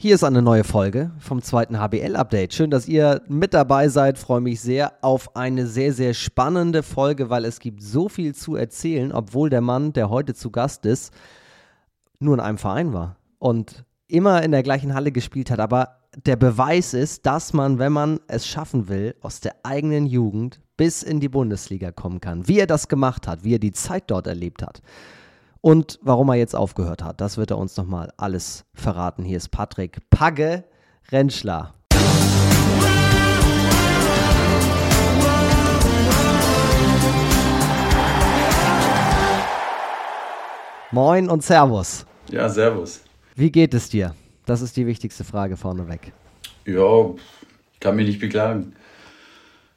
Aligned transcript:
Hier 0.00 0.14
ist 0.14 0.22
eine 0.22 0.42
neue 0.42 0.62
Folge 0.62 1.10
vom 1.18 1.42
zweiten 1.42 1.80
HBL-Update. 1.80 2.54
Schön, 2.54 2.70
dass 2.70 2.86
ihr 2.86 3.20
mit 3.26 3.52
dabei 3.52 3.88
seid. 3.88 4.16
Freue 4.16 4.40
mich 4.40 4.60
sehr 4.60 4.92
auf 5.02 5.34
eine 5.34 5.66
sehr, 5.66 5.92
sehr 5.92 6.14
spannende 6.14 6.84
Folge, 6.84 7.30
weil 7.30 7.44
es 7.44 7.58
gibt 7.58 7.82
so 7.82 8.08
viel 8.08 8.32
zu 8.32 8.54
erzählen, 8.54 9.10
obwohl 9.10 9.50
der 9.50 9.60
Mann, 9.60 9.92
der 9.92 10.08
heute 10.08 10.34
zu 10.34 10.52
Gast 10.52 10.86
ist, 10.86 11.12
nur 12.20 12.34
in 12.34 12.40
einem 12.40 12.58
Verein 12.58 12.92
war 12.92 13.16
und 13.40 13.84
immer 14.06 14.44
in 14.44 14.52
der 14.52 14.62
gleichen 14.62 14.94
Halle 14.94 15.10
gespielt 15.10 15.50
hat. 15.50 15.58
Aber 15.58 15.96
der 16.24 16.36
Beweis 16.36 16.94
ist, 16.94 17.26
dass 17.26 17.52
man, 17.52 17.80
wenn 17.80 17.92
man 17.92 18.20
es 18.28 18.46
schaffen 18.46 18.86
will, 18.86 19.16
aus 19.20 19.40
der 19.40 19.56
eigenen 19.64 20.06
Jugend 20.06 20.60
bis 20.76 21.02
in 21.02 21.18
die 21.18 21.28
Bundesliga 21.28 21.90
kommen 21.90 22.20
kann. 22.20 22.46
Wie 22.46 22.60
er 22.60 22.68
das 22.68 22.86
gemacht 22.86 23.26
hat, 23.26 23.42
wie 23.42 23.56
er 23.56 23.58
die 23.58 23.72
Zeit 23.72 24.04
dort 24.12 24.28
erlebt 24.28 24.62
hat. 24.62 24.80
Und 25.60 25.98
warum 26.02 26.28
er 26.28 26.36
jetzt 26.36 26.54
aufgehört 26.54 27.02
hat, 27.02 27.20
das 27.20 27.36
wird 27.36 27.50
er 27.50 27.58
uns 27.58 27.76
nochmal 27.76 28.12
alles 28.16 28.64
verraten. 28.74 29.24
Hier 29.24 29.36
ist 29.36 29.48
Patrick 29.48 29.98
Pagge 30.08 30.64
Rentschler. 31.10 31.74
Moin 40.92 41.28
und 41.28 41.42
Servus. 41.42 42.06
Ja, 42.30 42.48
Servus. 42.48 43.02
Wie 43.34 43.50
geht 43.50 43.74
es 43.74 43.88
dir? 43.88 44.14
Das 44.46 44.62
ist 44.62 44.76
die 44.76 44.86
wichtigste 44.86 45.24
Frage 45.24 45.56
vorneweg. 45.56 46.12
Ja, 46.66 47.10
ich 47.72 47.80
kann 47.80 47.96
mich 47.96 48.06
nicht 48.06 48.20
beklagen. 48.20 48.74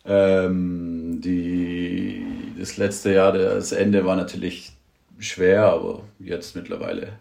Ähm, 0.06 1.22
die, 1.22 2.24
das 2.58 2.78
letzte 2.78 3.14
Jahr, 3.14 3.34
das 3.34 3.72
Ende 3.72 4.06
war 4.06 4.16
natürlich 4.16 4.78
schwer, 5.22 5.66
aber 5.66 6.04
jetzt 6.20 6.56
mittlerweile 6.56 7.14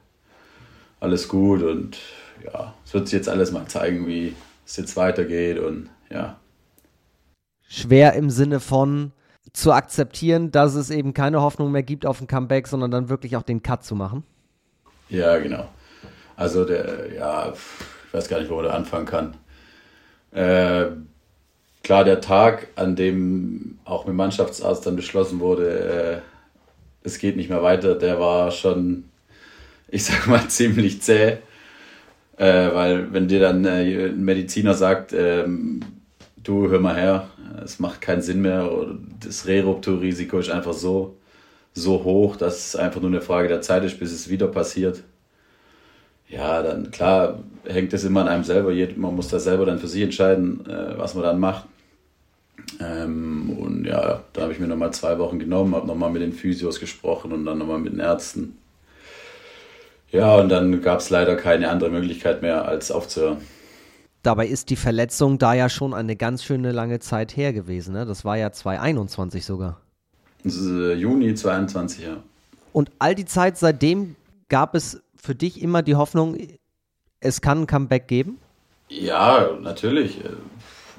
alles 1.01 1.29
gut 1.29 1.63
und 1.63 1.99
ja, 2.45 2.75
es 2.85 2.95
wird 2.95 3.09
sich 3.09 3.17
jetzt 3.17 3.29
alles 3.29 3.53
mal 3.53 3.67
zeigen, 3.67 4.07
wie 4.07 4.35
es 4.67 4.77
jetzt 4.77 4.97
weitergeht 4.97 5.59
und 5.59 5.91
ja. 6.11 6.39
Schwer 7.69 8.15
im 8.15 8.31
Sinne 8.31 8.61
von 8.61 9.13
zu 9.53 9.73
akzeptieren, 9.73 10.51
dass 10.51 10.75
es 10.75 10.91
eben 10.91 11.15
keine 11.15 11.41
Hoffnung 11.41 11.73
mehr 11.73 11.83
gibt 11.83 12.07
auf 12.07 12.21
ein 12.21 12.27
Comeback, 12.27 12.69
sondern 12.69 12.91
dann 12.91 13.09
wirklich 13.09 13.37
auch 13.37 13.43
den 13.43 13.63
Cut 13.63 13.85
zu 13.85 13.95
machen? 13.95 14.25
Ja, 15.09 15.39
genau. 15.39 15.69
Also 16.37 16.65
der, 16.65 17.13
ja, 17.13 17.53
ich 17.53 18.15
weiß 18.15 18.29
gar 18.29 18.41
nicht, 18.41 18.51
wo 18.51 18.61
er 18.61 18.75
anfangen 18.75 19.07
kann. 19.07 19.37
Äh, 20.33 20.93
klar, 21.83 22.05
der 22.05 22.21
Tag, 22.21 22.69
an 22.77 22.97
dem 22.97 23.79
auch 23.85 24.07
mit 24.07 24.15
Mannschaftsarzt 24.15 24.87
dann 24.87 24.97
beschlossen 24.97 25.41
wurde, 25.41 26.23
äh, 26.23 26.30
es 27.03 27.19
geht 27.19 27.37
nicht 27.37 27.51
mehr 27.51 27.63
weiter, 27.63 27.95
der 27.95 28.21
war 28.21 28.51
schon, 28.51 29.05
ich 29.89 30.05
sag 30.05 30.27
mal, 30.27 30.47
ziemlich 30.49 31.03
zäh. 31.03 31.39
Äh, 32.37 32.75
weil 32.75 33.13
wenn 33.13 33.29
dir 33.29 33.41
dann 33.41 33.65
äh, 33.65 34.09
ein 34.09 34.25
Mediziner 34.25 34.75
sagt, 34.75 35.13
ähm, 35.13 35.81
du 36.43 36.71
hör 36.71 36.81
mal 36.81 36.97
her, 36.97 37.29
es 37.63 37.79
macht 37.79 38.01
keinen 38.01 38.23
Sinn 38.23 38.41
mehr, 38.41 38.71
das 39.25 39.47
Rerupturrisiko 39.47 40.39
ist 40.39 40.51
einfach 40.51 40.73
so, 40.73 41.17
so 41.75 42.03
hoch, 42.05 42.37
dass 42.37 42.69
es 42.69 42.77
einfach 42.77 43.01
nur 43.01 43.11
eine 43.11 43.21
Frage 43.21 43.49
der 43.49 43.61
Zeit 43.61 43.85
ist, 43.85 43.99
bis 43.99 44.13
es 44.13 44.31
wieder 44.31 44.49
passiert. 44.49 45.03
Ja, 46.29 46.63
dann 46.63 46.91
klar 46.91 47.41
hängt 47.65 47.93
es 47.93 48.05
immer 48.05 48.23
an 48.23 48.29
einem 48.29 48.45
selber. 48.45 48.73
Man 48.97 49.17
muss 49.17 49.29
da 49.29 49.39
selber 49.39 49.67
dann 49.67 49.79
für 49.79 49.89
sich 49.89 50.03
entscheiden, 50.03 50.65
äh, 50.67 50.97
was 50.97 51.15
man 51.15 51.25
dann 51.25 51.41
macht. 51.41 51.67
Ähm, 52.81 53.57
und 53.59 53.85
ja, 53.85 54.23
da 54.33 54.43
habe 54.43 54.53
ich 54.53 54.59
mir 54.59 54.67
nochmal 54.67 54.93
zwei 54.93 55.19
Wochen 55.19 55.39
genommen, 55.39 55.75
habe 55.75 55.87
nochmal 55.87 56.11
mit 56.11 56.23
den 56.23 56.33
Physios 56.33 56.81
gesprochen 56.81 57.33
und 57.33 57.45
dann 57.45 57.59
nochmal 57.59 57.79
mit 57.79 57.93
den 57.93 58.01
Ärzten. 58.01 58.57
Ja, 60.11 60.37
und 60.37 60.49
dann 60.49 60.83
gab 60.83 61.01
es 61.01 61.11
leider 61.11 61.37
keine 61.37 61.69
andere 61.71 61.91
Möglichkeit 61.91 62.43
mehr, 62.43 62.67
als 62.67 62.91
aufzuhören. 62.91 63.39
Dabei 64.23 64.47
ist 64.47 64.71
die 64.71 64.77
Verletzung 64.77 65.39
da 65.39 65.55
ja 65.55 65.69
schon 65.69 65.95
eine 65.95 66.17
ganz 66.17 66.45
schöne 66.45 66.73
lange 66.73 66.99
Zeit 66.99 67.37
her 67.37 67.53
gewesen. 67.53 67.95
Ne? 67.95 68.05
Das 68.05 68.25
war 68.25 68.37
ja 68.37 68.53
2021 68.53 69.45
sogar. 69.45 69.81
Äh, 70.45 70.95
Juni 70.95 71.35
2022, 71.35 72.05
ja. 72.05 72.17
Und 72.73 72.91
all 72.99 73.15
die 73.15 73.25
Zeit 73.25 73.57
seitdem 73.57 74.17
gab 74.49 74.75
es 74.75 75.01
für 75.17 75.35
dich 75.35 75.63
immer 75.63 75.83
die 75.83 75.97
Hoffnung, 75.97 76.37
es 77.21 77.41
kann 77.41 77.63
ein 77.63 77.67
Comeback 77.67 78.09
geben? 78.09 78.39
Ja, 78.89 79.51
natürlich 79.61 80.19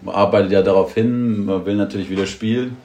man 0.02 0.16
arbeitet 0.16 0.52
ja 0.52 0.62
darauf 0.62 0.94
hin, 0.94 1.46
man 1.46 1.66
will 1.66 1.76
natürlich 1.76 2.10
wieder 2.10 2.26
spielen. 2.26 2.78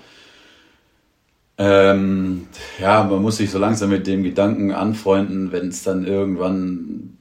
Ähm, 1.59 2.49
ja, 2.79 3.05
man 3.05 3.23
muss 3.23 3.39
sich 3.39 3.51
so 3.51 3.59
langsam 3.59 3.91
mit 3.91 4.07
dem 4.07 4.23
Gedanken 4.23 4.73
anfreunden, 4.73 5.53
wenn 5.53 5.69
es 5.69 5.83
dann 5.83 6.07
irgendwann, 6.07 7.17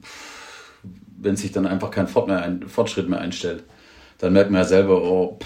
wenn 1.18 1.36
sich 1.36 1.52
dann 1.52 1.66
einfach 1.66 1.90
kein 1.90 2.06
Fortschritt 2.08 3.08
mehr 3.08 3.20
einstellt. 3.20 3.64
Dann 4.18 4.34
merkt 4.34 4.50
man 4.50 4.60
ja 4.60 4.66
selber, 4.66 5.02
oh, 5.02 5.38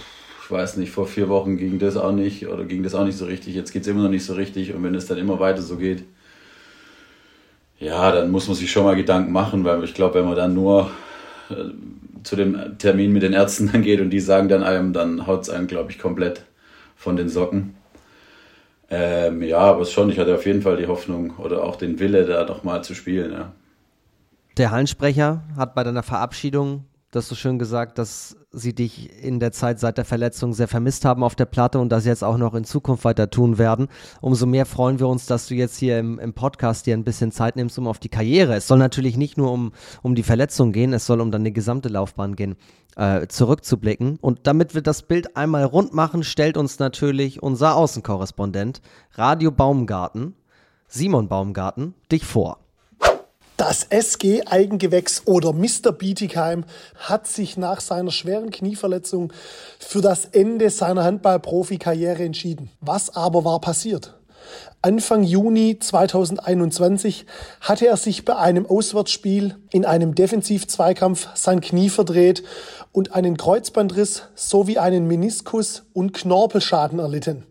ich 0.45 0.51
weiß 0.51 0.77
nicht, 0.79 0.91
vor 0.91 1.07
vier 1.07 1.29
Wochen 1.29 1.57
ging 1.57 1.79
das 1.79 1.97
auch 1.97 2.13
nicht 2.13 2.49
oder 2.49 2.65
ging 2.65 2.83
das 2.83 2.97
auch 2.97 3.05
nicht 3.05 3.17
so 3.17 3.27
richtig, 3.27 3.55
jetzt 3.55 3.73
geht 3.73 3.83
es 3.83 3.89
immer 3.89 4.03
noch 4.03 4.11
nicht 4.11 4.25
so 4.25 4.35
richtig 4.35 4.75
und 4.75 4.83
wenn 4.83 4.97
es 4.97 5.07
dann 5.07 5.19
immer 5.19 5.39
weiter 5.39 5.63
so 5.63 5.77
geht, 5.77 6.05
ja, 7.79 8.11
dann 8.13 8.31
muss 8.31 8.49
man 8.49 8.57
sich 8.57 8.71
schon 8.71 8.85
mal 8.85 8.97
Gedanken 8.97 9.33
machen, 9.33 9.65
weil 9.65 9.83
ich 9.85 9.95
glaube, 9.95 10.17
wenn 10.17 10.27
man 10.27 10.37
dann 10.37 10.53
nur 10.53 10.91
äh, 11.51 11.55
zu 12.23 12.37
dem 12.37 12.79
Termin 12.79 13.13
mit 13.13 13.23
den 13.23 13.33
Ärzten 13.33 13.67
dann 13.73 13.83
geht 13.83 14.01
und 14.01 14.11
die 14.11 14.21
sagen 14.21 14.49
dann 14.49 14.63
einem, 14.63 14.93
dann 14.93 15.27
haut 15.27 15.43
es 15.43 15.51
einem, 15.51 15.67
glaube 15.67 15.91
ich, 15.91 15.99
komplett 15.99 16.45
von 16.97 17.17
den 17.17 17.29
Socken. 17.29 17.75
Ähm, 18.91 19.43
ja, 19.43 19.59
aber 19.59 19.85
schon, 19.85 20.11
ich 20.11 20.19
hatte 20.19 20.35
auf 20.35 20.47
jeden 20.47 20.63
Fall 20.63 20.77
die 20.77 20.89
Hoffnung 20.89 21.37
oder 21.39 21.63
auch 21.63 21.77
den 21.77 22.01
Wille, 22.01 22.25
da 22.25 22.45
nochmal 22.45 22.83
zu 22.83 22.95
spielen. 22.95 23.33
Ja. 23.33 23.53
Der 24.57 24.73
Hallensprecher 24.73 25.43
hat 25.57 25.75
bei 25.75 25.85
deiner 25.85 26.03
Verabschiedung 26.03 26.85
das 27.11 27.29
so 27.29 27.35
schön 27.35 27.59
gesagt, 27.59 27.99
dass 27.99 28.37
sie 28.53 28.73
dich 28.73 29.23
in 29.23 29.41
der 29.41 29.51
Zeit 29.51 29.81
seit 29.81 29.99
der 29.99 30.05
Verletzung 30.05 30.53
sehr 30.53 30.69
vermisst 30.69 31.05
haben 31.05 31.25
auf 31.25 31.35
der 31.35 31.45
Platte 31.45 31.81
und 31.81 31.91
das 31.91 32.05
jetzt 32.05 32.23
auch 32.23 32.37
noch 32.37 32.55
in 32.55 32.65
Zukunft 32.65 33.05
weiter 33.05 33.31
tun 33.31 33.59
werden. 33.59 33.89
Umso 34.21 34.47
mehr 34.47 34.65
freuen 34.65 35.01
wir 35.01 35.09
uns, 35.09 35.27
dass 35.27 35.49
du 35.49 35.55
jetzt 35.55 35.77
hier 35.77 35.99
im, 35.99 36.21
im 36.21 36.33
Podcast 36.35 36.87
dir 36.87 36.97
ein 36.97 37.05
bisschen 37.05 37.33
Zeit 37.33 37.57
nimmst, 37.57 37.79
um 37.79 37.89
auf 37.89 37.99
die 37.99 38.09
Karriere. 38.09 38.55
Es 38.55 38.69
soll 38.69 38.79
natürlich 38.79 39.17
nicht 39.17 39.37
nur 39.37 39.51
um, 39.51 39.73
um 40.03 40.15
die 40.15 40.23
Verletzung 40.23 40.73
gehen, 40.73 40.93
es 40.93 41.07
soll 41.07 41.21
um 41.21 41.33
deine 41.33 41.51
gesamte 41.51 41.89
Laufbahn 41.89 42.37
gehen, 42.37 42.57
äh, 42.97 43.27
zurückzublicken. 43.27 44.19
Und 44.21 44.47
damit 44.47 44.75
wir 44.75 44.83
das 44.83 45.03
Bild 45.03 45.37
einmal 45.37 45.65
rund 45.65 45.93
machen, 45.93 46.23
stellt 46.23 46.57
uns 46.57 46.79
natürlich 46.79 47.43
unser 47.43 47.75
Außenkorrespondent 47.75 48.83
Radio 49.15 49.51
Baumgarten, 49.51 50.37
Simon 50.87 51.29
Baumgarten, 51.29 51.95
dich 52.11 52.25
vor. 52.25 52.59
Das 53.61 53.85
SG 53.91 54.47
Eigengewächs 54.47 55.27
oder 55.27 55.53
Mr. 55.53 55.93
Bietigheim 55.93 56.65
hat 56.97 57.27
sich 57.27 57.59
nach 57.59 57.83
seiner 57.83 58.11
schweren 58.11 58.49
Knieverletzung 58.49 59.35
für 59.79 60.01
das 60.01 60.25
Ende 60.25 60.71
seiner 60.71 61.05
Handball-Profi-Karriere 61.05 62.25
entschieden. 62.25 62.71
Was 62.81 63.15
aber 63.15 63.45
war 63.45 63.61
passiert? 63.61 64.15
Anfang 64.81 65.25
Juni 65.25 65.79
2021 65.79 67.27
hatte 67.61 67.87
er 67.87 67.99
sich 67.99 68.25
bei 68.25 68.35
einem 68.35 68.65
Auswärtsspiel 68.65 69.57
in 69.71 69.85
einem 69.85 70.15
Defensiv-Zweikampf 70.15 71.29
sein 71.35 71.61
Knie 71.61 71.91
verdreht 71.91 72.43
und 72.93 73.15
einen 73.15 73.37
Kreuzbandriss 73.37 74.23
sowie 74.35 74.79
einen 74.79 75.07
Meniskus 75.07 75.83
und 75.93 76.15
Knorpelschaden 76.15 76.99
erlitten. 76.99 77.45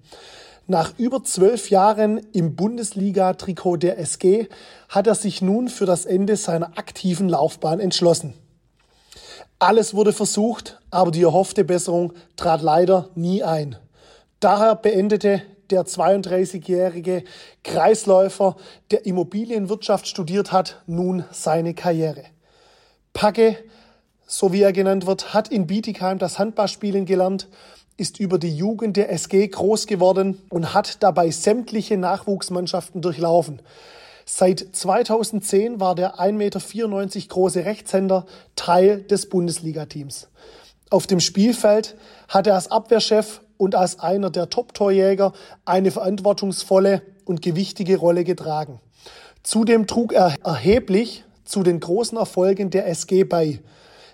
Nach 0.70 0.94
über 1.00 1.24
zwölf 1.24 1.72
Jahren 1.72 2.20
im 2.32 2.56
Bundesliga-Trikot 2.56 3.78
der 3.78 3.98
SG 3.98 4.50
hat 4.88 5.08
er 5.08 5.16
sich 5.16 5.42
nun 5.42 5.68
für 5.68 5.88
das 5.88 6.06
Ende 6.06 6.36
seiner 6.36 6.78
aktiven 6.78 7.28
Laufbahn 7.28 7.80
entschlossen. 7.80 8.36
Alles 9.58 9.96
wurde 9.96 10.14
versucht, 10.14 10.80
aber 10.92 11.10
die 11.10 11.24
erhoffte 11.24 11.64
Besserung 11.64 12.14
trat 12.36 12.62
leider 12.62 13.10
nie 13.16 13.42
ein. 13.42 13.78
Daher 14.40 14.76
beendete 14.76 15.42
der 15.72 15.88
32-jährige 15.88 17.24
Kreisläufer, 17.64 18.56
der 18.92 19.08
Immobilienwirtschaft 19.08 20.06
studiert 20.08 20.52
hat, 20.52 20.84
nun 20.86 21.26
seine 21.32 21.74
Karriere. 21.74 22.26
Packe, 23.14 23.58
so 24.28 24.54
wie 24.54 24.62
er 24.62 24.72
genannt 24.72 25.08
wird, 25.08 25.34
hat 25.34 25.48
in 25.48 25.66
Bietigheim 25.66 26.20
das 26.20 26.38
Handballspielen 26.38 27.08
gelernt 27.08 27.48
ist 28.00 28.20
über 28.20 28.40
die 28.40 28.56
Jugend 28.56 28.98
der 28.98 29.12
SG 29.12 29.48
groß 29.48 29.88
geworden 29.88 30.42
und 30.50 30.74
hat 30.74 31.04
dabei 31.04 31.32
sämtliche 31.32 31.98
Nachwuchsmannschaften 31.98 33.02
durchlaufen. 33.02 33.62
Seit 34.26 34.66
2010 34.72 35.80
war 35.80 35.96
der 35.96 36.20
1,94 36.20 36.34
Meter 36.34 37.28
große 37.28 37.66
Rechtshänder 37.66 38.26
Teil 38.56 39.02
des 39.02 39.28
Bundesliga-Teams. 39.28 40.28
Auf 40.92 41.08
dem 41.08 41.20
Spielfeld 41.20 41.96
hat 42.28 42.48
er 42.48 42.56
als 42.56 42.72
Abwehrchef 42.72 43.42
und 43.58 43.76
als 43.76 44.00
einer 44.00 44.30
der 44.30 44.50
Top-Torjäger 44.50 45.34
eine 45.66 45.92
verantwortungsvolle 45.92 47.02
und 47.26 47.42
gewichtige 47.42 47.98
Rolle 47.98 48.24
getragen. 48.24 48.80
Zudem 49.44 49.88
trug 49.88 50.14
er 50.14 50.36
erheblich 50.44 51.24
zu 51.44 51.64
den 51.64 51.80
großen 51.80 52.18
Erfolgen 52.18 52.70
der 52.70 52.88
SG 52.88 53.24
bei 53.24 53.60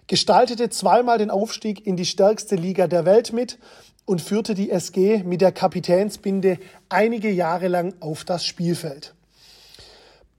gestaltete 0.07 0.69
zweimal 0.69 1.17
den 1.17 1.31
Aufstieg 1.31 1.85
in 1.85 1.95
die 1.95 2.05
stärkste 2.05 2.55
Liga 2.55 2.87
der 2.87 3.05
Welt 3.05 3.33
mit 3.33 3.57
und 4.05 4.21
führte 4.21 4.53
die 4.53 4.69
SG 4.69 5.23
mit 5.23 5.41
der 5.41 5.51
Kapitänsbinde 5.51 6.59
einige 6.89 7.31
Jahre 7.31 7.67
lang 7.67 7.95
auf 7.99 8.23
das 8.23 8.45
Spielfeld. 8.45 9.15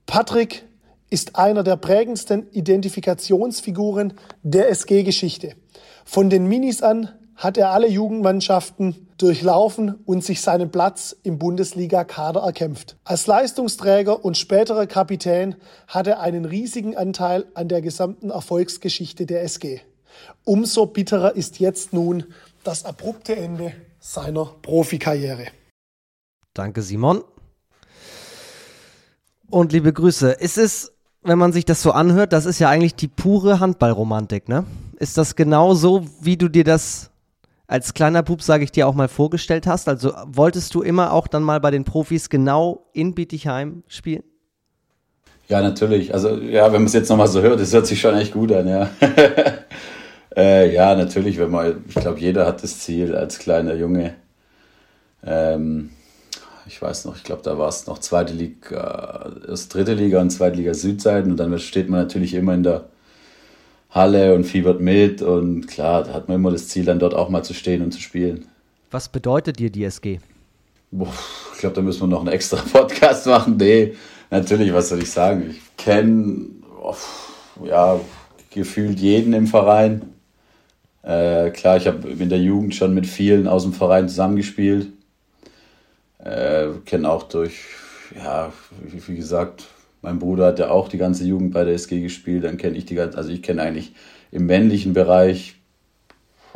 Patrick 0.05 0.63
ist 1.09 1.35
einer 1.35 1.63
der 1.63 1.75
prägendsten 1.75 2.49
Identifikationsfiguren 2.51 4.13
der 4.43 4.69
SG-Geschichte. 4.69 5.55
Von 6.05 6.29
den 6.29 6.47
Minis 6.47 6.81
an 6.81 7.09
hat 7.37 7.57
er 7.57 7.69
alle 7.69 7.87
Jugendmannschaften 7.87 9.07
durchlaufen 9.17 9.95
und 10.05 10.23
sich 10.23 10.41
seinen 10.41 10.71
Platz 10.71 11.15
im 11.23 11.37
Bundesliga-Kader 11.37 12.41
erkämpft. 12.41 12.97
Als 13.03 13.27
Leistungsträger 13.27 14.25
und 14.25 14.37
späterer 14.37 14.87
Kapitän 14.87 15.55
hat 15.87 16.07
er 16.07 16.19
einen 16.19 16.45
riesigen 16.45 16.97
Anteil 16.97 17.45
an 17.53 17.67
der 17.67 17.81
gesamten 17.81 18.31
Erfolgsgeschichte 18.31 19.27
der 19.27 19.43
SG. 19.43 19.81
Umso 20.43 20.87
bitterer 20.87 21.35
ist 21.35 21.59
jetzt 21.59 21.93
nun 21.93 22.25
das 22.63 22.85
abrupte 22.85 23.35
Ende 23.35 23.71
seiner 23.99 24.45
Profikarriere. 24.45 25.45
Danke, 26.55 26.81
Simon. 26.81 27.23
Und 29.49 29.71
liebe 29.71 29.93
Grüße. 29.93 30.41
Es 30.41 30.57
ist, 30.57 30.91
wenn 31.21 31.37
man 31.37 31.53
sich 31.53 31.65
das 31.65 31.83
so 31.83 31.91
anhört, 31.91 32.33
das 32.33 32.45
ist 32.45 32.59
ja 32.59 32.69
eigentlich 32.69 32.95
die 32.95 33.07
pure 33.07 33.59
Handballromantik, 33.59 34.49
ne? 34.49 34.65
Ist 34.97 35.17
das 35.17 35.35
genau 35.35 35.75
so, 35.75 36.03
wie 36.19 36.37
du 36.37 36.49
dir 36.49 36.63
das 36.63 37.11
als 37.67 37.93
kleiner 37.93 38.23
Bub, 38.23 38.41
sage 38.41 38.63
ich 38.63 38.71
dir, 38.71 38.87
auch 38.87 38.95
mal 38.95 39.09
vorgestellt 39.09 39.67
hast? 39.67 39.87
Also 39.87 40.13
wolltest 40.25 40.73
du 40.73 40.81
immer 40.81 41.11
auch 41.11 41.27
dann 41.27 41.43
mal 41.43 41.59
bei 41.59 41.71
den 41.71 41.83
Profis 41.83 42.29
genau 42.29 42.87
in 42.93 43.13
Bietigheim 43.13 43.83
spielen? 43.87 44.23
Ja, 45.49 45.61
natürlich. 45.61 46.13
Also 46.13 46.37
ja, 46.37 46.65
wenn 46.65 46.81
man 46.81 46.85
es 46.85 46.93
jetzt 46.93 47.09
nochmal 47.09 47.27
so 47.27 47.41
hört, 47.41 47.59
das 47.59 47.73
hört 47.73 47.87
sich 47.87 47.99
schon 47.99 48.15
echt 48.15 48.33
gut 48.33 48.51
an, 48.51 48.67
ja. 48.67 48.89
äh, 50.35 50.73
ja, 50.73 50.95
natürlich, 50.95 51.37
wenn 51.37 51.51
man, 51.51 51.83
ich 51.87 51.95
glaube, 51.95 52.19
jeder 52.19 52.45
hat 52.45 52.63
das 52.63 52.79
Ziel 52.79 53.15
als 53.15 53.39
kleiner 53.39 53.75
Junge. 53.75 54.15
Ähm, 55.25 55.91
ich 56.67 56.81
weiß 56.81 57.05
noch, 57.05 57.15
ich 57.15 57.23
glaube, 57.23 57.43
da 57.43 57.57
war 57.57 57.69
es 57.69 57.87
noch 57.87 57.99
zweite 57.99 58.33
Liga, 58.33 59.31
erst 59.47 59.73
dritte 59.73 59.93
Liga 59.93 60.19
und 60.19 60.31
zweite 60.31 60.57
Liga 60.57 60.73
Südseiten 60.73 61.31
und 61.31 61.37
dann 61.37 61.57
steht 61.59 61.89
man 61.89 62.01
natürlich 62.01 62.33
immer 62.33 62.53
in 62.53 62.63
der 62.63 62.89
Halle 63.89 64.35
und 64.35 64.43
fiebert 64.43 64.81
mit 64.81 65.21
und 65.21 65.67
klar, 65.67 66.03
da 66.03 66.13
hat 66.13 66.27
man 66.27 66.35
immer 66.35 66.51
das 66.51 66.67
Ziel, 66.67 66.85
dann 66.85 66.99
dort 66.99 67.13
auch 67.13 67.29
mal 67.29 67.43
zu 67.43 67.53
stehen 67.53 67.81
und 67.81 67.91
zu 67.91 68.01
spielen. 68.01 68.45
Was 68.91 69.09
bedeutet 69.09 69.59
dir 69.59 69.69
die 69.69 69.83
SG? 69.83 70.19
Boah, 70.91 71.13
ich 71.53 71.59
glaube, 71.59 71.75
da 71.75 71.81
müssen 71.81 72.01
wir 72.01 72.07
noch 72.07 72.21
einen 72.21 72.29
extra 72.29 72.57
Podcast 72.71 73.25
machen. 73.27 73.57
Nee, 73.57 73.95
natürlich, 74.29 74.73
was 74.73 74.89
soll 74.89 75.01
ich 75.01 75.11
sagen? 75.11 75.49
Ich 75.51 75.77
kenne 75.77 76.47
ja, 77.65 77.99
gefühlt 78.51 78.99
jeden 78.99 79.33
im 79.33 79.47
Verein. 79.47 80.13
Äh, 81.03 81.51
klar, 81.51 81.77
ich 81.77 81.87
habe 81.87 82.09
in 82.09 82.29
der 82.29 82.39
Jugend 82.39 82.75
schon 82.75 82.93
mit 82.93 83.07
vielen 83.07 83.47
aus 83.47 83.63
dem 83.63 83.73
Verein 83.73 84.09
zusammengespielt. 84.09 84.91
Äh, 86.19 86.69
kenne 86.85 87.09
auch 87.09 87.23
durch, 87.23 87.59
ja, 88.15 88.51
wie, 88.81 89.07
wie 89.07 89.15
gesagt, 89.15 89.65
mein 90.07 90.19
Bruder 90.19 90.45
hat 90.45 90.59
ja 90.59 90.69
auch 90.69 90.87
die 90.87 90.97
ganze 90.97 91.25
Jugend 91.25 91.53
bei 91.53 91.65
der 91.65 91.73
SG 91.73 91.99
gespielt. 91.99 92.45
Dann 92.45 92.55
kenne 92.55 92.77
ich 92.77 92.85
die 92.85 92.95
ganze, 92.95 93.17
also 93.17 93.29
ich 93.29 93.41
kenne 93.41 93.61
eigentlich 93.61 93.93
im 94.31 94.45
männlichen 94.45 94.93
Bereich, 94.93 95.57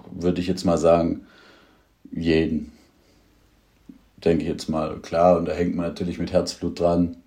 würde 0.09 0.39
ich 0.39 0.47
jetzt 0.47 0.63
mal 0.63 0.77
sagen, 0.77 1.27
jeden. 2.11 2.71
Denke 4.23 4.43
ich 4.43 4.49
jetzt 4.49 4.69
mal, 4.69 4.99
klar, 4.99 5.37
und 5.37 5.49
da 5.49 5.51
hängt 5.51 5.75
man 5.75 5.85
natürlich 5.85 6.17
mit 6.17 6.31
Herzblut 6.31 6.79
dran. 6.79 7.17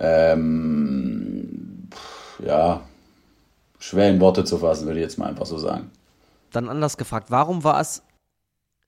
Ähm, 0.00 1.90
ja, 2.44 2.82
schwer 3.78 4.10
in 4.10 4.20
Worte 4.20 4.42
zu 4.42 4.58
fassen, 4.58 4.86
würde 4.86 4.98
ich 4.98 5.04
jetzt 5.04 5.18
mal 5.18 5.28
einfach 5.28 5.46
so 5.46 5.58
sagen. 5.58 5.92
Dann 6.50 6.68
anders 6.68 6.96
gefragt, 6.96 7.30
warum 7.30 7.62
war 7.62 7.80
es 7.80 8.02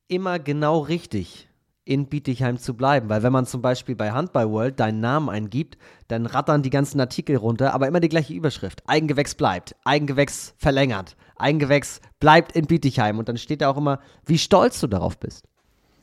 immer 0.09 0.41
genau 0.41 0.81
richtig, 0.81 1.48
in 1.89 2.07
Bietigheim 2.07 2.59
zu 2.59 2.75
bleiben. 2.75 3.09
Weil 3.09 3.23
wenn 3.23 3.33
man 3.33 3.47
zum 3.47 3.63
Beispiel 3.63 3.97
bei 3.97 4.13
Handball 4.13 4.51
World 4.51 4.79
deinen 4.79 5.01
Namen 5.01 5.31
eingibt, 5.31 5.79
dann 6.09 6.27
rattern 6.27 6.63
die 6.63 6.71
ganzen 6.71 7.01
Artikel 7.01 7.37
runter, 7.37 7.73
aber 7.73 7.89
immer 7.89 8.01
die 8.01 8.11
gleiche 8.11 8.35
Überschrift. 8.35 8.83
Eigengewächs 8.87 9.35
bleibt, 9.35 9.75
Eigengewächs 9.85 10.55
verlängert, 10.59 11.17
Eigengewächs 11.37 12.03
bleibt 12.21 12.53
in 12.53 12.67
Bietigheim. 12.67 13.19
Und 13.19 13.31
dann 13.31 13.39
steht 13.39 13.63
da 13.63 13.71
auch 13.71 13.79
immer, 13.79 14.01
wie 14.27 14.37
stolz 14.37 14.81
du 14.81 14.87
darauf 14.87 15.19
bist. 15.19 15.45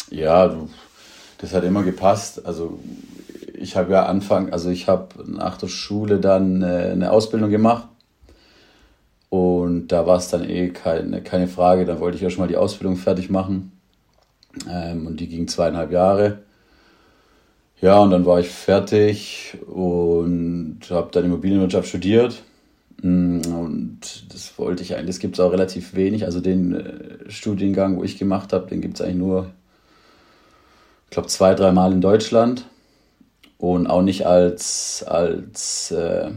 Ja, 0.10 0.56
das 1.38 1.54
hat 1.54 1.64
immer 1.64 1.84
gepasst. 1.84 2.44
Also 2.48 2.80
ich 3.54 3.78
habe 3.78 3.94
ja 3.94 4.08
Anfang, 4.08 4.52
also 4.52 4.72
ich 4.72 4.88
habe 4.88 5.08
nach 5.30 5.58
der 5.58 5.68
Schule 5.68 6.20
dann 6.20 6.64
äh, 6.64 6.90
eine 6.92 7.12
Ausbildung 7.12 7.52
gemacht. 7.52 7.88
Und 9.30 9.90
da 9.90 10.08
war 10.08 10.18
es 10.18 10.30
dann 10.30 10.50
eh 10.50 10.70
keine, 10.70 11.22
keine 11.22 11.48
Frage, 11.48 11.86
da 11.86 12.00
wollte 12.00 12.16
ich 12.16 12.24
ja 12.24 12.30
schon 12.32 12.42
mal 12.42 12.48
die 12.48 12.58
Ausbildung 12.58 12.96
fertig 12.96 13.30
machen. 13.30 13.75
Ähm, 14.70 15.08
und 15.08 15.20
die 15.20 15.28
ging 15.28 15.48
zweieinhalb 15.48 15.92
Jahre. 15.92 16.40
Ja, 17.82 18.00
und 18.00 18.12
dann 18.12 18.26
war 18.26 18.40
ich 18.40 18.50
fertig 18.50 19.58
und 19.68 20.80
habe 20.90 21.10
dann 21.12 21.26
Immobilienwirtschaft 21.26 21.88
studiert. 21.88 22.42
Mm, 23.02 23.42
und 23.46 24.00
das 24.34 24.58
wollte 24.58 24.82
ich 24.84 24.96
eigentlich, 24.96 25.08
das 25.08 25.20
gibt 25.20 25.36
es 25.36 25.40
auch 25.40 25.52
relativ 25.52 25.94
wenig. 25.94 26.26
Also 26.26 26.40
den 26.40 26.74
äh, 26.74 27.30
Studiengang, 27.30 27.98
wo 27.98 28.04
ich 28.04 28.18
gemacht 28.18 28.54
habe, 28.54 28.68
den 28.68 28.82
gibt 28.82 28.96
es 28.96 29.02
eigentlich 29.02 29.18
nur, 29.18 29.52
ich 31.06 31.12
glaube, 31.12 31.28
zwei, 31.28 31.54
dreimal 31.54 31.92
in 31.92 32.02
Deutschland. 32.02 32.66
Und 33.58 33.88
auch 33.88 34.02
nicht 34.02 34.26
als, 34.26 35.04
als 35.08 35.92
äh, 35.92 36.32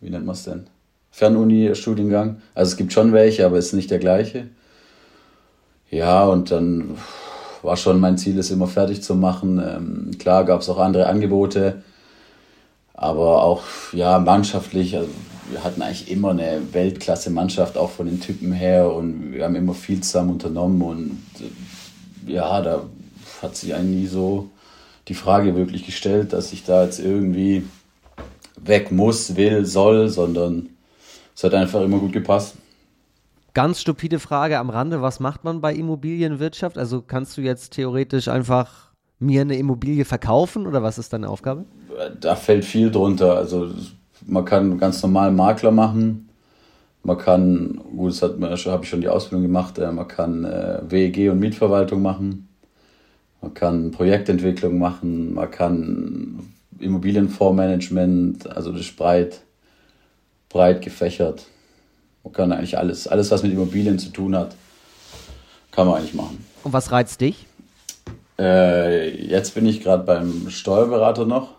wie 0.00 0.10
nennt 0.10 0.26
man 0.26 0.34
es 0.34 0.44
denn? 0.44 0.66
Fernuni-Studiengang. 1.10 2.40
Also 2.54 2.72
es 2.72 2.76
gibt 2.76 2.92
schon 2.92 3.12
welche, 3.12 3.44
aber 3.44 3.58
es 3.58 3.66
ist 3.66 3.72
nicht 3.74 3.90
der 3.90 3.98
gleiche. 3.98 4.48
Ja, 5.90 6.24
und 6.24 6.50
dann 6.50 6.96
war 7.62 7.76
schon 7.76 8.00
mein 8.00 8.18
Ziel, 8.18 8.38
es 8.38 8.50
immer 8.50 8.66
fertig 8.66 9.02
zu 9.02 9.14
machen. 9.14 9.58
Ähm, 9.58 10.18
klar 10.18 10.44
gab 10.44 10.60
es 10.60 10.68
auch 10.68 10.78
andere 10.78 11.06
Angebote, 11.06 11.82
aber 12.94 13.42
auch 13.42 13.62
ja 13.92 14.18
mannschaftlich. 14.18 14.96
Also 14.96 15.10
wir 15.50 15.64
hatten 15.64 15.82
eigentlich 15.82 16.10
immer 16.10 16.30
eine 16.30 16.60
Weltklasse-Mannschaft, 16.72 17.76
auch 17.76 17.90
von 17.90 18.06
den 18.06 18.20
Typen 18.20 18.52
her, 18.52 18.92
und 18.92 19.32
wir 19.32 19.44
haben 19.44 19.56
immer 19.56 19.74
viel 19.74 20.00
zusammen 20.00 20.30
unternommen 20.30 20.82
und 20.82 21.20
äh, 21.40 22.32
ja, 22.32 22.60
da 22.60 22.82
hat 23.42 23.56
sich 23.56 23.74
eigentlich 23.74 24.02
nie 24.02 24.06
so 24.06 24.50
die 25.08 25.14
Frage 25.14 25.56
wirklich 25.56 25.84
gestellt, 25.84 26.32
dass 26.32 26.52
ich 26.52 26.64
da 26.64 26.84
jetzt 26.84 27.00
irgendwie 27.00 27.64
weg 28.62 28.92
muss, 28.92 29.36
will, 29.36 29.64
soll, 29.64 30.08
sondern 30.08 30.68
es 31.34 31.42
hat 31.42 31.54
einfach 31.54 31.80
immer 31.80 31.98
gut 31.98 32.12
gepasst. 32.12 32.54
Ganz 33.54 33.80
stupide 33.80 34.18
Frage 34.18 34.58
am 34.58 34.70
Rande, 34.70 35.02
was 35.02 35.20
macht 35.20 35.44
man 35.44 35.60
bei 35.60 35.74
Immobilienwirtschaft? 35.74 36.78
Also 36.78 37.02
kannst 37.02 37.36
du 37.36 37.40
jetzt 37.40 37.72
theoretisch 37.72 38.28
einfach 38.28 38.90
mir 39.18 39.42
eine 39.42 39.56
Immobilie 39.56 40.04
verkaufen 40.04 40.66
oder 40.66 40.82
was 40.82 40.98
ist 40.98 41.12
deine 41.12 41.28
Aufgabe? 41.28 41.64
Da 42.20 42.36
fällt 42.36 42.64
viel 42.64 42.90
drunter. 42.90 43.36
Also 43.36 43.70
man 44.26 44.44
kann 44.44 44.78
ganz 44.78 45.02
normal 45.02 45.32
Makler 45.32 45.70
machen. 45.72 46.28
Man 47.02 47.18
kann, 47.18 47.80
gut, 47.96 48.10
das 48.10 48.66
habe 48.66 48.84
ich 48.84 48.88
schon 48.90 49.00
die 49.00 49.08
Ausbildung 49.08 49.42
gemacht, 49.42 49.78
äh, 49.78 49.90
man 49.90 50.06
kann 50.06 50.44
äh, 50.44 50.80
WEG 50.86 51.30
und 51.30 51.38
Mietverwaltung 51.38 52.02
machen. 52.02 52.48
Man 53.40 53.54
kann 53.54 53.90
Projektentwicklung 53.90 54.78
machen, 54.78 55.32
man 55.32 55.50
kann 55.50 56.52
Immobilienfondsmanagement, 56.78 58.54
also 58.54 58.70
das 58.72 58.82
ist 58.82 58.96
breit, 58.98 59.40
breit 60.50 60.82
gefächert. 60.82 61.46
Man 62.24 62.32
kann 62.32 62.52
eigentlich 62.52 62.78
alles, 62.78 63.08
alles, 63.08 63.30
was 63.30 63.42
mit 63.42 63.52
Immobilien 63.52 63.98
zu 63.98 64.10
tun 64.10 64.36
hat, 64.36 64.54
kann 65.70 65.86
man 65.86 65.96
eigentlich 65.96 66.14
machen. 66.14 66.44
Und 66.62 66.72
was 66.72 66.92
reizt 66.92 67.20
dich? 67.20 67.46
Äh, 68.38 69.26
jetzt 69.26 69.54
bin 69.54 69.66
ich 69.66 69.82
gerade 69.82 70.04
beim 70.04 70.50
Steuerberater 70.50 71.26
noch. 71.26 71.54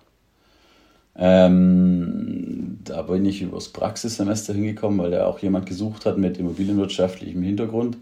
Ähm, 1.15 2.80
da 2.84 3.03
bin 3.03 3.25
ich 3.25 3.41
übers 3.41 3.70
Praxissemester 3.70 4.53
hingekommen, 4.53 5.00
weil 5.00 5.12
da 5.12 5.25
auch 5.27 5.39
jemand 5.39 5.65
gesucht 5.65 6.06
hat 6.06 6.18
mit 6.18 6.38
immobilienwirtschaftlichem 6.38 7.41
Hintergrund. 7.41 7.98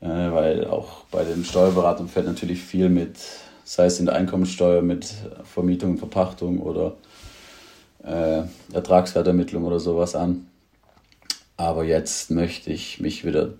Äh, 0.00 0.06
weil 0.06 0.66
auch 0.66 1.04
bei 1.10 1.24
den 1.24 1.44
Steuerberatern 1.44 2.08
fällt 2.08 2.26
natürlich 2.26 2.62
viel 2.62 2.88
mit, 2.88 3.16
sei 3.64 3.86
es 3.86 3.98
in 3.98 4.06
der 4.06 4.14
Einkommensteuer, 4.14 4.82
mit 4.82 5.14
Vermietung 5.44 5.98
Verpachtung 5.98 6.60
oder 6.60 6.94
äh, 8.04 8.42
Ertragswertermittlung 8.72 9.64
oder 9.64 9.80
sowas 9.80 10.14
an. 10.14 10.46
Aber 11.56 11.84
jetzt 11.84 12.30
möchte 12.30 12.70
ich 12.70 13.00
mich 13.00 13.24
wieder 13.24 13.54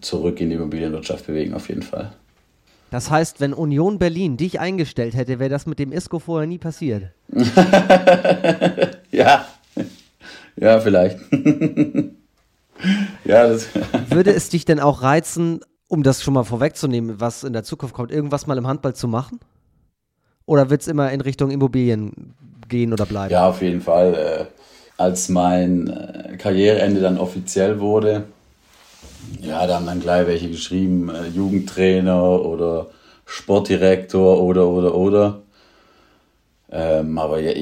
zurück 0.00 0.40
in 0.40 0.50
die 0.50 0.56
Immobilienwirtschaft 0.56 1.26
bewegen, 1.26 1.54
auf 1.54 1.68
jeden 1.68 1.82
Fall. 1.82 2.12
Das 2.90 3.10
heißt, 3.10 3.40
wenn 3.40 3.52
Union 3.52 3.98
Berlin 3.98 4.36
dich 4.36 4.60
eingestellt 4.60 5.14
hätte, 5.14 5.38
wäre 5.38 5.50
das 5.50 5.66
mit 5.66 5.78
dem 5.78 5.92
ISCO 5.92 6.18
vorher 6.18 6.46
nie 6.46 6.58
passiert. 6.58 7.12
ja, 9.12 9.46
ja, 10.56 10.80
vielleicht. 10.80 11.18
ja, 13.24 13.48
das 13.48 13.68
Würde 14.08 14.32
es 14.32 14.48
dich 14.48 14.64
denn 14.64 14.80
auch 14.80 15.02
reizen, 15.02 15.60
um 15.88 16.02
das 16.02 16.22
schon 16.22 16.34
mal 16.34 16.44
vorwegzunehmen, 16.44 17.20
was 17.20 17.44
in 17.44 17.52
der 17.52 17.64
Zukunft 17.64 17.94
kommt, 17.94 18.10
irgendwas 18.10 18.46
mal 18.46 18.58
im 18.58 18.66
Handball 18.66 18.94
zu 18.94 19.08
machen? 19.08 19.40
Oder 20.44 20.68
wird 20.68 20.82
es 20.82 20.88
immer 20.88 21.10
in 21.12 21.20
Richtung 21.20 21.50
Immobilien 21.50 22.34
gehen 22.68 22.92
oder 22.92 23.06
bleiben? 23.06 23.32
Ja, 23.32 23.48
auf 23.48 23.62
jeden 23.62 23.80
Fall. 23.80 24.14
Äh, 24.14 24.46
als 25.00 25.30
mein 25.30 25.88
äh, 25.88 26.36
Karriereende 26.36 27.00
dann 27.00 27.16
offiziell 27.16 27.80
wurde, 27.80 28.24
ja, 29.40 29.66
da 29.66 29.76
haben 29.76 29.86
dann 29.86 30.00
gleich 30.00 30.26
welche 30.26 30.50
geschrieben, 30.50 31.08
äh, 31.08 31.28
Jugendtrainer 31.28 32.22
oder 32.22 32.88
Sportdirektor 33.24 34.42
oder, 34.42 34.68
oder, 34.68 34.94
oder. 34.94 35.40
Ähm, 36.70 37.18
aber 37.18 37.40
ja, 37.40 37.52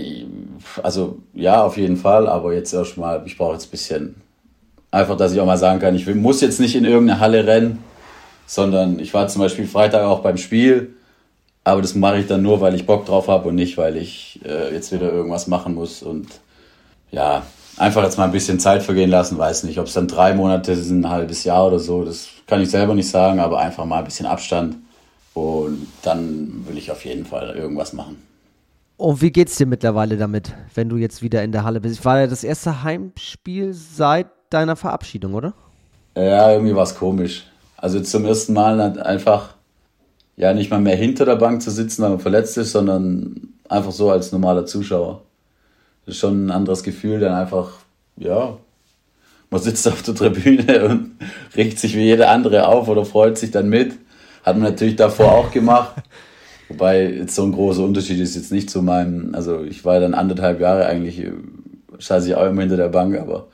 also 0.83 1.19
ja, 1.33 1.63
auf 1.63 1.77
jeden 1.77 1.97
Fall, 1.97 2.27
aber 2.27 2.55
jetzt 2.55 2.73
erstmal, 2.75 3.23
ich 3.25 3.39
brauche 3.39 3.53
jetzt 3.53 3.69
ein 3.69 3.71
bisschen, 3.71 4.15
einfach, 4.91 5.17
dass 5.17 5.33
ich 5.33 5.41
auch 5.41 5.47
mal 5.47 5.57
sagen 5.57 5.79
kann, 5.79 5.95
ich 5.95 6.13
muss 6.13 6.41
jetzt 6.41 6.59
nicht 6.59 6.75
in 6.75 6.85
irgendeine 6.85 7.21
Halle 7.21 7.47
rennen, 7.47 7.85
sondern 8.47 8.99
ich 8.99 9.15
war 9.15 9.29
zum 9.29 9.43
Beispiel 9.43 9.67
Freitag 9.69 10.03
auch 10.05 10.21
beim 10.21 10.39
Spiel, 10.39 10.95
aber 11.63 11.83
das 11.83 11.95
mache 11.95 12.19
ich 12.19 12.27
dann 12.27 12.43
nur, 12.43 12.61
weil 12.61 12.75
ich 12.75 12.85
Bock 12.85 13.07
drauf 13.07 13.29
habe 13.29 13.49
und 13.51 13.55
nicht, 13.55 13.79
weil 13.79 13.97
ich 13.97 14.41
äh, 14.45 14.75
jetzt 14.75 14.91
wieder 14.93 15.13
irgendwas 15.13 15.47
machen 15.47 15.75
muss 15.75 16.03
und 16.03 16.27
ja, 17.11 17.43
einfach 17.77 18.03
jetzt 18.03 18.19
mal 18.19 18.25
ein 18.25 18.33
bisschen 18.33 18.61
Zeit 18.61 18.83
vergehen 18.83 19.11
lassen, 19.11 19.39
weiß 19.39 19.65
nicht, 19.65 19.79
ob 19.79 19.87
es 19.87 19.95
dann 19.95 20.09
drei 20.09 20.35
Monate 20.35 20.77
sind, 20.77 21.01
ein 21.01 21.11
halbes 21.11 21.45
Jahr 21.45 21.67
oder 21.67 21.79
so, 21.79 22.05
das 22.05 22.29
kann 22.47 22.61
ich 22.61 22.71
selber 22.71 22.95
nicht 22.95 23.09
sagen, 23.09 23.41
aber 23.41 23.59
einfach 23.59 23.85
mal 23.85 23.99
ein 23.99 24.05
bisschen 24.05 24.27
Abstand 24.27 24.77
und 25.35 25.87
dann 26.03 26.65
will 26.67 26.79
ich 26.79 26.91
auf 26.91 27.05
jeden 27.05 27.25
Fall 27.25 27.55
irgendwas 27.57 27.93
machen. 27.93 28.23
Und 28.97 29.23
wie 29.23 29.31
geht's 29.31 29.57
dir 29.57 29.67
mittlerweile 29.67 30.17
damit, 30.17 30.53
wenn 30.75 30.89
du 30.89 30.97
jetzt 30.97 31.23
wieder 31.23 31.45
in 31.45 31.53
der 31.53 31.63
Halle 31.63 31.81
bist? 31.81 32.05
War 32.05 32.21
ja 32.21 32.27
das 32.27 32.43
erste 32.43 32.83
Heimspiel 32.83 33.73
seit 33.73 34.27
deiner 34.51 34.75
Verabschiedung, 34.75 35.35
oder? 35.35 35.55
Ja, 36.17 36.51
irgendwie 36.51 36.75
war 36.75 36.83
es 36.83 36.97
komisch. 36.97 37.47
Also 37.77 38.01
zum 38.01 38.25
ersten 38.25 38.55
Mal 38.55 38.99
einfach 38.99 39.55
ja 40.37 40.53
nicht 40.53 40.71
mal 40.71 40.81
mehr 40.81 40.97
hinter 40.97 41.25
der 41.25 41.37
Bank 41.37 41.63
zu 41.63 41.71
sitzen, 41.71 42.03
weil 42.03 42.11
man 42.11 42.19
verletzt 42.19 42.59
ist, 42.59 42.73
sondern 42.73 43.55
einfach 43.69 43.93
so 43.93 44.11
als 44.11 44.33
normaler 44.33 44.67
Zuschauer. 44.67 45.23
Das 46.09 46.15
ist 46.15 46.21
schon 46.23 46.47
ein 46.47 46.51
anderes 46.51 46.83
Gefühl, 46.83 47.21
dann 47.21 47.35
einfach, 47.35 47.69
ja, 48.17 48.57
man 49.51 49.61
sitzt 49.61 49.87
auf 49.87 50.01
der 50.01 50.15
Tribüne 50.15 50.85
und 50.89 51.11
regt 51.55 51.79
sich 51.79 51.95
wie 51.95 52.05
jeder 52.05 52.31
andere 52.31 52.67
auf 52.67 52.89
oder 52.89 53.05
freut 53.05 53.37
sich 53.37 53.51
dann 53.51 53.69
mit. 53.69 53.93
Hat 54.43 54.57
man 54.57 54.71
natürlich 54.71 54.97
davor 54.97 55.33
auch 55.33 55.51
gemacht. 55.51 55.97
Wobei 56.71 57.11
jetzt 57.11 57.35
so 57.35 57.43
ein 57.43 57.53
großer 57.53 57.85
Unterschied 57.85 58.19
ist 58.21 58.37
jetzt 58.37 58.51
nicht 58.51 58.71
zu 58.71 58.81
meinem, 58.81 59.35
also 59.35 59.63
ich 59.65 59.85
war 59.85 60.01
dann 60.01 60.15
anderthalb 60.15 60.61
Jahre 60.61 60.87
eigentlich, 60.87 61.27
scheiße 61.99 62.29
ich 62.29 62.35
auch 62.37 62.47
immer 62.47 62.63
hinter 62.63 62.79
der 62.79 62.89
Bank, 62.89 63.19
aber 63.19 63.49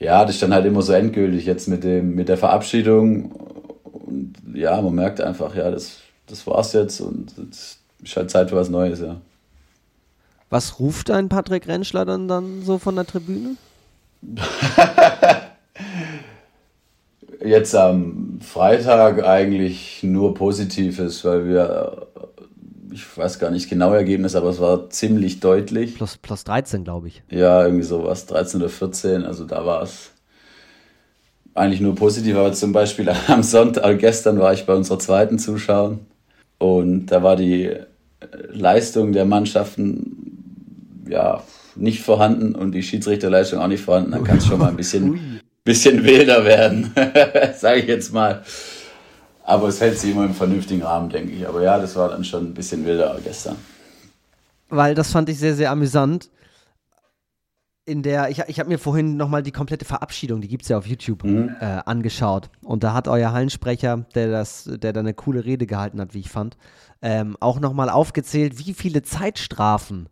ja, 0.00 0.24
das 0.24 0.34
ist 0.34 0.42
dann 0.42 0.54
halt 0.54 0.66
immer 0.66 0.82
so 0.82 0.92
endgültig 0.92 1.46
jetzt 1.46 1.68
mit 1.68 1.84
dem, 1.84 2.16
mit 2.16 2.28
der 2.28 2.36
Verabschiedung. 2.36 3.30
Und 3.30 4.34
ja, 4.54 4.82
man 4.82 4.96
merkt 4.96 5.20
einfach, 5.20 5.54
ja, 5.54 5.70
das, 5.70 5.98
das 6.26 6.48
war's 6.48 6.72
jetzt 6.72 7.00
und 7.00 7.32
es 7.48 7.78
ist 8.02 8.16
halt 8.16 8.32
Zeit 8.32 8.50
für 8.50 8.56
was 8.56 8.70
Neues, 8.70 8.98
ja. 8.98 9.20
Was 10.54 10.78
ruft 10.78 11.10
ein 11.10 11.28
Patrick 11.28 11.66
Rentschler 11.66 12.04
dann, 12.04 12.28
dann 12.28 12.62
so 12.62 12.78
von 12.78 12.94
der 12.94 13.04
Tribüne? 13.04 13.56
Jetzt 17.44 17.74
am 17.74 18.38
Freitag 18.40 19.24
eigentlich 19.24 20.04
nur 20.04 20.34
Positives, 20.34 21.24
weil 21.24 21.48
wir, 21.48 22.06
ich 22.92 23.18
weiß 23.18 23.40
gar 23.40 23.50
nicht 23.50 23.68
genau 23.68 23.94
Ergebnis, 23.94 24.36
aber 24.36 24.50
es 24.50 24.60
war 24.60 24.88
ziemlich 24.90 25.40
deutlich. 25.40 25.96
Plus, 25.96 26.18
plus 26.18 26.44
13, 26.44 26.84
glaube 26.84 27.08
ich. 27.08 27.24
Ja, 27.30 27.64
irgendwie 27.64 27.82
sowas, 27.82 28.26
13 28.26 28.60
oder 28.60 28.70
14, 28.70 29.24
also 29.24 29.46
da 29.46 29.66
war 29.66 29.82
es 29.82 30.12
eigentlich 31.54 31.80
nur 31.80 31.96
positiv, 31.96 32.36
aber 32.36 32.52
zum 32.52 32.72
Beispiel 32.72 33.08
am 33.26 33.42
Sonntag, 33.42 33.84
äh, 33.84 33.96
gestern 33.96 34.38
war 34.38 34.52
ich 34.52 34.66
bei 34.66 34.74
unserer 34.74 35.00
zweiten 35.00 35.40
Zuschauer 35.40 35.98
und 36.58 37.06
da 37.06 37.24
war 37.24 37.34
die 37.34 37.72
Leistung 38.52 39.12
der 39.12 39.24
Mannschaften 39.24 40.23
ja 41.08 41.42
nicht 41.76 42.02
vorhanden 42.02 42.54
und 42.54 42.72
die 42.72 42.82
Schiedsrichterleistung 42.82 43.58
auch 43.58 43.68
nicht 43.68 43.82
vorhanden, 43.82 44.12
dann 44.12 44.24
kann 44.24 44.38
es 44.38 44.46
schon 44.46 44.58
mal 44.58 44.68
ein 44.68 44.76
bisschen 44.76 45.40
bisschen 45.64 46.04
wilder 46.04 46.44
werden, 46.44 46.92
sage 47.56 47.80
ich 47.80 47.86
jetzt 47.86 48.12
mal. 48.12 48.44
Aber 49.42 49.68
es 49.68 49.80
hält 49.80 49.98
sich 49.98 50.12
immer 50.12 50.24
im 50.24 50.34
vernünftigen 50.34 50.82
Rahmen, 50.82 51.10
denke 51.10 51.32
ich. 51.32 51.46
Aber 51.48 51.62
ja, 51.62 51.78
das 51.78 51.96
war 51.96 52.10
dann 52.10 52.24
schon 52.24 52.44
ein 52.44 52.54
bisschen 52.54 52.84
wilder 52.84 53.18
gestern. 53.22 53.56
Weil 54.68 54.94
das 54.94 55.12
fand 55.12 55.28
ich 55.28 55.38
sehr, 55.38 55.54
sehr 55.54 55.70
amüsant. 55.70 56.30
In 57.86 58.02
der, 58.02 58.30
ich, 58.30 58.40
ich 58.46 58.58
habe 58.58 58.70
mir 58.70 58.78
vorhin 58.78 59.18
nochmal 59.18 59.42
die 59.42 59.52
komplette 59.52 59.84
Verabschiedung, 59.84 60.40
die 60.40 60.48
gibt 60.48 60.62
es 60.62 60.70
ja 60.70 60.78
auf 60.78 60.86
YouTube, 60.86 61.24
mhm. 61.24 61.54
äh, 61.60 61.80
angeschaut. 61.84 62.48
Und 62.62 62.82
da 62.82 62.94
hat 62.94 63.08
euer 63.08 63.32
Hallensprecher, 63.32 64.06
der, 64.14 64.30
das, 64.30 64.64
der 64.64 64.94
da 64.94 65.00
eine 65.00 65.12
coole 65.12 65.44
Rede 65.44 65.66
gehalten 65.66 66.00
hat, 66.00 66.14
wie 66.14 66.20
ich 66.20 66.30
fand, 66.30 66.56
ähm, 67.02 67.36
auch 67.40 67.60
nochmal 67.60 67.90
aufgezählt, 67.90 68.58
wie 68.58 68.72
viele 68.72 69.02
Zeitstrafen 69.02 70.08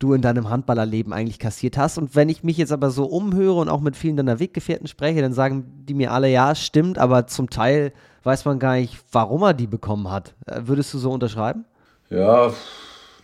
du 0.00 0.14
in 0.14 0.22
deinem 0.22 0.48
Handballerleben 0.48 1.12
eigentlich 1.12 1.38
kassiert 1.38 1.76
hast. 1.78 1.98
Und 1.98 2.16
wenn 2.16 2.28
ich 2.28 2.42
mich 2.42 2.56
jetzt 2.56 2.72
aber 2.72 2.90
so 2.90 3.04
umhöre 3.04 3.60
und 3.60 3.68
auch 3.68 3.80
mit 3.80 3.96
vielen 3.96 4.16
deiner 4.16 4.40
Weggefährten 4.40 4.88
spreche, 4.88 5.20
dann 5.20 5.34
sagen 5.34 5.84
die 5.86 5.94
mir 5.94 6.10
alle, 6.10 6.28
ja, 6.28 6.54
stimmt, 6.54 6.98
aber 6.98 7.28
zum 7.28 7.50
Teil 7.50 7.92
weiß 8.24 8.46
man 8.46 8.58
gar 8.58 8.76
nicht, 8.76 8.98
warum 9.12 9.42
er 9.42 9.54
die 9.54 9.66
bekommen 9.66 10.10
hat. 10.10 10.34
Äh, 10.46 10.62
würdest 10.64 10.92
du 10.92 10.98
so 10.98 11.12
unterschreiben? 11.12 11.64
Ja, 12.08 12.52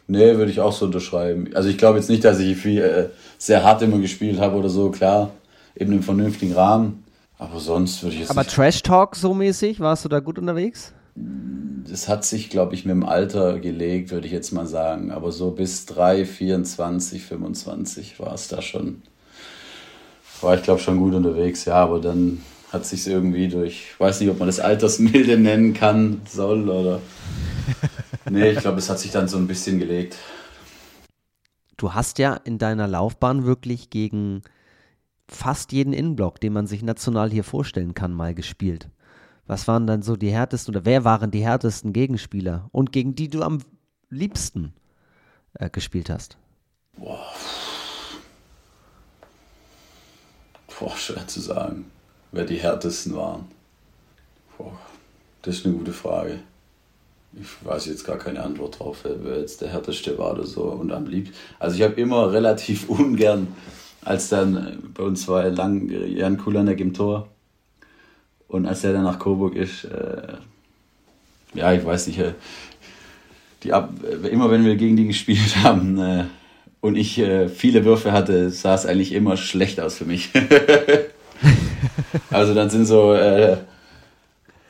nee, 0.07 0.37
würde 0.37 0.51
ich 0.51 0.61
auch 0.61 0.73
so 0.73 0.85
unterschreiben. 0.85 1.51
Also 1.55 1.69
ich 1.69 1.79
glaube 1.79 1.99
jetzt 1.99 2.11
nicht, 2.11 2.25
dass 2.25 2.39
ich 2.39 2.57
viel, 2.57 2.83
äh, 2.83 3.09
sehr 3.39 3.65
hart 3.65 3.83
immer 3.83 3.99
gespielt 3.99 4.39
habe 4.39 4.57
oder 4.57 4.69
so, 4.69 4.91
klar, 4.91 5.31
eben 5.75 5.93
im 5.93 6.03
vernünftigen 6.03 6.53
Rahmen. 6.53 7.05
Aber 7.39 7.59
sonst 7.59 8.03
würde 8.03 8.15
ich 8.15 8.21
jetzt. 8.21 8.31
Aber 8.31 8.47
Trash 8.47 8.83
Talk 8.83 9.17
so 9.17 9.35
mäßig, 9.35 9.81
warst 9.81 10.05
du 10.05 10.09
da 10.09 10.21
gut 10.21 10.39
unterwegs? 10.39 10.93
Das 11.17 12.09
hat 12.09 12.25
sich, 12.25 12.51
glaube 12.51 12.75
ich, 12.75 12.85
mit 12.85 12.93
dem 12.93 13.05
Alter 13.05 13.59
gelegt, 13.59 14.11
würde 14.11 14.27
ich 14.27 14.33
jetzt 14.33 14.53
mal 14.53 14.67
sagen. 14.67 15.11
Aber 15.11 15.33
so 15.33 15.51
bis 15.51 15.87
3, 15.87 16.25
24, 16.27 17.23
25 17.23 18.21
war 18.21 18.35
es 18.35 18.49
da 18.49 18.61
schon. 18.61 19.03
War 20.41 20.55
ich, 20.57 20.63
glaube 20.63 20.81
schon 20.81 20.99
gut 20.99 21.15
unterwegs, 21.15 21.65
ja, 21.65 21.77
aber 21.77 22.01
dann 22.01 22.43
hat 22.73 22.85
sich 22.85 23.07
irgendwie 23.07 23.49
durch, 23.49 23.93
ich 23.93 24.01
weiß 24.01 24.21
nicht, 24.21 24.29
ob 24.31 24.39
man 24.39 24.49
das 24.49 24.61
Altersmilde 24.61 25.39
nennen 25.39 25.73
kann, 25.73 26.21
soll 26.29 26.69
oder. 26.69 27.01
nee, 28.31 28.51
ich 28.51 28.59
glaube, 28.59 28.79
es 28.79 28.91
hat 28.91 28.99
sich 28.99 29.13
dann 29.13 29.29
so 29.29 29.39
ein 29.39 29.47
bisschen 29.47 29.79
gelegt. 29.79 30.17
Du 31.79 31.95
hast 31.95 32.19
ja 32.19 32.35
in 32.35 32.59
deiner 32.59 32.89
Laufbahn 32.89 33.45
wirklich 33.45 33.91
gegen 33.91 34.43
fast 35.29 35.73
jeden 35.73 35.93
Innenblock, 35.93 36.41
den 36.41 36.53
man 36.53 36.67
sich 36.67 36.83
national 36.83 37.31
hier 37.31 37.45
vorstellen 37.45 37.95
kann, 37.95 38.13
mal 38.13 38.35
gespielt. 38.35 38.89
Was 39.47 39.69
waren 39.69 39.87
dann 39.87 40.03
so 40.03 40.17
die 40.17 40.31
härtesten 40.31 40.75
oder 40.75 40.85
wer 40.85 41.05
waren 41.05 41.31
die 41.31 41.45
härtesten 41.45 41.93
Gegenspieler 41.93 42.69
und 42.73 42.93
gegen 42.93 43.15
die 43.15 43.29
du 43.29 43.43
am 43.43 43.59
liebsten 44.11 44.73
äh, 45.55 45.71
gespielt 45.71 46.11
hast? 46.11 46.37
Boah. 46.97 47.21
Boah, 50.79 50.97
schwer 50.97 51.27
zu 51.27 51.41
sagen, 51.41 51.91
wer 52.33 52.45
die 52.45 52.57
härtesten 52.57 53.15
waren. 53.15 53.47
Boah, 54.59 54.79
das 55.43 55.59
ist 55.59 55.67
eine 55.67 55.77
gute 55.77 55.93
Frage. 55.93 56.41
Ich 57.33 57.65
weiß 57.65 57.87
jetzt 57.87 58.05
gar 58.05 58.19
keine 58.19 58.43
Antwort 58.43 58.79
drauf, 58.79 59.05
wer 59.05 59.39
jetzt 59.39 59.61
der 59.61 59.69
härteste 59.69 60.19
war 60.19 60.33
oder 60.33 60.47
so 60.47 60.65
und 60.65 60.91
am 60.91 61.07
liebsten. 61.07 61.37
Also 61.59 61.77
ich 61.77 61.83
habe 61.83 62.01
immer 62.01 62.33
relativ 62.33 62.89
ungern, 62.89 63.49
als 64.03 64.29
dann 64.29 64.91
bei 64.95 65.05
uns 65.05 65.29
war 65.29 65.49
lang 65.51 65.89
Jan 65.89 66.37
Kulanek 66.37 66.81
im 66.81 66.95
Tor 66.95 67.29
und 68.49 68.67
als 68.67 68.85
er 68.85 68.93
dann 68.93 69.05
nach 69.05 69.19
Coburg 69.19 69.55
ist, 69.57 69.85
äh, 69.85 70.35
ja, 71.55 71.73
ich 71.73 71.85
weiß 71.85 72.07
nicht, 72.09 72.19
äh, 72.19 72.35
die 73.63 73.73
Ab 73.73 73.93
äh, 74.05 74.29
immer 74.29 74.51
wenn 74.51 74.65
wir 74.65 74.77
gegen 74.77 74.97
die 74.97 75.07
gespielt 75.07 75.57
haben 75.63 75.99
äh, 75.99 76.25
und 76.81 76.97
ich 76.97 77.19
äh, 77.19 77.49
viele 77.49 77.85
Würfe 77.85 78.13
hatte, 78.13 78.51
sah 78.51 78.75
es 78.75 78.87
eigentlich 78.87 79.13
immer 79.13 79.37
schlecht 79.37 79.81
aus 79.81 79.97
für 79.97 80.05
mich. 80.05 80.31
also 82.31 82.55
dann 82.55 82.71
sind 82.71 82.87
so 82.87 83.15
äh, 83.15 83.57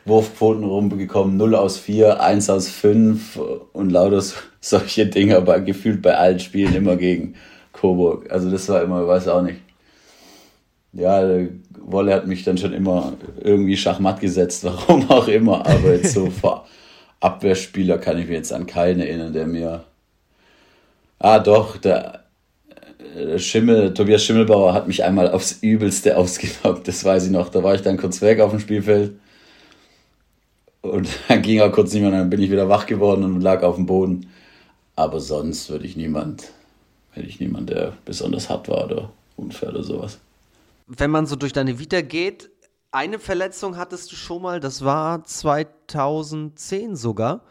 Wurfquoten 0.06 0.64
rumgekommen, 0.64 1.36
0 1.36 1.56
aus 1.56 1.78
4, 1.78 2.22
1 2.22 2.48
aus 2.48 2.68
5 2.68 3.38
und 3.72 3.90
lauter 3.90 4.22
solche 4.60 5.06
Dinge, 5.06 5.36
aber 5.36 5.60
gefühlt 5.60 6.00
bei 6.00 6.16
allen 6.16 6.38
Spielen 6.38 6.74
immer 6.74 6.96
gegen 6.96 7.34
Coburg. 7.72 8.30
Also 8.30 8.50
das 8.50 8.68
war 8.68 8.82
immer, 8.82 9.06
weiß 9.06 9.28
auch 9.28 9.42
nicht 9.42 9.60
ja, 10.96 11.20
Wolle 11.88 12.14
hat 12.14 12.26
mich 12.26 12.42
dann 12.42 12.58
schon 12.58 12.72
immer 12.72 13.12
irgendwie 13.40 13.76
Schachmatt 13.76 14.20
gesetzt, 14.20 14.64
warum 14.64 15.08
auch 15.10 15.28
immer. 15.28 15.66
Aber 15.66 15.92
jetzt 15.94 16.12
so 16.12 16.30
vor 16.40 16.66
Abwehrspieler 17.20 17.98
kann 17.98 18.18
ich 18.18 18.26
mir 18.26 18.34
jetzt 18.34 18.52
an 18.52 18.66
keinen 18.66 19.00
erinnern, 19.00 19.32
der 19.32 19.46
mir. 19.46 19.84
Ah, 21.18 21.38
doch, 21.38 21.78
der, 21.78 22.24
der 23.14 23.38
Schimmel, 23.38 23.94
Tobias 23.94 24.24
Schimmelbauer 24.24 24.74
hat 24.74 24.86
mich 24.86 25.02
einmal 25.02 25.30
aufs 25.30 25.60
Übelste 25.62 26.16
ausgenockt, 26.16 26.86
das 26.86 27.04
weiß 27.04 27.26
ich 27.26 27.30
noch. 27.30 27.48
Da 27.48 27.62
war 27.62 27.74
ich 27.74 27.82
dann 27.82 27.96
kurz 27.96 28.20
weg 28.20 28.40
auf 28.40 28.50
dem 28.50 28.60
Spielfeld. 28.60 29.12
Und 30.82 31.08
dann 31.28 31.42
ging 31.42 31.58
er 31.60 31.70
kurz 31.70 31.92
nicht 31.92 32.02
mehr, 32.02 32.10
dann 32.10 32.30
bin 32.30 32.42
ich 32.42 32.50
wieder 32.50 32.68
wach 32.68 32.86
geworden 32.86 33.24
und 33.24 33.40
lag 33.40 33.62
auf 33.62 33.76
dem 33.76 33.86
Boden. 33.86 34.28
Aber 34.96 35.20
sonst 35.20 35.70
würde 35.70 35.86
ich 35.86 35.96
niemand, 35.96 36.52
hätte 37.12 37.28
ich 37.28 37.40
niemand, 37.40 37.70
der 37.70 37.92
besonders 38.04 38.50
hart 38.50 38.68
war 38.68 38.86
oder 38.86 39.10
unfair 39.36 39.70
oder 39.70 39.82
sowas 39.82 40.18
wenn 40.86 41.10
man 41.10 41.26
so 41.26 41.36
durch 41.36 41.52
deine 41.52 41.78
Vita 41.78 42.00
geht, 42.00 42.50
eine 42.90 43.18
Verletzung 43.18 43.76
hattest 43.76 44.10
du 44.12 44.16
schon 44.16 44.42
mal, 44.42 44.60
das 44.60 44.84
war 44.84 45.24
2010 45.24 46.96
sogar, 46.96 47.42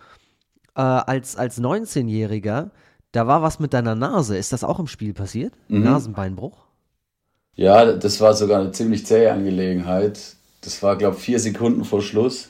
äh, 0.76 0.82
als, 0.82 1.36
als 1.36 1.60
19-Jähriger. 1.60 2.72
Da 3.12 3.28
war 3.28 3.42
was 3.42 3.60
mit 3.60 3.74
deiner 3.74 3.96
Nase. 3.96 4.38
Ist 4.38 4.54
das 4.54 4.64
auch 4.64 4.80
im 4.80 4.88
Spiel 4.88 5.14
passiert? 5.14 5.54
Mhm. 5.68 5.84
Nasenbeinbruch? 5.84 6.66
Ja, 7.56 7.94
das 7.94 8.20
war 8.20 8.34
sogar 8.34 8.60
eine 8.60 8.72
ziemlich 8.72 9.06
zähe 9.06 9.32
Angelegenheit. 9.32 10.36
Das 10.62 10.82
war, 10.84 10.98
glaube 10.98 11.16
ich, 11.16 11.24
vier 11.24 11.40
Sekunden 11.40 11.86
vor 11.86 12.02
Schluss. 12.02 12.50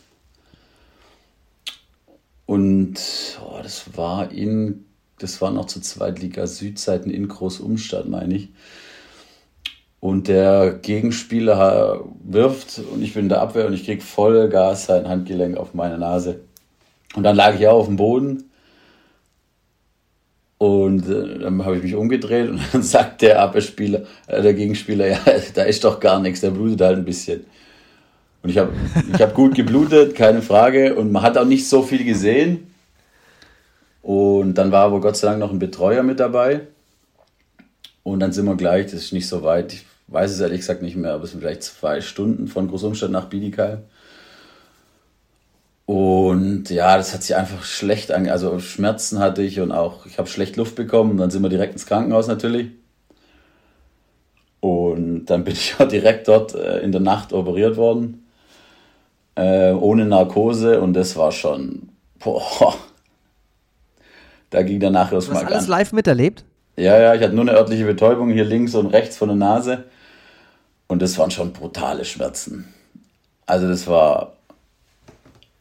Und 2.46 3.00
oh, 3.44 3.60
das 3.62 3.98
war 3.98 4.32
in 4.32 4.86
das 5.18 5.42
war 5.42 5.52
noch 5.52 5.66
zur 5.66 5.82
Zweitliga 5.82 6.46
Südzeiten 6.46 7.10
in 7.10 7.28
Großumstadt, 7.28 8.08
meine 8.08 8.36
ich. 8.36 8.50
Und 10.06 10.28
der 10.28 10.78
Gegenspieler 10.84 12.06
wirft 12.24 12.80
und 12.94 13.02
ich 13.02 13.16
bin 13.16 13.24
in 13.24 13.30
der 13.30 13.42
Abwehr 13.42 13.66
und 13.66 13.74
ich 13.74 13.86
krieg 13.86 14.04
voll 14.04 14.50
Gas 14.50 14.86
sein 14.86 15.10
Handgelenk 15.10 15.58
auf 15.58 15.74
meine 15.74 15.98
Nase. 15.98 16.42
Und 17.16 17.24
dann 17.24 17.36
lag 17.36 17.56
ich 17.56 17.68
auch 17.68 17.80
auf 17.80 17.88
dem 17.88 17.96
Boden 17.96 18.52
und 20.60 21.10
äh, 21.10 21.40
dann 21.40 21.66
habe 21.66 21.78
ich 21.78 21.82
mich 21.82 21.96
umgedreht 21.96 22.52
und 22.52 22.62
dann 22.72 22.84
sagt 22.84 23.24
der 23.24 23.42
Abwehrspieler, 23.42 24.04
äh, 24.28 24.44
der 24.44 24.54
Gegenspieler, 24.54 25.08
ja, 25.10 25.20
da 25.56 25.64
ist 25.64 25.84
doch 25.84 26.00
gar 26.00 26.20
nichts, 26.20 26.42
der 26.42 26.52
blutet 26.52 26.82
halt 26.82 27.00
ein 27.00 27.06
bisschen. 27.06 27.44
Und 28.44 28.52
ich 28.52 28.60
habe 28.60 28.74
ich 29.12 29.20
hab 29.20 29.34
gut 29.34 29.56
geblutet, 29.56 30.14
keine 30.14 30.44
Frage. 30.44 30.94
Und 30.94 31.12
man 31.12 31.24
hat 31.24 31.36
auch 31.36 31.46
nicht 31.46 31.68
so 31.68 31.82
viel 31.82 32.06
gesehen. 32.06 32.72
Und 34.04 34.54
dann 34.54 34.72
war 34.72 34.86
aber 34.86 35.02
Gott 35.02 35.18
sei 35.18 35.30
Dank 35.30 35.40
noch 35.40 35.52
ein 35.52 35.58
Betreuer 35.58 36.04
mit 36.04 36.20
dabei. 36.20 36.68
Und 38.04 38.20
dann 38.20 38.34
sind 38.34 38.46
wir 38.46 38.56
gleich, 38.56 38.86
das 38.86 39.06
ist 39.06 39.14
nicht 39.14 39.28
so 39.28 39.42
weit, 39.42 39.78
weiß 40.08 40.32
es 40.32 40.40
ehrlich 40.40 40.60
gesagt 40.60 40.82
nicht 40.82 40.96
mehr, 40.96 41.14
aber 41.14 41.24
es 41.24 41.32
sind 41.32 41.42
vielleicht 41.42 41.64
zwei 41.64 42.02
Stunden 42.02 42.48
von 42.48 42.68
Großumstadt 42.68 43.12
nach 43.12 43.26
Biedigheim. 43.26 43.80
Und 45.86 46.72
ja, 46.72 46.98
das 46.98 47.14
hat 47.14 47.22
sich 47.22 47.36
einfach 47.36 47.64
schlecht 47.64 48.12
an, 48.12 48.28
also 48.28 48.60
Schmerzen 48.60 49.20
hatte 49.20 49.44
ich 49.44 49.60
und 49.60 49.72
auch, 49.72 50.06
ich 50.08 50.18
habe 50.18 50.28
schlecht 50.28 50.56
Luft 50.56 50.76
bekommen. 50.76 51.18
Dann 51.18 51.30
sind 51.30 51.44
wir 51.44 51.50
direkt 51.50 51.74
ins 51.74 51.86
Krankenhaus 51.86 52.28
natürlich. 52.28 52.72
Und 54.62 55.26
dann 55.26 55.44
bin 55.44 55.54
ich 55.54 55.76
auch 55.80 55.88
direkt 55.88 56.28
dort 56.28 56.56
äh, 56.56 56.80
in 56.80 56.92
der 56.92 57.02
Nacht 57.02 57.34
operiert 57.34 57.78
worden, 57.78 58.26
äh, 59.36 59.72
ohne 59.72 60.06
Narkose. 60.06 60.82
Und 60.82 60.94
das 60.94 61.16
war 61.18 61.32
schon, 61.32 61.90
boah, 62.18 62.74
da 64.50 64.64
ging 64.64 64.80
danach 64.80 65.12
erstmal. 65.12 65.42
Du 65.42 65.46
hast 65.46 65.54
alles 65.54 65.68
live 65.68 65.94
miterlebt? 65.94 66.46
Ja, 66.78 67.00
ja, 67.00 67.14
ich 67.14 67.22
hatte 67.22 67.34
nur 67.34 67.44
eine 67.48 67.54
örtliche 67.54 67.86
Betäubung 67.86 68.32
hier 68.32 68.44
links 68.44 68.74
und 68.76 68.88
rechts 68.88 69.18
von 69.18 69.30
der 69.30 69.38
Nase. 69.38 69.86
Und 70.88 71.02
das 71.02 71.18
waren 71.18 71.32
schon 71.32 71.54
brutale 71.54 72.06
Schmerzen. 72.06 72.74
Also 73.46 73.68
das 73.68 73.88
war, 73.88 74.34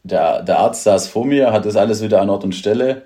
der, 0.03 0.43
der 0.43 0.59
Arzt 0.59 0.83
saß 0.83 1.07
vor 1.07 1.25
mir, 1.25 1.51
hat 1.51 1.65
das 1.65 1.75
alles 1.75 2.01
wieder 2.01 2.21
an 2.21 2.29
Ort 2.29 2.43
und 2.43 2.53
Stelle 2.53 3.03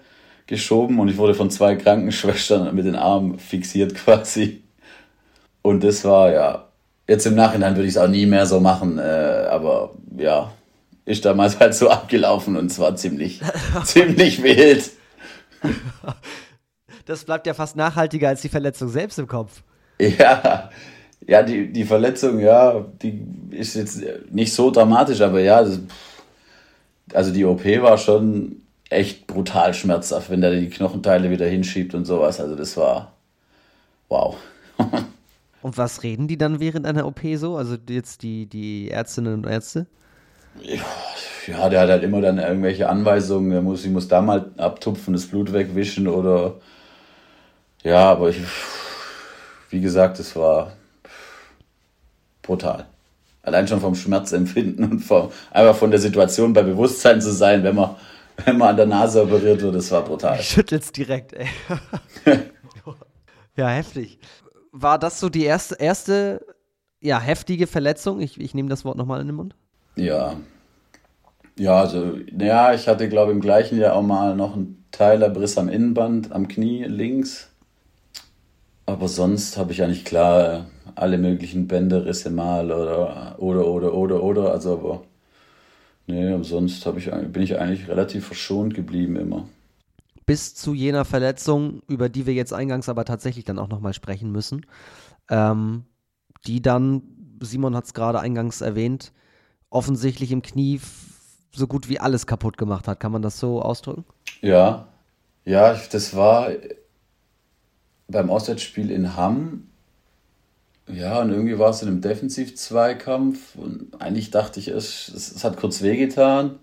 geschoben 0.47 0.99
und 0.99 1.07
ich 1.09 1.17
wurde 1.17 1.35
von 1.35 1.51
zwei 1.51 1.75
Krankenschwestern 1.75 2.73
mit 2.75 2.85
den 2.85 2.95
Armen 2.95 3.39
fixiert 3.39 3.95
quasi. 4.05 4.63
Und 5.61 5.83
das 5.83 6.03
war 6.03 6.31
ja, 6.31 6.65
jetzt 7.07 7.25
im 7.25 7.35
Nachhinein 7.35 7.75
würde 7.75 7.87
ich 7.87 7.95
es 7.95 7.97
auch 7.97 8.07
nie 8.07 8.25
mehr 8.25 8.45
so 8.45 8.59
machen, 8.59 8.97
äh, 8.97 9.47
aber 9.49 9.93
ja, 10.17 10.51
ist 11.05 11.25
damals 11.25 11.59
halt 11.59 11.73
so 11.73 11.89
abgelaufen 11.89 12.55
und 12.55 12.71
es 12.71 12.79
war 12.79 12.95
ziemlich, 12.95 13.41
ziemlich 13.83 14.41
wild. 14.43 14.91
Das 17.05 17.25
bleibt 17.25 17.47
ja 17.47 17.53
fast 17.53 17.75
nachhaltiger 17.75 18.29
als 18.29 18.41
die 18.41 18.49
Verletzung 18.49 18.89
selbst 18.89 19.19
im 19.19 19.27
Kopf. 19.27 19.63
Ja, 19.99 20.69
ja, 21.29 21.43
die, 21.43 21.71
die 21.71 21.85
Verletzung, 21.85 22.39
ja, 22.39 22.83
die 23.03 23.23
ist 23.51 23.75
jetzt 23.75 24.01
nicht 24.31 24.51
so 24.51 24.71
dramatisch, 24.71 25.21
aber 25.21 25.39
ja, 25.39 25.61
das, 25.61 25.79
also 27.13 27.31
die 27.31 27.45
OP 27.45 27.63
war 27.65 27.99
schon 27.99 28.63
echt 28.89 29.27
brutal 29.27 29.75
schmerzhaft, 29.75 30.31
wenn 30.31 30.41
der 30.41 30.59
die 30.59 30.69
Knochenteile 30.69 31.29
wieder 31.29 31.45
hinschiebt 31.45 31.93
und 31.93 32.05
sowas. 32.05 32.39
Also 32.39 32.55
das 32.55 32.75
war 32.77 33.13
wow. 34.07 34.37
und 35.61 35.77
was 35.77 36.01
reden 36.01 36.27
die 36.27 36.37
dann 36.37 36.59
während 36.59 36.87
einer 36.87 37.05
OP 37.05 37.21
so? 37.35 37.57
Also 37.57 37.77
jetzt 37.87 38.23
die, 38.23 38.47
die 38.47 38.89
Ärztinnen 38.89 39.35
und 39.35 39.45
Ärzte? 39.45 39.85
Ja, 41.45 41.69
der 41.69 41.81
hat 41.81 41.89
halt 41.89 42.03
immer 42.03 42.21
dann 42.21 42.39
irgendwelche 42.39 42.89
Anweisungen, 42.89 43.51
er 43.51 43.61
muss, 43.61 43.85
ich 43.85 43.91
muss 43.91 44.07
da 44.07 44.19
mal 44.21 44.49
abtupfen, 44.57 45.13
das 45.13 45.27
Blut 45.27 45.53
wegwischen 45.53 46.07
oder 46.07 46.55
ja, 47.83 48.09
aber 48.11 48.29
ich, 48.29 48.41
wie 49.69 49.79
gesagt, 49.79 50.19
es 50.19 50.35
war 50.35 50.73
brutal. 52.49 52.85
Allein 53.43 53.67
schon 53.67 53.79
vom 53.79 53.95
Schmerzempfinden 53.95 54.91
und 54.91 54.99
vom, 54.99 55.31
einfach 55.51 55.75
von 55.75 55.91
der 55.91 55.99
Situation 55.99 56.51
bei 56.51 56.63
Bewusstsein 56.63 57.21
zu 57.21 57.31
sein, 57.31 57.63
wenn 57.63 57.75
man, 57.75 57.95
wenn 58.43 58.57
man 58.57 58.69
an 58.69 58.77
der 58.77 58.85
Nase 58.87 59.23
operiert 59.23 59.61
wird, 59.61 59.75
das 59.75 59.91
war 59.91 60.03
brutal. 60.03 60.41
Schüttelt's 60.41 60.91
direkt, 60.91 61.33
ey. 61.33 61.47
ja, 63.55 63.67
heftig. 63.67 64.19
War 64.71 64.97
das 64.97 65.19
so 65.19 65.29
die 65.29 65.45
erste, 65.45 65.75
erste 65.75 66.45
ja, 66.99 67.19
heftige 67.19 67.67
Verletzung? 67.67 68.19
Ich, 68.19 68.39
ich 68.39 68.53
nehme 68.53 68.69
das 68.69 68.83
Wort 68.83 68.97
nochmal 68.97 69.21
in 69.21 69.27
den 69.27 69.35
Mund. 69.35 69.55
Ja. 69.95 70.35
Ja, 71.57 71.81
also, 71.81 72.17
ja, 72.37 72.73
ich 72.73 72.87
hatte, 72.87 73.09
glaube 73.09 73.31
ich, 73.31 73.35
im 73.35 73.41
gleichen 73.41 73.77
Jahr 73.77 73.95
auch 73.95 74.01
mal 74.01 74.35
noch 74.35 74.55
einen 74.55 74.85
Teilerbriss 74.91 75.57
am 75.57 75.69
Innenband, 75.69 76.31
am 76.31 76.47
Knie 76.47 76.85
links. 76.85 77.49
Aber 78.85 79.07
sonst 79.07 79.57
habe 79.57 79.71
ich 79.71 79.83
eigentlich 79.83 80.03
klar 80.03 80.65
alle 80.95 81.17
möglichen 81.17 81.67
Bänderrisse 81.67 82.29
mal 82.29 82.71
oder 82.71 83.39
oder 83.39 83.65
oder 83.65 83.93
oder 83.93 84.23
oder. 84.23 84.51
Also 84.51 84.73
aber 84.73 85.03
nee, 86.07 86.31
aber 86.31 86.43
sonst 86.43 86.85
ich, 86.97 87.11
bin 87.11 87.41
ich 87.41 87.59
eigentlich 87.59 87.87
relativ 87.87 88.27
verschont 88.27 88.73
geblieben 88.73 89.15
immer. 89.15 89.47
Bis 90.25 90.53
zu 90.53 90.73
jener 90.73 91.05
Verletzung, 91.05 91.81
über 91.87 92.09
die 92.09 92.25
wir 92.25 92.33
jetzt 92.33 92.53
eingangs 92.53 92.89
aber 92.89 93.05
tatsächlich 93.05 93.45
dann 93.45 93.59
auch 93.59 93.69
nochmal 93.69 93.93
sprechen 93.93 94.31
müssen, 94.31 94.65
ähm, 95.29 95.85
die 96.45 96.61
dann, 96.61 97.01
Simon 97.41 97.75
hat 97.75 97.85
es 97.85 97.93
gerade 97.93 98.19
eingangs 98.19 98.61
erwähnt, 98.61 99.11
offensichtlich 99.69 100.31
im 100.31 100.41
Knie 100.41 100.79
so 101.51 101.67
gut 101.67 101.89
wie 101.89 101.99
alles 101.99 102.27
kaputt 102.27 102.57
gemacht 102.57 102.87
hat. 102.87 102.99
Kann 102.99 103.11
man 103.11 103.21
das 103.21 103.39
so 103.39 103.61
ausdrücken? 103.61 104.05
Ja, 104.41 104.87
ja, 105.45 105.75
das 105.91 106.15
war 106.15 106.51
beim 108.07 108.29
Auswärtsspiel 108.29 108.91
in 108.91 109.15
Hamm 109.15 109.68
ja, 110.91 111.21
und 111.21 111.31
irgendwie 111.31 111.59
war 111.59 111.69
es 111.69 111.81
in 111.81 111.87
einem 111.87 112.01
Defensiv-Zweikampf 112.01 113.55
und 113.55 113.89
eigentlich 113.99 114.31
dachte 114.31 114.59
ich, 114.59 114.69
es, 114.69 115.07
es 115.09 115.43
hat 115.43 115.57
kurz 115.57 115.81
wehgetan. 115.81 116.59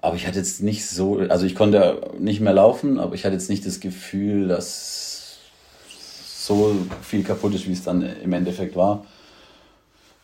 Aber 0.00 0.16
ich 0.16 0.26
hatte 0.26 0.38
jetzt 0.38 0.62
nicht 0.62 0.86
so, 0.86 1.18
also 1.18 1.46
ich 1.46 1.54
konnte 1.54 2.10
nicht 2.18 2.40
mehr 2.40 2.52
laufen, 2.52 2.98
aber 2.98 3.14
ich 3.14 3.24
hatte 3.24 3.34
jetzt 3.34 3.48
nicht 3.48 3.64
das 3.66 3.80
Gefühl, 3.80 4.48
dass 4.48 5.38
so 5.88 6.76
viel 7.00 7.24
kaputt 7.24 7.54
ist, 7.54 7.66
wie 7.66 7.72
es 7.72 7.82
dann 7.82 8.02
im 8.02 8.32
Endeffekt 8.34 8.76
war. 8.76 9.06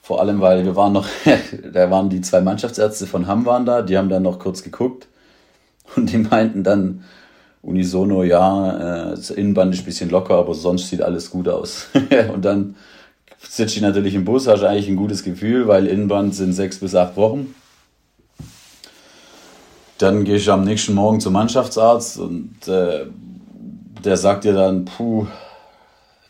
Vor 0.02 0.20
allem, 0.20 0.40
weil 0.40 0.64
wir 0.64 0.76
waren 0.76 0.92
noch, 0.92 1.09
da 1.72 1.90
waren 1.90 2.11
die 2.11 2.20
zwei 2.20 2.40
Mannschaftsärzte 2.40 3.06
von 3.06 3.26
Hamm 3.26 3.46
waren 3.46 3.64
da, 3.64 3.83
die 3.83 3.96
haben 3.96 4.11
dann 4.11 4.22
noch 4.22 4.38
kurz 4.38 4.62
geguckt 4.62 5.09
und 5.96 6.12
die 6.12 6.18
meinten 6.18 6.62
dann, 6.62 7.04
unisono, 7.62 8.24
ja, 8.24 9.10
äh, 9.10 9.10
das 9.10 9.30
Innenband 9.30 9.74
ist 9.74 9.80
ein 9.80 9.84
bisschen 9.84 10.10
locker, 10.10 10.34
aber 10.34 10.54
sonst 10.54 10.88
sieht 10.88 11.02
alles 11.02 11.30
gut 11.30 11.48
aus. 11.48 11.88
und 12.32 12.44
dann 12.44 12.76
sitze 13.38 13.76
ich 13.76 13.82
natürlich 13.82 14.14
im 14.14 14.24
Bus, 14.24 14.46
hast 14.46 14.62
eigentlich 14.62 14.88
ein 14.88 14.96
gutes 14.96 15.22
Gefühl, 15.22 15.68
weil 15.68 15.86
Innenband 15.86 16.34
sind 16.34 16.52
sechs 16.52 16.78
bis 16.78 16.94
acht 16.94 17.16
Wochen. 17.16 17.54
Dann 19.98 20.24
gehe 20.24 20.36
ich 20.36 20.50
am 20.50 20.64
nächsten 20.64 20.94
Morgen 20.94 21.20
zum 21.20 21.34
Mannschaftsarzt 21.34 22.18
und 22.18 22.66
äh, 22.68 23.06
der 24.02 24.16
sagt 24.16 24.44
dir 24.44 24.54
dann, 24.54 24.86
puh, 24.86 25.26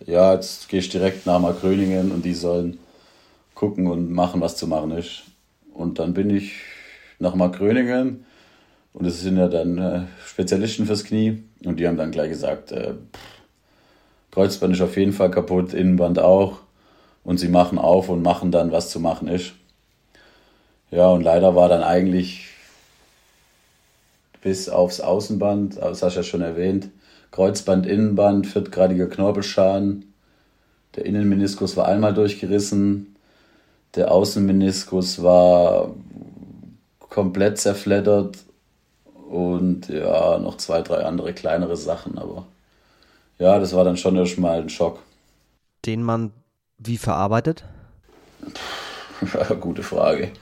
ja, 0.04 0.34
jetzt 0.34 0.68
gehe 0.68 0.80
ich 0.80 0.88
direkt 0.88 1.26
nach 1.26 1.38
Markgröningen 1.38 2.10
und 2.10 2.24
die 2.24 2.34
sollen 2.34 2.78
gucken 3.54 3.86
und 3.86 4.10
machen, 4.10 4.40
was 4.40 4.56
zu 4.56 4.66
machen 4.66 4.90
ist. 4.92 5.22
Und 5.72 5.98
dann 6.00 6.14
bin 6.14 6.30
ich 6.30 6.54
nach 7.20 7.34
Markgröningen 7.34 8.24
und 8.92 9.06
es 9.06 9.20
sind 9.20 9.36
ja 9.36 9.48
dann 9.48 9.78
äh, 9.78 10.02
Spezialisten 10.26 10.86
fürs 10.86 11.04
Knie 11.04 11.42
und 11.64 11.78
die 11.78 11.86
haben 11.86 11.96
dann 11.96 12.10
gleich 12.10 12.30
gesagt, 12.30 12.72
äh, 12.72 12.94
Kreuzband 14.30 14.74
ist 14.74 14.82
auf 14.82 14.96
jeden 14.96 15.12
Fall 15.12 15.30
kaputt, 15.30 15.74
Innenband 15.74 16.18
auch. 16.18 16.60
Und 17.22 17.38
sie 17.38 17.48
machen 17.48 17.78
auf 17.78 18.08
und 18.08 18.22
machen 18.22 18.50
dann, 18.50 18.72
was 18.72 18.90
zu 18.90 18.98
machen 18.98 19.28
ist. 19.28 19.52
Ja, 20.90 21.08
und 21.08 21.22
leider 21.22 21.54
war 21.54 21.68
dann 21.68 21.82
eigentlich 21.82 22.48
bis 24.40 24.68
aufs 24.68 25.00
Außenband, 25.00 25.76
das 25.76 26.02
hast 26.02 26.14
du 26.14 26.20
ja 26.20 26.24
schon 26.24 26.40
erwähnt, 26.40 26.88
Kreuzband, 27.30 27.86
Innenband, 27.86 28.46
viertgradiger 28.46 29.06
Knorpelschaden. 29.06 30.12
Der 30.96 31.06
Innenmeniskus 31.06 31.76
war 31.76 31.86
einmal 31.86 32.14
durchgerissen. 32.14 33.14
Der 33.94 34.10
Außenmeniskus 34.10 35.22
war 35.22 35.94
komplett 37.08 37.58
zerfleddert 37.58 38.38
und 39.30 39.88
ja, 39.88 40.38
noch 40.40 40.56
zwei, 40.56 40.82
drei 40.82 41.04
andere 41.04 41.32
kleinere 41.32 41.76
Sachen, 41.76 42.18
aber 42.18 42.46
ja, 43.38 43.60
das 43.60 43.72
war 43.74 43.84
dann 43.84 43.96
schon 43.96 44.16
erstmal 44.16 44.60
ein 44.60 44.68
Schock. 44.68 44.98
Den 45.86 46.02
man 46.02 46.32
wie 46.78 46.96
verarbeitet? 46.96 47.64
Ja, 49.32 49.54
gute 49.60 49.84
Frage. 49.84 50.32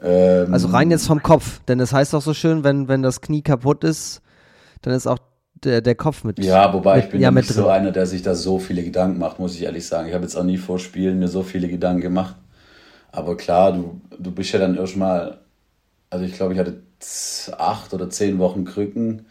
Ähm, 0.00 0.52
also 0.52 0.68
rein 0.68 0.92
jetzt 0.92 1.06
vom 1.08 1.20
Kopf, 1.20 1.60
denn 1.66 1.80
es 1.80 1.90
das 1.90 1.98
heißt 1.98 2.14
doch 2.14 2.22
so 2.22 2.32
schön, 2.32 2.62
wenn, 2.62 2.86
wenn 2.86 3.02
das 3.02 3.20
Knie 3.20 3.42
kaputt 3.42 3.82
ist, 3.82 4.22
dann 4.82 4.94
ist 4.94 5.08
auch 5.08 5.18
der, 5.54 5.80
der 5.80 5.96
Kopf 5.96 6.22
mit. 6.22 6.38
Ja, 6.44 6.72
wobei 6.72 6.96
mit, 6.96 7.06
ich 7.06 7.10
bin 7.10 7.20
ja 7.20 7.32
nicht 7.32 7.48
so 7.48 7.66
einer, 7.68 7.90
der 7.90 8.06
sich 8.06 8.22
da 8.22 8.36
so 8.36 8.60
viele 8.60 8.84
Gedanken 8.84 9.18
macht, 9.18 9.40
muss 9.40 9.56
ich 9.56 9.62
ehrlich 9.62 9.84
sagen. 9.84 10.06
Ich 10.06 10.14
habe 10.14 10.22
jetzt 10.22 10.36
auch 10.36 10.44
nie 10.44 10.58
vor 10.58 10.78
Spielen 10.78 11.18
mir 11.18 11.28
so 11.28 11.42
viele 11.42 11.68
Gedanken 11.68 12.02
gemacht. 12.02 12.36
Aber 13.10 13.36
klar, 13.36 13.72
du, 13.72 14.00
du 14.16 14.30
bist 14.30 14.52
ja 14.52 14.60
dann 14.60 14.76
erstmal, 14.76 15.38
also 16.10 16.24
ich 16.24 16.34
glaube, 16.34 16.52
ich 16.52 16.60
hatte 16.60 16.83
acht 17.58 17.94
oder 17.94 18.10
zehn 18.10 18.38
Wochen 18.38 18.64
Krücken. 18.64 19.26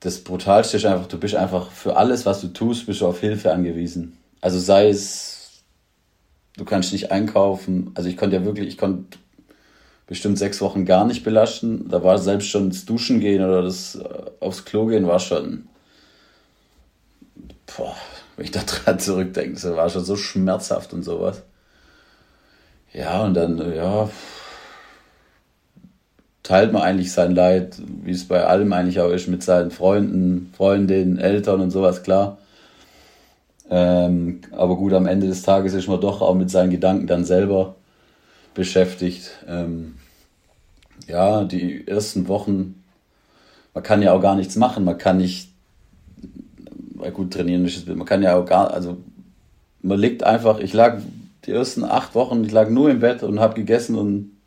das 0.00 0.20
Brutalste 0.22 0.76
ist 0.76 0.86
einfach, 0.86 1.06
du 1.08 1.18
bist 1.18 1.34
einfach 1.34 1.70
für 1.70 1.96
alles, 1.96 2.26
was 2.26 2.40
du 2.40 2.48
tust, 2.48 2.86
bist 2.86 3.00
du 3.00 3.06
auf 3.06 3.20
Hilfe 3.20 3.52
angewiesen. 3.52 4.16
Also 4.40 4.58
sei 4.58 4.88
es, 4.88 5.62
du 6.56 6.64
kannst 6.64 6.92
nicht 6.92 7.10
einkaufen. 7.10 7.90
Also 7.94 8.08
ich 8.08 8.16
konnte 8.16 8.36
ja 8.36 8.44
wirklich, 8.44 8.68
ich 8.68 8.78
konnte 8.78 9.18
bestimmt 10.06 10.38
sechs 10.38 10.60
Wochen 10.60 10.84
gar 10.84 11.04
nicht 11.04 11.24
belasten. 11.24 11.88
Da 11.88 12.02
war 12.02 12.18
selbst 12.18 12.48
schon 12.48 12.70
das 12.70 12.84
Duschen 12.84 13.20
gehen 13.20 13.44
oder 13.44 13.62
das 13.62 13.96
äh, 13.96 14.08
aufs 14.40 14.64
Klo 14.64 14.86
gehen 14.86 15.06
war 15.06 15.20
schon, 15.20 15.68
boah, 17.76 17.94
wenn 18.36 18.44
ich 18.44 18.50
da 18.52 18.60
dran 18.62 18.98
zurückdenke, 18.98 19.54
das 19.54 19.76
war 19.76 19.90
schon 19.90 20.04
so 20.04 20.16
schmerzhaft 20.16 20.92
und 20.92 21.02
sowas. 21.02 21.42
Ja, 22.92 23.24
und 23.24 23.34
dann, 23.34 23.58
ja, 23.74 24.08
teilt 26.48 26.72
man 26.72 26.80
eigentlich 26.80 27.12
sein 27.12 27.34
Leid, 27.34 27.76
wie 28.04 28.10
es 28.10 28.26
bei 28.26 28.42
allem 28.42 28.72
eigentlich 28.72 29.00
auch 29.00 29.10
ist, 29.10 29.28
mit 29.28 29.42
seinen 29.42 29.70
Freunden, 29.70 30.50
Freundinnen, 30.56 31.18
Eltern 31.18 31.60
und 31.60 31.70
sowas, 31.70 32.02
klar. 32.02 32.38
Ähm, 33.68 34.40
aber 34.52 34.76
gut, 34.76 34.94
am 34.94 35.04
Ende 35.04 35.26
des 35.26 35.42
Tages 35.42 35.74
ist 35.74 35.88
man 35.88 36.00
doch 36.00 36.22
auch 36.22 36.34
mit 36.34 36.50
seinen 36.50 36.70
Gedanken 36.70 37.06
dann 37.06 37.26
selber 37.26 37.74
beschäftigt. 38.54 39.30
Ähm, 39.46 39.96
ja, 41.06 41.44
die 41.44 41.86
ersten 41.86 42.28
Wochen, 42.28 42.82
man 43.74 43.84
kann 43.84 44.00
ja 44.00 44.14
auch 44.14 44.22
gar 44.22 44.34
nichts 44.34 44.56
machen, 44.56 44.84
man 44.84 44.96
kann 44.96 45.18
nicht, 45.18 45.50
weil 46.94 47.12
gut 47.12 47.34
trainieren 47.34 47.66
ist, 47.66 47.86
man 47.86 48.06
kann 48.06 48.22
ja 48.22 48.38
auch 48.38 48.46
gar, 48.46 48.72
also 48.72 48.96
man 49.82 49.98
liegt 49.98 50.22
einfach, 50.22 50.60
ich 50.60 50.72
lag 50.72 51.02
die 51.44 51.52
ersten 51.52 51.84
acht 51.84 52.14
Wochen, 52.14 52.42
ich 52.42 52.52
lag 52.52 52.70
nur 52.70 52.88
im 52.88 53.00
Bett 53.00 53.22
und 53.22 53.38
habe 53.38 53.52
gegessen 53.52 53.96
und 53.96 54.37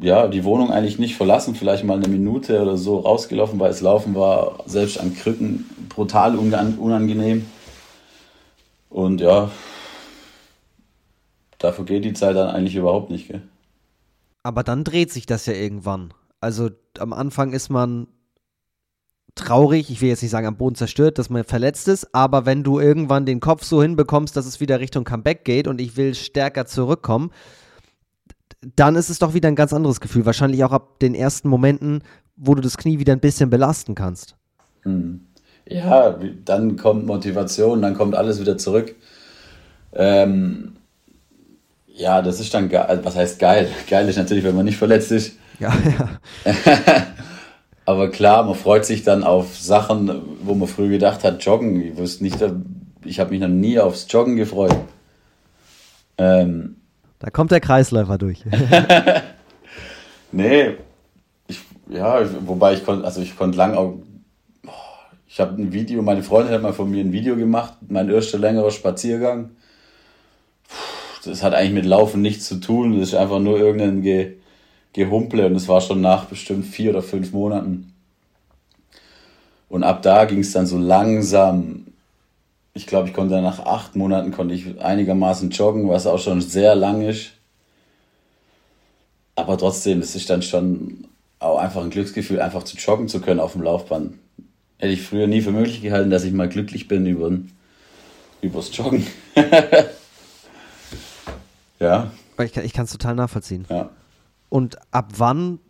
ja, 0.00 0.28
die 0.28 0.44
Wohnung 0.44 0.70
eigentlich 0.70 0.98
nicht 0.98 1.16
verlassen, 1.16 1.54
vielleicht 1.54 1.84
mal 1.84 1.96
eine 1.96 2.08
Minute 2.08 2.60
oder 2.60 2.76
so 2.76 2.98
rausgelaufen, 2.98 3.58
weil 3.58 3.70
es 3.70 3.80
Laufen 3.80 4.14
war, 4.14 4.58
selbst 4.66 5.00
an 5.00 5.14
Krücken 5.14 5.64
brutal 5.88 6.36
unangenehm. 6.36 7.46
Und 8.90 9.20
ja, 9.20 9.50
dafür 11.58 11.84
geht 11.84 12.04
die 12.04 12.12
Zeit 12.12 12.36
dann 12.36 12.48
eigentlich 12.48 12.76
überhaupt 12.76 13.10
nicht. 13.10 13.28
Gell? 13.28 13.42
Aber 14.42 14.62
dann 14.62 14.84
dreht 14.84 15.12
sich 15.12 15.26
das 15.26 15.46
ja 15.46 15.54
irgendwann. 15.54 16.12
Also 16.40 16.70
am 16.98 17.12
Anfang 17.12 17.52
ist 17.52 17.70
man 17.70 18.06
traurig, 19.34 19.90
ich 19.90 20.00
will 20.00 20.08
jetzt 20.08 20.22
nicht 20.22 20.30
sagen 20.30 20.46
am 20.46 20.56
Boden 20.56 20.76
zerstört, 20.76 21.18
dass 21.18 21.30
man 21.30 21.44
verletzt 21.44 21.88
ist, 21.88 22.14
aber 22.14 22.46
wenn 22.46 22.62
du 22.62 22.80
irgendwann 22.80 23.26
den 23.26 23.40
Kopf 23.40 23.64
so 23.64 23.82
hinbekommst, 23.82 24.36
dass 24.36 24.46
es 24.46 24.60
wieder 24.60 24.80
Richtung 24.80 25.04
Comeback 25.04 25.44
geht 25.44 25.68
und 25.68 25.80
ich 25.80 25.96
will 25.96 26.14
stärker 26.14 26.66
zurückkommen, 26.66 27.30
dann 28.74 28.96
ist 28.96 29.10
es 29.10 29.18
doch 29.18 29.34
wieder 29.34 29.48
ein 29.48 29.56
ganz 29.56 29.72
anderes 29.72 30.00
Gefühl. 30.00 30.26
Wahrscheinlich 30.26 30.64
auch 30.64 30.72
ab 30.72 30.98
den 31.00 31.14
ersten 31.14 31.48
Momenten, 31.48 32.02
wo 32.36 32.54
du 32.54 32.62
das 32.62 32.76
Knie 32.76 32.98
wieder 32.98 33.12
ein 33.12 33.20
bisschen 33.20 33.50
belasten 33.50 33.94
kannst. 33.94 34.34
Hm. 34.82 35.20
Ja, 35.68 36.16
dann 36.44 36.76
kommt 36.76 37.06
Motivation, 37.06 37.82
dann 37.82 37.94
kommt 37.94 38.14
alles 38.14 38.40
wieder 38.40 38.56
zurück. 38.56 38.94
Ähm, 39.92 40.76
ja, 41.88 42.22
das 42.22 42.40
ist 42.40 42.54
dann 42.54 42.68
geil. 42.68 43.00
Was 43.02 43.16
heißt 43.16 43.38
geil? 43.38 43.68
Geil 43.90 44.08
ist 44.08 44.16
natürlich, 44.16 44.44
wenn 44.44 44.54
man 44.54 44.64
nicht 44.64 44.76
verletzt 44.76 45.10
ist. 45.10 45.36
Ja, 45.58 45.72
ja. 46.44 46.52
Aber 47.84 48.10
klar, 48.10 48.44
man 48.44 48.54
freut 48.54 48.84
sich 48.84 49.04
dann 49.04 49.22
auf 49.22 49.58
Sachen, 49.58 50.10
wo 50.42 50.54
man 50.54 50.68
früher 50.68 50.88
gedacht 50.88 51.24
hat, 51.24 51.42
Joggen. 51.44 51.80
Ich 51.80 51.96
wusste 51.96 52.24
nicht, 52.24 52.36
ich 53.04 53.20
habe 53.20 53.30
mich 53.30 53.40
noch 53.40 53.48
nie 53.48 53.78
aufs 53.78 54.06
Joggen 54.10 54.36
gefreut. 54.36 54.76
Ähm, 56.18 56.75
da 57.26 57.30
kommt 57.30 57.50
der 57.50 57.58
Kreisläufer 57.58 58.18
durch. 58.18 58.44
nee, 60.30 60.76
ich, 61.48 61.60
ja, 61.88 62.24
wobei 62.46 62.74
ich 62.74 62.84
konnte, 62.84 63.04
also 63.04 63.20
ich 63.20 63.36
konnte 63.36 63.58
lang 63.58 63.74
auch, 63.74 63.94
ich 65.26 65.40
habe 65.40 65.60
ein 65.60 65.72
Video, 65.72 66.02
meine 66.02 66.22
Freundin 66.22 66.54
hat 66.54 66.62
mal 66.62 66.72
von 66.72 66.88
mir 66.88 67.02
ein 67.02 67.10
Video 67.10 67.34
gemacht, 67.34 67.74
mein 67.88 68.08
erster 68.10 68.38
längerer 68.38 68.70
Spaziergang. 68.70 69.50
Das 71.24 71.42
hat 71.42 71.52
eigentlich 71.52 71.72
mit 71.72 71.86
Laufen 71.86 72.22
nichts 72.22 72.46
zu 72.46 72.60
tun, 72.60 72.96
das 72.96 73.08
ist 73.08 73.14
einfach 73.16 73.40
nur 73.40 73.58
irgendein 73.58 74.02
Ge, 74.02 74.34
Gehumple 74.92 75.46
und 75.46 75.54
das 75.54 75.66
war 75.66 75.80
schon 75.80 76.00
nach 76.00 76.26
bestimmt 76.26 76.64
vier 76.64 76.90
oder 76.90 77.02
fünf 77.02 77.32
Monaten. 77.32 77.92
Und 79.68 79.82
ab 79.82 80.00
da 80.02 80.26
ging 80.26 80.38
es 80.38 80.52
dann 80.52 80.66
so 80.66 80.78
langsam 80.78 81.86
ich 82.76 82.86
glaube, 82.86 83.08
ich 83.08 83.14
konnte 83.14 83.40
nach 83.40 83.60
acht 83.60 83.96
Monaten 83.96 84.32
konnte 84.32 84.54
ich 84.54 84.80
einigermaßen 84.80 85.48
joggen, 85.48 85.88
was 85.88 86.06
auch 86.06 86.18
schon 86.18 86.42
sehr 86.42 86.74
lang 86.74 87.00
ist. 87.00 87.30
Aber 89.34 89.56
trotzdem, 89.56 90.00
es 90.00 90.14
ist 90.14 90.28
dann 90.28 90.42
schon 90.42 91.08
auch 91.38 91.58
einfach 91.58 91.82
ein 91.82 91.90
Glücksgefühl, 91.90 92.40
einfach 92.40 92.64
zu 92.64 92.76
joggen 92.76 93.08
zu 93.08 93.22
können 93.22 93.40
auf 93.40 93.52
dem 93.52 93.62
Laufband. 93.62 94.18
Hätte 94.76 94.92
ich 94.92 95.02
früher 95.02 95.26
nie 95.26 95.40
für 95.40 95.52
möglich 95.52 95.80
gehalten, 95.80 96.10
dass 96.10 96.24
ich 96.24 96.34
mal 96.34 96.50
glücklich 96.50 96.86
bin 96.86 97.06
über, 97.06 97.30
übers 98.42 98.76
Joggen. 98.76 99.06
ja. 101.80 102.10
Ich 102.62 102.74
kann 102.74 102.84
es 102.84 102.92
total 102.92 103.14
nachvollziehen. 103.14 103.64
Ja. 103.70 103.88
Und 104.50 104.76
ab 104.92 105.14
wann 105.16 105.60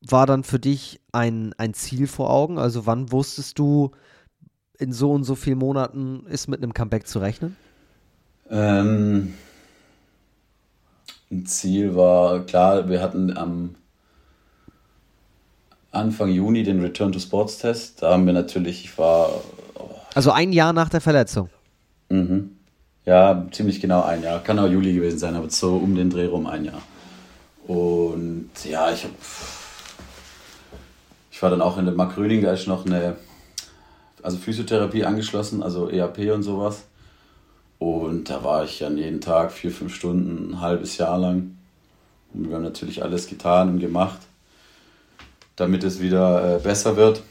war 0.00 0.26
dann 0.26 0.42
für 0.42 0.58
dich 0.58 1.00
ein, 1.12 1.54
ein 1.56 1.72
Ziel 1.72 2.08
vor 2.08 2.30
Augen? 2.30 2.58
Also 2.58 2.84
wann 2.84 3.12
wusstest 3.12 3.60
du, 3.60 3.92
in 4.78 4.92
so 4.92 5.12
und 5.12 5.24
so 5.24 5.34
vielen 5.34 5.58
Monaten 5.58 6.24
ist 6.28 6.48
mit 6.48 6.62
einem 6.62 6.74
Comeback 6.74 7.06
zu 7.06 7.18
rechnen? 7.18 7.56
Ähm, 8.50 9.34
ein 11.30 11.46
Ziel 11.46 11.96
war, 11.96 12.40
klar, 12.40 12.88
wir 12.88 13.02
hatten 13.02 13.36
am 13.36 13.74
Anfang 15.90 16.28
Juni 16.30 16.62
den 16.62 16.80
Return 16.80 17.10
to 17.10 17.18
Sports 17.18 17.58
Test. 17.58 18.02
Da 18.02 18.12
haben 18.12 18.26
wir 18.26 18.32
natürlich, 18.32 18.84
ich 18.84 18.98
war. 18.98 19.30
Oh, 19.74 19.90
also 20.14 20.30
ein 20.30 20.52
Jahr 20.52 20.72
nach 20.72 20.88
der 20.88 21.00
Verletzung. 21.00 21.48
Mhm. 22.10 22.56
Ja, 23.04 23.46
ziemlich 23.50 23.80
genau 23.80 24.02
ein 24.02 24.22
Jahr. 24.22 24.42
Kann 24.42 24.58
auch 24.58 24.68
Juli 24.68 24.92
gewesen 24.92 25.18
sein, 25.18 25.34
aber 25.34 25.48
so 25.48 25.76
um 25.76 25.94
den 25.94 26.10
Dreh 26.10 26.26
rum 26.26 26.46
ein 26.46 26.64
Jahr. 26.64 26.82
Und 27.66 28.50
ja, 28.64 28.92
ich 28.92 29.04
habe. 29.04 29.14
Ich 31.30 31.42
war 31.42 31.50
dann 31.50 31.60
auch 31.60 31.76
in 31.76 31.84
der 31.84 31.94
Mark 31.94 32.16
Röning, 32.16 32.42
da 32.42 32.52
ist 32.52 32.66
noch 32.66 32.86
eine 32.86 33.16
also 34.22 34.36
Physiotherapie 34.38 35.04
angeschlossen, 35.04 35.62
also 35.62 35.90
EAP 35.90 36.32
und 36.32 36.42
sowas. 36.42 36.84
Und 37.78 38.30
da 38.30 38.42
war 38.42 38.64
ich 38.64 38.78
dann 38.78 38.96
jeden 38.96 39.20
Tag 39.20 39.52
vier, 39.52 39.70
fünf 39.70 39.94
Stunden, 39.94 40.52
ein 40.52 40.60
halbes 40.60 40.96
Jahr 40.96 41.18
lang. 41.18 41.56
Und 42.32 42.48
wir 42.48 42.56
haben 42.56 42.62
natürlich 42.62 43.02
alles 43.02 43.28
getan 43.28 43.68
und 43.68 43.80
gemacht, 43.80 44.18
damit 45.56 45.84
es 45.84 46.00
wieder 46.00 46.56
äh, 46.56 46.58
besser 46.58 46.96
wird. 46.96 47.22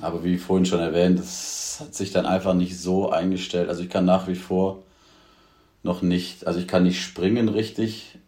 Aber 0.00 0.24
wie 0.24 0.38
vorhin 0.38 0.66
schon 0.66 0.80
erwähnt, 0.80 1.18
das 1.18 1.78
hat 1.80 1.94
sich 1.94 2.12
dann 2.12 2.26
einfach 2.26 2.54
nicht 2.54 2.78
so 2.78 3.10
eingestellt. 3.10 3.68
Also 3.68 3.82
ich 3.82 3.90
kann 3.90 4.04
nach 4.04 4.26
wie 4.26 4.34
vor 4.34 4.82
noch 5.82 6.02
nicht, 6.02 6.46
also 6.46 6.58
ich 6.58 6.68
kann 6.68 6.84
nicht 6.84 7.02
springen 7.02 7.48
richtig, 7.48 8.18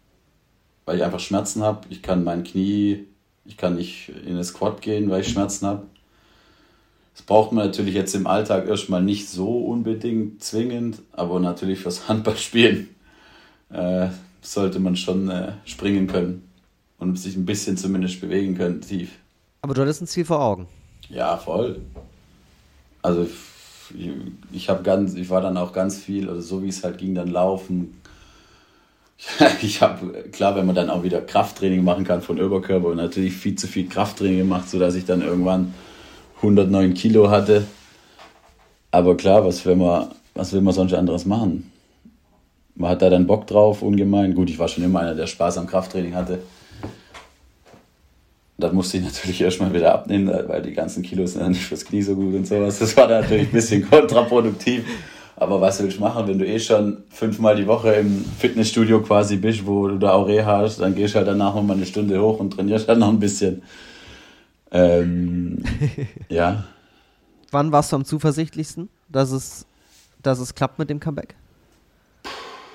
weil 0.84 0.96
ich 0.96 1.04
einfach 1.04 1.20
Schmerzen 1.20 1.62
habe. 1.62 1.86
Ich 1.88 2.02
kann 2.02 2.24
mein 2.24 2.44
Knie, 2.44 3.06
ich 3.44 3.56
kann 3.56 3.76
nicht 3.76 4.08
in 4.08 4.34
den 4.34 4.44
Squat 4.44 4.82
gehen, 4.82 5.10
weil 5.10 5.22
ich 5.22 5.28
Schmerzen 5.28 5.66
habe. 5.66 5.86
Das 7.14 7.22
braucht 7.22 7.52
man 7.52 7.66
natürlich 7.66 7.94
jetzt 7.94 8.14
im 8.14 8.26
Alltag 8.26 8.66
erstmal 8.68 9.02
nicht 9.02 9.28
so 9.28 9.58
unbedingt 9.58 10.42
zwingend, 10.42 11.00
aber 11.12 11.38
natürlich 11.40 11.78
fürs 11.78 12.08
Handballspielen 12.08 12.88
äh, 13.70 14.08
sollte 14.42 14.80
man 14.80 14.96
schon 14.96 15.30
äh, 15.30 15.52
springen 15.64 16.06
können 16.06 16.48
und 16.98 17.18
sich 17.18 17.36
ein 17.36 17.46
bisschen 17.46 17.76
zumindest 17.76 18.20
bewegen 18.20 18.56
können, 18.56 18.80
tief. 18.80 19.10
Aber 19.62 19.74
du 19.74 19.82
hattest 19.82 20.02
ein 20.02 20.06
Ziel 20.06 20.24
vor 20.24 20.40
Augen. 20.40 20.66
Ja, 21.08 21.36
voll. 21.36 21.80
Also 23.00 23.26
ich, 23.94 24.10
ich 24.52 24.68
habe 24.68 24.82
ganz, 24.82 25.14
ich 25.14 25.30
war 25.30 25.40
dann 25.40 25.56
auch 25.56 25.72
ganz 25.72 25.98
viel, 25.98 26.28
also 26.28 26.40
so 26.40 26.62
wie 26.62 26.68
es 26.68 26.82
halt 26.82 26.98
ging, 26.98 27.14
dann 27.14 27.28
laufen. 27.28 28.00
ich 29.62 29.80
habe, 29.82 30.24
klar, 30.32 30.56
wenn 30.56 30.66
man 30.66 30.74
dann 30.74 30.90
auch 30.90 31.02
wieder 31.02 31.20
Krafttraining 31.20 31.84
machen 31.84 32.04
kann 32.04 32.22
von 32.22 32.40
Oberkörper 32.40 32.88
und 32.88 32.96
natürlich 32.96 33.34
viel 33.34 33.54
zu 33.54 33.68
viel 33.68 33.88
Krafttraining 33.88 34.38
gemacht, 34.38 34.68
sodass 34.68 34.94
ich 34.94 35.04
dann 35.04 35.22
irgendwann 35.22 35.74
109 36.36 36.94
Kilo 36.94 37.30
hatte. 37.30 37.64
Aber 38.90 39.16
klar, 39.16 39.44
was 39.44 39.64
will 39.66 39.76
man, 39.76 40.08
was 40.34 40.52
will 40.52 40.60
man 40.60 40.74
sonst 40.74 40.94
anderes 40.94 41.26
machen? 41.26 41.70
Man 42.76 42.90
hat 42.90 43.02
da 43.02 43.10
dann 43.10 43.26
Bock 43.26 43.46
drauf, 43.46 43.82
ungemein. 43.82 44.34
Gut, 44.34 44.50
ich 44.50 44.58
war 44.58 44.68
schon 44.68 44.84
immer 44.84 45.00
einer, 45.00 45.14
der 45.14 45.26
Spaß 45.26 45.58
am 45.58 45.66
Krafttraining 45.66 46.14
hatte. 46.14 46.40
Dann 48.58 48.74
musste 48.74 48.98
ich 48.98 49.04
natürlich 49.04 49.40
erstmal 49.42 49.72
wieder 49.72 49.92
abnehmen, 49.92 50.32
weil 50.46 50.62
die 50.62 50.72
ganzen 50.72 51.02
Kilos 51.02 51.32
sind 51.32 51.42
dann 51.42 51.52
nicht 51.52 51.64
fürs 51.64 51.84
Knie 51.84 52.02
so 52.02 52.14
gut 52.14 52.34
und 52.34 52.46
sowas. 52.46 52.78
Das 52.78 52.96
war 52.96 53.08
dann 53.08 53.22
natürlich 53.22 53.48
ein 53.48 53.52
bisschen 53.52 53.88
kontraproduktiv. 53.90 54.84
Aber 55.36 55.60
was 55.60 55.82
willst 55.82 55.98
du 55.98 56.00
machen, 56.00 56.28
wenn 56.28 56.38
du 56.38 56.46
eh 56.46 56.60
schon 56.60 56.98
fünfmal 57.10 57.56
die 57.56 57.66
Woche 57.66 57.92
im 57.94 58.24
Fitnessstudio 58.38 59.02
quasi 59.02 59.36
bist, 59.36 59.66
wo 59.66 59.88
du 59.88 59.98
da 59.98 60.12
auch 60.12 60.28
Reha 60.28 60.58
hast, 60.58 60.80
dann 60.80 60.94
gehst 60.94 61.14
du 61.14 61.18
halt 61.18 61.26
danach 61.26 61.54
nochmal 61.54 61.76
eine 61.76 61.86
Stunde 61.86 62.20
hoch 62.22 62.38
und 62.38 62.50
trainierst 62.50 62.88
halt 62.88 63.00
noch 63.00 63.08
ein 63.08 63.18
bisschen. 63.18 63.62
Ähm, 64.74 65.62
ja. 66.28 66.64
Wann 67.52 67.72
warst 67.72 67.92
du 67.92 67.96
am 67.96 68.04
zuversichtlichsten, 68.04 68.88
dass 69.08 69.30
es, 69.30 69.66
dass 70.20 70.40
es 70.40 70.54
klappt 70.54 70.78
mit 70.78 70.90
dem 70.90 71.00
Comeback? 71.00 71.36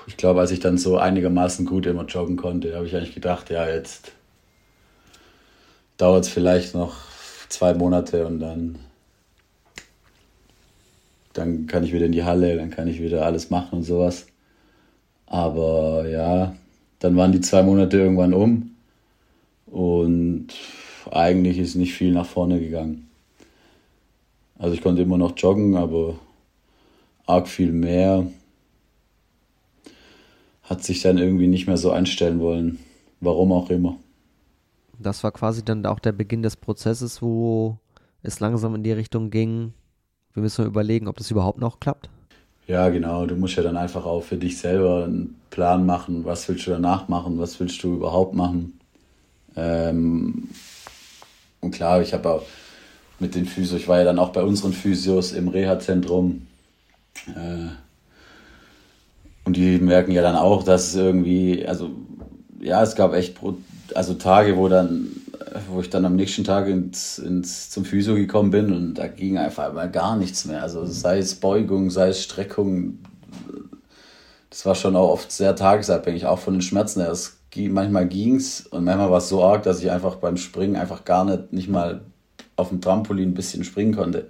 Ich 0.06 0.16
glaube, 0.16 0.40
als 0.40 0.50
ich 0.50 0.60
dann 0.60 0.78
so 0.78 0.98
einigermaßen 0.98 1.66
gut 1.66 1.86
immer 1.86 2.04
joggen 2.04 2.36
konnte, 2.36 2.74
habe 2.74 2.86
ich 2.86 2.96
eigentlich 2.96 3.14
gedacht, 3.14 3.50
ja, 3.50 3.68
jetzt 3.68 4.12
dauert 5.98 6.24
es 6.24 6.30
vielleicht 6.30 6.74
noch 6.74 6.96
zwei 7.50 7.74
Monate 7.74 8.26
und 8.26 8.40
dann, 8.40 8.78
dann 11.34 11.66
kann 11.66 11.84
ich 11.84 11.92
wieder 11.92 12.06
in 12.06 12.12
die 12.12 12.24
Halle, 12.24 12.56
dann 12.56 12.70
kann 12.70 12.88
ich 12.88 13.00
wieder 13.00 13.26
alles 13.26 13.50
machen 13.50 13.80
und 13.80 13.84
sowas. 13.84 14.26
Aber 15.26 16.08
ja, 16.08 16.56
dann 16.98 17.16
waren 17.16 17.32
die 17.32 17.40
zwei 17.42 17.62
Monate 17.62 17.98
irgendwann 17.98 18.32
um 18.32 18.74
und 19.66 20.48
eigentlich 21.10 21.58
ist 21.58 21.74
nicht 21.74 21.94
viel 21.94 22.12
nach 22.12 22.26
vorne 22.26 22.60
gegangen. 22.60 23.08
Also 24.58 24.74
ich 24.74 24.82
konnte 24.82 25.02
immer 25.02 25.18
noch 25.18 25.32
joggen, 25.36 25.76
aber 25.76 26.18
arg 27.26 27.48
viel 27.48 27.72
mehr 27.72 28.26
hat 30.64 30.84
sich 30.84 31.02
dann 31.02 31.18
irgendwie 31.18 31.48
nicht 31.48 31.66
mehr 31.66 31.76
so 31.76 31.90
einstellen 31.90 32.40
wollen. 32.40 32.78
Warum 33.20 33.52
auch 33.52 33.70
immer. 33.70 33.96
Das 34.98 35.24
war 35.24 35.32
quasi 35.32 35.64
dann 35.64 35.84
auch 35.84 35.98
der 35.98 36.12
Beginn 36.12 36.42
des 36.42 36.56
Prozesses, 36.56 37.20
wo 37.20 37.78
es 38.22 38.40
langsam 38.40 38.74
in 38.74 38.82
die 38.82 38.92
Richtung 38.92 39.30
ging. 39.30 39.72
Wir 40.32 40.42
müssen 40.42 40.66
überlegen, 40.66 41.08
ob 41.08 41.16
das 41.16 41.30
überhaupt 41.30 41.58
noch 41.58 41.80
klappt. 41.80 42.08
Ja, 42.66 42.88
genau. 42.88 43.26
Du 43.26 43.34
musst 43.34 43.56
ja 43.56 43.62
dann 43.62 43.76
einfach 43.76 44.06
auch 44.06 44.22
für 44.22 44.36
dich 44.36 44.58
selber 44.58 45.04
einen 45.04 45.40
Plan 45.50 45.84
machen. 45.84 46.24
Was 46.24 46.48
willst 46.48 46.66
du 46.66 46.70
danach 46.70 47.08
machen? 47.08 47.38
Was 47.38 47.58
willst 47.58 47.82
du 47.82 47.96
überhaupt 47.96 48.34
machen? 48.34 48.78
Ähm, 49.56 50.48
und 51.60 51.72
klar, 51.72 52.00
ich 52.02 52.12
habe 52.12 52.28
auch 52.30 52.42
mit 53.18 53.34
den 53.34 53.46
Physios, 53.46 53.80
ich 53.80 53.88
war 53.88 53.98
ja 53.98 54.04
dann 54.04 54.18
auch 54.18 54.30
bei 54.30 54.42
unseren 54.42 54.72
Physios 54.72 55.32
im 55.32 55.48
Reha-Zentrum. 55.48 56.46
Äh, 57.28 57.68
und 59.44 59.56
die 59.56 59.78
merken 59.78 60.12
ja 60.12 60.22
dann 60.22 60.36
auch, 60.36 60.62
dass 60.62 60.88
es 60.88 60.94
irgendwie, 60.94 61.66
also 61.66 61.90
ja, 62.60 62.82
es 62.82 62.94
gab 62.94 63.14
echt 63.14 63.36
also 63.94 64.14
Tage, 64.14 64.56
wo 64.56 64.68
dann, 64.68 65.08
wo 65.68 65.80
ich 65.80 65.90
dann 65.90 66.04
am 66.04 66.16
nächsten 66.16 66.44
Tag 66.44 66.68
ins, 66.68 67.18
ins, 67.18 67.70
zum 67.70 67.84
Physio 67.84 68.14
gekommen 68.14 68.50
bin 68.50 68.72
und 68.72 68.94
da 68.94 69.08
ging 69.08 69.38
einfach 69.38 69.72
mal 69.72 69.90
gar 69.90 70.16
nichts 70.16 70.44
mehr. 70.44 70.62
Also 70.62 70.86
sei 70.86 71.18
es 71.18 71.34
Beugung, 71.34 71.90
sei 71.90 72.08
es 72.08 72.22
Streckung, 72.22 72.98
das 74.50 74.66
war 74.66 74.74
schon 74.74 74.96
auch 74.96 75.10
oft 75.10 75.32
sehr 75.32 75.56
tagesabhängig, 75.56 76.26
auch 76.26 76.38
von 76.38 76.54
den 76.54 76.62
Schmerzen 76.62 77.00
her. 77.00 77.10
Es, 77.10 77.39
manchmal 77.56 78.06
ging 78.06 78.36
es 78.36 78.66
und 78.66 78.84
manchmal 78.84 79.10
war 79.10 79.18
es 79.18 79.28
so 79.28 79.44
arg, 79.44 79.62
dass 79.62 79.82
ich 79.82 79.90
einfach 79.90 80.16
beim 80.16 80.36
Springen 80.36 80.76
einfach 80.76 81.04
gar 81.04 81.24
nicht, 81.24 81.52
nicht 81.52 81.68
mal 81.68 82.02
auf 82.56 82.68
dem 82.68 82.80
Trampolin 82.80 83.30
ein 83.30 83.34
bisschen 83.34 83.64
springen 83.64 83.94
konnte. 83.94 84.28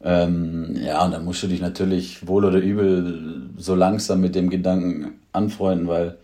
Ähm, 0.00 0.76
ja, 0.76 1.04
und 1.04 1.10
dann 1.12 1.24
musst 1.24 1.42
du 1.42 1.48
dich 1.48 1.60
natürlich 1.60 2.26
wohl 2.26 2.44
oder 2.44 2.58
übel 2.58 3.50
so 3.56 3.74
langsam 3.74 4.20
mit 4.20 4.34
dem 4.34 4.48
Gedanken 4.48 5.18
anfreunden, 5.32 5.88
weil 5.88 6.16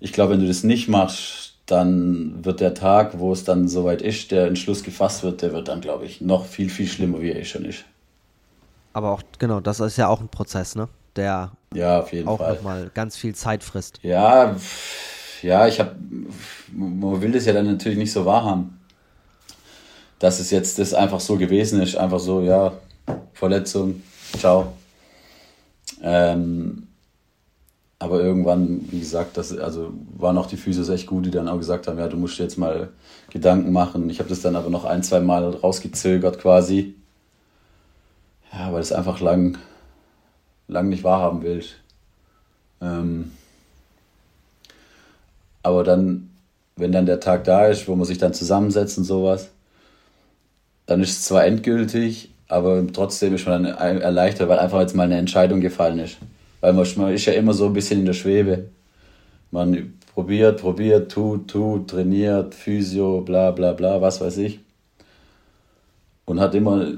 ich 0.00 0.12
glaube, 0.12 0.34
wenn 0.34 0.40
du 0.40 0.46
das 0.46 0.62
nicht 0.62 0.88
machst, 0.88 1.54
dann 1.66 2.44
wird 2.44 2.60
der 2.60 2.74
Tag, 2.74 3.18
wo 3.18 3.32
es 3.32 3.44
dann 3.44 3.68
soweit 3.68 4.02
ist, 4.02 4.30
der 4.30 4.46
Entschluss 4.46 4.82
gefasst 4.82 5.22
wird, 5.22 5.40
der 5.40 5.52
wird 5.52 5.68
dann, 5.68 5.80
glaube 5.80 6.04
ich, 6.04 6.20
noch 6.20 6.44
viel, 6.44 6.68
viel 6.68 6.86
schlimmer, 6.86 7.22
wie 7.22 7.30
er 7.30 7.40
eh 7.40 7.44
schon 7.44 7.64
ist. 7.64 7.84
Aber 8.92 9.12
auch, 9.12 9.22
genau, 9.38 9.60
das 9.60 9.80
ist 9.80 9.96
ja 9.96 10.08
auch 10.08 10.20
ein 10.20 10.28
Prozess, 10.28 10.76
ne? 10.76 10.88
Der 11.16 11.52
ja, 11.74 12.00
auf 12.00 12.12
jeden 12.12 12.28
auch 12.28 12.40
nochmal 12.40 12.90
ganz 12.92 13.16
viel 13.16 13.34
Zeit 13.34 13.62
frisst. 13.62 14.00
Ja, 14.02 14.56
ja, 15.42 15.66
ich 15.68 15.78
habe, 15.78 15.94
man 16.72 17.20
will 17.20 17.32
das 17.32 17.44
ja 17.44 17.52
dann 17.52 17.66
natürlich 17.66 17.98
nicht 17.98 18.12
so 18.12 18.24
wahrhaben, 18.24 18.80
dass 20.18 20.40
es 20.40 20.50
jetzt 20.50 20.78
das 20.78 20.94
einfach 20.94 21.20
so 21.20 21.36
gewesen 21.36 21.80
ist, 21.82 21.96
einfach 21.96 22.20
so, 22.20 22.40
ja, 22.40 22.72
Verletzung, 23.32 24.02
ciao. 24.38 24.72
Ähm, 26.02 26.88
aber 27.98 28.20
irgendwann, 28.20 28.80
wie 28.90 29.00
gesagt, 29.00 29.36
das 29.36 29.56
also 29.56 29.92
waren 30.16 30.36
auch 30.36 30.46
die 30.46 30.56
Physios 30.56 30.88
echt 30.88 31.06
gut, 31.06 31.26
die 31.26 31.30
dann 31.30 31.48
auch 31.48 31.58
gesagt 31.58 31.88
haben, 31.88 31.98
ja, 31.98 32.08
du 32.08 32.16
musst 32.16 32.38
jetzt 32.38 32.58
mal 32.58 32.90
Gedanken 33.30 33.72
machen. 33.72 34.10
Ich 34.10 34.18
habe 34.18 34.28
das 34.28 34.42
dann 34.42 34.56
aber 34.56 34.68
noch 34.68 34.84
ein, 34.84 35.02
zwei 35.02 35.20
Mal 35.20 35.48
rausgezögert 35.50 36.38
quasi. 36.38 36.94
Ja, 38.52 38.72
weil 38.72 38.80
es 38.80 38.92
einfach 38.92 39.20
lang, 39.20 39.58
lang 40.68 40.88
nicht 40.88 41.04
wahrhaben 41.04 41.42
will. 41.42 41.62
Ähm, 42.80 43.32
aber 45.62 45.84
dann, 45.84 46.30
wenn 46.76 46.92
dann 46.92 47.06
der 47.06 47.20
Tag 47.20 47.44
da 47.44 47.66
ist, 47.66 47.88
wo 47.88 47.94
man 47.96 48.06
sich 48.06 48.18
dann 48.18 48.34
zusammensetzt 48.34 48.98
und 48.98 49.04
sowas, 49.04 49.50
dann 50.86 51.02
ist 51.02 51.10
es 51.10 51.22
zwar 51.24 51.46
endgültig, 51.46 52.30
aber 52.48 52.86
trotzdem 52.92 53.34
ist 53.34 53.46
man 53.46 53.64
dann 53.64 53.74
erleichtert, 53.78 54.48
weil 54.48 54.58
einfach 54.58 54.80
jetzt 54.80 54.94
mal 54.94 55.04
eine 55.04 55.16
Entscheidung 55.16 55.60
gefallen 55.60 55.98
ist. 55.98 56.18
Weil 56.60 56.74
man, 56.74 56.86
man 56.96 57.12
ist 57.12 57.24
ja 57.24 57.32
immer 57.32 57.54
so 57.54 57.66
ein 57.66 57.72
bisschen 57.72 58.00
in 58.00 58.06
der 58.06 58.12
Schwebe. 58.12 58.66
Man 59.50 59.94
probiert, 60.14 60.60
probiert, 60.60 61.10
tut, 61.10 61.48
tut, 61.48 61.88
trainiert, 61.88 62.54
Physio, 62.54 63.22
bla 63.22 63.50
bla 63.50 63.72
bla, 63.72 64.00
was 64.00 64.20
weiß 64.20 64.38
ich. 64.38 64.60
Und 66.26 66.40
hat 66.40 66.54
immer, 66.54 66.92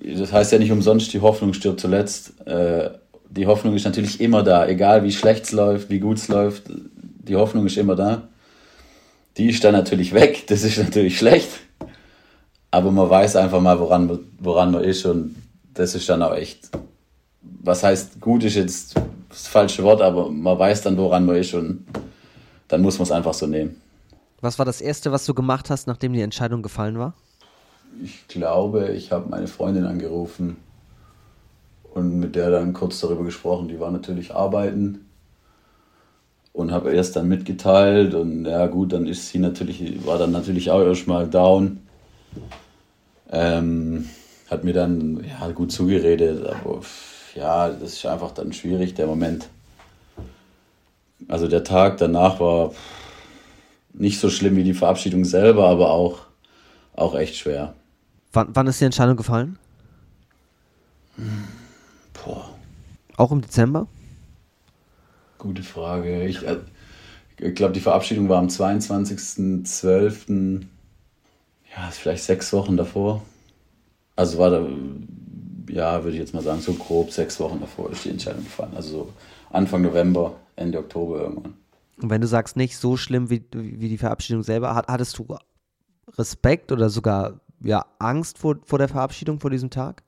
das 0.00 0.32
heißt 0.32 0.52
ja 0.52 0.58
nicht 0.58 0.72
umsonst, 0.72 1.12
die 1.12 1.20
Hoffnung 1.20 1.52
stirbt 1.52 1.80
zuletzt. 1.80 2.46
Äh, 2.46 2.90
die 3.30 3.46
Hoffnung 3.46 3.74
ist 3.74 3.84
natürlich 3.84 4.20
immer 4.20 4.42
da, 4.42 4.66
egal 4.66 5.04
wie 5.04 5.12
schlecht 5.12 5.44
es 5.44 5.52
läuft, 5.52 5.88
wie 5.88 6.00
gut 6.00 6.18
es 6.18 6.28
läuft, 6.28 6.64
die 6.68 7.36
Hoffnung 7.36 7.66
ist 7.66 7.76
immer 7.76 7.94
da. 7.94 8.28
Die 9.36 9.48
ist 9.48 9.62
dann 9.62 9.72
natürlich 9.72 10.12
weg, 10.12 10.46
das 10.48 10.64
ist 10.64 10.78
natürlich 10.78 11.18
schlecht. 11.18 11.48
Aber 12.72 12.90
man 12.90 13.08
weiß 13.08 13.36
einfach 13.36 13.60
mal, 13.60 13.78
woran, 13.78 14.20
woran 14.38 14.72
man 14.72 14.84
ist 14.84 15.04
und 15.06 15.36
das 15.74 15.94
ist 15.94 16.08
dann 16.08 16.22
auch 16.22 16.34
echt, 16.34 16.70
was 17.42 17.82
heißt 17.82 18.20
gut 18.20 18.44
ist 18.44 18.56
jetzt 18.56 18.94
das 19.28 19.46
falsche 19.46 19.82
Wort, 19.84 20.02
aber 20.02 20.28
man 20.28 20.58
weiß 20.58 20.82
dann, 20.82 20.96
woran 20.96 21.24
man 21.24 21.36
ist 21.36 21.54
und 21.54 21.86
dann 22.68 22.82
muss 22.82 22.98
man 22.98 23.04
es 23.04 23.12
einfach 23.12 23.34
so 23.34 23.46
nehmen. 23.46 23.80
Was 24.40 24.58
war 24.58 24.66
das 24.66 24.80
Erste, 24.80 25.12
was 25.12 25.24
du 25.24 25.34
gemacht 25.34 25.70
hast, 25.70 25.86
nachdem 25.86 26.12
die 26.12 26.22
Entscheidung 26.22 26.62
gefallen 26.62 26.98
war? 26.98 27.14
Ich 28.02 28.26
glaube, 28.28 28.92
ich 28.92 29.12
habe 29.12 29.28
meine 29.28 29.46
Freundin 29.46 29.84
angerufen 29.84 30.56
und 31.94 32.18
mit 32.18 32.36
der 32.36 32.50
dann 32.50 32.72
kurz 32.72 33.00
darüber 33.00 33.24
gesprochen. 33.24 33.68
Die 33.68 33.80
war 33.80 33.90
natürlich 33.90 34.34
arbeiten 34.34 35.06
und 36.52 36.72
habe 36.72 36.92
erst 36.92 37.16
dann 37.16 37.28
mitgeteilt 37.28 38.14
und 38.14 38.44
ja 38.44 38.66
gut, 38.66 38.92
dann 38.92 39.06
ist 39.06 39.28
sie 39.28 39.38
natürlich, 39.38 40.04
war 40.06 40.18
dann 40.18 40.32
natürlich 40.32 40.70
auch 40.70 40.82
erstmal 40.82 41.28
down. 41.28 41.80
Ähm, 43.32 44.08
hat 44.48 44.64
mir 44.64 44.72
dann 44.72 45.24
ja, 45.24 45.50
gut 45.52 45.70
zugeredet, 45.70 46.44
aber 46.44 46.80
ja, 47.36 47.68
das 47.68 47.92
ist 47.92 48.06
einfach 48.06 48.32
dann 48.32 48.52
schwierig, 48.52 48.94
der 48.94 49.06
Moment. 49.06 49.48
Also 51.28 51.46
der 51.46 51.62
Tag 51.62 51.98
danach 51.98 52.40
war 52.40 52.72
nicht 53.92 54.18
so 54.18 54.30
schlimm 54.30 54.56
wie 54.56 54.64
die 54.64 54.74
Verabschiedung 54.74 55.24
selber, 55.24 55.68
aber 55.68 55.90
auch, 55.90 56.20
auch 56.94 57.14
echt 57.14 57.36
schwer. 57.36 57.74
Wann, 58.32 58.48
wann 58.54 58.66
ist 58.66 58.80
die 58.80 58.84
Entscheidung 58.84 59.16
gefallen? 59.16 59.58
Boah. 62.24 62.50
Auch 63.16 63.32
im 63.32 63.40
Dezember? 63.40 63.86
Gute 65.38 65.62
Frage. 65.62 66.26
Ich, 66.26 66.46
äh, 66.46 66.58
ich 67.38 67.54
glaube, 67.54 67.72
die 67.72 67.80
Verabschiedung 67.80 68.28
war 68.28 68.38
am 68.38 68.48
22.12 68.48 70.66
ja, 71.76 71.88
ist 71.88 71.98
vielleicht 71.98 72.24
sechs 72.24 72.52
Wochen 72.52 72.76
davor. 72.76 73.22
Also 74.16 74.38
war 74.38 74.50
da, 74.50 74.66
ja, 75.68 76.02
würde 76.02 76.16
ich 76.16 76.20
jetzt 76.20 76.34
mal 76.34 76.42
sagen, 76.42 76.60
so 76.60 76.72
grob 76.72 77.12
sechs 77.12 77.38
Wochen 77.40 77.60
davor 77.60 77.90
ist 77.90 78.04
die 78.04 78.10
Entscheidung 78.10 78.44
gefallen. 78.44 78.72
Also 78.74 78.90
so 78.90 79.12
Anfang 79.50 79.82
November, 79.82 80.34
Ende 80.56 80.78
Oktober 80.78 81.20
irgendwann. 81.20 81.54
Und 82.02 82.10
wenn 82.10 82.20
du 82.20 82.26
sagst, 82.26 82.56
nicht 82.56 82.76
so 82.76 82.96
schlimm 82.96 83.30
wie, 83.30 83.44
wie 83.52 83.88
die 83.88 83.98
Verabschiedung 83.98 84.42
selber, 84.42 84.74
hattest 84.74 85.18
du 85.18 85.26
Respekt 86.16 86.72
oder 86.72 86.88
sogar 86.88 87.40
ja, 87.62 87.84
Angst 87.98 88.38
vor, 88.38 88.56
vor 88.64 88.78
der 88.78 88.88
Verabschiedung, 88.88 89.38
vor 89.38 89.50
diesem 89.50 89.70
Tag? 89.70 90.02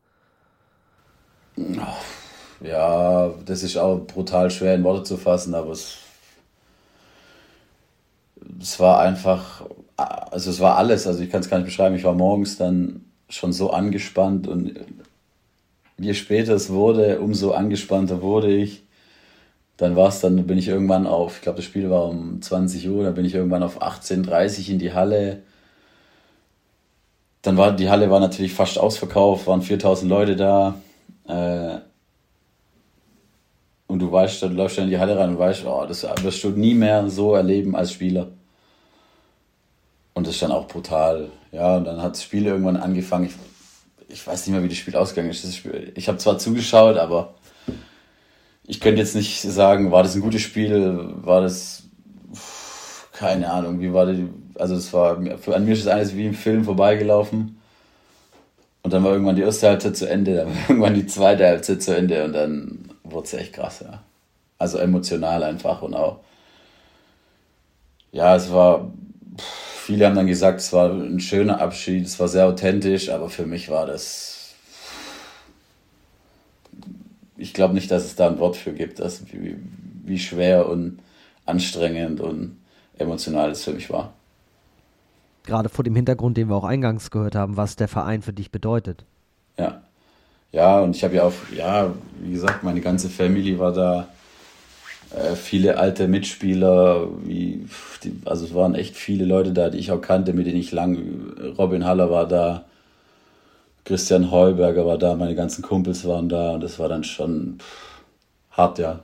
Ja, 2.60 3.34
das 3.44 3.62
ist 3.62 3.76
auch 3.76 3.98
brutal 4.06 4.50
schwer 4.50 4.74
in 4.74 4.84
Worte 4.84 5.02
zu 5.02 5.16
fassen, 5.16 5.54
aber 5.54 5.72
es, 5.72 5.98
es 8.60 8.78
war 8.78 9.00
einfach 9.00 9.62
also 10.32 10.50
es 10.50 10.60
war 10.60 10.76
alles, 10.78 11.06
also 11.06 11.22
ich 11.22 11.30
kann 11.30 11.40
es 11.40 11.50
gar 11.50 11.58
nicht 11.58 11.66
beschreiben, 11.66 11.94
ich 11.94 12.04
war 12.04 12.14
morgens 12.14 12.56
dann 12.56 13.04
schon 13.28 13.52
so 13.52 13.70
angespannt 13.70 14.48
und 14.48 14.74
je 15.98 16.14
später 16.14 16.54
es 16.54 16.70
wurde, 16.70 17.20
umso 17.20 17.52
angespannter 17.52 18.22
wurde 18.22 18.54
ich. 18.54 18.82
Dann 19.76 19.96
war 19.96 20.08
es 20.08 20.20
dann, 20.20 20.46
bin 20.46 20.58
ich 20.58 20.68
irgendwann 20.68 21.06
auf, 21.06 21.36
ich 21.36 21.42
glaube 21.42 21.56
das 21.56 21.64
Spiel 21.64 21.90
war 21.90 22.06
um 22.06 22.40
20 22.40 22.88
Uhr, 22.88 23.04
dann 23.04 23.14
bin 23.14 23.24
ich 23.24 23.34
irgendwann 23.34 23.62
auf 23.62 23.82
18.30 23.82 24.64
Uhr 24.66 24.68
in 24.70 24.78
die 24.78 24.92
Halle. 24.92 25.42
Dann 27.42 27.56
war 27.56 27.72
die 27.72 27.90
Halle 27.90 28.10
war 28.10 28.20
natürlich 28.20 28.54
fast 28.54 28.78
ausverkauft, 28.78 29.46
waren 29.46 29.62
4000 29.62 30.08
Leute 30.08 30.36
da. 30.36 30.76
Äh, 31.26 31.78
und 33.86 33.98
du 33.98 34.10
weißt, 34.10 34.42
dann 34.42 34.56
läufst 34.56 34.78
du 34.78 34.82
in 34.82 34.88
die 34.88 34.98
Halle 34.98 35.18
rein 35.18 35.30
und 35.30 35.38
weißt, 35.38 35.66
oh, 35.66 35.84
das 35.86 36.02
wirst 36.22 36.42
du 36.44 36.50
nie 36.50 36.74
mehr 36.74 37.08
so 37.08 37.34
erleben 37.34 37.76
als 37.76 37.92
Spieler. 37.92 38.28
Und 40.14 40.26
das 40.26 40.34
ist 40.34 40.42
dann 40.42 40.52
auch 40.52 40.66
brutal. 40.66 41.30
Ja, 41.52 41.76
und 41.76 41.84
dann 41.84 42.02
hat 42.02 42.12
das 42.12 42.22
Spiel 42.22 42.46
irgendwann 42.46 42.76
angefangen. 42.76 43.26
Ich, 43.26 43.34
ich 44.08 44.26
weiß 44.26 44.46
nicht 44.46 44.54
mehr, 44.54 44.62
wie 44.62 44.68
das 44.68 44.78
Spiel 44.78 44.96
ausgegangen 44.96 45.30
ist. 45.30 45.44
Ich 45.94 46.08
habe 46.08 46.18
zwar 46.18 46.38
zugeschaut, 46.38 46.96
aber 46.96 47.34
ich 48.66 48.80
könnte 48.80 49.00
jetzt 49.00 49.14
nicht 49.14 49.40
sagen, 49.42 49.90
war 49.90 50.02
das 50.02 50.14
ein 50.14 50.22
gutes 50.22 50.42
Spiel, 50.42 51.10
war 51.22 51.42
das 51.42 51.84
keine 53.12 53.50
Ahnung, 53.50 53.80
wie 53.80 53.92
war 53.92 54.06
die, 54.06 54.28
also 54.54 54.74
es 54.74 54.92
war, 54.92 55.18
an 55.18 55.64
mir 55.64 55.72
ist 55.72 55.80
es 55.80 55.86
alles 55.86 56.16
wie 56.16 56.26
im 56.26 56.34
Film 56.34 56.64
vorbeigelaufen. 56.64 57.61
Und 58.82 58.92
dann 58.92 59.04
war 59.04 59.12
irgendwann 59.12 59.36
die 59.36 59.42
erste 59.42 59.68
Halbzeit 59.68 59.96
zu 59.96 60.08
Ende, 60.08 60.34
dann 60.34 60.48
war 60.48 60.62
irgendwann 60.68 60.94
die 60.94 61.06
zweite 61.06 61.46
Halbzeit 61.46 61.82
zu 61.82 61.96
Ende 61.96 62.24
und 62.24 62.32
dann 62.32 62.90
wurde 63.04 63.26
es 63.26 63.34
echt 63.34 63.52
krass, 63.52 63.80
ja. 63.80 64.02
Also 64.58 64.78
emotional 64.78 65.42
einfach 65.42 65.82
und 65.82 65.94
auch, 65.94 66.20
ja, 68.12 68.36
es 68.36 68.52
war, 68.52 68.92
viele 69.36 70.06
haben 70.06 70.14
dann 70.14 70.26
gesagt, 70.26 70.60
es 70.60 70.72
war 70.72 70.90
ein 70.90 71.20
schöner 71.20 71.60
Abschied, 71.60 72.04
es 72.06 72.20
war 72.20 72.28
sehr 72.28 72.46
authentisch, 72.46 73.08
aber 73.08 73.28
für 73.28 73.46
mich 73.46 73.70
war 73.70 73.86
das, 73.86 74.54
ich 77.36 77.54
glaube 77.54 77.74
nicht, 77.74 77.90
dass 77.90 78.04
es 78.04 78.14
da 78.14 78.28
ein 78.28 78.38
Wort 78.38 78.56
für 78.56 78.72
gibt, 78.72 79.00
dass, 79.00 79.32
wie, 79.32 79.56
wie 80.04 80.18
schwer 80.18 80.68
und 80.68 81.00
anstrengend 81.44 82.20
und 82.20 82.56
emotional 82.98 83.50
es 83.50 83.64
für 83.64 83.72
mich 83.72 83.90
war. 83.90 84.12
Gerade 85.44 85.68
vor 85.68 85.84
dem 85.84 85.96
Hintergrund, 85.96 86.36
den 86.36 86.48
wir 86.48 86.56
auch 86.56 86.64
eingangs 86.64 87.10
gehört 87.10 87.34
haben, 87.34 87.56
was 87.56 87.76
der 87.76 87.88
Verein 87.88 88.22
für 88.22 88.32
dich 88.32 88.50
bedeutet. 88.50 89.04
Ja. 89.58 89.82
Ja, 90.52 90.80
und 90.80 90.94
ich 90.94 91.02
habe 91.02 91.16
ja 91.16 91.24
auch, 91.24 91.32
ja, 91.56 91.92
wie 92.20 92.32
gesagt, 92.32 92.62
meine 92.62 92.80
ganze 92.80 93.08
Family 93.08 93.58
war 93.58 93.72
da. 93.72 94.08
Äh, 95.10 95.34
viele 95.34 95.78
alte 95.78 96.08
Mitspieler, 96.08 97.08
wie, 97.24 97.66
die, 98.04 98.20
also 98.24 98.44
es 98.44 98.54
waren 98.54 98.74
echt 98.74 98.96
viele 98.96 99.24
Leute 99.24 99.52
da, 99.52 99.70
die 99.70 99.78
ich 99.78 99.90
auch 99.92 100.00
kannte, 100.00 100.32
mit 100.32 100.46
denen 100.46 100.58
ich 100.58 100.72
lang. 100.72 100.98
Robin 101.58 101.84
Haller 101.84 102.10
war 102.10 102.28
da, 102.28 102.64
Christian 103.84 104.30
Heuberger 104.30 104.86
war 104.86 104.98
da, 104.98 105.14
meine 105.14 105.34
ganzen 105.34 105.62
Kumpels 105.62 106.04
waren 106.06 106.28
da 106.28 106.52
und 106.52 106.62
das 106.62 106.78
war 106.78 106.88
dann 106.88 107.04
schon 107.04 107.58
pff, 107.58 108.02
hart, 108.52 108.78
ja, 108.78 109.00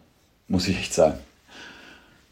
muss 0.49 0.69
ich 0.69 0.79
echt 0.79 0.95
sagen 0.95 1.19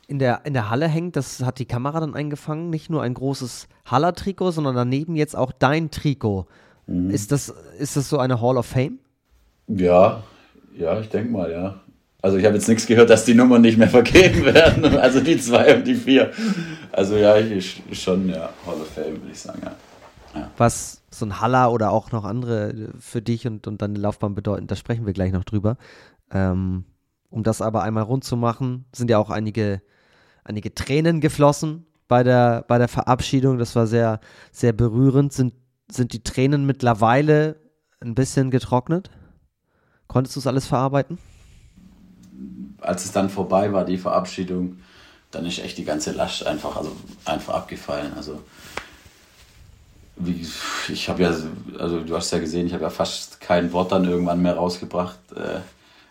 in 0.08 0.18
der, 0.18 0.42
in 0.44 0.52
der 0.52 0.70
Halle 0.70 0.88
hängt, 0.88 1.16
das 1.16 1.42
hat 1.42 1.58
die 1.58 1.66
Kamera 1.66 2.00
dann 2.00 2.14
eingefangen, 2.14 2.70
nicht 2.70 2.90
nur 2.90 3.02
ein 3.02 3.14
großes 3.14 3.68
Haller-Trikot, 3.86 4.52
sondern 4.52 4.74
daneben 4.74 5.16
jetzt 5.16 5.36
auch 5.36 5.52
dein 5.52 5.90
Trikot. 5.90 6.46
Mhm. 6.86 7.10
Ist, 7.10 7.32
das, 7.32 7.52
ist 7.78 7.96
das 7.96 8.08
so 8.08 8.18
eine 8.18 8.40
Hall 8.40 8.56
of 8.56 8.66
Fame? 8.66 9.00
Ja, 9.66 10.22
ja, 10.76 11.00
ich 11.00 11.08
denke 11.08 11.32
mal, 11.32 11.50
ja. 11.50 11.80
Also 12.22 12.38
ich 12.38 12.44
habe 12.44 12.56
jetzt 12.56 12.68
nichts 12.68 12.86
gehört, 12.86 13.10
dass 13.10 13.24
die 13.24 13.34
Nummern 13.34 13.62
nicht 13.62 13.78
mehr 13.78 13.88
vergeben 13.90 14.44
werden. 14.44 14.84
Also 14.96 15.20
die 15.20 15.38
zwei 15.38 15.76
und 15.76 15.86
die 15.86 15.94
vier. 15.94 16.32
Also 16.92 17.16
ja, 17.16 17.36
ich 17.36 17.82
schon, 17.92 18.28
ja, 18.28 18.50
Hall 18.66 18.80
of 18.80 18.88
Fame, 18.94 19.20
würde 19.20 19.32
ich 19.32 19.40
sagen, 19.40 19.60
ja. 19.64 19.74
ja. 20.34 20.50
Was 20.56 21.02
so 21.10 21.24
ein 21.24 21.40
Haller 21.40 21.72
oder 21.72 21.90
auch 21.90 22.12
noch 22.12 22.24
andere 22.24 22.90
für 22.98 23.22
dich 23.22 23.46
und, 23.46 23.66
und 23.66 23.82
deine 23.82 23.98
Laufbahn 23.98 24.34
bedeuten, 24.34 24.66
da 24.66 24.76
sprechen 24.76 25.06
wir 25.06 25.12
gleich 25.12 25.32
noch 25.32 25.44
drüber. 25.44 25.76
Ähm, 26.30 26.84
um 27.30 27.42
das 27.42 27.60
aber 27.60 27.82
einmal 27.82 28.04
rund 28.04 28.24
zu 28.24 28.36
machen, 28.36 28.86
sind 28.92 29.10
ja 29.10 29.18
auch 29.18 29.30
einige 29.30 29.82
einige 30.46 30.74
Tränen 30.74 31.20
geflossen 31.20 31.86
bei 32.08 32.22
der, 32.22 32.64
bei 32.68 32.78
der 32.78 32.88
Verabschiedung. 32.88 33.58
Das 33.58 33.74
war 33.76 33.86
sehr, 33.86 34.20
sehr 34.52 34.72
berührend. 34.72 35.32
Sind, 35.32 35.54
sind 35.90 36.12
die 36.12 36.22
Tränen 36.22 36.66
mittlerweile 36.66 37.56
ein 38.00 38.14
bisschen 38.14 38.50
getrocknet? 38.50 39.10
Konntest 40.06 40.36
du 40.36 40.40
es 40.40 40.46
alles 40.46 40.66
verarbeiten? 40.66 41.18
Als 42.80 43.04
es 43.04 43.12
dann 43.12 43.28
vorbei 43.28 43.72
war, 43.72 43.84
die 43.84 43.98
Verabschiedung, 43.98 44.78
dann 45.30 45.44
ist 45.46 45.58
echt 45.58 45.78
die 45.78 45.84
ganze 45.84 46.12
Last 46.12 46.46
einfach, 46.46 46.76
also 46.76 46.92
einfach 47.24 47.54
abgefallen. 47.54 48.12
Also 48.14 48.42
wie, 50.16 50.46
ich 50.88 51.08
habe 51.08 51.22
ja, 51.22 51.34
also 51.78 52.00
du 52.00 52.16
hast 52.16 52.30
ja 52.30 52.38
gesehen, 52.38 52.66
ich 52.66 52.72
habe 52.72 52.84
ja 52.84 52.90
fast 52.90 53.40
kein 53.40 53.72
Wort 53.72 53.92
dann 53.92 54.04
irgendwann 54.04 54.40
mehr 54.40 54.54
rausgebracht. 54.54 55.18
Äh, 55.32 55.60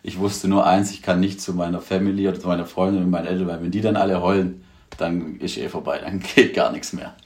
ich 0.06 0.20
wusste 0.20 0.46
nur 0.46 0.64
eins, 0.64 0.92
ich 0.92 1.02
kann 1.02 1.18
nicht 1.18 1.40
zu 1.40 1.52
meiner 1.52 1.80
Family 1.80 2.28
oder 2.28 2.38
zu 2.38 2.46
meiner 2.46 2.64
Freundin 2.64 3.02
und 3.02 3.10
meinen 3.10 3.26
Eltern, 3.26 3.48
weil 3.48 3.60
wenn 3.60 3.72
die 3.72 3.80
dann 3.80 3.96
alle 3.96 4.22
heulen, 4.22 4.64
dann 4.98 5.40
ist 5.40 5.58
eh 5.58 5.68
vorbei, 5.68 5.98
dann 5.98 6.20
geht 6.34 6.54
gar 6.54 6.70
nichts 6.70 6.92
mehr. 6.92 7.16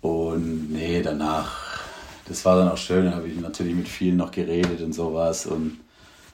Und 0.00 0.72
nee, 0.72 1.00
danach, 1.02 1.84
das 2.26 2.44
war 2.44 2.56
dann 2.56 2.68
auch 2.68 2.76
schön, 2.76 3.04
da 3.04 3.12
habe 3.12 3.28
ich 3.28 3.38
natürlich 3.38 3.76
mit 3.76 3.88
vielen 3.88 4.16
noch 4.16 4.32
geredet 4.32 4.80
und 4.80 4.92
sowas 4.92 5.46
und 5.46 5.78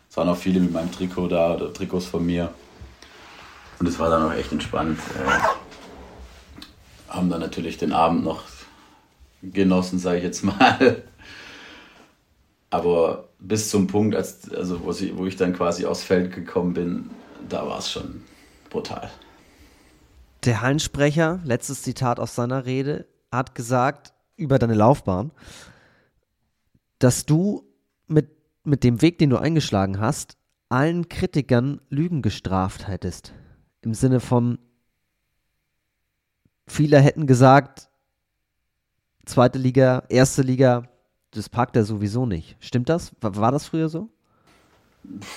es 0.09 0.17
waren 0.17 0.31
auch 0.31 0.37
viele 0.37 0.61
mit 0.61 0.73
meinem 0.73 0.91
Trikot 0.91 1.29
da 1.29 1.55
oder 1.55 1.75
Trikots 1.75 2.07
von 2.07 2.25
mir. 2.25 2.51
Und 3.79 3.87
es 3.87 3.99
war 3.99 4.09
dann 4.09 4.23
auch 4.23 4.33
echt 4.33 4.51
entspannt. 4.51 4.99
Äh, 5.15 7.13
haben 7.13 7.29
dann 7.29 7.41
natürlich 7.41 7.77
den 7.77 7.93
Abend 7.93 8.25
noch 8.25 8.45
genossen, 9.43 9.99
sage 9.99 10.19
ich 10.19 10.25
jetzt 10.25 10.43
mal. 10.43 11.03
Aber 12.71 13.26
bis 13.39 13.71
zum 13.71 13.87
Punkt, 13.87 14.15
als, 14.15 14.51
also 14.53 14.85
wo, 14.85 14.93
sie, 14.93 15.17
wo 15.17 15.27
ich 15.27 15.37
dann 15.37 15.53
quasi 15.53 15.87
aufs 15.87 16.03
Feld 16.03 16.35
gekommen 16.35 16.75
bin, 16.75 17.11
da 17.49 17.67
war 17.67 17.79
es 17.79 17.91
schon 17.91 18.23
brutal. 18.71 19.11
Der 20.45 20.61
Hallensprecher, 20.61 21.41
letztes 21.45 21.83
Zitat 21.83 22.21
aus 22.21 22.35
seiner 22.35 22.67
Rede, 22.67 23.07
hat 23.31 23.55
gesagt 23.55 24.13
über 24.37 24.59
deine 24.59 24.75
Laufbahn, 24.75 25.33
dass 26.99 27.27
du 27.27 27.65
mit, 28.07 28.31
mit 28.65 28.85
dem 28.85 29.03
Weg, 29.03 29.19
den 29.19 29.31
du 29.31 29.37
eingeschlagen 29.37 30.01
hast, 30.01 30.37
allen 30.69 31.09
Kritikern 31.09 31.81
Lügen 31.91 32.23
gestraft 32.23 32.89
hättest. 32.89 33.33
Im 33.83 33.95
Sinne 33.95 34.21
von, 34.21 34.59
viele 36.67 37.01
hätten 37.01 37.27
gesagt, 37.27 37.89
zweite 39.25 39.59
Liga, 39.59 40.05
erste 40.09 40.43
Liga, 40.43 40.89
das 41.33 41.49
packt 41.49 41.77
er 41.77 41.85
sowieso 41.85 42.27
nicht. 42.27 42.57
Stimmt 42.61 42.89
das? 42.89 43.13
War, 43.21 43.37
war 43.37 43.53
das 43.53 43.67
früher 43.67 43.89
so? 43.89 44.09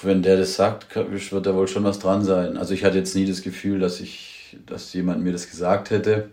Wenn 0.02 0.24
der 0.24 0.38
das 0.38 0.56
sagt, 0.56 0.96
wird 0.96 1.46
da 1.46 1.54
wohl 1.54 1.68
schon 1.68 1.84
was 1.84 2.00
dran 2.00 2.24
sein. 2.24 2.58
Also 2.58 2.74
ich 2.74 2.84
hatte 2.84 2.98
jetzt 2.98 3.16
nie 3.16 3.26
das 3.26 3.42
Gefühl, 3.42 3.80
dass 3.80 4.00
ich, 4.00 4.58
dass 4.66 4.94
jemand 4.94 5.24
mir 5.24 5.32
das 5.32 5.50
gesagt 5.50 5.92
hätte. 5.92 6.32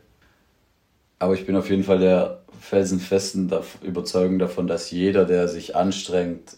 Aber 1.18 1.34
ich 1.34 1.46
bin 1.46 1.56
auf 1.56 1.70
jeden 1.70 1.84
Fall 1.84 1.98
der 1.98 2.42
felsenfesten 2.60 3.50
Überzeugung 3.82 4.38
davon, 4.38 4.66
dass 4.66 4.90
jeder, 4.90 5.24
der 5.24 5.48
sich 5.48 5.76
anstrengt 5.76 6.56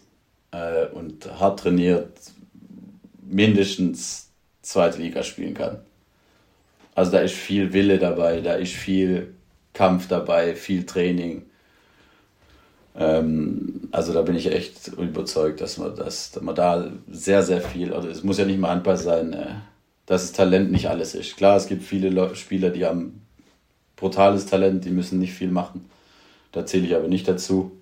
äh, 0.52 0.86
und 0.86 1.28
hart 1.40 1.60
trainiert, 1.60 2.12
mindestens 3.22 4.30
zweite 4.62 4.98
Liga 4.98 5.22
spielen 5.22 5.54
kann. 5.54 5.80
Also 6.94 7.12
da 7.12 7.20
ist 7.20 7.34
viel 7.34 7.72
Wille 7.72 7.98
dabei, 7.98 8.40
da 8.40 8.54
ist 8.54 8.72
viel 8.72 9.34
Kampf 9.72 10.08
dabei, 10.08 10.56
viel 10.56 10.84
Training. 10.84 11.46
Ähm, 12.98 13.88
also 13.92 14.12
da 14.12 14.22
bin 14.22 14.34
ich 14.34 14.52
echt 14.52 14.88
überzeugt, 14.88 15.60
dass 15.60 15.78
man, 15.78 15.94
das, 15.94 16.32
dass 16.32 16.42
man 16.42 16.54
da 16.54 16.90
sehr, 17.10 17.42
sehr 17.44 17.60
viel, 17.60 17.94
also 17.94 18.08
es 18.08 18.24
muss 18.24 18.38
ja 18.38 18.44
nicht 18.44 18.58
mal 18.58 18.70
Handball 18.70 18.96
sein, 18.96 19.32
äh, 19.32 19.46
dass 20.06 20.22
das 20.22 20.32
Talent 20.32 20.72
nicht 20.72 20.88
alles 20.88 21.14
ist. 21.14 21.36
Klar, 21.36 21.56
es 21.56 21.68
gibt 21.68 21.84
viele 21.84 22.08
Le 22.08 22.34
Spieler, 22.34 22.70
die 22.70 22.84
haben 22.84 23.22
brutales 23.96 24.46
Talent, 24.46 24.84
die 24.84 24.90
müssen 24.90 25.18
nicht 25.18 25.32
viel 25.32 25.50
machen. 25.50 25.88
Da 26.52 26.66
zähle 26.66 26.86
ich 26.86 26.96
aber 26.96 27.08
nicht 27.08 27.28
dazu, 27.28 27.72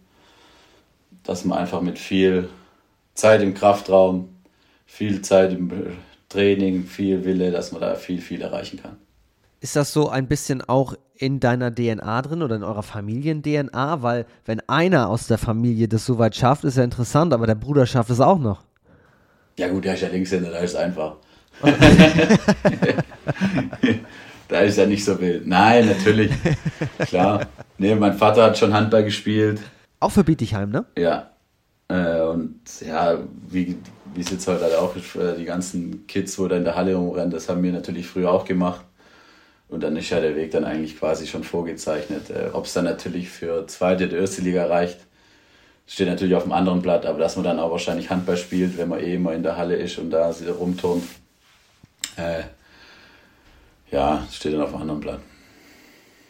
dass 1.22 1.44
man 1.44 1.58
einfach 1.58 1.80
mit 1.80 1.98
viel 1.98 2.48
Zeit 3.14 3.42
im 3.42 3.54
Kraftraum, 3.54 4.28
viel 4.86 5.22
Zeit 5.22 5.52
im 5.52 5.70
Training, 6.28 6.84
viel 6.84 7.24
Wille, 7.24 7.50
dass 7.50 7.72
man 7.72 7.80
da 7.80 7.94
viel, 7.94 8.20
viel 8.20 8.42
erreichen 8.42 8.80
kann. 8.82 8.96
Ist 9.60 9.76
das 9.76 9.92
so 9.92 10.08
ein 10.08 10.28
bisschen 10.28 10.62
auch 10.62 10.94
in 11.14 11.40
deiner 11.40 11.74
DNA 11.74 12.22
drin 12.22 12.42
oder 12.42 12.56
in 12.56 12.62
eurer 12.62 12.82
Familien-DNA? 12.82 14.02
Weil 14.02 14.26
wenn 14.44 14.60
einer 14.68 15.08
aus 15.08 15.26
der 15.26 15.38
Familie 15.38 15.88
das 15.88 16.04
so 16.04 16.18
weit 16.18 16.36
schafft, 16.36 16.64
ist 16.64 16.76
ja 16.76 16.84
interessant, 16.84 17.32
aber 17.32 17.46
der 17.46 17.54
Bruder 17.54 17.86
schafft 17.86 18.10
es 18.10 18.20
auch 18.20 18.38
noch. 18.38 18.62
Ja 19.58 19.68
gut, 19.68 19.86
der 19.86 19.94
ist 19.94 20.02
ja 20.02 20.08
Linkshänder, 20.08 20.50
da 20.50 20.58
ist 20.58 20.72
es 20.72 20.76
einfach. 20.76 21.16
da 24.48 24.60
ist 24.60 24.76
ja 24.76 24.84
nicht 24.84 25.04
so 25.04 25.18
wild. 25.18 25.46
Nein, 25.46 25.86
natürlich. 25.86 26.30
Klar. 26.98 27.46
Nee, 27.78 27.94
mein 27.94 28.12
Vater 28.14 28.44
hat 28.44 28.58
schon 28.58 28.74
Handball 28.74 29.04
gespielt. 29.04 29.60
Auch 30.00 30.12
für 30.12 30.24
Bietigheim, 30.24 30.70
ne? 30.70 30.84
Ja. 30.98 31.30
Äh, 31.88 32.20
und 32.20 32.60
ja, 32.86 33.18
wie, 33.48 33.78
wie 34.14 34.20
es 34.20 34.30
jetzt 34.30 34.46
heute 34.46 34.64
halt 34.64 34.74
auch 34.74 34.94
ist, 34.96 35.16
äh, 35.16 35.36
die 35.38 35.44
ganzen 35.44 36.06
Kids, 36.06 36.38
wo 36.38 36.48
da 36.48 36.56
in 36.56 36.64
der 36.64 36.74
Halle 36.74 36.94
rumrennen, 36.94 37.30
das 37.30 37.48
haben 37.48 37.62
wir 37.62 37.72
natürlich 37.72 38.06
früher 38.06 38.30
auch 38.30 38.44
gemacht. 38.44 38.84
Und 39.68 39.82
dann 39.82 39.96
ist 39.96 40.10
ja 40.10 40.20
der 40.20 40.36
Weg 40.36 40.52
dann 40.52 40.64
eigentlich 40.64 40.98
quasi 40.98 41.26
schon 41.26 41.42
vorgezeichnet. 41.42 42.30
Äh, 42.30 42.50
Ob 42.52 42.66
es 42.66 42.72
dann 42.72 42.84
natürlich 42.84 43.28
für 43.28 43.66
zweite 43.66 44.06
oder 44.06 44.18
erste 44.18 44.42
Liga 44.42 44.66
reicht, 44.66 44.98
steht 45.86 46.08
natürlich 46.08 46.34
auf 46.34 46.44
dem 46.44 46.52
anderen 46.52 46.82
Blatt, 46.82 47.06
aber 47.06 47.18
dass 47.18 47.36
man 47.36 47.44
dann 47.44 47.58
auch 47.58 47.70
wahrscheinlich 47.70 48.10
Handball 48.10 48.36
spielt, 48.36 48.76
wenn 48.78 48.88
man 48.88 49.00
eh 49.00 49.14
immer 49.14 49.34
in 49.34 49.42
der 49.42 49.56
Halle 49.56 49.76
ist 49.76 49.98
und 49.98 50.10
da 50.10 50.32
rumturnt, 50.58 51.04
äh, 52.16 52.42
ja, 53.90 54.26
steht 54.32 54.54
dann 54.54 54.62
auf 54.62 54.70
dem 54.70 54.80
anderen 54.80 55.00
Blatt. 55.00 55.20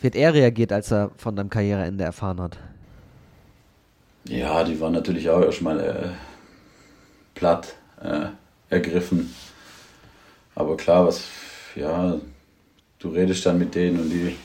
Wie 0.01 0.09
hat 0.09 0.15
er 0.15 0.35
reagiert, 0.35 0.73
als 0.73 0.93
er 0.93 1.11
von 1.17 1.35
deinem 1.37 1.49
Karriereende 1.49 2.05
erfahren 2.05 2.41
hat? 2.41 2.59
Ja, 4.29 4.63
die 4.65 4.79
waren 4.81 4.93
natürlich 4.93 5.31
auch 5.31 5.41
erstmal 5.41 5.81
äh, 5.81 6.09
platt 7.35 7.75
äh, 8.03 8.27
ergriffen. 8.69 9.35
Aber 10.55 10.77
klar, 10.77 11.07
was, 11.07 11.25
ja, 11.75 12.19
du 13.07 13.13
redest 13.13 13.47
dann 13.47 13.59
mit 13.59 13.75
denen 13.75 14.01
und 14.01 14.11
die 14.11 14.37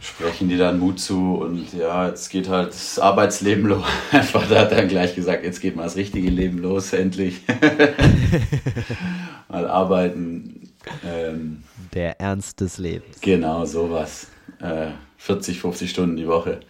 sprechen 0.00 0.48
dir 0.48 0.58
dann 0.58 0.80
Mut 0.80 0.98
zu 0.98 1.36
und 1.36 1.72
ja, 1.72 2.08
jetzt 2.08 2.28
geht 2.30 2.48
halt 2.48 2.70
das 2.70 2.98
Arbeitsleben 2.98 3.66
los. 3.66 3.84
Einfach 4.10 4.48
da 4.48 4.60
hat 4.60 4.72
dann 4.72 4.88
gleich 4.88 5.14
gesagt, 5.14 5.44
jetzt 5.44 5.60
geht 5.60 5.76
mal 5.76 5.84
das 5.84 5.96
richtige 5.96 6.28
Leben 6.28 6.58
los, 6.58 6.92
endlich. 6.92 7.42
mal 9.48 9.66
arbeiten. 9.66 10.70
Ähm, 11.06 11.62
Der 11.94 12.20
Ernst 12.20 12.60
des 12.60 12.78
Lebens. 12.78 13.20
Genau, 13.20 13.64
sowas. 13.64 14.26
Äh, 14.60 14.88
40, 15.18 15.60
50 15.60 15.90
Stunden 15.90 16.16
die 16.16 16.26
Woche. 16.26 16.60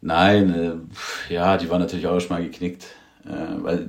Nein, 0.00 0.88
äh, 1.28 1.32
ja, 1.32 1.56
die 1.56 1.70
waren 1.70 1.80
natürlich 1.80 2.08
auch 2.08 2.18
schon 2.18 2.30
mal 2.30 2.42
geknickt, 2.42 2.86
äh, 3.24 3.62
weil 3.62 3.88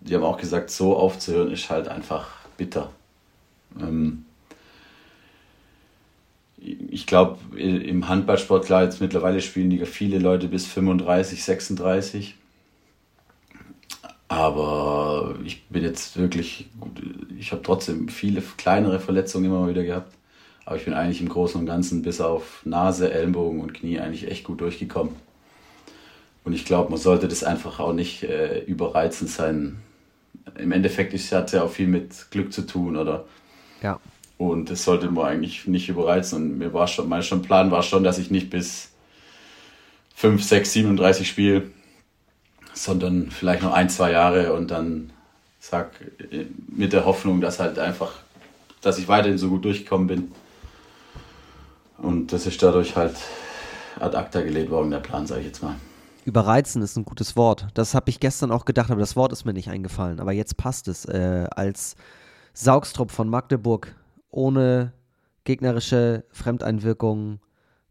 die 0.00 0.14
haben 0.14 0.24
auch 0.24 0.38
gesagt, 0.38 0.70
so 0.70 0.96
aufzuhören 0.96 1.50
ist 1.50 1.68
halt 1.68 1.88
einfach 1.88 2.28
bitter. 2.56 2.90
Ähm, 3.80 4.24
ich 6.58 7.06
glaube, 7.06 7.38
im 7.58 8.08
Handballsport, 8.08 8.66
klar, 8.66 8.84
jetzt 8.84 9.00
mittlerweile 9.00 9.40
spielen 9.40 9.70
die 9.70 9.84
viele 9.86 10.18
Leute 10.18 10.48
bis 10.48 10.66
35, 10.66 11.44
36. 11.44 12.34
Aber 14.28 15.36
ich 15.44 15.66
bin 15.68 15.84
jetzt 15.84 16.16
wirklich, 16.16 16.68
ich 17.38 17.52
habe 17.52 17.62
trotzdem 17.62 18.08
viele 18.08 18.42
kleinere 18.56 18.98
Verletzungen 18.98 19.46
immer 19.46 19.68
wieder 19.68 19.84
gehabt. 19.84 20.12
Aber 20.64 20.76
ich 20.76 20.84
bin 20.84 20.94
eigentlich 20.94 21.20
im 21.20 21.28
Großen 21.28 21.60
und 21.60 21.66
Ganzen 21.66 22.02
bis 22.02 22.20
auf 22.20 22.62
Nase, 22.64 23.12
Ellenbogen 23.12 23.60
und 23.60 23.72
Knie 23.72 24.00
eigentlich 24.00 24.28
echt 24.28 24.42
gut 24.42 24.60
durchgekommen. 24.60 25.14
Und 26.42 26.54
ich 26.54 26.64
glaube, 26.64 26.90
man 26.90 26.98
sollte 26.98 27.28
das 27.28 27.44
einfach 27.44 27.78
auch 27.78 27.92
nicht 27.92 28.24
äh, 28.24 28.60
überreizend 28.64 29.30
sein. 29.30 29.78
Im 30.58 30.72
Endeffekt 30.72 31.12
hat 31.12 31.46
es 31.46 31.52
ja 31.52 31.62
auch 31.62 31.70
viel 31.70 31.86
mit 31.86 32.30
Glück 32.30 32.52
zu 32.52 32.62
tun, 32.62 32.96
oder? 32.96 33.24
Ja. 33.82 34.00
Und 34.38 34.70
das 34.70 34.84
sollte 34.84 35.10
man 35.10 35.26
eigentlich 35.26 35.66
nicht 35.66 35.88
überreizen. 35.88 36.42
Und 36.42 36.58
mir 36.58 36.72
war 36.72 36.86
schon, 36.86 37.08
mein 37.08 37.22
schon 37.22 37.42
Plan 37.42 37.70
war 37.70 37.82
schon, 37.82 38.04
dass 38.04 38.18
ich 38.18 38.30
nicht 38.30 38.50
bis 38.50 38.90
5, 40.14 40.42
6, 40.42 40.72
37 40.72 41.28
spiele, 41.28 41.70
sondern 42.74 43.30
vielleicht 43.30 43.62
noch 43.62 43.72
ein, 43.72 43.88
zwei 43.88 44.12
Jahre 44.12 44.52
und 44.52 44.70
dann 44.70 45.10
sag 45.58 45.92
mit 46.68 46.92
der 46.92 47.04
Hoffnung, 47.04 47.40
dass 47.40 47.58
halt 47.60 47.78
einfach, 47.78 48.12
dass 48.82 48.98
ich 48.98 49.08
weiterhin 49.08 49.38
so 49.38 49.48
gut 49.48 49.64
durchgekommen 49.64 50.06
bin. 50.06 50.32
Und 51.98 52.32
das 52.32 52.46
ist 52.46 52.62
dadurch 52.62 52.94
halt 52.94 53.16
ad 53.98 54.16
acta 54.16 54.42
gelegt 54.42 54.70
worden, 54.70 54.90
der 54.90 54.98
Plan, 54.98 55.26
sage 55.26 55.40
ich 55.40 55.46
jetzt 55.46 55.62
mal. 55.62 55.76
Überreizen 56.26 56.82
ist 56.82 56.96
ein 56.96 57.04
gutes 57.04 57.36
Wort. 57.36 57.68
Das 57.74 57.94
habe 57.94 58.10
ich 58.10 58.20
gestern 58.20 58.50
auch 58.50 58.64
gedacht, 58.64 58.90
aber 58.90 59.00
das 59.00 59.16
Wort 59.16 59.32
ist 59.32 59.44
mir 59.44 59.52
nicht 59.52 59.70
eingefallen. 59.70 60.20
Aber 60.20 60.32
jetzt 60.32 60.56
passt 60.56 60.88
es. 60.88 61.04
Äh, 61.04 61.46
als 61.54 61.96
Saugstrupp 62.56 63.10
von 63.10 63.28
Magdeburg 63.28 63.94
ohne 64.30 64.94
gegnerische 65.44 66.24
Fremdeinwirkung, 66.30 67.40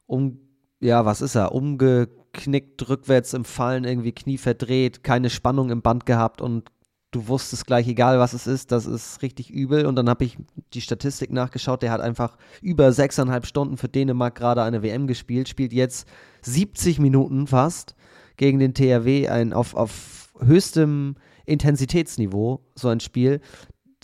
um, 0.07 0.39
ja, 0.79 1.05
was 1.05 1.21
ist 1.21 1.35
er, 1.35 1.53
umgeknickt, 1.53 2.89
rückwärts 2.89 3.35
im 3.35 3.45
Fallen, 3.45 3.83
irgendwie 3.83 4.11
Knie 4.11 4.39
verdreht, 4.39 5.03
keine 5.03 5.29
Spannung 5.29 5.69
im 5.69 5.83
Band 5.83 6.07
gehabt 6.07 6.41
und 6.41 6.71
du 7.11 7.27
wusstest 7.27 7.67
gleich, 7.67 7.87
egal 7.87 8.17
was 8.17 8.33
es 8.33 8.47
ist, 8.47 8.71
das 8.71 8.87
ist 8.87 9.21
richtig 9.21 9.51
übel. 9.51 9.85
Und 9.85 9.95
dann 9.97 10.09
habe 10.09 10.25
ich 10.25 10.35
die 10.73 10.81
Statistik 10.81 11.31
nachgeschaut, 11.31 11.83
der 11.83 11.91
hat 11.91 12.01
einfach 12.01 12.35
über 12.61 12.91
sechseinhalb 12.91 13.45
Stunden 13.45 13.77
für 13.77 13.87
Dänemark 13.87 14.33
gerade 14.33 14.63
eine 14.63 14.81
WM 14.81 15.05
gespielt, 15.05 15.47
spielt 15.47 15.73
jetzt 15.73 16.07
70 16.41 16.97
Minuten 16.99 17.45
fast 17.45 17.95
gegen 18.35 18.57
den 18.57 18.73
THW 18.73 19.29
ein 19.29 19.53
auf, 19.53 19.75
auf 19.75 20.33
höchstem 20.39 21.15
Intensitätsniveau, 21.45 22.61
so 22.73 22.89
ein 22.89 22.99
Spiel. 22.99 23.39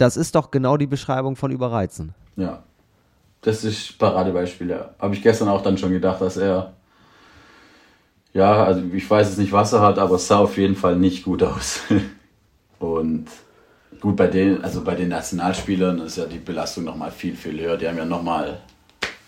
Das 0.02 0.18
ist 0.18 0.34
doch 0.34 0.50
genau 0.50 0.78
die 0.78 0.88
Beschreibung 0.88 1.36
von 1.36 1.52
Überreizen. 1.52 2.16
Ja, 2.36 2.64
das 3.42 3.64
ist 3.64 4.00
Paradebeispiel, 4.00 4.72
ja. 4.72 4.96
Habe 4.98 5.14
ich 5.14 5.22
gestern 5.22 5.48
auch 5.48 5.62
dann 5.62 5.78
schon 5.78 5.92
gedacht, 5.92 6.20
dass 6.22 6.38
er, 6.38 6.74
ja, 8.34 8.64
also 8.64 8.82
ich 8.92 9.08
weiß 9.08 9.28
jetzt 9.28 9.38
nicht, 9.38 9.52
was 9.52 9.74
er 9.74 9.82
hat, 9.82 10.00
aber 10.00 10.16
es 10.16 10.26
sah 10.26 10.40
auf 10.40 10.58
jeden 10.58 10.76
Fall 10.76 10.96
nicht 10.96 11.24
gut 11.24 11.44
aus. 11.44 11.82
Und 12.80 13.28
gut, 14.00 14.16
bei 14.16 14.26
den, 14.26 14.64
also 14.64 14.84
bei 14.84 14.96
den 14.96 15.10
Nationalspielern 15.10 16.00
ist 16.00 16.18
ja 16.18 16.26
die 16.26 16.40
Belastung 16.40 16.84
nochmal 16.84 17.12
viel, 17.12 17.36
viel 17.36 17.60
höher. 17.60 17.78
Die 17.78 17.88
haben 17.88 18.00
ja 18.00 18.06
nochmal, 18.06 18.60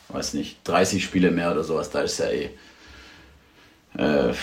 weiß 0.09 0.33
nicht, 0.33 0.57
30 0.63 1.03
Spiele 1.03 1.29
mehr 1.29 1.51
oder 1.51 1.63
sowas. 1.63 1.91
Da 1.91 2.01
ist 2.01 2.17
ja 2.17 2.29
eh, 2.29 2.49
äh, 3.95 4.33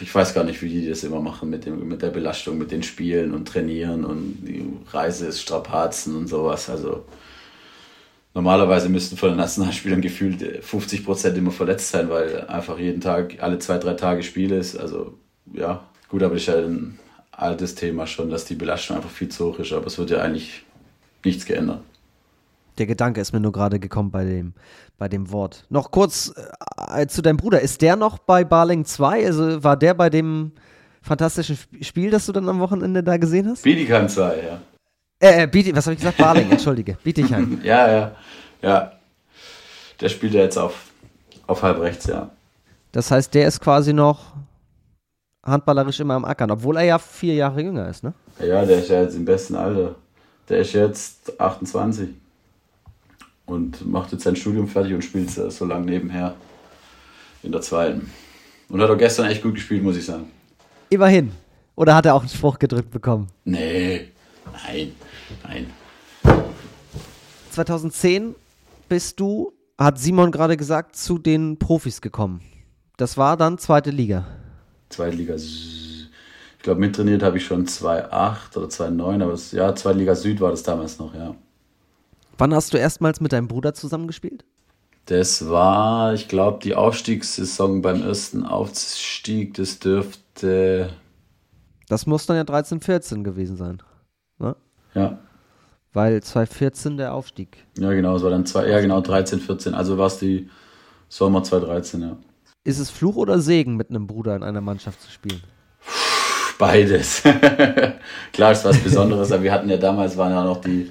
ich 0.00 0.14
weiß 0.14 0.34
gar 0.34 0.44
nicht, 0.44 0.62
wie 0.62 0.68
die 0.68 0.88
das 0.88 1.04
immer 1.04 1.20
machen 1.20 1.50
mit, 1.50 1.66
dem, 1.66 1.86
mit 1.88 2.02
der 2.02 2.10
Belastung, 2.10 2.58
mit 2.58 2.70
den 2.70 2.82
Spielen 2.82 3.34
und 3.34 3.48
Trainieren 3.48 4.04
und 4.04 4.38
die 4.42 4.66
Reise 4.90 5.26
ist 5.26 5.40
Strapazen 5.40 6.16
und 6.16 6.28
sowas. 6.28 6.68
Also 6.68 7.04
normalerweise 8.34 8.88
müssten 8.88 9.16
von 9.16 9.30
den 9.30 9.38
Nationalspielern 9.38 10.00
gefühlt 10.00 10.64
50 10.64 11.04
Prozent 11.04 11.38
immer 11.38 11.52
verletzt 11.52 11.90
sein, 11.90 12.10
weil 12.10 12.46
einfach 12.46 12.78
jeden 12.78 13.00
Tag, 13.00 13.36
alle 13.40 13.58
zwei, 13.58 13.78
drei 13.78 13.94
Tage 13.94 14.22
Spiel 14.22 14.52
ist. 14.52 14.76
Also 14.76 15.14
ja, 15.52 15.86
gut, 16.08 16.22
aber 16.22 16.34
das 16.34 16.42
ist 16.42 16.48
ja 16.48 16.58
ein 16.58 16.98
altes 17.32 17.74
Thema 17.74 18.06
schon, 18.06 18.30
dass 18.30 18.44
die 18.44 18.54
Belastung 18.54 18.96
einfach 18.96 19.10
viel 19.10 19.28
zu 19.28 19.46
hoch 19.46 19.58
ist, 19.58 19.72
aber 19.72 19.86
es 19.86 19.98
wird 19.98 20.10
ja 20.10 20.18
eigentlich 20.18 20.64
nichts 21.24 21.44
geändert. 21.44 21.80
Der 22.78 22.86
Gedanke 22.86 23.20
ist 23.20 23.32
mir 23.32 23.40
nur 23.40 23.52
gerade 23.52 23.78
gekommen 23.80 24.10
bei 24.10 24.24
dem, 24.24 24.54
bei 24.98 25.08
dem 25.08 25.30
Wort. 25.32 25.64
Noch 25.70 25.90
kurz 25.90 26.34
äh, 26.94 27.06
zu 27.06 27.22
deinem 27.22 27.38
Bruder. 27.38 27.60
Ist 27.60 27.80
der 27.80 27.96
noch 27.96 28.18
bei 28.18 28.44
Barling 28.44 28.84
2? 28.84 29.26
Also 29.26 29.64
war 29.64 29.76
der 29.76 29.94
bei 29.94 30.10
dem 30.10 30.52
fantastischen 31.00 31.58
Spiel, 31.80 32.10
das 32.10 32.26
du 32.26 32.32
dann 32.32 32.48
am 32.48 32.60
Wochenende 32.60 33.02
da 33.02 33.16
gesehen 33.16 33.48
hast? 33.48 33.62
Bietigheim 33.62 34.08
2, 34.08 34.36
ja. 34.36 34.60
Äh, 35.18 35.44
äh 35.44 35.46
Bieti, 35.46 35.74
was 35.74 35.86
habe 35.86 35.94
ich 35.94 36.00
gesagt? 36.00 36.18
Barling, 36.18 36.50
entschuldige. 36.50 36.98
Bietigheim. 37.02 37.60
ja, 37.64 37.90
ja, 37.90 38.12
ja. 38.60 38.92
Der 40.00 40.08
spielt 40.10 40.34
ja 40.34 40.42
jetzt 40.42 40.58
auf, 40.58 40.90
auf 41.46 41.62
halb 41.62 41.80
rechts, 41.80 42.06
ja. 42.06 42.30
Das 42.92 43.10
heißt, 43.10 43.32
der 43.32 43.48
ist 43.48 43.60
quasi 43.60 43.94
noch 43.94 44.34
handballerisch 45.42 46.00
immer 46.00 46.14
am 46.14 46.24
Ackern, 46.24 46.50
obwohl 46.50 46.76
er 46.76 46.84
ja 46.84 46.98
vier 46.98 47.34
Jahre 47.34 47.62
jünger 47.62 47.88
ist, 47.88 48.02
ne? 48.02 48.12
Ja, 48.40 48.64
der 48.66 48.80
ist 48.80 48.90
ja 48.90 49.02
jetzt 49.02 49.14
im 49.14 49.24
besten 49.24 49.54
Alter. 49.54 49.94
Der 50.48 50.58
ist 50.58 50.74
jetzt 50.74 51.40
28 51.40 52.08
und 53.46 53.86
macht 53.86 54.12
jetzt 54.12 54.24
sein 54.24 54.36
Studium 54.36 54.68
fertig 54.68 54.94
und 54.94 55.02
spielt 55.02 55.30
so 55.30 55.64
lange 55.64 55.86
nebenher 55.86 56.34
in 57.42 57.52
der 57.52 57.60
zweiten. 57.60 58.10
Und 58.68 58.82
hat 58.82 58.90
auch 58.90 58.98
gestern 58.98 59.26
echt 59.26 59.42
gut 59.42 59.54
gespielt, 59.54 59.82
muss 59.82 59.96
ich 59.96 60.04
sagen. 60.04 60.30
Immerhin. 60.90 61.32
Oder 61.76 61.94
hat 61.94 62.06
er 62.06 62.14
auch 62.14 62.20
einen 62.20 62.28
Spruch 62.28 62.58
gedrückt 62.58 62.90
bekommen? 62.90 63.28
Nee, 63.44 64.08
nein, 64.66 64.92
nein. 65.44 65.66
2010 67.50 68.34
bist 68.88 69.20
du, 69.20 69.52
hat 69.78 69.98
Simon 69.98 70.30
gerade 70.32 70.56
gesagt, 70.56 70.96
zu 70.96 71.18
den 71.18 71.58
Profis 71.58 72.00
gekommen. 72.00 72.40
Das 72.96 73.16
war 73.16 73.36
dann 73.36 73.58
zweite 73.58 73.90
Liga. 73.90 74.26
Zweite 74.88 75.16
Liga, 75.16 75.34
ich 75.34 76.08
glaube, 76.62 76.80
mittrainiert 76.80 77.22
habe 77.22 77.36
ich 77.36 77.44
schon 77.44 77.66
2,8 77.66 78.56
oder 78.56 78.66
2,9, 78.66 79.22
aber 79.22 79.32
es, 79.32 79.52
ja, 79.52 79.74
Zweite 79.74 79.98
Liga 79.98 80.14
Süd 80.14 80.40
war 80.40 80.50
das 80.50 80.62
damals 80.62 80.98
noch, 80.98 81.14
ja. 81.14 81.34
Wann 82.38 82.54
hast 82.54 82.72
du 82.72 82.76
erstmals 82.76 83.20
mit 83.20 83.32
deinem 83.32 83.48
Bruder 83.48 83.74
zusammengespielt? 83.74 84.44
Das 85.06 85.48
war, 85.48 86.14
ich 86.14 86.28
glaube, 86.28 86.58
die 86.62 86.74
Aufstiegssaison 86.74 87.80
beim 87.80 88.02
ersten 88.02 88.44
Aufstieg. 88.44 89.54
Das 89.54 89.78
dürfte. 89.78 90.90
Das 91.88 92.06
muss 92.06 92.26
dann 92.26 92.36
ja 92.36 92.44
13, 92.44 92.80
14 92.80 93.22
gewesen 93.22 93.56
sein. 93.56 93.82
Ne? 94.38 94.56
Ja. 94.94 95.18
Weil 95.92 96.22
2014 96.22 96.96
der 96.96 97.14
Aufstieg. 97.14 97.64
Ja, 97.78 97.92
genau, 97.92 98.16
es 98.16 98.22
war 98.22 98.30
dann 98.30 98.44
zwei, 98.44 98.68
ja 98.68 98.80
genau, 98.80 99.00
13, 99.00 99.40
14. 99.40 99.74
Also 99.74 99.96
war 99.96 100.08
es 100.08 100.18
die 100.18 100.50
Sommer 101.08 101.42
2013, 101.42 102.02
ja. 102.02 102.16
Ist 102.64 102.80
es 102.80 102.90
Fluch 102.90 103.14
oder 103.14 103.38
Segen, 103.38 103.76
mit 103.76 103.90
einem 103.90 104.08
Bruder 104.08 104.34
in 104.34 104.42
einer 104.42 104.60
Mannschaft 104.60 105.00
zu 105.00 105.10
spielen? 105.10 105.40
Beides. 106.58 107.22
Klar 108.32 108.52
ist 108.52 108.64
was 108.64 108.78
Besonderes, 108.78 109.30
aber 109.30 109.44
wir 109.44 109.52
hatten 109.52 109.68
ja 109.68 109.76
damals, 109.76 110.16
waren 110.16 110.32
ja 110.32 110.42
noch 110.42 110.60
die 110.60 110.90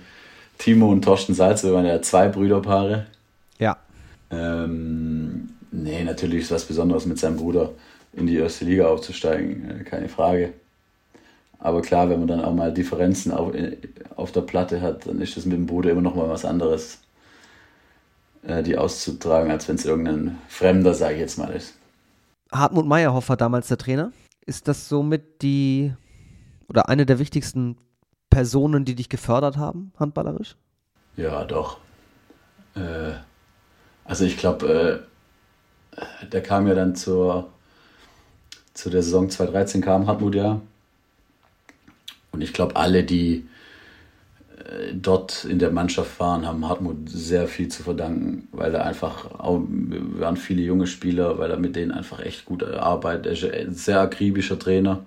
Timo 0.57 0.91
und 0.91 1.03
Torsten 1.03 1.35
Salz, 1.35 1.63
wir 1.63 1.73
waren 1.73 1.85
ja 1.85 2.01
zwei 2.01 2.27
Brüderpaare. 2.27 3.05
Ja. 3.59 3.77
Ähm, 4.31 5.49
nee, 5.71 6.03
natürlich 6.03 6.43
ist 6.43 6.51
was 6.51 6.65
Besonderes 6.65 7.05
mit 7.05 7.19
seinem 7.19 7.37
Bruder 7.37 7.71
in 8.13 8.27
die 8.27 8.37
erste 8.37 8.65
Liga 8.65 8.87
aufzusteigen, 8.87 9.81
äh, 9.81 9.83
keine 9.83 10.09
Frage. 10.09 10.53
Aber 11.59 11.81
klar, 11.81 12.09
wenn 12.09 12.19
man 12.19 12.27
dann 12.27 12.43
auch 12.43 12.53
mal 12.53 12.73
Differenzen 12.73 13.31
auf, 13.31 13.53
äh, 13.53 13.77
auf 14.15 14.31
der 14.31 14.41
Platte 14.41 14.81
hat, 14.81 15.07
dann 15.07 15.21
ist 15.21 15.37
das 15.37 15.45
mit 15.45 15.57
dem 15.57 15.65
Bruder 15.65 15.91
immer 15.91 16.01
noch 16.01 16.15
mal 16.15 16.29
was 16.29 16.45
anderes, 16.45 16.99
äh, 18.43 18.63
die 18.63 18.77
auszutragen, 18.77 19.51
als 19.51 19.67
wenn 19.67 19.75
es 19.75 19.85
irgendein 19.85 20.37
Fremder, 20.47 20.93
sage 20.93 21.15
ich 21.15 21.19
jetzt 21.21 21.37
mal, 21.37 21.49
ist. 21.49 21.75
Hartmut 22.51 22.85
Meyerhoff 22.85 23.29
war 23.29 23.37
damals 23.37 23.67
der 23.67 23.77
Trainer. 23.77 24.11
Ist 24.45 24.67
das 24.67 24.87
somit 24.87 25.41
die 25.41 25.93
oder 26.67 26.89
eine 26.89 27.05
der 27.05 27.19
wichtigsten 27.19 27.77
Personen, 28.29 28.85
die 28.85 28.95
dich 28.95 29.09
gefördert 29.09 29.57
haben, 29.57 29.91
handballerisch? 29.97 30.55
Ja, 31.17 31.45
doch. 31.45 31.77
Äh, 32.75 33.13
also 34.03 34.25
ich 34.25 34.37
glaube, 34.37 35.05
äh, 35.97 36.27
der 36.27 36.41
kam 36.43 36.67
ja 36.67 36.75
dann 36.75 36.95
zur, 36.95 37.49
zu 38.73 38.89
der 38.89 39.01
Saison 39.01 39.29
2013 39.29 39.81
kam 39.81 40.07
Hartmut 40.07 40.35
ja. 40.35 40.61
Und 42.31 42.41
ich 42.41 42.51
glaube, 42.51 42.75
alle, 42.75 43.03
die 43.03 43.47
äh, 44.57 44.93
dort 44.93 45.45
in 45.45 45.59
der 45.59 45.71
Mannschaft 45.71 46.19
waren, 46.19 46.45
haben 46.45 46.67
Hartmut 46.67 47.09
sehr 47.09 47.47
viel 47.47 47.69
zu 47.69 47.83
verdanken, 47.83 48.47
weil 48.51 48.75
er 48.75 48.85
einfach, 48.85 49.39
auch, 49.39 49.61
waren 49.69 50.37
viele 50.37 50.61
junge 50.61 50.87
Spieler, 50.87 51.37
weil 51.37 51.51
er 51.51 51.57
mit 51.57 51.75
denen 51.75 51.91
einfach 51.91 52.19
echt 52.19 52.45
gut 52.45 52.63
arbeitet. 52.63 53.25
Er 53.25 53.31
ist 53.31 53.67
ein 53.67 53.73
sehr 53.73 54.01
akribischer 54.01 54.59
Trainer. 54.59 55.05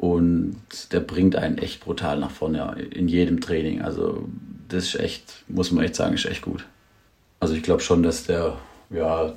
Und 0.00 0.56
der 0.92 1.00
bringt 1.00 1.36
einen 1.36 1.58
echt 1.58 1.84
brutal 1.84 2.18
nach 2.18 2.30
vorne 2.30 2.80
in 2.90 3.06
jedem 3.06 3.42
Training. 3.42 3.82
Also 3.82 4.26
das 4.68 4.84
ist 4.84 4.94
echt, 4.98 5.44
muss 5.46 5.72
man 5.72 5.84
echt 5.84 5.94
sagen, 5.94 6.14
ist 6.14 6.24
echt 6.24 6.40
gut. 6.40 6.66
Also 7.38 7.52
ich 7.52 7.62
glaube 7.62 7.82
schon, 7.82 8.02
dass 8.02 8.24
der, 8.24 8.56
ja, 8.88 9.34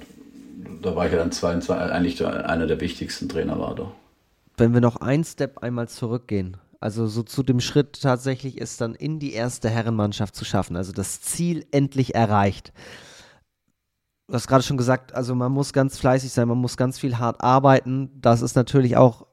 da 0.82 0.96
war 0.96 1.06
ich 1.06 1.12
ja 1.12 1.18
dann 1.18 1.34
22, 1.34 1.92
eigentlich 1.92 2.26
einer 2.26 2.66
der 2.66 2.80
wichtigsten 2.80 3.28
Trainer 3.28 3.60
war 3.60 3.76
doch. 3.76 3.92
Wenn 4.56 4.74
wir 4.74 4.80
noch 4.80 4.96
ein 4.96 5.26
Step 5.26 5.58
einmal 5.58 5.90
zurückgehen, 5.90 6.56
also 6.80 7.08
so 7.08 7.24
zu 7.24 7.44
dem 7.44 7.60
Schritt 7.60 8.02
tatsächlich 8.02 8.58
ist 8.58 8.80
dann 8.80 8.96
in 8.96 9.20
die 9.20 9.34
erste 9.34 9.70
Herrenmannschaft 9.70 10.34
zu 10.34 10.46
schaffen, 10.46 10.78
also 10.78 10.94
das 10.94 11.20
Ziel 11.20 11.66
endlich 11.72 12.16
erreicht. 12.16 12.72
Du 14.30 14.36
hast 14.36 14.48
gerade 14.48 14.64
schon 14.64 14.78
gesagt, 14.78 15.14
also 15.14 15.36
man 15.36 15.52
muss 15.52 15.74
ganz 15.74 15.98
fleißig 15.98 16.32
sein, 16.32 16.48
man 16.48 16.58
muss 16.58 16.78
ganz 16.78 17.00
viel 17.00 17.18
hart 17.18 17.44
arbeiten. 17.44 18.12
Das 18.22 18.42
ist 18.42 18.56
natürlich 18.56 18.96
auch 18.96 19.28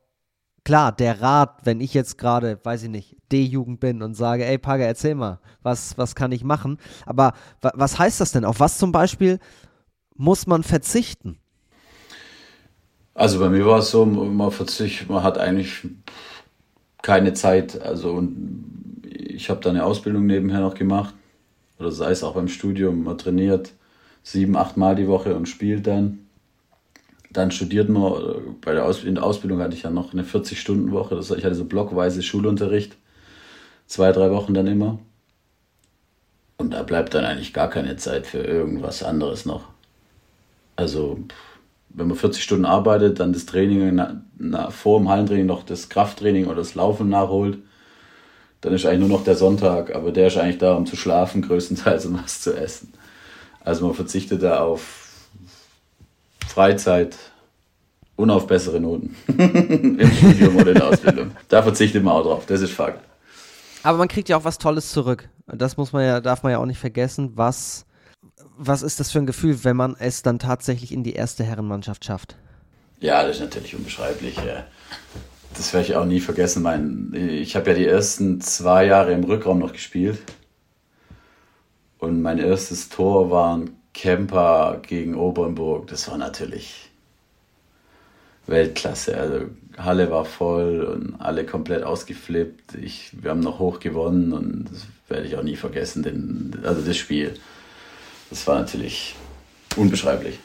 klar, 0.64 0.92
der 0.92 1.20
Rat, 1.20 1.60
wenn 1.64 1.80
ich 1.80 1.94
jetzt 1.94 2.18
gerade, 2.18 2.58
weiß 2.62 2.84
ich 2.84 2.88
nicht, 2.88 3.16
D-Jugend 3.32 3.80
bin 3.80 4.02
und 4.02 4.14
sage, 4.14 4.44
ey 4.44 4.58
Paga, 4.58 4.84
erzähl 4.84 5.14
mal, 5.14 5.40
was, 5.62 5.96
was 5.98 6.14
kann 6.14 6.32
ich 6.32 6.44
machen? 6.44 6.78
Aber 7.06 7.34
was 7.60 7.98
heißt 7.98 8.20
das 8.20 8.32
denn? 8.32 8.44
Auf 8.44 8.60
was 8.60 8.78
zum 8.78 8.92
Beispiel 8.92 9.38
muss 10.16 10.46
man 10.46 10.62
verzichten? 10.62 11.38
Also 13.14 13.38
bei 13.38 13.48
mir 13.48 13.66
war 13.66 13.80
es 13.80 13.90
so, 13.90 14.04
man 14.06 14.50
verzichtet, 14.50 15.08
man 15.08 15.22
hat 15.22 15.38
eigentlich 15.38 15.86
keine 17.02 17.32
Zeit. 17.34 17.80
Also 17.80 18.22
ich 19.02 19.50
habe 19.50 19.60
da 19.60 19.70
eine 19.70 19.84
Ausbildung 19.84 20.26
nebenher 20.26 20.60
noch 20.60 20.74
gemacht. 20.74 21.14
Oder 21.78 21.92
sei 21.92 22.10
es 22.10 22.22
auch 22.22 22.34
beim 22.34 22.48
Studium, 22.48 23.04
man 23.04 23.18
trainiert 23.18 23.72
sieben, 24.22 24.56
acht 24.56 24.76
Mal 24.76 24.96
die 24.96 25.08
Woche 25.08 25.34
und 25.34 25.48
spielt 25.48 25.86
dann. 25.86 26.26
Dann 27.32 27.52
studiert 27.52 27.88
man, 27.88 28.56
bei 28.60 28.72
der 28.72 28.84
Aus 28.84 29.04
in 29.04 29.14
der 29.14 29.24
Ausbildung 29.24 29.60
hatte 29.60 29.76
ich 29.76 29.82
ja 29.82 29.90
noch 29.90 30.12
eine 30.12 30.24
40-Stunden-Woche. 30.24 31.14
Das 31.14 31.30
heißt, 31.30 31.38
ich 31.38 31.44
hatte 31.44 31.54
so 31.54 31.64
blockweise 31.64 32.22
Schulunterricht. 32.22 32.96
Zwei, 33.86 34.12
drei 34.12 34.30
Wochen 34.30 34.54
dann 34.54 34.66
immer. 34.66 34.98
Und 36.56 36.72
da 36.72 36.82
bleibt 36.82 37.14
dann 37.14 37.24
eigentlich 37.24 37.52
gar 37.52 37.70
keine 37.70 37.96
Zeit 37.96 38.26
für 38.26 38.38
irgendwas 38.38 39.02
anderes 39.02 39.46
noch. 39.46 39.68
Also, 40.76 41.18
wenn 41.88 42.08
man 42.08 42.16
40 42.16 42.42
Stunden 42.42 42.64
arbeitet, 42.64 43.20
dann 43.20 43.32
das 43.32 43.46
Training 43.46 43.94
na, 43.94 44.22
na, 44.36 44.70
vor 44.70 44.98
dem 44.98 45.08
Hallentraining 45.08 45.46
noch 45.46 45.62
das 45.62 45.88
Krafttraining 45.88 46.46
oder 46.46 46.56
das 46.56 46.74
Laufen 46.74 47.08
nachholt, 47.08 47.58
dann 48.60 48.74
ist 48.74 48.84
eigentlich 48.84 49.08
nur 49.08 49.18
noch 49.18 49.24
der 49.24 49.36
Sonntag, 49.36 49.94
aber 49.94 50.12
der 50.12 50.26
ist 50.26 50.36
eigentlich 50.36 50.58
da, 50.58 50.74
um 50.74 50.84
zu 50.84 50.96
schlafen, 50.96 51.42
größtenteils 51.48 52.06
und 52.06 52.22
was 52.22 52.40
zu 52.42 52.54
essen. 52.54 52.92
Also 53.64 53.86
man 53.86 53.94
verzichtet 53.94 54.42
da 54.42 54.60
auf 54.60 54.99
Freizeit 56.50 57.16
und 58.16 58.30
auf 58.30 58.46
bessere 58.46 58.80
Noten 58.80 59.16
im 59.26 60.10
Studium 60.12 60.56
oder 60.56 60.72
in 60.72 60.74
der 60.74 60.88
Ausbildung. 60.88 61.30
Da 61.48 61.62
verzichtet 61.62 62.02
man 62.02 62.14
auch 62.14 62.22
drauf, 62.22 62.46
das 62.46 62.60
ist 62.60 62.72
Fakt. 62.72 63.02
Aber 63.82 63.98
man 63.98 64.08
kriegt 64.08 64.28
ja 64.28 64.36
auch 64.36 64.44
was 64.44 64.58
Tolles 64.58 64.92
zurück. 64.92 65.28
Das 65.46 65.76
muss 65.76 65.92
man 65.92 66.04
ja, 66.04 66.20
darf 66.20 66.42
man 66.42 66.52
ja 66.52 66.58
auch 66.58 66.66
nicht 66.66 66.78
vergessen. 66.78 67.32
Was, 67.34 67.86
was 68.56 68.82
ist 68.82 69.00
das 69.00 69.10
für 69.10 69.18
ein 69.20 69.26
Gefühl, 69.26 69.64
wenn 69.64 69.76
man 69.76 69.96
es 69.98 70.22
dann 70.22 70.38
tatsächlich 70.38 70.92
in 70.92 71.02
die 71.02 71.14
erste 71.14 71.44
Herrenmannschaft 71.44 72.04
schafft? 72.04 72.36
Ja, 72.98 73.22
das 73.22 73.36
ist 73.36 73.42
natürlich 73.42 73.74
unbeschreiblich. 73.74 74.36
Das 75.54 75.72
werde 75.72 75.86
ich 75.86 75.96
auch 75.96 76.04
nie 76.04 76.20
vergessen. 76.20 76.62
Mein, 76.62 77.14
ich 77.14 77.56
habe 77.56 77.70
ja 77.70 77.76
die 77.76 77.86
ersten 77.86 78.40
zwei 78.42 78.84
Jahre 78.84 79.12
im 79.12 79.24
Rückraum 79.24 79.58
noch 79.58 79.72
gespielt. 79.72 80.18
Und 81.98 82.20
mein 82.20 82.38
erstes 82.38 82.90
Tor 82.90 83.30
war 83.30 83.56
ein 83.56 83.79
Camper 83.94 84.80
gegen 84.86 85.14
Obernburg. 85.14 85.88
Das 85.88 86.08
war 86.08 86.16
natürlich 86.16 86.90
Weltklasse. 88.46 89.16
Also 89.18 89.46
Halle 89.78 90.10
war 90.10 90.24
voll 90.24 90.82
und 90.82 91.20
alle 91.20 91.44
komplett 91.44 91.82
ausgeflippt. 91.82 92.74
Ich, 92.74 93.10
wir 93.22 93.30
haben 93.30 93.40
noch 93.40 93.58
hoch 93.58 93.80
gewonnen 93.80 94.32
und 94.32 94.68
das 94.70 94.86
werde 95.08 95.26
ich 95.26 95.36
auch 95.36 95.42
nie 95.42 95.56
vergessen. 95.56 96.02
Den, 96.02 96.60
also 96.64 96.82
das 96.82 96.96
Spiel, 96.96 97.34
das 98.28 98.46
war 98.46 98.58
natürlich 98.58 99.14
unbeschreiblich. 99.76 100.38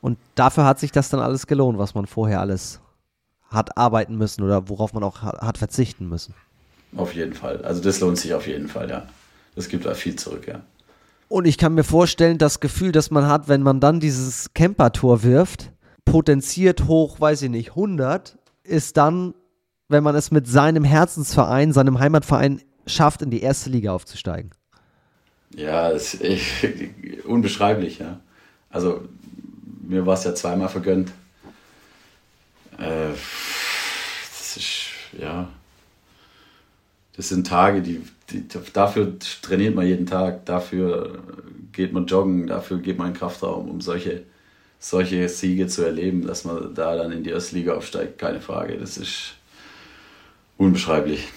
Und 0.00 0.18
dafür 0.34 0.64
hat 0.64 0.80
sich 0.80 0.90
das 0.92 1.10
dann 1.10 1.20
alles 1.20 1.46
gelohnt, 1.46 1.78
was 1.78 1.94
man 1.94 2.06
vorher 2.06 2.40
alles 2.40 2.80
hat 3.48 3.76
arbeiten 3.76 4.16
müssen 4.16 4.42
oder 4.42 4.68
worauf 4.68 4.92
man 4.94 5.04
auch 5.04 5.22
hat 5.22 5.58
verzichten 5.58 6.08
müssen. 6.08 6.34
Auf 6.96 7.14
jeden 7.14 7.34
Fall. 7.34 7.64
Also 7.64 7.82
das 7.82 8.00
lohnt 8.00 8.18
sich 8.18 8.34
auf 8.34 8.46
jeden 8.46 8.68
Fall, 8.68 8.90
ja. 8.90 9.06
Das 9.54 9.68
gibt 9.68 9.84
da 9.84 9.94
viel 9.94 10.16
zurück, 10.16 10.48
ja. 10.48 10.62
Und 11.32 11.46
ich 11.46 11.56
kann 11.56 11.72
mir 11.72 11.82
vorstellen, 11.82 12.36
das 12.36 12.60
Gefühl, 12.60 12.92
das 12.92 13.10
man 13.10 13.26
hat, 13.26 13.48
wenn 13.48 13.62
man 13.62 13.80
dann 13.80 14.00
dieses 14.00 14.52
Camper-Tor 14.52 15.22
wirft, 15.22 15.72
potenziert 16.04 16.88
hoch, 16.88 17.20
weiß 17.20 17.40
ich 17.40 17.48
nicht, 17.48 17.70
100, 17.70 18.36
ist 18.64 18.98
dann, 18.98 19.32
wenn 19.88 20.04
man 20.04 20.14
es 20.14 20.30
mit 20.30 20.46
seinem 20.46 20.84
Herzensverein, 20.84 21.72
seinem 21.72 21.98
Heimatverein 21.98 22.60
schafft, 22.86 23.22
in 23.22 23.30
die 23.30 23.40
erste 23.40 23.70
Liga 23.70 23.92
aufzusteigen. 23.92 24.50
Ja, 25.54 25.88
ist 25.88 26.18
unbeschreiblich, 27.24 28.00
ja. 28.00 28.20
Also 28.68 29.08
mir 29.88 30.04
war 30.04 30.18
es 30.18 30.24
ja 30.24 30.34
zweimal 30.34 30.68
vergönnt. 30.68 31.12
Äh, 32.76 33.08
das 34.38 34.58
ist, 34.58 34.82
ja, 35.18 35.48
das 37.16 37.30
sind 37.30 37.46
Tage, 37.46 37.80
die, 37.80 38.02
die, 38.02 38.04
dafür 38.72 39.18
trainiert 39.18 39.74
man 39.74 39.86
jeden 39.86 40.06
Tag, 40.06 40.46
dafür 40.46 41.22
geht 41.72 41.92
man 41.92 42.06
joggen, 42.06 42.46
dafür 42.46 42.78
geht 42.78 42.98
man 42.98 43.08
in 43.08 43.12
den 43.14 43.18
Kraftraum, 43.18 43.68
um 43.68 43.80
solche, 43.80 44.24
solche 44.78 45.28
Siege 45.28 45.66
zu 45.66 45.82
erleben, 45.84 46.26
dass 46.26 46.44
man 46.44 46.74
da 46.74 46.96
dann 46.96 47.12
in 47.12 47.22
die 47.22 47.30
erste 47.30 47.56
Liga 47.56 47.74
aufsteigt, 47.74 48.18
keine 48.18 48.40
Frage. 48.40 48.76
Das 48.78 48.98
ist 48.98 49.34
unbeschreiblich. 50.58 51.28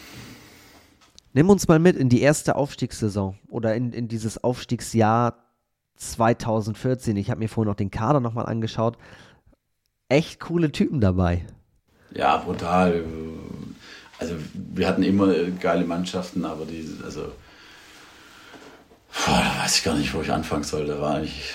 Nimm 1.34 1.50
uns 1.50 1.68
mal 1.68 1.80
mit 1.80 1.98
in 1.98 2.10
die 2.10 2.22
erste 2.22 2.56
Aufstiegssaison 2.56 3.38
oder 3.50 3.76
in, 3.76 3.91
in 3.91 4.08
dieses 4.08 4.43
Aufstiegsjahr 4.43 5.43
2014. 5.98 7.18
Ich 7.18 7.30
habe 7.30 7.39
mir 7.39 7.50
vorhin 7.50 7.70
noch 7.70 7.76
den 7.76 7.91
Kader 7.91 8.20
nochmal 8.20 8.46
angeschaut. 8.46 8.98
Echt 10.08 10.39
coole 10.39 10.72
Typen 10.72 11.02
dabei. 11.02 11.46
Ja, 12.14 12.38
brutal 12.38 13.04
also 14.20 14.36
wir 14.53 14.88
hatten 14.88 15.03
immer 15.03 15.34
geile 15.59 15.86
Mannschaften, 15.86 16.45
aber 16.45 16.66
die, 16.66 16.89
also, 17.03 17.22
boah, 19.11 19.43
da 19.43 19.63
weiß 19.63 19.78
ich 19.78 19.84
gar 19.84 19.97
nicht, 19.97 20.13
wo 20.13 20.22
ich 20.22 20.32
anfangen 20.32 20.63
soll. 20.63 20.88
Da 20.88 20.99
war 20.99 21.22
ich, 21.22 21.51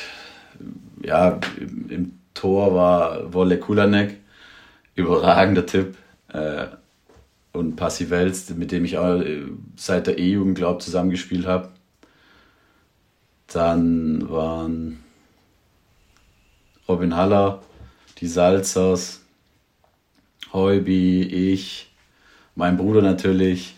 ja, 1.02 1.38
im, 1.58 1.90
im 1.90 2.18
Tor 2.34 2.74
war 2.74 3.32
Wolle 3.32 3.58
Kulanek, 3.58 4.16
überragender 4.94 5.66
Typ. 5.66 5.96
Äh, 6.28 6.66
und 7.52 7.76
Passi 7.76 8.10
Wels, 8.10 8.48
mit 8.50 8.70
dem 8.72 8.84
ich 8.84 8.98
auch 8.98 9.20
äh, 9.20 9.42
seit 9.76 10.06
der 10.06 10.18
E-Jugend, 10.18 10.56
glaube 10.56 10.78
ich, 10.78 10.84
zusammengespielt 10.84 11.46
habe. 11.46 11.70
Dann 13.48 14.30
waren 14.30 15.02
Robin 16.88 17.16
Haller, 17.16 17.62
die 18.18 18.28
Salzers, 18.28 19.22
Heubi, 20.52 21.22
ich, 21.22 21.89
mein 22.60 22.76
Bruder 22.76 23.00
natürlich, 23.00 23.74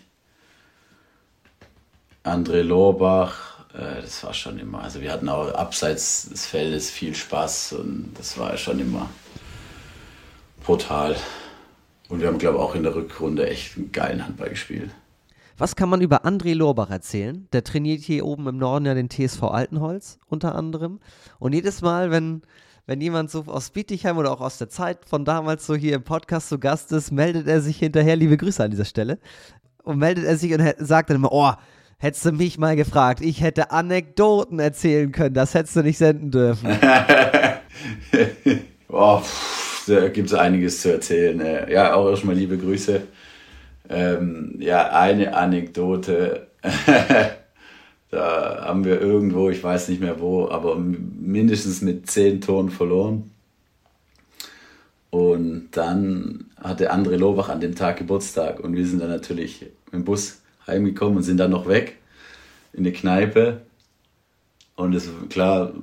André 2.25 2.63
Lorbach, 2.63 3.65
äh, 3.73 4.01
das 4.01 4.25
war 4.25 4.33
schon 4.33 4.59
immer, 4.59 4.83
also 4.83 4.99
wir 4.99 5.09
hatten 5.09 5.29
auch 5.29 5.53
abseits 5.53 6.27
des 6.27 6.45
Feldes 6.45 6.91
viel 6.91 7.15
Spaß 7.15 7.73
und 7.79 8.13
das 8.17 8.37
war 8.37 8.57
schon 8.57 8.79
immer 8.79 9.09
brutal. 10.65 11.15
Und 12.09 12.19
wir 12.19 12.27
haben, 12.27 12.37
glaube 12.37 12.57
ich, 12.57 12.63
auch 12.63 12.75
in 12.75 12.83
der 12.83 12.93
Rückrunde 12.93 13.49
echt 13.49 13.77
einen 13.77 13.93
geilen 13.93 14.25
Handball 14.25 14.49
gespielt. 14.49 14.91
Was 15.57 15.77
kann 15.77 15.87
man 15.87 16.01
über 16.01 16.25
André 16.25 16.53
Lorbach 16.53 16.89
erzählen? 16.89 17.47
Der 17.53 17.63
trainiert 17.63 18.01
hier 18.01 18.25
oben 18.25 18.47
im 18.47 18.57
Norden 18.57 18.85
ja 18.85 18.93
den 18.93 19.09
TSV 19.09 19.43
Altenholz 19.43 20.19
unter 20.27 20.55
anderem. 20.55 20.99
Und 21.39 21.53
jedes 21.53 21.81
Mal, 21.81 22.11
wenn 22.11 22.41
wenn 22.85 22.99
jemand 22.99 23.31
so 23.31 23.45
aus 23.47 23.69
Bietigheim 23.69 24.17
oder 24.17 24.31
auch 24.31 24.41
aus 24.41 24.57
der 24.57 24.69
Zeit 24.69 24.99
von 25.05 25.23
damals 25.25 25.65
so 25.65 25.75
hier 25.75 25.95
im 25.95 26.03
Podcast 26.03 26.49
zu 26.49 26.59
Gast 26.59 26.91
ist, 26.91 27.11
meldet 27.11 27.47
er 27.47 27.61
sich 27.61 27.77
hinterher, 27.77 28.15
liebe 28.15 28.37
Grüße 28.37 28.63
an 28.63 28.71
dieser 28.71 28.85
Stelle, 28.85 29.19
und 29.83 29.97
meldet 29.99 30.25
er 30.25 30.37
sich 30.37 30.53
und 30.53 30.61
sagt 30.79 31.09
dann 31.09 31.17
immer, 31.17 31.31
oh, 31.31 31.51
hättest 31.97 32.25
du 32.25 32.31
mich 32.33 32.57
mal 32.57 32.75
gefragt, 32.75 33.21
ich 33.21 33.41
hätte 33.41 33.71
Anekdoten 33.71 34.59
erzählen 34.59 35.11
können, 35.11 35.33
das 35.33 35.53
hättest 35.53 35.75
du 35.77 35.83
nicht 35.83 35.97
senden 35.97 36.31
dürfen. 36.31 36.67
oh, 38.89 39.21
da 39.87 40.09
gibt 40.09 40.27
es 40.27 40.33
einiges 40.33 40.81
zu 40.81 40.91
erzählen. 40.91 41.39
Äh, 41.39 41.71
ja, 41.71 41.93
auch 41.93 42.09
erstmal 42.09 42.35
liebe 42.35 42.57
Grüße. 42.57 43.01
Ähm, 43.89 44.55
ja, 44.59 44.89
eine 44.89 45.35
Anekdote. 45.35 46.47
Da 48.13 48.65
haben 48.65 48.85
wir 48.85 49.01
irgendwo, 49.01 49.49
ich 49.49 49.63
weiß 49.63 49.89
nicht 49.89 49.99
mehr 49.99 50.19
wo, 50.19 50.47
aber 50.47 50.75
mindestens 50.75 51.81
mit 51.81 52.11
zehn 52.11 52.41
Toren 52.41 52.69
verloren. 52.69 53.31
Und 55.09 55.69
dann 55.71 56.45
hatte 56.61 56.93
André 56.93 57.15
Lobach 57.15 57.49
an 57.49 57.59
dem 57.59 57.73
Tag 57.73 57.97
Geburtstag 57.97 58.59
und 58.59 58.75
wir 58.75 58.85
sind 58.85 59.01
dann 59.01 59.09
natürlich 59.09 59.61
mit 59.61 59.93
dem 59.93 60.03
Bus 60.03 60.41
heimgekommen 60.67 61.17
und 61.17 61.23
sind 61.23 61.37
dann 61.37 61.49
noch 61.49 61.67
weg 61.67 61.97
in 62.73 62.83
die 62.83 62.93
Kneipe. 62.93 63.61
Und 64.75 64.93
es 64.93 65.05
ist 65.05 65.13
klar, 65.31 65.73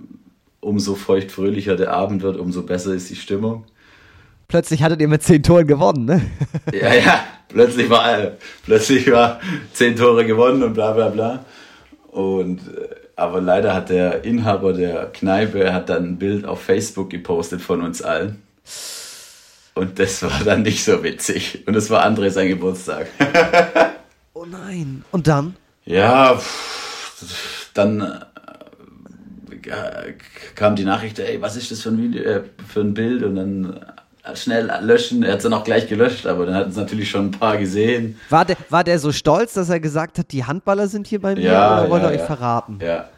umso 0.61 0.95
feuchtfröhlicher 0.95 1.75
der 1.75 1.93
Abend 1.93 2.23
wird, 2.23 2.37
umso 2.37 2.63
besser 2.63 2.95
ist 2.95 3.11
die 3.11 3.17
Stimmung. 3.17 3.65
Plötzlich 4.47 4.85
hattet 4.85 5.01
ihr 5.01 5.09
mit 5.09 5.25
zehn 5.25 5.43
Toren 5.43 5.67
gewonnen, 5.67 6.05
ne? 6.05 6.23
ja, 6.73 6.95
ja, 6.95 7.25
plötzlich 7.49 7.91
war, 7.91 8.33
plötzlich 8.65 9.11
war 9.11 9.41
zehn 9.73 9.97
Tore 9.97 10.25
gewonnen 10.25 10.63
und 10.63 10.75
bla 10.75 10.93
bla 10.93 11.09
bla. 11.09 11.45
Und 12.11 12.61
äh, 12.77 12.89
aber 13.17 13.41
leider 13.41 13.75
hat 13.75 13.91
der 13.91 14.25
Inhaber 14.25 14.73
der 14.73 15.07
Kneipe 15.13 15.73
hat 15.75 15.91
dann 15.91 16.05
ein 16.05 16.19
Bild 16.19 16.47
auf 16.47 16.63
Facebook 16.63 17.11
gepostet 17.11 17.61
von 17.61 17.83
uns 17.83 18.01
allen. 18.03 18.43
Und 19.75 19.99
das 19.99 20.23
war 20.23 20.43
dann 20.45 20.63
nicht 20.63 20.83
so 20.83 21.03
witzig. 21.05 21.65
Und 21.67 21.77
es 21.77 21.91
war 21.91 22.05
André 22.05 22.31
sein 22.31 22.49
Geburtstag. 22.49 23.09
oh 24.35 24.47
nein. 24.47 25.05
Und 25.13 25.27
dann? 25.27 25.55
Ja, 25.85 26.41
dann 27.75 28.01
äh, 29.63 30.15
kam 30.55 30.77
die 30.77 30.85
Nachricht, 30.85 31.19
ey, 31.19 31.41
was 31.41 31.57
ist 31.57 31.71
das 31.71 31.83
für 31.83 31.91
ein, 31.91 31.99
Video, 31.99 32.23
äh, 32.23 32.43
für 32.67 32.81
ein 32.81 32.95
Bild? 32.95 33.23
Und 33.23 33.37
dann 33.37 33.81
schnell 34.35 34.71
löschen. 34.83 35.23
Er 35.23 35.33
hat 35.33 35.39
es 35.39 35.43
dann 35.45 35.53
auch 35.53 35.65
gleich 35.65 35.89
gelöscht, 35.89 36.27
aber 36.27 36.47
dann 36.47 36.55
hat 36.55 36.69
es 36.69 36.77
natürlich 36.77 37.11
schon 37.11 37.27
ein 37.27 37.31
paar 37.31 37.57
gesehen. 37.57 38.19
War 38.29 38.45
der, 38.45 38.57
war 38.69 38.85
der 38.85 38.99
so 38.99 39.13
stolz, 39.13 39.55
dass 39.55 39.69
er 39.69 39.81
gesagt 39.81 40.19
hat, 40.19 40.33
die 40.33 40.45
Handballer 40.45 40.89
sind 40.89 41.07
hier 41.07 41.21
bei 41.21 41.35
mir 41.35 41.43
ja, 41.43 41.81
oder 41.81 41.91
wollte 41.91 42.07
ja, 42.07 42.11
er 42.11 42.15
euch 42.15 42.21
ja. 42.21 42.27
verraten? 42.27 42.79
Ja. 42.83 43.09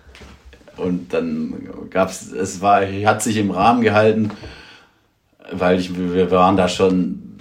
Und 0.77 1.13
dann 1.13 1.69
gab 1.91 2.09
es, 2.09 2.33
es 2.33 2.61
war, 2.61 2.83
hat 2.83 3.23
sich 3.23 3.37
im 3.37 3.51
Rahmen 3.51 3.83
gehalten, 3.83 4.31
weil 5.53 5.79
ich, 5.79 5.95
wir 5.97 6.31
waren 6.31 6.57
da 6.57 6.69
schon, 6.69 7.37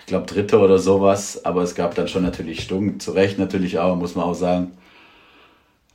ich 0.00 0.06
glaube, 0.06 0.26
Dritte 0.26 0.58
oder 0.58 0.78
sowas, 0.78 1.44
aber 1.44 1.62
es 1.62 1.74
gab 1.74 1.94
dann 1.94 2.08
schon 2.08 2.22
natürlich 2.22 2.62
Stunk, 2.62 3.02
zu 3.02 3.12
Recht 3.12 3.38
natürlich 3.38 3.78
auch, 3.78 3.96
muss 3.96 4.14
man 4.14 4.24
auch 4.24 4.34
sagen. 4.34 4.72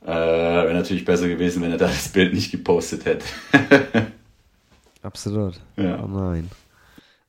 Äh, 0.04 0.10
Wäre 0.10 0.74
natürlich 0.74 1.04
besser 1.04 1.28
gewesen, 1.28 1.62
wenn 1.62 1.72
er 1.72 1.78
da 1.78 1.86
das 1.86 2.08
Bild 2.08 2.34
nicht 2.34 2.50
gepostet 2.50 3.04
hätte. 3.04 3.24
Absolut. 5.02 5.54
Ja. 5.76 6.02
Oh 6.02 6.06
nein. 6.06 6.50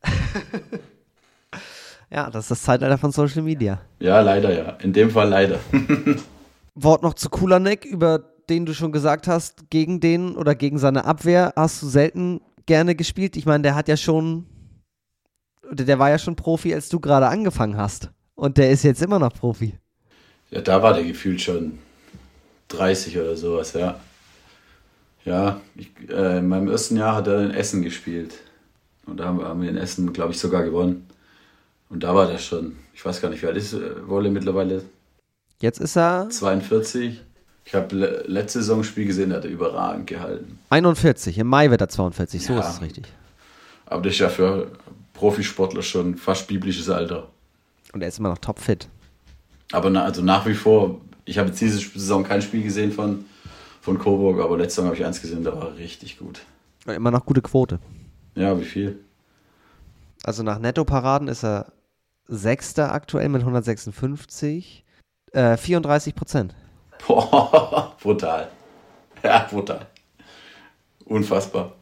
ja, 2.12 2.30
das 2.30 2.46
ist 2.46 2.52
das 2.52 2.64
Zeitalter 2.64 2.98
von 2.98 3.12
Social 3.12 3.42
Media. 3.42 3.82
Ja, 4.00 4.22
leider, 4.22 4.56
ja. 4.56 4.70
In 4.82 4.94
dem 4.94 5.10
Fall 5.10 5.30
leider. 5.30 5.60
Wort 6.76 7.04
noch 7.04 7.14
zu 7.14 7.30
Kulanek, 7.30 7.86
über 7.86 8.20
den 8.50 8.66
du 8.66 8.74
schon 8.74 8.92
gesagt 8.92 9.28
hast, 9.28 9.70
gegen 9.70 10.00
den 10.00 10.36
oder 10.36 10.56
gegen 10.56 10.78
seine 10.78 11.06
Abwehr 11.06 11.54
hast 11.56 11.82
du 11.82 11.88
selten 11.88 12.42
gerne 12.66 12.96
gespielt. 12.96 13.38
Ich 13.38 13.46
meine, 13.46 13.64
der 13.64 13.76
hat 13.76 13.88
ja 13.88 13.98
schon, 13.98 14.46
der 15.72 16.00
war 16.00 16.10
ja 16.10 16.18
schon 16.18 16.36
Profi, 16.36 16.74
als 16.74 16.90
du 16.90 17.00
gerade 17.00 17.28
angefangen 17.28 17.78
hast. 17.78 18.12
Und 18.36 18.58
der 18.58 18.72
ist 18.72 18.84
jetzt 18.84 19.02
immer 19.02 19.20
noch 19.20 19.34
Profi. 19.34 19.78
Ja, 20.52 20.62
da 20.62 20.84
war 20.84 20.94
der 20.94 21.04
gefühlt 21.04 21.42
schon 21.42 21.80
30 22.68 23.18
oder 23.18 23.36
sowas, 23.36 23.74
ja. 23.74 24.00
Ja, 25.24 25.62
ich, 25.76 25.90
äh, 26.10 26.38
in 26.38 26.48
meinem 26.48 26.68
ersten 26.68 26.98
Jahr 26.98 27.16
hat 27.16 27.28
er 27.28 27.46
in 27.46 27.52
Essen 27.52 27.82
gespielt. 27.82 28.36
Und 29.06 29.18
da 29.18 29.26
haben 29.26 29.40
wir, 29.40 29.46
haben 29.48 29.62
wir 29.62 29.70
in 29.70 29.78
Essen, 29.78 30.12
glaube 30.14 30.32
ich, 30.34 30.40
sogar 30.40 30.64
gewonnen. 30.64 31.08
Und 31.90 32.04
da 32.04 32.16
war 32.16 32.28
der 32.28 32.38
schon, 32.40 32.76
ich 32.94 33.06
weiß 33.06 33.22
gar 33.22 33.30
nicht, 33.30 33.42
wie 33.42 33.48
alt 33.48 33.58
ist 33.58 33.74
äh, 33.74 34.08
Wolle 34.08 34.30
mittlerweile? 34.32 34.84
Jetzt 35.62 35.80
ist 35.80 35.96
er 35.96 36.30
42. 36.30 37.22
Ich 37.64 37.74
habe 37.74 37.96
le 37.96 38.24
letzte 38.28 38.60
Saison 38.60 38.84
Spiel 38.84 39.06
gesehen, 39.06 39.30
da 39.32 39.38
hat 39.38 39.46
er 39.46 39.52
überragend 39.52 40.08
gehalten. 40.08 40.60
41. 40.70 41.38
Im 41.38 41.48
Mai 41.48 41.70
wird 41.72 41.82
er 41.82 41.90
42. 41.90 42.46
So 42.46 42.54
Ja. 42.54 42.60
ist 42.60 42.76
es 42.76 42.82
richtig. 42.82 43.06
Aber 43.86 44.02
das 44.02 44.14
ist 44.14 44.20
ja 44.20 44.30
für 44.30 44.72
Profisportler 45.14 45.82
schon 45.82 46.16
fast 46.16 46.48
biblisches 46.48 46.90
Alter. 46.90 47.28
Und 47.94 48.02
er 48.02 48.08
ist 48.10 48.20
immer 48.20 48.30
noch 48.30 48.38
topfit. 48.40 48.88
Aber 49.72 49.90
na, 49.90 50.04
also 50.04 50.22
nach 50.22 50.46
wie 50.46 50.54
vor, 50.54 51.02
ich 51.26 51.38
habe 51.38 51.50
jetzt 51.50 51.62
diese 51.62 51.80
Saison 51.80 52.24
kein 52.24 52.42
Spiel 52.42 52.64
gesehen 52.64 52.92
von, 52.92 53.26
von 53.82 53.98
Coburg, 53.98 54.40
aber 54.42 54.58
letzte 54.58 54.76
Saison 54.76 54.86
habe 54.88 54.98
ich 54.98 55.06
eins 55.06 55.22
gesehen, 55.22 55.44
da 55.44 55.56
war 55.56 55.76
richtig 55.78 56.20
gut. 56.20 56.42
Immer 56.86 57.12
noch 57.12 57.26
gute 57.26 57.42
Quote. 57.42 57.80
Ja, 58.36 58.60
wie 58.60 58.66
viel? 58.66 59.00
Also 60.24 60.44
nach 60.44 60.60
Nettoparaden 60.60 61.28
ist 61.28 61.44
er 61.44 61.72
Sechster 62.28 62.92
aktuell 62.92 63.30
mit 63.30 63.42
156. 63.42 64.84
Äh, 65.32 65.58
34 65.58 66.16
Prozent. 66.16 66.56
Boah, 67.08 67.96
brutal. 68.02 68.50
Ja, 69.24 69.48
brutal. 69.50 69.86
Unfassbar. 71.06 71.74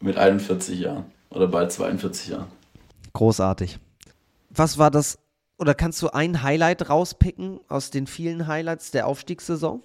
Mit 0.00 0.16
41 0.16 0.78
Jahren 0.78 1.04
oder 1.30 1.48
bald 1.48 1.72
42 1.72 2.28
Jahren. 2.28 2.46
Großartig. 3.12 3.78
Was 4.50 4.78
war 4.78 4.90
das, 4.90 5.18
oder 5.58 5.74
kannst 5.74 6.00
du 6.02 6.10
ein 6.10 6.42
Highlight 6.42 6.88
rauspicken 6.88 7.60
aus 7.68 7.90
den 7.90 8.06
vielen 8.06 8.46
Highlights 8.46 8.90
der 8.90 9.06
Aufstiegssaison? 9.06 9.82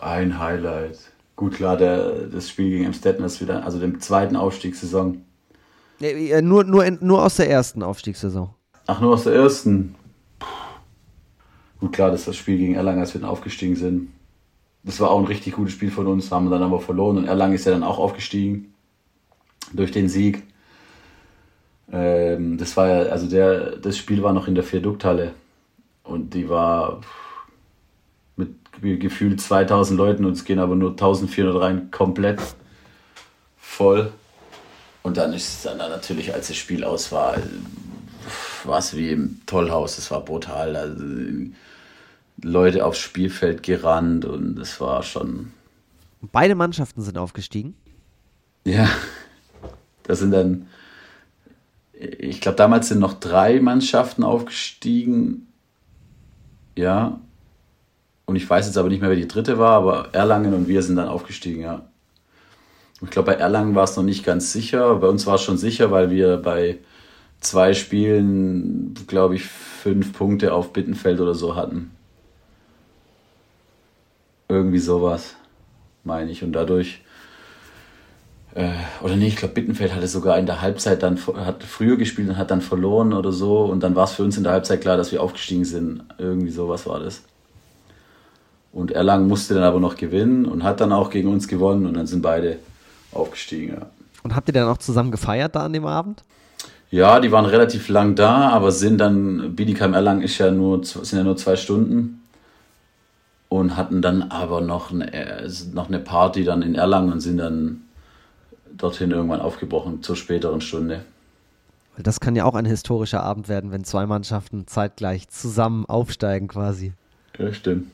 Ein 0.00 0.38
Highlight. 0.38 0.98
Gut, 1.40 1.54
klar, 1.54 1.78
der, 1.78 2.26
das 2.26 2.50
Spiel 2.50 2.68
gegen 2.68 2.84
Emstetten 2.84 3.24
ist 3.24 3.40
wieder, 3.40 3.64
also 3.64 3.78
dem 3.78 3.98
zweiten 3.98 4.36
Aufstiegssaison. 4.36 5.24
Nee, 5.98 6.42
nur, 6.42 6.64
nur, 6.64 6.84
in, 6.84 6.98
nur 7.00 7.24
aus 7.24 7.36
der 7.36 7.48
ersten 7.48 7.82
Aufstiegssaison. 7.82 8.50
Ach, 8.86 9.00
nur 9.00 9.14
aus 9.14 9.24
der 9.24 9.32
ersten. 9.32 9.94
Puh. 10.38 10.46
Gut, 11.80 11.94
klar, 11.94 12.10
das 12.10 12.20
ist 12.20 12.28
das 12.28 12.36
Spiel 12.36 12.58
gegen 12.58 12.74
Erlangen, 12.74 13.00
als 13.00 13.14
wir 13.14 13.22
dann 13.22 13.30
aufgestiegen 13.30 13.74
sind. 13.74 14.10
Das 14.82 15.00
war 15.00 15.10
auch 15.10 15.18
ein 15.18 15.24
richtig 15.24 15.54
gutes 15.54 15.72
Spiel 15.72 15.90
von 15.90 16.06
uns, 16.08 16.30
haben 16.30 16.44
wir 16.44 16.50
dann 16.50 16.62
aber 16.62 16.78
verloren 16.78 17.16
und 17.16 17.24
Erlangen 17.24 17.54
ist 17.54 17.64
ja 17.64 17.72
dann 17.72 17.84
auch 17.84 17.98
aufgestiegen 17.98 18.74
durch 19.72 19.92
den 19.92 20.10
Sieg. 20.10 20.42
Ähm, 21.90 22.58
das 22.58 22.76
war 22.76 22.86
ja, 22.86 23.10
also 23.10 23.26
der, 23.26 23.76
das 23.76 23.96
Spiel 23.96 24.22
war 24.22 24.34
noch 24.34 24.46
in 24.46 24.54
der 24.54 24.64
Vierdukthalle 24.64 25.32
und 26.04 26.34
die 26.34 26.50
war 26.50 27.00
gefühlt 28.80 29.40
2000 29.40 29.96
Leuten 29.96 30.24
und 30.24 30.32
es 30.32 30.44
gehen 30.44 30.58
aber 30.58 30.76
nur 30.76 30.90
1400 30.90 31.60
rein, 31.60 31.90
komplett 31.90 32.40
voll. 33.58 34.12
Und 35.02 35.16
dann 35.16 35.32
ist 35.32 35.48
es 35.48 35.62
dann 35.62 35.78
natürlich, 35.78 36.34
als 36.34 36.48
das 36.48 36.56
Spiel 36.56 36.84
aus 36.84 37.10
war, 37.12 37.36
war 38.64 38.78
es 38.78 38.96
wie 38.96 39.10
im 39.10 39.40
Tollhaus. 39.46 39.98
Es 39.98 40.10
war 40.10 40.24
brutal. 40.24 40.76
Also, 40.76 41.04
Leute 42.42 42.84
aufs 42.84 42.98
Spielfeld 42.98 43.62
gerannt 43.62 44.24
und 44.24 44.58
es 44.58 44.80
war 44.80 45.02
schon. 45.02 45.52
Beide 46.32 46.54
Mannschaften 46.54 47.02
sind 47.02 47.16
aufgestiegen. 47.16 47.74
Ja, 48.64 48.88
das 50.04 50.18
sind 50.18 50.32
dann. 50.32 50.66
Ich 51.92 52.40
glaube, 52.40 52.56
damals 52.56 52.88
sind 52.88 52.98
noch 52.98 53.14
drei 53.14 53.60
Mannschaften 53.60 54.24
aufgestiegen. 54.24 55.48
Ja. 56.76 57.20
Und 58.30 58.36
ich 58.36 58.48
weiß 58.48 58.66
jetzt 58.66 58.78
aber 58.78 58.88
nicht 58.88 59.00
mehr, 59.00 59.10
wer 59.10 59.16
die 59.16 59.26
dritte 59.26 59.58
war, 59.58 59.72
aber 59.72 60.10
Erlangen 60.12 60.54
und 60.54 60.68
wir 60.68 60.84
sind 60.84 60.94
dann 60.94 61.08
aufgestiegen, 61.08 61.62
ja. 61.62 61.82
Ich 63.02 63.10
glaube, 63.10 63.32
bei 63.32 63.38
Erlangen 63.38 63.74
war 63.74 63.82
es 63.82 63.96
noch 63.96 64.04
nicht 64.04 64.24
ganz 64.24 64.52
sicher. 64.52 64.94
Bei 64.94 65.08
uns 65.08 65.26
war 65.26 65.34
es 65.34 65.42
schon 65.42 65.58
sicher, 65.58 65.90
weil 65.90 66.12
wir 66.12 66.36
bei 66.36 66.78
zwei 67.40 67.74
Spielen, 67.74 68.94
glaube 69.08 69.34
ich, 69.34 69.46
fünf 69.46 70.12
Punkte 70.12 70.54
auf 70.54 70.72
Bittenfeld 70.72 71.18
oder 71.18 71.34
so 71.34 71.56
hatten. 71.56 71.90
Irgendwie 74.48 74.78
sowas, 74.78 75.34
meine 76.04 76.30
ich. 76.30 76.44
Und 76.44 76.52
dadurch, 76.52 77.02
äh, 78.54 78.70
oder 79.02 79.16
nee, 79.16 79.26
ich 79.26 79.36
glaube, 79.36 79.54
Bittenfeld 79.54 79.92
hatte 79.92 80.06
sogar 80.06 80.38
in 80.38 80.46
der 80.46 80.60
Halbzeit 80.60 81.02
dann, 81.02 81.18
hat 81.34 81.64
früher 81.64 81.96
gespielt 81.96 82.28
und 82.28 82.38
hat 82.38 82.52
dann 82.52 82.60
verloren 82.60 83.12
oder 83.12 83.32
so. 83.32 83.64
Und 83.64 83.80
dann 83.82 83.96
war 83.96 84.04
es 84.04 84.12
für 84.12 84.22
uns 84.22 84.36
in 84.36 84.44
der 84.44 84.52
Halbzeit 84.52 84.82
klar, 84.82 84.96
dass 84.96 85.10
wir 85.10 85.20
aufgestiegen 85.20 85.64
sind. 85.64 86.04
Irgendwie 86.16 86.52
sowas 86.52 86.86
war 86.86 87.00
das. 87.00 87.24
Und 88.72 88.92
Erlangen 88.92 89.26
musste 89.26 89.54
dann 89.54 89.64
aber 89.64 89.80
noch 89.80 89.96
gewinnen 89.96 90.44
und 90.44 90.62
hat 90.62 90.80
dann 90.80 90.92
auch 90.92 91.10
gegen 91.10 91.28
uns 91.28 91.48
gewonnen 91.48 91.86
und 91.86 91.94
dann 91.94 92.06
sind 92.06 92.22
beide 92.22 92.58
aufgestiegen, 93.12 93.74
ja. 93.74 93.86
Und 94.22 94.36
habt 94.36 94.48
ihr 94.48 94.52
dann 94.52 94.68
auch 94.68 94.78
zusammen 94.78 95.10
gefeiert 95.10 95.56
da 95.56 95.64
an 95.64 95.72
dem 95.72 95.86
Abend? 95.86 96.22
Ja, 96.90 97.20
die 97.20 97.32
waren 97.32 97.46
relativ 97.46 97.88
lang 97.88 98.16
da, 98.16 98.50
aber 98.50 98.72
sind 98.72 98.98
dann, 98.98 99.54
Bietigheim 99.54 99.94
Erlangen 99.94 100.22
ist 100.22 100.38
ja 100.38 100.50
nur, 100.50 100.84
sind 100.84 101.18
ja 101.18 101.24
nur 101.24 101.36
zwei 101.36 101.56
Stunden 101.56 102.22
und 103.48 103.76
hatten 103.76 104.02
dann 104.02 104.24
aber 104.24 104.60
noch 104.60 104.92
eine, 104.92 105.12
äh, 105.12 105.48
noch 105.72 105.88
eine 105.88 106.00
Party 106.00 106.44
dann 106.44 106.62
in 106.62 106.74
Erlangen 106.74 107.12
und 107.12 107.20
sind 107.20 107.38
dann 107.38 107.82
dorthin 108.76 109.10
irgendwann 109.10 109.40
aufgebrochen 109.40 110.02
zur 110.02 110.16
späteren 110.16 110.60
Stunde. 110.60 111.04
Das 111.96 112.20
kann 112.20 112.34
ja 112.34 112.44
auch 112.44 112.54
ein 112.54 112.64
historischer 112.64 113.22
Abend 113.22 113.48
werden, 113.48 113.72
wenn 113.72 113.84
zwei 113.84 114.06
Mannschaften 114.06 114.66
zeitgleich 114.66 115.28
zusammen 115.28 115.86
aufsteigen 115.86 116.48
quasi. 116.48 116.92
Ja, 117.38 117.52
stimmt. 117.52 117.88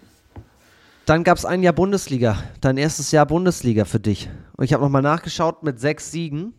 Dann 1.06 1.22
gab 1.22 1.38
es 1.38 1.44
ein 1.44 1.62
Jahr 1.62 1.72
Bundesliga, 1.72 2.42
dein 2.60 2.76
erstes 2.76 3.12
Jahr 3.12 3.26
Bundesliga 3.26 3.84
für 3.84 4.00
dich. 4.00 4.28
Und 4.56 4.64
ich 4.64 4.72
habe 4.72 4.82
nochmal 4.82 5.02
nachgeschaut 5.02 5.62
mit 5.62 5.78
sechs 5.78 6.10
Siegen, 6.10 6.52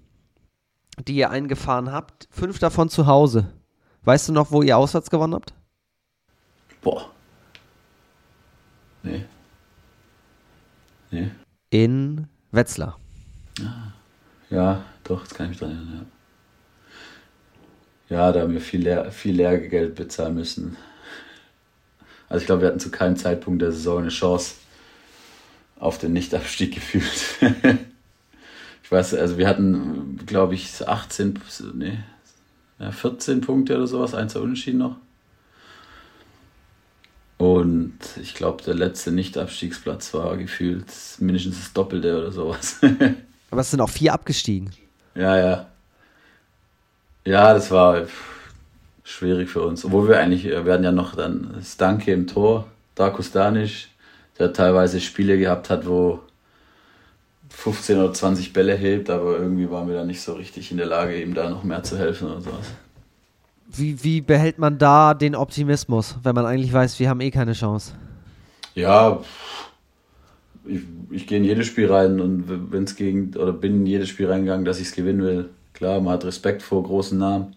die 1.06 1.18
ihr 1.18 1.30
eingefahren 1.30 1.92
habt. 1.92 2.30
Fünf 2.32 2.58
davon 2.58 2.88
zu 2.88 3.08
Hause. 3.08 3.54
Weißt 4.04 4.30
du 4.30 4.32
noch, 4.32 4.52
wo 4.52 4.62
ihr 4.62 4.78
auswärts 4.78 5.10
gewonnen 5.10 5.34
habt? 5.34 5.54
Boah. 6.82 7.12
Nee. 9.04 9.26
Nee. 11.12 11.30
In 11.70 12.28
Wetzlar. 12.52 12.98
Ja, 14.50 14.86
doch, 15.04 15.24
jetzt 15.24 15.36
kann 15.36 15.48
ich 15.48 15.50
mich 15.50 15.60
dran 15.60 15.72
erinnern. 15.72 16.12
Ja, 18.08 18.16
ja 18.16 18.32
da 18.32 18.42
haben 18.44 18.54
wir 18.54 18.62
viel, 18.62 18.84
Lehr 18.84 19.12
viel 19.12 19.36
Lehrgeld 19.36 19.96
bezahlen 19.96 20.36
müssen. 20.36 20.78
Also 22.30 22.42
ich 22.42 22.46
glaube, 22.46 22.62
wir 22.62 22.68
hatten 22.70 22.80
zu 22.80 22.92
keinem 22.92 23.16
Zeitpunkt 23.16 23.62
der 23.62 23.72
Saison 23.72 24.00
eine 24.00 24.10
Chance 24.10 24.56
auf 25.80 25.98
den 25.98 26.14
Nichtabstieg 26.14 26.76
gefühlt. 26.76 27.06
ich 28.84 28.92
weiß, 28.92 29.14
also 29.14 29.38
wir 29.38 29.48
hatten, 29.48 30.20
glaube 30.26 30.56
ich, 30.56 30.88
18, 30.88 31.40
nee, 31.76 32.00
ja, 32.80 32.92
14 32.92 33.42
Punkte 33.42 33.76
oder 33.76 33.88
sowas, 33.88 34.14
eins 34.14 34.34
der 34.34 34.42
Unentschieden 34.42 34.80
noch. 34.80 34.98
Und 37.38 38.00
ich 38.20 38.34
glaube, 38.34 38.64
der 38.64 38.74
letzte 38.74 39.12
Nicht-Abstiegsplatz 39.12 40.14
war 40.14 40.38
gefühlt 40.38 40.88
mindestens 41.20 41.60
das 41.60 41.74
Doppelte 41.74 42.18
oder 42.18 42.32
sowas. 42.32 42.80
Aber 43.52 43.62
es 43.62 43.72
sind 43.72 43.80
auch 43.80 43.90
vier 43.90 44.14
abgestiegen. 44.14 44.72
Ja, 45.14 45.38
ja. 45.38 45.68
Ja, 47.26 47.54
das 47.54 47.70
war 47.72 48.08
schwierig 49.08 49.50
für 49.50 49.62
uns. 49.62 49.86
Obwohl 49.86 50.10
wir 50.10 50.20
eigentlich, 50.20 50.44
wir 50.44 50.72
hatten 50.72 50.84
ja 50.84 50.92
noch 50.92 51.16
dann 51.16 51.56
Stanke 51.64 52.12
im 52.12 52.28
Tor, 52.28 52.68
Darko 52.96 53.24
Stanic, 53.24 53.88
der 54.38 54.54
teilweise 54.54 55.00
Spiele 55.00 55.38
gehabt 55.38 55.70
hat, 55.70 55.88
wo 55.88 56.20
15 57.50 57.98
oder 57.98 58.14
20 58.14 58.54
Bälle 58.54 58.76
hebt, 58.76 59.10
aber 59.10 59.38
irgendwie 59.38 59.70
waren 59.72 59.88
wir 59.88 59.96
da 59.96 60.04
nicht 60.04 60.22
so 60.22 60.34
richtig 60.34 60.72
in 60.72 60.78
der 60.78 60.86
Lage, 60.86 61.20
ihm 61.20 61.34
da 61.34 61.50
noch 61.50 61.64
mehr 61.64 61.82
zu 61.84 61.98
helfen 61.98 62.28
oder 62.28 62.42
sowas. 62.42 62.68
Wie, 63.70 64.04
wie 64.04 64.22
behält 64.22 64.60
man 64.60 64.78
da 64.78 65.14
den 65.14 65.36
Optimismus, 65.36 66.16
wenn 66.24 66.36
man 66.36 66.46
eigentlich 66.46 66.72
weiß, 66.72 67.00
wir 67.00 67.10
haben 67.10 67.22
eh 67.22 67.32
keine 67.32 67.54
Chance? 67.54 67.94
Ja, 68.76 69.22
ich, 70.66 70.82
ich 71.10 71.28
gehe 71.28 71.38
in 71.38 71.44
jedes 71.46 71.68
Spiel 71.68 71.92
rein 71.92 72.20
und 72.20 72.72
wenn 72.72 72.84
es 72.84 72.96
gegen, 72.96 73.36
oder 73.36 73.54
bin 73.54 73.76
in 73.76 73.86
jedes 73.86 74.10
Spiel 74.10 74.30
reingegangen, 74.30 74.66
dass 74.66 74.80
ich 74.80 74.88
es 74.88 74.94
gewinnen 74.94 75.22
will. 75.22 75.50
Klar, 75.74 76.02
man 76.02 76.14
hat 76.14 76.26
Respekt 76.26 76.62
vor 76.62 76.84
großen 76.84 77.18
Namen, 77.18 77.56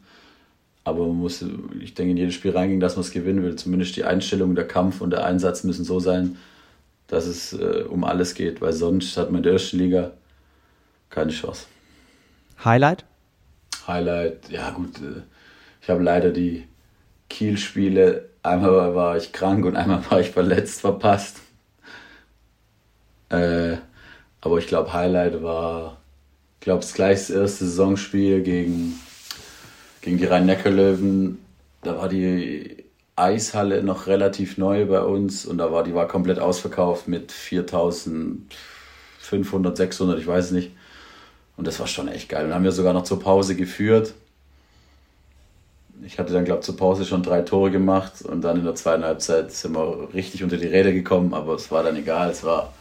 aber 0.91 1.07
man 1.07 1.17
muss, 1.17 1.45
ich 1.81 1.95
denke, 1.95 2.13
in 2.13 2.17
jedes 2.17 2.35
Spiel 2.35 2.51
reingehen, 2.51 2.81
dass 2.81 2.97
man 2.97 3.05
es 3.05 3.11
gewinnen 3.11 3.43
will. 3.43 3.57
Zumindest 3.57 3.97
die 3.97 4.05
Einstellung, 4.05 4.55
der 4.55 4.69
Kampf 4.69 5.01
und 5.01 5.11
der 5.11 5.25
Einsatz 5.25 5.65
müssen 5.65 5.85
so 5.85 6.01
sein, 6.01 6.37
dass 7.07 7.27
es 7.27 7.53
äh, 7.53 7.85
um 7.89 8.05
alles 8.05 8.35
geht, 8.35 8.61
weil 8.61 8.73
sonst 8.73 9.17
hat 9.17 9.31
man 9.31 9.39
in 9.39 9.43
der 9.45 9.55
ersten 9.55 9.79
Liga 9.79 10.13
keine 11.09 11.33
Chance. 11.33 11.67
Highlight? 12.65 13.05
Highlight, 13.87 14.51
ja 14.51 14.71
gut, 14.71 14.99
äh, 14.99 15.23
ich 15.81 15.89
habe 15.89 16.03
leider 16.03 16.31
die 16.31 16.69
Kiel-Spiele, 17.29 18.29
einmal 18.43 18.95
war 18.95 19.17
ich 19.17 19.33
krank 19.33 19.65
und 19.65 19.77
einmal 19.77 20.03
war 20.11 20.21
ich 20.21 20.31
verletzt, 20.31 20.83
verpasst. 20.83 21.39
Äh, 23.31 23.77
aber 24.41 24.59
ich 24.59 24.67
glaube, 24.67 24.93
Highlight 24.93 25.43
war, 25.43 25.99
ich 26.59 26.65
glaube, 26.65 26.83
es 26.83 26.95
gleich 26.95 27.19
das 27.19 27.31
erste 27.31 27.65
Saisonspiel 27.65 28.43
gegen, 28.43 29.01
gegen 30.01 30.19
die 30.19 30.25
Rhein-Neckar-Löwen. 30.25 31.39
Da 31.83 31.97
war 31.97 32.09
die 32.09 32.85
Eishalle 33.17 33.83
noch 33.83 34.07
relativ 34.07 34.57
neu 34.59 34.87
bei 34.87 35.01
uns 35.01 35.47
und 35.47 35.59
da 35.59 35.73
war 35.73 35.83
die 35.85 35.95
war 35.95 36.09
komplett 36.09 36.39
ausverkauft 36.39 37.09
mit 37.09 37.33
4500, 37.33 39.77
600, 39.77 40.19
ich 40.19 40.27
weiß 40.27 40.53
nicht. 40.53 40.71
Und 41.57 41.67
das 41.67 41.79
war 41.79 41.87
schon 41.87 42.09
echt 42.09 42.31
geil. 42.31 42.47
Und 42.47 42.55
haben 42.55 42.65
wir 42.65 42.73
sogar 42.73 42.95
noch 42.95 43.05
zur 43.05 43.21
Pause 43.21 43.55
geführt. 43.55 44.15
Ich 46.03 46.19
hatte 46.19 46.33
dann, 46.33 46.47
glaube 46.47 46.61
ich, 46.61 46.67
zur 46.67 46.79
Pause 46.79 47.05
schon 47.05 47.23
drei 47.23 47.43
Tore 47.43 47.71
gemacht 47.71 48.23
und 48.23 48.41
dann 48.41 48.57
in 48.57 48.65
der 48.65 48.75
zweiten 48.75 49.05
Halbzeit 49.05 49.53
sind 49.53 49.75
wir 49.75 50.09
richtig 50.15 50.43
unter 50.43 50.57
die 50.57 50.67
Räder 50.67 50.93
gekommen, 50.93 51.35
aber 51.35 51.55
es 51.55 51.71
war 51.71 51.83
dann 51.83 51.97
egal. 51.97 52.31
Es 52.31 52.43
war, 52.43 52.73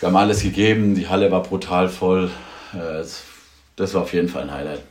wir 0.00 0.08
haben 0.08 0.16
alles 0.16 0.42
gegeben, 0.42 0.94
die 0.94 1.08
Halle 1.08 1.30
war 1.30 1.42
brutal 1.42 1.88
voll. 1.88 2.30
Äh, 2.74 3.02
das 3.76 3.94
war 3.94 4.02
auf 4.02 4.12
jeden 4.12 4.28
Fall 4.28 4.42
ein 4.42 4.52
Highlight. 4.52 4.82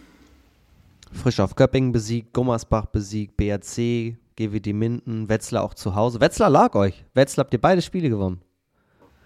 Frisch 1.18 1.40
auf 1.40 1.56
Göppingen 1.56 1.92
besiegt, 1.92 2.34
Gummersbach 2.34 2.86
besiegt, 2.86 3.36
BRC, 3.38 4.18
GWD 4.36 4.74
Minden, 4.74 5.28
Wetzlar 5.28 5.64
auch 5.64 5.74
zu 5.74 5.96
Hause. 5.96 6.22
Wetzlar 6.22 6.50
lag 6.50 6.76
euch. 6.76 7.04
Wetzlar 7.14 7.46
habt 7.46 7.54
ihr 7.54 7.62
beide 7.62 7.82
Spiele 7.82 8.10
gewonnen. 8.10 8.42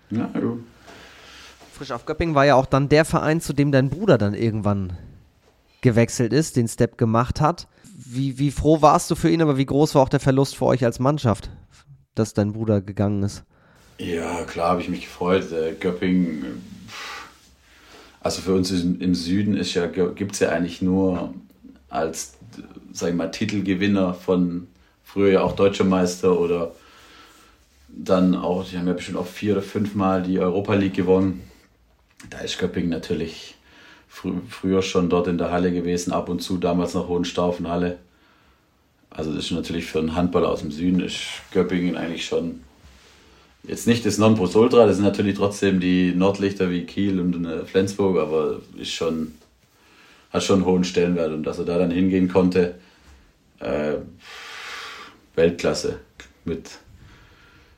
Ja, 0.10 0.26
gut. 0.34 0.64
Frisch 1.74 1.92
auf 1.92 2.06
Göppingen 2.06 2.36
war 2.36 2.46
ja 2.46 2.56
auch 2.56 2.66
dann 2.66 2.90
der 2.90 3.06
Verein, 3.06 3.42
zu 3.42 3.54
dem 3.54 3.72
dein 3.72 3.90
Bruder 3.90 4.18
dann 4.18 4.34
irgendwann 4.34 4.98
gewechselt 5.82 6.32
ist, 6.32 6.56
den 6.56 6.68
Step 6.68 6.98
gemacht 6.98 7.42
hat. 7.42 7.68
Wie, 7.84 8.40
wie 8.40 8.52
froh 8.52 8.82
warst 8.82 9.12
du 9.12 9.16
für 9.16 9.30
ihn, 9.30 9.42
aber 9.42 9.58
wie 9.58 9.66
groß 9.66 9.96
war 9.96 10.04
auch 10.04 10.10
der 10.10 10.20
Verlust 10.20 10.56
für 10.56 10.66
euch 10.66 10.86
als 10.86 11.00
Mannschaft, 11.00 11.50
dass 12.16 12.34
dein 12.34 12.54
Bruder 12.54 12.82
gegangen 12.82 13.24
ist? 13.24 13.44
Ja, 13.98 14.44
klar 14.46 14.70
habe 14.70 14.82
ich 14.82 14.90
mich 14.90 15.02
gefreut. 15.02 15.52
Äh, 15.52 15.74
Göppingen, 15.80 16.62
also 18.20 18.42
für 18.42 18.54
uns 18.54 18.72
im 18.72 19.16
Süden 19.16 19.60
ja, 19.62 19.88
gibt 19.88 20.34
es 20.34 20.40
ja 20.40 20.50
eigentlich 20.50 20.82
nur 20.82 21.34
als, 21.92 22.34
sag 22.92 23.10
ich 23.10 23.16
mal, 23.16 23.30
Titelgewinner 23.30 24.14
von 24.14 24.68
früher 25.04 25.32
ja 25.32 25.42
auch 25.42 25.56
Deutscher 25.56 25.84
Meister 25.84 26.40
oder 26.40 26.72
dann 27.90 28.36
auch, 28.36 28.66
die 28.66 28.78
haben 28.78 28.88
ja 28.88 28.94
bestimmt 28.94 29.18
auch 29.18 29.28
vier 29.28 29.54
oder 29.54 29.62
fünf 29.62 29.94
Mal 29.94 30.24
die 30.24 30.40
Europa 30.40 30.74
League 30.74 30.96
gewonnen. 30.96 31.42
Da 32.30 32.40
ist 32.40 32.58
Göppingen 32.58 32.90
natürlich 32.90 33.56
frü 34.08 34.34
früher 34.50 34.82
schon 34.82 35.10
dort 35.10 35.28
in 35.28 35.38
der 35.38 35.52
Halle 35.52 35.72
gewesen, 35.72 36.14
ab 36.14 36.30
und 36.30 36.42
zu 36.42 36.58
damals 36.58 36.94
noch 36.94 37.10
Hohenstaufenhalle. 37.10 37.98
Also 39.10 39.34
das 39.34 39.46
ist 39.46 39.52
natürlich 39.52 39.86
für 39.86 40.00
einen 40.00 40.16
Handballer 40.16 40.50
aus 40.50 40.62
dem 40.62 40.72
Süden 40.72 41.02
ist 41.02 41.20
Göppingen 41.52 41.98
eigentlich 41.98 42.26
schon 42.26 42.62
jetzt 43.64 43.88
nicht 43.88 44.06
das 44.06 44.18
Nonplusultra, 44.18 44.86
das 44.86 44.96
sind 44.96 45.06
natürlich 45.06 45.36
trotzdem 45.36 45.80
die 45.80 46.14
Nordlichter 46.16 46.72
wie 46.72 46.86
Kiel 46.86 47.20
und 47.20 47.46
äh, 47.46 47.66
Flensburg, 47.66 48.18
aber 48.18 48.62
ist 48.78 48.92
schon, 48.92 49.34
hat 50.32 50.44
schon 50.44 50.58
einen 50.58 50.66
hohen 50.66 50.84
Stellenwert 50.84 51.32
und 51.32 51.44
dass 51.44 51.60
er 51.60 51.66
da 51.66 51.78
dann 51.78 51.92
hingehen 51.92 52.28
konnte, 52.28 52.80
äh, 53.60 53.96
Weltklasse 55.36 56.00
mit 56.46 56.80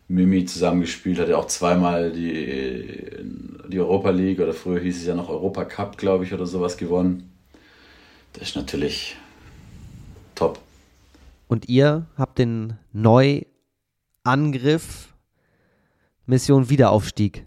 Mimi 0.08 0.46
zusammengespielt, 0.46 1.20
hat 1.20 1.30
ja 1.30 1.38
auch 1.38 1.48
zweimal 1.48 2.12
die, 2.12 3.12
die 3.68 3.80
Europa 3.80 4.12
League 4.12 4.40
oder 4.40 4.54
früher 4.54 4.80
hieß 4.80 4.98
es 4.98 5.06
ja 5.08 5.16
noch 5.16 5.30
Europa 5.30 5.66
Cup, 5.66 5.98
glaube 5.98 6.26
ich, 6.26 6.34
oder 6.34 6.46
sowas 6.46 6.78
gewonnen. 6.78 7.32
Das 8.34 8.50
ist 8.50 8.56
natürlich 8.56 9.16
top. 10.36 10.60
Und 11.48 11.70
ihr 11.70 12.06
habt 12.18 12.40
den 12.40 12.78
Neuangriff 12.94 13.44
Mission 16.26 16.70
Wiederaufstieg 16.70 17.46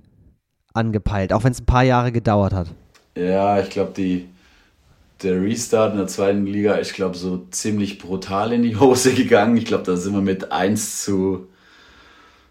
angepeilt, 0.75 1.33
auch 1.33 1.45
wenn 1.45 1.53
es 1.53 1.61
ein 1.61 1.67
paar 1.67 1.85
Jahre 1.85 2.13
gedauert 2.13 2.53
hat. 2.53 2.69
Ja, 3.17 3.61
ich 3.61 3.71
glaube, 3.71 3.93
der 5.23 5.41
Restart 5.43 5.93
in 5.93 5.99
der 5.99 6.09
zweiten 6.09 6.47
Liga 6.47 6.75
ist, 6.75 6.95
glaube 6.95 7.17
so 7.17 7.47
ziemlich 7.51 7.99
brutal 7.99 8.53
in 8.53 8.63
die 8.63 8.77
Hose 8.77 9.15
gegangen. 9.15 9.57
Ich 9.57 9.65
glaube, 9.65 9.85
da 9.85 9.97
sind 9.97 10.15
wir 10.15 10.21
mit 10.21 10.53
1 10.53 11.03
zu 11.05 11.49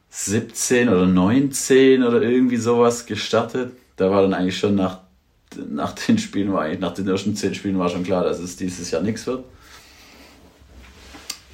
17 0.10 0.90
oder 0.90 1.06
19 1.06 2.04
oder 2.04 2.22
irgendwie 2.22 2.58
sowas 2.58 3.06
gestartet. 3.06 3.74
Da 3.98 4.10
war 4.10 4.22
dann 4.22 4.34
eigentlich 4.34 4.58
schon 4.58 4.76
nach, 4.76 5.02
nach 5.70 5.94
den 5.94 6.18
Spielen, 6.18 6.54
war 6.54 6.64
eigentlich 6.64 6.80
nach 6.80 6.94
den 6.94 7.08
ersten 7.08 7.36
10 7.36 7.56
Spielen 7.56 7.78
war 7.78 7.90
schon 7.90 8.04
klar, 8.04 8.24
dass 8.24 8.40
es 8.40 8.56
dieses 8.56 8.90
Jahr 8.92 9.02
nichts 9.02 9.28
wird. 9.28 9.44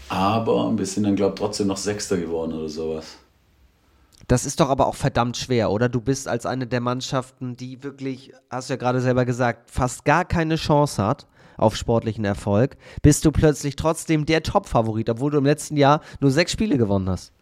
Aber 0.10 0.78
wir 0.78 0.86
sind 0.86 1.04
dann, 1.04 1.16
glaube 1.16 1.36
ich, 1.36 1.40
trotzdem 1.40 1.68
noch 1.68 1.78
Sechster 1.78 2.18
geworden 2.18 2.54
oder 2.54 2.70
sowas. 2.70 3.18
Das 4.32 4.46
ist 4.46 4.62
doch 4.62 4.70
aber 4.70 4.88
auch 4.88 4.96
verdammt 4.96 5.36
schwer, 5.36 5.72
oder? 5.72 5.90
Du 5.90 6.00
bist 6.00 6.30
als 6.30 6.46
eine 6.46 6.66
der 6.66 6.80
Mannschaften, 6.80 7.58
die 7.58 7.84
wirklich, 7.84 8.32
hast 8.50 8.70
du 8.70 8.74
ja 8.76 8.78
gerade 8.78 9.02
selber 9.02 9.26
gesagt, 9.26 9.70
fast 9.70 10.06
gar 10.06 10.24
keine 10.24 10.56
Chance 10.56 11.04
hat 11.06 11.28
auf 11.58 11.76
sportlichen 11.76 12.24
Erfolg, 12.24 12.78
bist 13.02 13.26
du 13.26 13.34
plötzlich 13.34 13.76
trotzdem 13.76 14.26
der 14.26 14.42
Top-Favorit, 14.42 15.10
obwohl 15.10 15.32
du 15.32 15.38
im 15.40 15.44
letzten 15.44 15.76
Jahr 15.76 16.00
nur 16.22 16.32
sechs 16.32 16.54
Spiele 16.54 16.78
gewonnen 16.78 17.10
hast. 17.10 17.34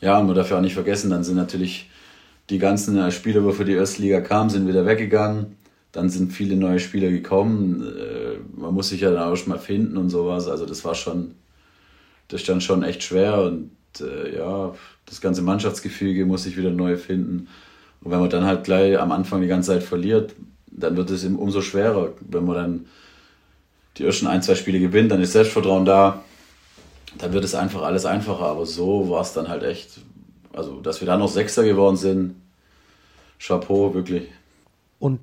Ja, 0.00 0.18
und 0.18 0.26
man 0.26 0.34
darf 0.34 0.50
ja 0.50 0.56
auch 0.56 0.62
nicht 0.62 0.74
vergessen, 0.74 1.10
dann 1.10 1.22
sind 1.22 1.36
natürlich 1.36 1.90
die 2.50 2.58
ganzen 2.58 2.98
äh, 2.98 3.12
Spieler, 3.12 3.42
die 3.42 3.52
für 3.52 3.64
die 3.64 3.74
Erstliga 3.74 4.20
kamen, 4.20 4.50
sind 4.50 4.66
wieder 4.66 4.84
weggegangen. 4.84 5.56
Dann 5.92 6.08
sind 6.08 6.32
viele 6.32 6.56
neue 6.56 6.80
Spieler 6.80 7.10
gekommen. 7.10 7.82
Äh, 7.82 8.38
man 8.60 8.74
muss 8.74 8.88
sich 8.88 9.00
ja 9.00 9.12
dann 9.12 9.32
auch 9.32 9.36
schon 9.36 9.50
mal 9.50 9.60
finden 9.60 9.96
und 9.96 10.10
sowas. 10.10 10.48
Also 10.48 10.66
das 10.66 10.84
war 10.84 10.96
schon, 10.96 11.36
das 12.26 12.40
stand 12.40 12.64
schon 12.64 12.82
echt 12.82 13.04
schwer 13.04 13.42
und 13.42 13.70
äh, 14.00 14.36
ja, 14.36 14.74
das 15.06 15.20
ganze 15.20 15.42
Mannschaftsgefüge 15.42 16.26
muss 16.26 16.42
sich 16.42 16.56
wieder 16.56 16.70
neu 16.70 16.96
finden. 16.96 17.48
Und 18.02 18.10
wenn 18.10 18.20
man 18.20 18.30
dann 18.30 18.44
halt 18.44 18.64
gleich 18.64 18.98
am 18.98 19.12
Anfang 19.12 19.40
die 19.40 19.48
ganze 19.48 19.72
Zeit 19.72 19.82
verliert, 19.82 20.34
dann 20.70 20.96
wird 20.96 21.10
es 21.10 21.24
umso 21.24 21.62
schwerer. 21.62 22.12
Wenn 22.20 22.44
man 22.44 22.54
dann 22.56 22.86
die 23.96 24.04
ersten 24.04 24.26
ein, 24.26 24.42
zwei 24.42 24.54
Spiele 24.54 24.78
gewinnt, 24.78 25.10
dann 25.10 25.22
ist 25.22 25.32
Selbstvertrauen 25.32 25.84
da 25.84 26.22
dann 27.18 27.32
wird 27.32 27.44
es 27.44 27.54
einfach 27.54 27.82
alles 27.82 28.04
einfacher. 28.04 28.44
Aber 28.46 28.66
so 28.66 29.08
war 29.10 29.22
es 29.22 29.32
dann 29.32 29.48
halt 29.48 29.62
echt. 29.62 30.00
Also, 30.52 30.80
dass 30.80 31.00
wir 31.00 31.06
da 31.06 31.16
noch 31.16 31.28
Sechster 31.28 31.64
geworden 31.64 31.96
sind, 31.96 32.34
Chapeau, 33.38 33.92
wirklich. 33.94 34.28
Und 34.98 35.20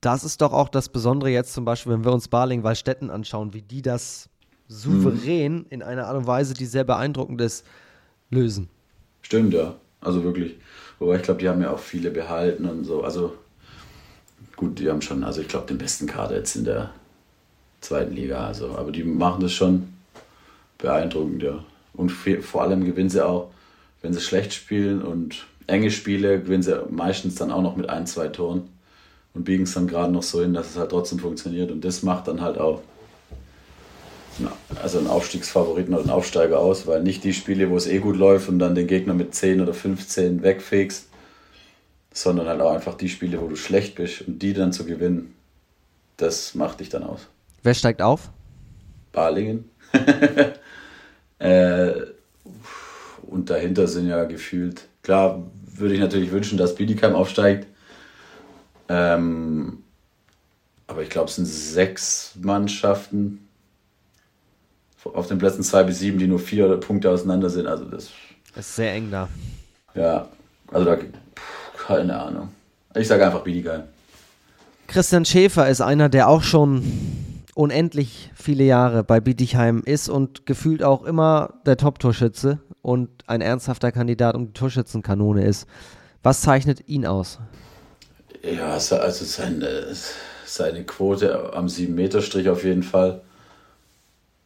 das 0.00 0.22
ist 0.22 0.40
doch 0.40 0.52
auch 0.52 0.68
das 0.68 0.88
Besondere 0.88 1.30
jetzt 1.30 1.52
zum 1.52 1.64
Beispiel, 1.64 1.92
wenn 1.92 2.04
wir 2.04 2.12
uns 2.12 2.28
Barling-Wallstätten 2.28 3.10
anschauen, 3.10 3.54
wie 3.54 3.62
die 3.62 3.82
das 3.82 4.28
souverän 4.68 5.58
mhm. 5.58 5.66
in 5.70 5.82
einer 5.82 6.06
Art 6.06 6.16
und 6.16 6.26
Weise, 6.26 6.54
die 6.54 6.66
sehr 6.66 6.84
beeindruckend 6.84 7.40
ist, 7.40 7.66
lösen. 8.30 8.68
Stimmt, 9.26 9.54
ja. 9.54 9.74
Also 10.00 10.22
wirklich. 10.22 10.54
Wobei 11.00 11.16
ich 11.16 11.22
glaube, 11.22 11.40
die 11.40 11.48
haben 11.48 11.60
ja 11.60 11.72
auch 11.72 11.80
viele 11.80 12.12
behalten 12.12 12.64
und 12.64 12.84
so. 12.84 13.02
Also 13.02 13.34
gut, 14.54 14.78
die 14.78 14.88
haben 14.88 15.02
schon, 15.02 15.24
also 15.24 15.40
ich 15.40 15.48
glaube, 15.48 15.66
den 15.66 15.78
besten 15.78 16.06
Kader 16.06 16.36
jetzt 16.36 16.54
in 16.54 16.64
der 16.64 16.90
zweiten 17.80 18.14
Liga. 18.14 18.46
Also, 18.46 18.76
aber 18.78 18.92
die 18.92 19.02
machen 19.02 19.42
das 19.42 19.52
schon 19.52 19.88
beeindruckend, 20.78 21.42
ja. 21.42 21.64
Und 21.94 22.10
vor 22.10 22.62
allem 22.62 22.84
gewinnen 22.84 23.10
sie 23.10 23.26
auch, 23.26 23.50
wenn 24.00 24.12
sie 24.12 24.20
schlecht 24.20 24.54
spielen 24.54 25.02
und 25.02 25.44
enge 25.66 25.90
Spiele, 25.90 26.40
gewinnen 26.40 26.62
sie 26.62 26.80
meistens 26.88 27.34
dann 27.34 27.50
auch 27.50 27.62
noch 27.62 27.74
mit 27.74 27.90
ein, 27.90 28.06
zwei 28.06 28.28
Toren 28.28 28.68
und 29.34 29.42
biegen 29.42 29.64
es 29.64 29.74
dann 29.74 29.88
gerade 29.88 30.12
noch 30.12 30.22
so 30.22 30.40
hin, 30.40 30.54
dass 30.54 30.70
es 30.70 30.76
halt 30.76 30.90
trotzdem 30.90 31.18
funktioniert. 31.18 31.72
Und 31.72 31.84
das 31.84 32.04
macht 32.04 32.28
dann 32.28 32.42
halt 32.42 32.58
auch 32.58 32.80
also 34.82 34.98
einen 34.98 35.06
Aufstiegsfavoriten 35.06 35.94
oder 35.94 36.02
einen 36.02 36.10
Aufsteiger 36.10 36.58
aus, 36.58 36.86
weil 36.86 37.02
nicht 37.02 37.24
die 37.24 37.32
Spiele, 37.32 37.70
wo 37.70 37.76
es 37.76 37.86
eh 37.86 37.98
gut 37.98 38.16
läuft 38.16 38.48
und 38.48 38.58
dann 38.58 38.74
den 38.74 38.86
Gegner 38.86 39.14
mit 39.14 39.34
10 39.34 39.60
oder 39.60 39.74
15 39.74 40.42
wegfegst, 40.42 41.08
sondern 42.12 42.46
halt 42.46 42.60
auch 42.60 42.72
einfach 42.72 42.94
die 42.94 43.08
Spiele, 43.08 43.40
wo 43.40 43.48
du 43.48 43.56
schlecht 43.56 43.94
bist 43.94 44.22
und 44.22 44.40
die 44.40 44.52
dann 44.52 44.72
zu 44.72 44.84
gewinnen, 44.84 45.34
das 46.16 46.54
macht 46.54 46.80
dich 46.80 46.88
dann 46.88 47.02
aus. 47.02 47.28
Wer 47.62 47.74
steigt 47.74 48.02
auf? 48.02 48.30
Balingen. 49.12 49.70
äh, 51.38 51.92
und 53.22 53.50
dahinter 53.50 53.88
sind 53.88 54.08
ja 54.08 54.24
gefühlt, 54.24 54.88
klar 55.02 55.42
würde 55.64 55.94
ich 55.94 56.00
natürlich 56.00 56.30
wünschen, 56.30 56.58
dass 56.58 56.74
Bietigheim 56.74 57.14
aufsteigt. 57.14 57.66
Ähm, 58.88 59.82
aber 60.86 61.02
ich 61.02 61.10
glaube, 61.10 61.28
es 61.28 61.36
sind 61.36 61.46
sechs 61.46 62.32
Mannschaften 62.40 63.45
auf 65.04 65.28
den 65.28 65.38
Plätzen 65.38 65.62
zwei 65.62 65.84
bis 65.84 66.00
sieben, 66.00 66.18
die 66.18 66.26
nur 66.26 66.38
vier 66.38 66.76
Punkte 66.78 67.10
auseinander 67.10 67.50
sind. 67.50 67.66
Also 67.66 67.84
das, 67.84 68.10
das 68.54 68.66
ist 68.66 68.76
sehr 68.76 68.92
eng 68.92 69.10
da. 69.10 69.28
Ja, 69.94 70.28
also 70.72 70.84
da, 70.84 70.98
keine 71.86 72.20
Ahnung. 72.20 72.48
Ich 72.94 73.08
sage 73.08 73.24
einfach 73.24 73.42
Bietigheim. 73.42 73.84
Christian 74.86 75.24
Schäfer 75.24 75.68
ist 75.68 75.80
einer, 75.80 76.08
der 76.08 76.28
auch 76.28 76.42
schon 76.42 76.82
unendlich 77.54 78.30
viele 78.34 78.64
Jahre 78.64 79.02
bei 79.02 79.20
Bietigheim 79.20 79.82
ist 79.84 80.08
und 80.08 80.46
gefühlt 80.46 80.82
auch 80.82 81.04
immer 81.04 81.54
der 81.64 81.76
Top-Torschütze 81.76 82.58
und 82.82 83.08
ein 83.26 83.40
ernsthafter 83.40 83.92
Kandidat 83.92 84.34
um 84.34 84.46
die 84.46 84.52
Torschützenkanone 84.52 85.44
ist. 85.44 85.66
Was 86.22 86.42
zeichnet 86.42 86.88
ihn 86.88 87.06
aus? 87.06 87.38
Ja, 88.42 88.74
also 88.74 89.24
seine, 89.24 89.86
seine 90.44 90.84
Quote 90.84 91.52
am 91.52 91.66
7-Meter-Strich 91.66 92.48
auf 92.48 92.62
jeden 92.62 92.82
Fall. 92.82 93.22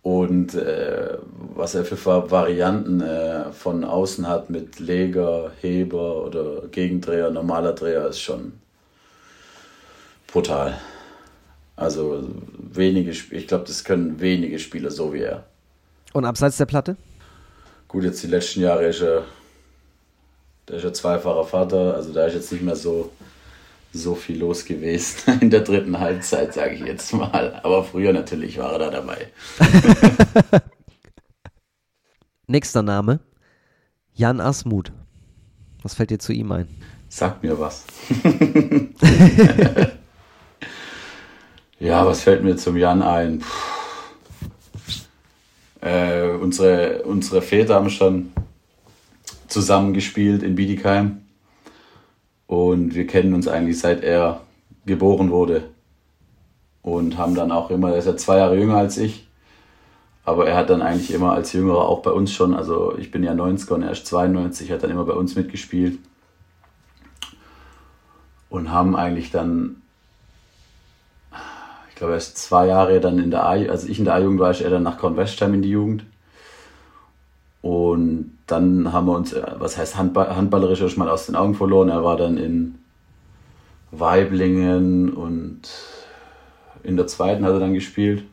Und 0.03 0.55
äh, 0.55 1.19
was 1.55 1.75
er 1.75 1.85
für 1.85 2.31
Varianten 2.31 3.03
äh, 3.03 3.53
von 3.53 3.85
außen 3.85 4.27
hat 4.27 4.49
mit 4.49 4.81
Leger, 4.81 5.53
Heber 5.61 6.25
oder 6.25 6.63
Gegendreher, 6.71 7.31
normaler 7.31 7.75
Dreher, 7.75 8.07
ist 8.07 8.21
schon 8.21 8.53
brutal. 10.27 10.79
Also 11.77 12.29
wenige, 12.57 13.11
ich 13.11 13.47
glaube, 13.47 13.65
das 13.67 13.85
können 13.85 14.21
wenige 14.21 14.59
Spieler 14.59 14.91
so 14.91 15.13
wie 15.13 15.23
er. 15.23 15.45
Und 16.13 16.25
abseits 16.25 16.57
der 16.57 16.67
Platte? 16.67 16.97
Gut, 17.89 18.05
jetzt 18.05 18.23
die 18.23 18.29
letzten 18.29 18.61
Jahre 18.61 18.87
ist 18.87 19.03
er, 19.03 19.25
der 20.69 20.77
ist 20.77 20.85
ja 20.85 20.93
zweifacher 20.93 21.45
Vater, 21.45 21.95
also 21.95 22.13
da 22.13 22.27
ist 22.27 22.35
jetzt 22.35 22.53
nicht 22.53 22.63
mehr 22.63 22.77
so, 22.77 23.11
so 23.93 24.15
viel 24.15 24.39
los 24.39 24.65
gewesen 24.65 25.39
in 25.41 25.51
der 25.51 25.61
dritten 25.61 25.99
Halbzeit, 25.99 26.55
sage 26.55 26.75
ich 26.75 26.81
jetzt 26.81 27.13
mal. 27.13 27.61
Aber 27.63 27.85
früher 27.85 28.13
natürlich 28.13 28.59
war 28.59 28.73
er 28.73 28.79
da 28.79 28.91
dabei. 28.91 29.29
Nächster 32.47 32.83
Name, 32.83 33.21
Jan 34.15 34.41
Asmuth. 34.41 34.93
Was 35.83 35.95
fällt 35.95 36.11
dir 36.11 36.19
zu 36.19 36.33
ihm 36.33 36.53
ein? 36.53 36.69
Sag 37.09 37.43
mir 37.43 37.59
was. 37.59 37.85
Ja, 41.81 42.05
was 42.05 42.21
fällt 42.21 42.45
mir 42.45 42.57
zum 42.57 42.77
Jan 42.77 43.01
ein? 43.03 43.43
Äh, 45.81 46.29
unsere, 46.29 47.03
unsere 47.05 47.41
Väter 47.41 47.77
haben 47.77 47.89
schon 47.89 48.33
zusammengespielt 49.49 50.43
in 50.43 50.57
Bietigheim. 50.57 51.23
Und 52.51 52.95
wir 52.95 53.07
kennen 53.07 53.35
uns 53.35 53.47
eigentlich 53.47 53.79
seit 53.79 54.03
er 54.03 54.41
geboren 54.85 55.31
wurde. 55.31 55.71
Und 56.83 57.17
haben 57.17 57.35
dann 57.35 57.53
auch 57.53 57.71
immer, 57.71 57.91
er 57.91 57.99
ist 57.99 58.07
ja 58.07 58.17
zwei 58.17 58.39
Jahre 58.39 58.59
jünger 58.59 58.77
als 58.77 58.99
ich. 58.99 59.29
Aber 60.25 60.49
er 60.49 60.57
hat 60.57 60.71
dann 60.71 60.83
eigentlich 60.83 61.13
immer 61.13 61.33
als 61.33 61.53
Jüngerer 61.53 61.89
auch 61.89 62.03
bei 62.03 62.11
uns 62.11 62.33
schon, 62.33 62.55
also 62.55 62.97
ich 62.99 63.11
bin 63.11 63.23
ja 63.23 63.33
90er 63.33 63.75
und 63.75 63.83
er 63.83 63.93
ist 63.93 64.07
92, 64.07 64.71
hat 64.73 64.83
dann 64.83 64.91
immer 64.91 65.05
bei 65.05 65.13
uns 65.13 65.37
mitgespielt. 65.37 65.99
Und 68.49 68.73
haben 68.73 68.97
eigentlich 68.97 69.31
dann 69.31 69.81
glaube, 72.01 72.15
erst 72.15 72.39
zwei 72.39 72.67
Jahre 72.67 72.99
dann 72.99 73.19
in 73.19 73.31
der 73.31 73.45
A, 73.45 73.51
also 73.51 73.87
ich 73.87 73.99
in 73.99 74.07
der 74.07 74.15
A-Jugend 74.15 74.41
war, 74.41 74.51
ist 74.51 74.63
er 74.63 74.71
dann 74.71 74.83
nach 74.83 74.99
Kornwestheim 74.99 75.55
in 75.55 75.63
die 75.63 75.71
Jugend. 75.71 76.05
Und 77.63 78.39
dann 78.47 78.93
haben 78.93 79.07
wir 79.07 79.17
uns, 79.17 79.33
äh, 79.33 79.43
was 79.59 79.77
heißt 79.77 79.97
Handball, 79.97 80.35
handballerisch 80.35 80.97
mal 80.97 81.09
aus 81.09 81.27
den 81.27 81.37
Augen 81.37 81.55
verloren. 81.55 81.89
Er 81.89 82.03
war 82.05 82.17
dann 82.17 82.37
in 82.37 82.77
Weiblingen 83.91 85.13
und 85.13 85.63
in 86.83 86.97
der 86.97 87.07
zweiten 87.07 87.45
hat 87.45 87.53
er 87.53 87.61
dann 87.61 87.75
gespielt. 87.75 88.25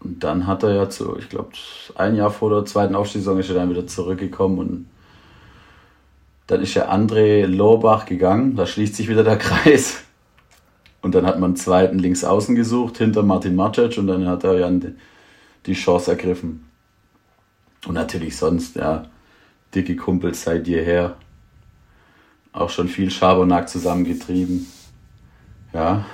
Und 0.00 0.24
dann 0.24 0.46
hat 0.46 0.62
er 0.62 0.74
ja 0.74 0.88
zu, 0.88 1.16
ich 1.18 1.28
glaube, 1.28 1.50
ein 1.94 2.16
Jahr 2.16 2.30
vor 2.30 2.50
der 2.50 2.64
zweiten 2.64 2.94
Aufstiegssaison 2.94 3.38
ist 3.38 3.50
er 3.50 3.56
dann 3.56 3.70
wieder 3.70 3.86
zurückgekommen 3.86 4.58
und 4.58 4.86
dann 6.46 6.62
ist 6.62 6.74
der 6.74 6.92
André 6.92 7.46
Lohbach 7.46 8.06
gegangen. 8.06 8.56
Da 8.56 8.66
schließt 8.66 8.96
sich 8.96 9.08
wieder 9.08 9.22
der 9.22 9.36
Kreis. 9.38 10.02
Und 11.02 11.14
dann 11.14 11.26
hat 11.26 11.38
man 11.38 11.50
einen 11.50 11.56
zweiten 11.56 11.98
links 11.98 12.24
außen 12.24 12.56
gesucht, 12.56 12.98
hinter 12.98 13.22
Martin 13.22 13.54
Macic 13.54 13.96
und 13.98 14.06
dann 14.06 14.26
hat 14.26 14.44
er 14.44 14.58
ja 14.58 14.70
die 15.66 15.72
Chance 15.74 16.10
ergriffen. 16.10 16.69
Und 17.86 17.94
natürlich 17.94 18.36
sonst, 18.36 18.76
ja, 18.76 19.08
dicke 19.74 19.96
Kumpels 19.96 20.42
seit 20.42 20.66
jeher. 20.66 21.16
Auch 22.52 22.70
schon 22.70 22.88
viel 22.88 23.10
Schabernack 23.10 23.68
zusammengetrieben. 23.68 24.66
Ja. 25.72 26.04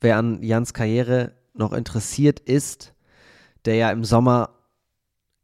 Wer 0.00 0.18
an 0.18 0.42
Jans 0.42 0.74
Karriere 0.74 1.32
noch 1.54 1.72
interessiert 1.72 2.40
ist, 2.40 2.92
der 3.64 3.76
ja 3.76 3.90
im 3.90 4.04
Sommer 4.04 4.50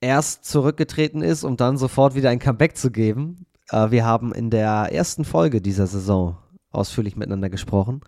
erst 0.00 0.44
zurückgetreten 0.44 1.22
ist, 1.22 1.44
um 1.44 1.56
dann 1.56 1.76
sofort 1.76 2.14
wieder 2.14 2.30
ein 2.30 2.38
Comeback 2.38 2.76
zu 2.76 2.90
geben. 2.90 3.46
Äh, 3.70 3.90
wir 3.90 4.04
haben 4.04 4.32
in 4.32 4.50
der 4.50 4.88
ersten 4.92 5.24
Folge 5.24 5.60
dieser 5.60 5.86
Saison 5.86 6.36
ausführlich 6.70 7.16
miteinander 7.16 7.50
gesprochen. 7.50 8.00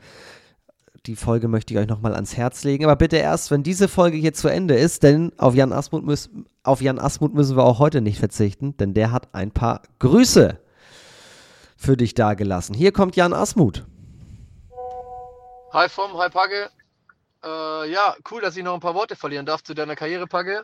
Die 1.07 1.17
Folge 1.17 1.49
möchte 1.49 1.75
ich 1.75 1.81
euch 1.81 1.89
nochmal 1.89 2.15
ans 2.15 2.37
Herz 2.37 2.63
legen. 2.63 2.85
Aber 2.85 2.95
bitte 2.95 3.17
erst, 3.17 3.51
wenn 3.51 3.65
diese 3.65 3.89
Folge 3.89 4.17
hier 4.17 4.35
zu 4.35 4.47
Ende 4.47 4.77
ist, 4.77 5.03
denn 5.03 5.33
auf 5.37 5.57
Jan, 5.57 5.73
Asmut 5.73 6.05
müß, 6.05 6.31
auf 6.63 6.81
Jan 6.81 7.01
Asmut 7.01 7.35
müssen 7.35 7.57
wir 7.57 7.65
auch 7.65 7.81
heute 7.81 8.01
nicht 8.01 8.21
verzichten, 8.21 8.77
denn 8.77 8.95
der 8.95 9.11
hat 9.11 9.35
ein 9.35 9.51
paar 9.51 9.83
Grüße 9.99 10.61
für 11.77 11.97
dich 11.97 12.15
dagelassen. 12.15 12.77
Hier 12.77 12.93
kommt 12.93 13.17
Jan 13.17 13.33
Asmut. 13.33 13.85
Hi 15.73 15.89
Vom, 15.89 16.17
hi 16.17 16.29
Pagge. 16.29 16.71
Äh, 17.43 17.91
ja, 17.91 18.15
cool, 18.31 18.41
dass 18.41 18.57
ich 18.57 18.63
noch 18.63 18.75
ein 18.75 18.81
paar 18.81 18.95
Worte 18.95 19.17
verlieren 19.17 19.45
darf 19.45 19.65
zu 19.65 19.75
deiner 19.75 19.97
Karriere, 19.97 20.29
Pagge. 20.29 20.63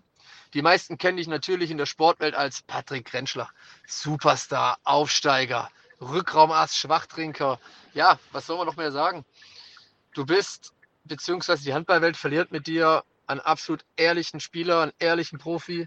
Die 0.55 0.62
meisten 0.62 0.99
kennen 0.99 1.16
dich 1.16 1.26
natürlich 1.26 1.72
in 1.72 1.78
der 1.78 1.86
Sportwelt 1.86 2.36
als 2.36 2.62
Patrick 2.62 3.12
Rentschler. 3.12 3.49
Superstar, 3.89 4.78
Aufsteiger, 4.84 5.68
Rückraumass, 6.01 6.76
Schwachtrinker. 6.76 7.59
Ja, 7.93 8.20
was 8.30 8.47
soll 8.47 8.59
man 8.59 8.66
noch 8.66 8.76
mehr 8.76 8.93
sagen? 8.93 9.24
Du 10.18 10.26
bist, 10.26 10.72
beziehungsweise 11.04 11.62
die 11.62 11.74
Handballwelt 11.74 12.16
verliert 12.16 12.50
mit 12.50 12.66
dir 12.66 13.04
einen 13.28 13.38
absolut 13.38 13.84
ehrlichen 13.94 14.40
Spieler, 14.40 14.80
einen 14.80 14.92
ehrlichen 14.98 15.38
Profi, 15.38 15.86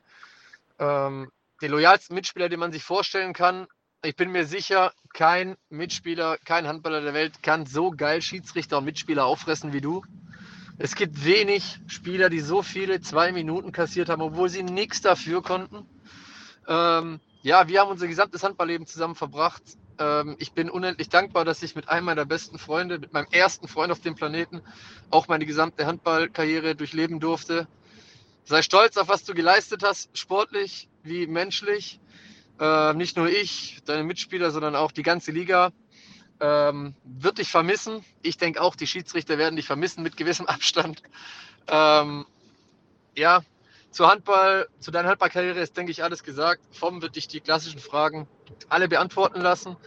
ähm, 0.80 1.30
den 1.62 1.72
loyalsten 1.72 2.16
Mitspieler, 2.16 2.48
den 2.48 2.62
man 2.62 2.72
sich 2.72 2.82
vorstellen 2.82 3.34
kann. 3.34 3.68
Ich 4.06 4.16
bin 4.16 4.32
mir 4.32 4.46
sicher, 4.46 4.94
kein 5.14 5.58
Mitspieler, 5.68 6.38
kein 6.46 6.66
Handballer 6.66 7.02
der 7.02 7.14
Welt 7.14 7.44
kann 7.44 7.66
so 7.66 7.92
geil 7.92 8.22
Schiedsrichter 8.22 8.78
und 8.78 8.86
Mitspieler 8.86 9.26
auffressen 9.26 9.74
wie 9.74 9.82
du. 9.82 10.02
Es 10.78 10.96
gibt 10.96 11.26
wenig 11.26 11.82
Spieler, 11.88 12.30
die 12.30 12.40
so 12.40 12.62
viele 12.62 13.02
zwei 13.02 13.34
Minuten 13.34 13.74
kassiert 13.74 14.08
haben, 14.08 14.22
obwohl 14.22 14.48
sie 14.48 14.64
nichts 14.64 15.02
dafür 15.02 15.44
konnten. 15.44 15.86
Ähm, 16.70 17.20
ja, 17.42 17.68
wir 17.68 17.82
haben 17.82 17.92
unser 17.92 18.08
gesamtes 18.08 18.44
Handballleben 18.44 18.88
zusammen 18.88 19.16
verbracht. 19.16 19.62
Ähm, 20.02 20.36
ich 20.40 20.54
bin 20.54 20.70
unendlich 20.70 21.10
dankbar, 21.10 21.46
dass 21.46 21.62
ich 21.62 21.76
mit 21.76 21.88
einem 21.88 22.06
meiner 22.06 22.26
besten 22.26 22.58
Freunde, 22.58 22.98
mit 22.98 23.14
meinem 23.14 23.28
ersten 23.32 23.68
Freund 23.68 23.92
auf 23.92 24.02
dem 24.02 24.16
Planeten, 24.16 24.62
auch 25.12 25.28
meine 25.28 25.46
gesamte 25.46 25.86
Handballkarriere 25.86 26.76
durchleben 26.76 27.20
durfte. 27.20 27.68
Sei 28.44 28.64
stolz 28.64 28.98
auf, 28.98 29.08
was 29.08 29.24
du 29.24 29.36
geleistet 29.36 29.84
hast, 29.84 30.18
sportlich 30.18 30.90
wie 31.04 31.28
menschlich. 31.28 32.00
Äh, 32.60 32.94
nicht 32.96 33.16
nur 33.16 33.30
ich, 33.30 33.82
deine 33.86 34.04
Mitspieler, 34.04 34.50
sondern 34.50 34.76
auch 34.76 34.92
die 34.92 35.04
ganze 35.04 35.32
Liga 35.32 35.72
ähm, 36.40 36.96
wird 37.04 37.38
dich 37.38 37.52
vermissen. 37.52 38.04
Ich 38.24 38.38
denke 38.38 38.62
auch, 38.62 38.76
die 38.76 38.88
Schiedsrichter 38.88 39.38
werden 39.38 39.56
dich 39.56 39.68
vermissen 39.68 40.02
mit 40.02 40.18
gewissem 40.18 40.48
Abstand. 40.48 41.04
Ähm, 41.68 42.26
ja, 43.16 43.44
zu 43.92 44.08
Handball, 44.08 44.68
zu 44.80 44.90
deiner 44.90 45.10
Handballkarriere 45.10 45.60
ist, 45.60 45.78
denke 45.78 45.92
ich, 45.92 46.04
alles 46.04 46.24
gesagt. 46.24 46.64
Vom 46.72 47.04
wird 47.04 47.16
dich 47.16 47.28
die 47.28 47.42
klassischen 47.42 47.80
Fragen 47.80 48.28
alle 48.70 48.88
beantworten 48.88 49.42
lassen. 49.42 49.78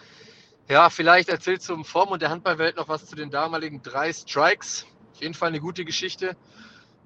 Ja, 0.68 0.88
vielleicht 0.88 1.28
erzählst 1.28 1.68
du 1.68 1.74
im 1.74 1.84
Form 1.84 2.08
und 2.08 2.22
der 2.22 2.30
Handballwelt 2.30 2.76
noch 2.76 2.88
was 2.88 3.06
zu 3.06 3.16
den 3.16 3.30
damaligen 3.30 3.82
drei 3.82 4.12
Strikes. 4.12 4.86
Auf 5.12 5.20
jeden 5.20 5.34
Fall 5.34 5.48
eine 5.48 5.60
gute 5.60 5.84
Geschichte. 5.84 6.36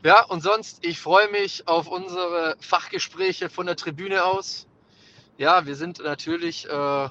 Ja, 0.05 0.25
und 0.25 0.43
sonst, 0.43 0.85
ich 0.85 1.01
freue 1.01 1.29
mich 1.31 1.67
auf 1.67 1.89
unsere 1.89 2.57
Fachgespräche 2.61 3.51
von 3.51 3.67
der 3.67 3.75
Tribüne 3.75 4.25
aus. 4.25 4.69
Ja, 5.39 5.67
wir 5.67 5.75
sind 5.75 5.99
natürlich 5.99 6.69
äh, 6.69 7.09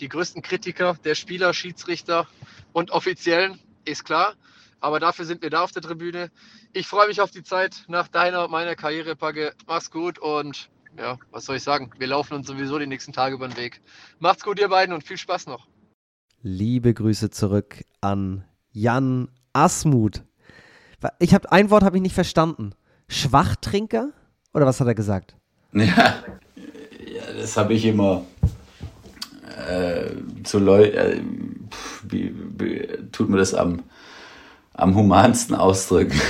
die 0.00 0.08
größten 0.08 0.40
Kritiker 0.40 0.96
der 1.04 1.14
Spieler, 1.14 1.52
Schiedsrichter 1.52 2.26
und 2.72 2.90
Offiziellen, 2.90 3.60
ist 3.84 4.04
klar. 4.04 4.34
Aber 4.80 4.98
dafür 4.98 5.24
sind 5.26 5.42
wir 5.42 5.50
da 5.50 5.62
auf 5.62 5.72
der 5.72 5.82
Tribüne. 5.82 6.30
Ich 6.72 6.86
freue 6.86 7.08
mich 7.08 7.20
auf 7.20 7.30
die 7.30 7.42
Zeit 7.42 7.84
nach 7.88 8.08
deiner 8.08 8.44
und 8.44 8.50
meiner 8.50 8.76
Karriere, 8.76 9.16
Packe. 9.16 9.54
Mach's 9.66 9.90
gut 9.90 10.18
und 10.18 10.70
ja, 10.98 11.18
was 11.30 11.44
soll 11.44 11.56
ich 11.56 11.62
sagen? 11.62 11.90
Wir 11.98 12.06
laufen 12.06 12.34
uns 12.34 12.46
sowieso 12.46 12.78
die 12.78 12.86
nächsten 12.86 13.12
Tage 13.12 13.34
über 13.34 13.48
den 13.48 13.56
Weg. 13.56 13.80
Macht's 14.18 14.44
gut, 14.44 14.58
ihr 14.58 14.68
beiden, 14.68 14.94
und 14.94 15.04
viel 15.04 15.16
Spaß 15.16 15.46
noch. 15.46 15.66
Liebe 16.42 16.94
Grüße 16.94 17.30
zurück 17.30 17.84
an 18.00 18.44
Jan 18.72 19.28
Asmuth. 19.52 20.22
Ich 21.18 21.34
habe 21.34 21.50
ein 21.52 21.70
Wort 21.70 21.82
habe 21.82 21.96
ich 21.96 22.02
nicht 22.02 22.14
verstanden. 22.14 22.72
Schwachtrinker 23.08 24.10
oder 24.54 24.66
was 24.66 24.80
hat 24.80 24.86
er 24.86 24.94
gesagt? 24.94 25.36
Ja, 25.72 25.84
ja 25.84 27.32
das 27.38 27.56
habe 27.56 27.74
ich 27.74 27.84
immer 27.84 28.24
äh, 29.68 30.10
zu 30.44 30.58
Leuten. 30.58 30.96
Äh, 30.96 31.20
wie, 32.04 32.34
wie, 32.58 33.10
tut 33.12 33.28
mir 33.28 33.36
das 33.36 33.52
am 33.52 33.82
am 34.76 34.94
humansten 34.94 35.54
ausdrücken. 35.54 36.20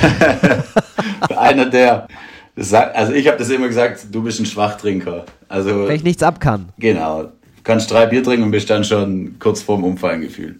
Einer 1.36 1.66
der 1.66 2.08
also 2.56 3.12
ich 3.12 3.28
habe 3.28 3.36
das 3.38 3.50
immer 3.50 3.68
gesagt, 3.68 4.06
du 4.10 4.22
bist 4.22 4.40
ein 4.40 4.46
Schwachtrinker. 4.46 5.26
Also, 5.48 5.86
Wenn 5.86 5.96
ich 5.96 6.04
nichts 6.04 6.22
ab 6.22 6.40
kann. 6.40 6.70
Genau. 6.78 7.24
Du 7.24 7.30
kannst 7.62 7.90
drei 7.90 8.06
Bier 8.06 8.22
trinken 8.22 8.44
und 8.44 8.50
bist 8.50 8.70
dann 8.70 8.84
schon 8.84 9.38
kurz 9.38 9.62
vorm 9.62 9.84
Umfallen 9.84 10.22
gefühlt. 10.22 10.56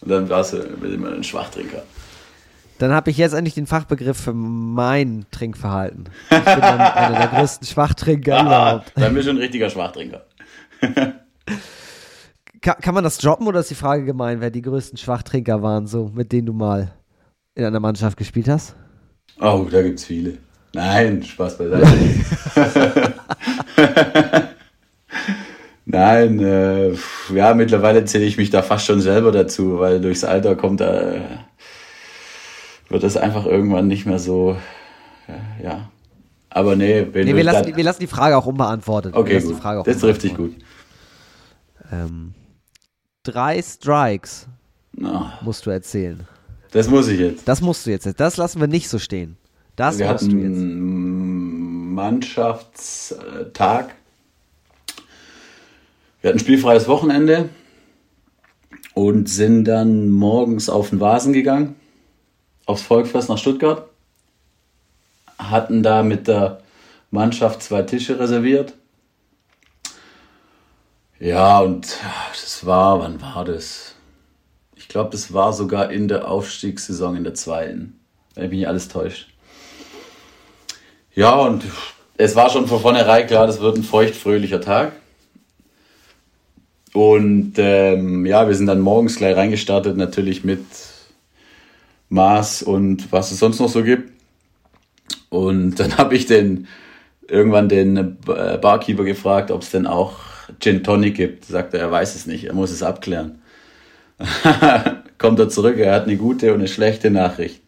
Und 0.00 0.10
dann 0.10 0.28
warst 0.28 0.52
du 0.52 0.58
immer 0.58 1.12
ein 1.12 1.24
Schwachtrinker. 1.24 1.82
Dann 2.78 2.92
habe 2.92 3.10
ich 3.10 3.16
jetzt 3.16 3.32
endlich 3.32 3.54
den 3.54 3.66
Fachbegriff 3.66 4.18
für 4.18 4.32
mein 4.32 5.24
Trinkverhalten. 5.30 6.08
Ich 6.30 6.36
bin 6.36 6.60
dann 6.60 6.80
einer 6.80 7.18
der 7.18 7.28
größten 7.28 7.66
Schwachtrinker 7.66 8.36
ah, 8.36 8.42
überhaupt. 8.42 8.92
Dann 8.96 9.14
bist 9.14 9.28
du 9.28 9.32
ein 9.32 9.36
richtiger 9.38 9.70
Schwachtrinker. 9.70 10.26
kann, 12.60 12.76
kann 12.80 12.94
man 12.94 13.04
das 13.04 13.18
droppen 13.18 13.46
oder 13.46 13.60
ist 13.60 13.70
die 13.70 13.76
Frage 13.76 14.04
gemein, 14.04 14.40
wer 14.40 14.50
die 14.50 14.62
größten 14.62 14.98
Schwachtrinker 14.98 15.62
waren, 15.62 15.86
so 15.86 16.10
mit 16.12 16.32
denen 16.32 16.46
du 16.46 16.52
mal 16.52 16.92
in 17.54 17.64
einer 17.64 17.80
Mannschaft 17.80 18.16
gespielt 18.16 18.48
hast? 18.48 18.74
Oh, 19.40 19.66
da 19.70 19.82
gibt 19.82 19.98
es 20.00 20.04
viele. 20.04 20.38
Nein, 20.74 21.22
Spaß 21.22 21.58
beiseite. 21.58 21.86
Nein, 25.84 26.38
äh, 26.40 26.92
ja, 27.34 27.54
mittlerweile 27.54 28.04
zähle 28.04 28.24
ich 28.24 28.38
mich 28.38 28.50
da 28.50 28.62
fast 28.62 28.86
schon 28.86 29.00
selber 29.00 29.32
dazu, 29.32 29.78
weil 29.78 30.00
durchs 30.00 30.24
Alter 30.24 30.56
kommt 30.56 30.80
da, 30.80 31.14
äh, 31.14 31.20
wird 32.88 33.02
das 33.02 33.16
einfach 33.16 33.44
irgendwann 33.44 33.88
nicht 33.88 34.06
mehr 34.06 34.18
so, 34.18 34.56
äh, 35.28 35.64
ja. 35.64 35.90
Aber 36.48 36.76
nee, 36.76 37.06
wenn 37.12 37.26
nee 37.26 37.34
wir, 37.34 37.44
lassen, 37.44 37.66
die, 37.66 37.76
wir 37.76 37.84
lassen 37.84 38.00
die 38.00 38.06
Frage 38.06 38.36
auch 38.36 38.46
unbeantwortet. 38.46 39.14
Okay, 39.14 39.40
gut. 39.40 39.86
das 39.86 39.98
trifft 39.98 40.22
dich 40.22 40.34
gut. 40.34 40.54
Ähm, 41.90 42.34
drei 43.22 43.60
Strikes 43.62 44.48
oh. 45.02 45.24
musst 45.40 45.66
du 45.66 45.70
erzählen. 45.70 46.26
Das 46.70 46.88
muss 46.88 47.08
ich 47.08 47.20
jetzt. 47.20 47.48
Das 47.48 47.60
musst 47.60 47.86
du 47.86 47.90
jetzt. 47.90 48.08
Das 48.18 48.36
lassen 48.36 48.60
wir 48.60 48.66
nicht 48.66 48.88
so 48.88 48.98
stehen. 48.98 49.36
Das 49.76 49.98
wir 49.98 50.08
hatten 50.08 50.30
du 50.30 50.38
jetzt. 50.38 50.58
Mannschaftstag. 51.94 53.94
Wir 56.20 56.30
hatten 56.30 56.38
spielfreies 56.38 56.88
Wochenende 56.88 57.48
und 58.94 59.28
sind 59.28 59.64
dann 59.64 60.10
morgens 60.10 60.68
auf 60.68 60.90
den 60.90 61.00
Vasen 61.00 61.32
gegangen, 61.32 61.76
aufs 62.66 62.82
Volkfest 62.82 63.28
nach 63.28 63.38
Stuttgart. 63.38 63.88
Hatten 65.38 65.82
da 65.82 66.02
mit 66.02 66.28
der 66.28 66.60
Mannschaft 67.10 67.62
zwei 67.62 67.82
Tische 67.82 68.18
reserviert. 68.18 68.74
Ja, 71.18 71.60
und 71.60 71.98
das 72.32 72.66
war, 72.66 73.00
wann 73.00 73.20
war 73.20 73.44
das? 73.44 73.94
Ich 74.76 74.88
glaube, 74.88 75.10
das 75.10 75.32
war 75.32 75.52
sogar 75.52 75.90
in 75.90 76.08
der 76.08 76.28
Aufstiegssaison 76.28 77.16
in 77.16 77.24
der 77.24 77.34
zweiten, 77.34 78.00
wenn 78.34 78.50
mich 78.50 78.60
nicht 78.60 78.68
alles 78.68 78.88
täuscht. 78.88 79.31
Ja, 81.14 81.34
und 81.34 81.64
es 82.16 82.36
war 82.36 82.48
schon 82.48 82.66
von 82.66 82.80
vornherein 82.80 83.26
klar, 83.26 83.46
das 83.46 83.60
wird 83.60 83.76
ein 83.76 83.82
feuchtfröhlicher 83.82 84.60
Tag. 84.60 84.92
Und 86.94 87.54
ähm, 87.56 88.26
ja, 88.26 88.46
wir 88.48 88.54
sind 88.54 88.66
dann 88.66 88.80
morgens 88.80 89.16
gleich 89.16 89.36
reingestartet, 89.36 89.96
natürlich 89.96 90.44
mit 90.44 90.64
Maß 92.10 92.62
und 92.62 93.10
was 93.12 93.30
es 93.30 93.38
sonst 93.38 93.60
noch 93.60 93.68
so 93.68 93.82
gibt. 93.82 94.12
Und 95.30 95.74
dann 95.80 95.96
habe 95.98 96.14
ich 96.14 96.26
den 96.26 96.66
irgendwann 97.28 97.68
den 97.68 97.96
äh, 97.96 98.58
Barkeeper 98.58 99.04
gefragt, 99.04 99.50
ob 99.50 99.62
es 99.62 99.70
denn 99.70 99.86
auch 99.86 100.16
Gin 100.60 100.82
Tonic 100.84 101.14
gibt. 101.16 101.44
Sagt 101.46 101.74
er, 101.74 101.80
er 101.80 101.90
weiß 101.90 102.14
es 102.14 102.26
nicht, 102.26 102.44
er 102.44 102.54
muss 102.54 102.70
es 102.70 102.82
abklären. 102.82 103.40
Kommt 105.18 105.38
er 105.38 105.48
zurück, 105.48 105.78
er 105.78 105.94
hat 105.94 106.04
eine 106.04 106.16
gute 106.16 106.52
und 106.52 106.60
eine 106.60 106.68
schlechte 106.68 107.10
Nachricht. 107.10 107.61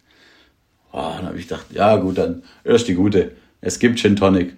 Oh, 0.97 1.11
dann 1.17 1.27
habe 1.27 1.39
ich 1.41 1.49
gedacht, 1.49 1.67
ja 1.73 1.97
gut, 1.97 2.19
dann 2.19 2.45
erst 2.63 2.87
die 2.87 2.95
gute. 2.95 3.33
Es 3.61 3.81
gibt 3.81 3.99
Gin 3.99 4.15
Tonic. 4.15 4.57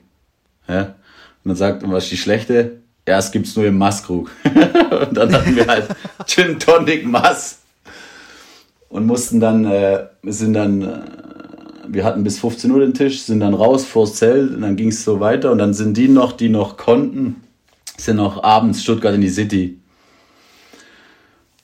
Ja? 0.69 0.83
Und 0.83 1.49
dann 1.49 1.57
sagt 1.57 1.83
er, 1.83 1.91
was 1.91 2.05
ist 2.05 2.13
die 2.13 2.19
schlechte? 2.19 2.81
Ja, 3.09 3.17
es 3.17 3.33
gibt's 3.33 3.57
nur 3.57 3.65
im 3.65 3.79
Masskrug. 3.79 4.31
und 4.45 5.17
dann 5.17 5.33
hatten 5.33 5.57
wir 5.57 5.67
halt 5.67 5.89
Gin 6.27 6.59
Tonic 6.59 7.07
Mass. 7.07 7.61
Und 8.91 9.07
mussten 9.07 9.41
dann, 9.41 9.65
äh, 9.65 10.09
sind 10.25 10.53
dann, 10.53 10.83
äh, 10.83 10.99
wir 11.89 12.05
hatten 12.05 12.23
bis 12.23 12.39
15 12.39 12.71
Uhr 12.71 12.81
den 12.81 12.93
Tisch, 12.93 13.23
sind 13.23 13.41
dann 13.41 13.55
raus 13.55 13.87
vors 13.87 14.17
Zelt 14.17 14.53
und 14.53 14.61
dann 14.61 14.77
ging 14.77 14.89
es 14.89 15.05
so 15.05 15.21
weiter. 15.21 15.53
Und 15.53 15.59
dann 15.59 15.73
sind 15.73 15.97
die 15.97 16.09
noch, 16.09 16.33
die 16.33 16.51
noch 16.51 16.77
konnten, 16.77 17.37
sind 17.97 18.17
noch 18.17 18.45
abends 18.45 18.83
Stuttgart 18.83 19.15
in 19.15 19.23
die 19.23 19.31
City. 19.31 19.79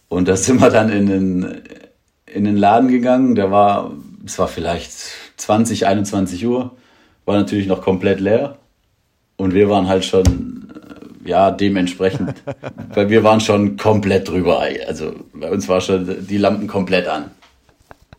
Und 0.08 0.28
da 0.28 0.36
sind 0.36 0.62
wir 0.62 0.70
dann 0.70 0.88
in 0.88 1.06
den, 1.06 1.62
in 2.24 2.44
den 2.44 2.56
Laden 2.56 2.88
gegangen. 2.88 3.34
Der 3.34 3.50
war 3.50 3.92
es 4.24 4.38
war 4.38 4.48
vielleicht 4.48 4.92
20, 5.36 5.86
21 5.86 6.46
Uhr, 6.46 6.72
war 7.24 7.36
natürlich 7.36 7.66
noch 7.66 7.82
komplett 7.82 8.20
leer. 8.20 8.58
Und 9.36 9.54
wir 9.54 9.68
waren 9.68 9.88
halt 9.88 10.04
schon, 10.04 10.70
äh, 11.24 11.28
ja, 11.28 11.50
dementsprechend, 11.50 12.34
weil 12.94 13.10
wir 13.10 13.24
waren 13.24 13.40
schon 13.40 13.76
komplett 13.76 14.28
drüber. 14.28 14.62
Also 14.86 15.14
bei 15.32 15.50
uns 15.50 15.68
war 15.68 15.80
schon 15.80 16.26
die 16.26 16.38
Lampen 16.38 16.68
komplett 16.68 17.08
an. 17.08 17.30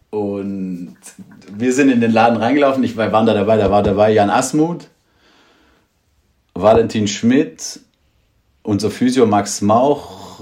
Und 0.10 0.97
wir 1.51 1.74
sind 1.74 1.89
in 1.89 2.01
den 2.01 2.12
Laden 2.12 2.38
reingelaufen. 2.38 2.84
Ich 2.84 2.97
war 2.97 3.10
da 3.10 3.34
dabei, 3.34 3.58
da 3.58 3.72
war 3.72 3.82
dabei 3.82 4.12
Jan 4.12 4.30
Asmuth, 4.30 4.89
Valentin 6.54 7.08
Schmidt, 7.08 7.80
unser 8.62 8.91
Physio 8.91 9.26
Max 9.26 9.62
Mauch, 9.62 10.39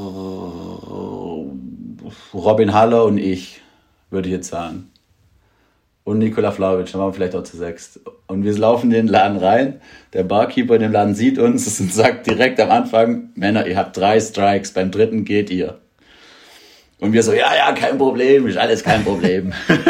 Robin 2.33 2.73
Haller 2.73 3.05
und 3.05 3.17
ich, 3.17 3.61
würde 4.09 4.27
ich 4.27 4.33
jetzt 4.33 4.49
sagen 4.49 4.90
und 6.11 6.19
Nikola 6.19 6.51
Flavic, 6.51 6.91
dann 6.91 7.01
waren 7.01 7.09
wir 7.09 7.13
vielleicht 7.13 7.35
auch 7.35 7.43
zu 7.43 7.57
sechst. 7.57 7.99
Und 8.27 8.43
wir 8.43 8.55
laufen 8.57 8.91
in 8.91 8.91
den 8.91 9.07
Laden 9.07 9.37
rein, 9.37 9.81
der 10.13 10.23
Barkeeper 10.23 10.75
in 10.75 10.81
dem 10.81 10.91
Laden 10.91 11.15
sieht 11.15 11.39
uns 11.39 11.67
und 11.79 11.93
sagt 11.93 12.27
direkt 12.27 12.59
am 12.59 12.69
Anfang, 12.69 13.29
Männer, 13.35 13.65
ihr 13.65 13.77
habt 13.77 13.97
drei 13.97 14.19
Strikes, 14.19 14.73
beim 14.73 14.91
dritten 14.91 15.25
geht 15.25 15.49
ihr. 15.49 15.77
Und 16.99 17.13
wir 17.13 17.23
so, 17.23 17.33
ja, 17.33 17.55
ja, 17.55 17.71
kein 17.71 17.97
Problem, 17.97 18.45
ist 18.45 18.57
alles 18.57 18.83
kein 18.83 19.03
Problem. 19.03 19.53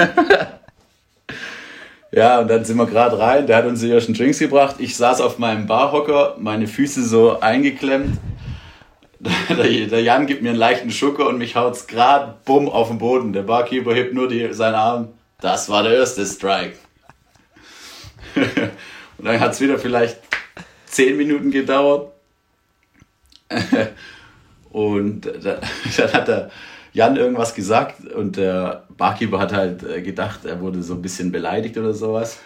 ja, 2.11 2.39
und 2.39 2.49
dann 2.49 2.63
sind 2.63 2.77
wir 2.77 2.85
gerade 2.85 3.19
rein, 3.19 3.47
der 3.47 3.57
hat 3.57 3.65
uns 3.65 3.81
die 3.81 3.91
ersten 3.91 4.13
Drinks 4.13 4.39
gebracht. 4.39 4.75
Ich 4.77 4.95
saß 4.95 5.19
auf 5.19 5.37
meinem 5.37 5.67
Barhocker, 5.67 6.37
meine 6.39 6.67
Füße 6.67 7.03
so 7.03 7.39
eingeklemmt. 7.39 8.17
Der 9.49 10.01
Jan 10.01 10.25
gibt 10.25 10.41
mir 10.41 10.49
einen 10.49 10.57
leichten 10.57 10.89
Schucker 10.89 11.27
und 11.27 11.37
mich 11.37 11.55
haut's 11.55 11.85
gerade 11.85 12.33
bumm 12.43 12.67
auf 12.67 12.87
den 12.87 12.97
Boden. 12.97 13.33
Der 13.33 13.43
Barkeeper 13.43 13.93
hebt 13.93 14.15
nur 14.15 14.27
die, 14.27 14.51
seinen 14.51 14.73
Arm 14.73 15.09
das 15.41 15.67
war 15.67 15.83
der 15.83 15.95
erste 15.95 16.25
Strike. 16.25 16.77
und 19.17 19.25
dann 19.25 19.39
hat 19.39 19.51
es 19.51 19.59
wieder 19.59 19.77
vielleicht 19.77 20.17
10 20.85 21.17
Minuten 21.17 21.51
gedauert. 21.51 22.13
und 24.71 25.25
dann 25.43 26.13
hat 26.13 26.27
der 26.27 26.51
Jan 26.93 27.17
irgendwas 27.17 27.53
gesagt 27.55 28.05
und 28.05 28.37
der 28.37 28.85
Barkeeper 28.97 29.39
hat 29.39 29.53
halt 29.53 29.83
äh, 29.83 30.01
gedacht, 30.01 30.45
er 30.45 30.59
wurde 30.61 30.83
so 30.83 30.93
ein 30.93 31.01
bisschen 31.01 31.31
beleidigt 31.31 31.77
oder 31.77 31.93
sowas. 31.93 32.39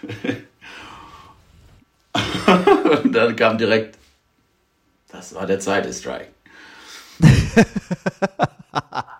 und 3.04 3.12
dann 3.12 3.36
kam 3.36 3.58
direkt, 3.58 3.98
das 5.12 5.34
war 5.34 5.48
der 5.48 5.60
zweite 5.60 5.92
Strike. 5.92 6.28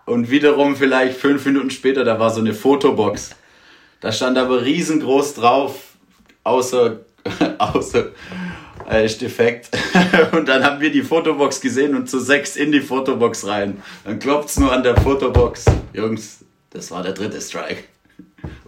und 0.06 0.30
wiederum 0.30 0.76
vielleicht 0.76 1.18
fünf 1.18 1.44
Minuten 1.44 1.70
später, 1.70 2.04
da 2.04 2.20
war 2.20 2.30
so 2.30 2.40
eine 2.40 2.54
Fotobox 2.54 3.34
da 4.00 4.12
stand 4.12 4.38
aber 4.38 4.64
riesengroß 4.64 5.34
drauf, 5.34 5.96
außer, 6.44 7.00
außer 7.58 8.10
äh, 8.90 9.04
ist 9.04 9.20
defekt. 9.20 9.70
und 10.32 10.48
dann 10.48 10.64
haben 10.64 10.80
wir 10.80 10.90
die 10.90 11.02
Fotobox 11.02 11.60
gesehen 11.60 11.94
und 11.94 12.08
zu 12.08 12.20
sechs 12.20 12.56
in 12.56 12.72
die 12.72 12.80
Fotobox 12.80 13.46
rein. 13.46 13.82
Dann 14.04 14.18
klopft 14.18 14.50
es 14.50 14.58
nur 14.58 14.72
an 14.72 14.82
der 14.82 14.96
Fotobox. 14.96 15.64
Jungs, 15.92 16.44
das 16.70 16.90
war 16.90 17.02
der 17.02 17.12
dritte 17.12 17.40
Strike. 17.40 17.84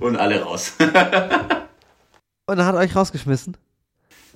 Und 0.01 0.17
alle 0.17 0.43
raus. 0.43 0.73
und 2.47 2.59
er 2.59 2.67
hat 2.67 2.75
euch 2.75 2.95
rausgeschmissen? 2.95 3.57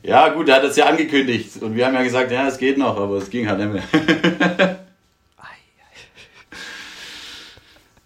Ja, 0.03 0.29
gut, 0.29 0.49
er 0.49 0.57
hat 0.57 0.65
es 0.65 0.77
ja 0.77 0.87
angekündigt. 0.87 1.63
Und 1.63 1.75
wir 1.75 1.87
haben 1.87 1.95
ja 1.95 2.03
gesagt, 2.03 2.31
ja, 2.31 2.47
es 2.47 2.59
geht 2.59 2.77
noch, 2.77 2.97
aber 2.97 3.17
es 3.17 3.31
ging 3.31 3.49
halt 3.49 3.59
nicht 3.59 3.73
mehr. 3.73 4.79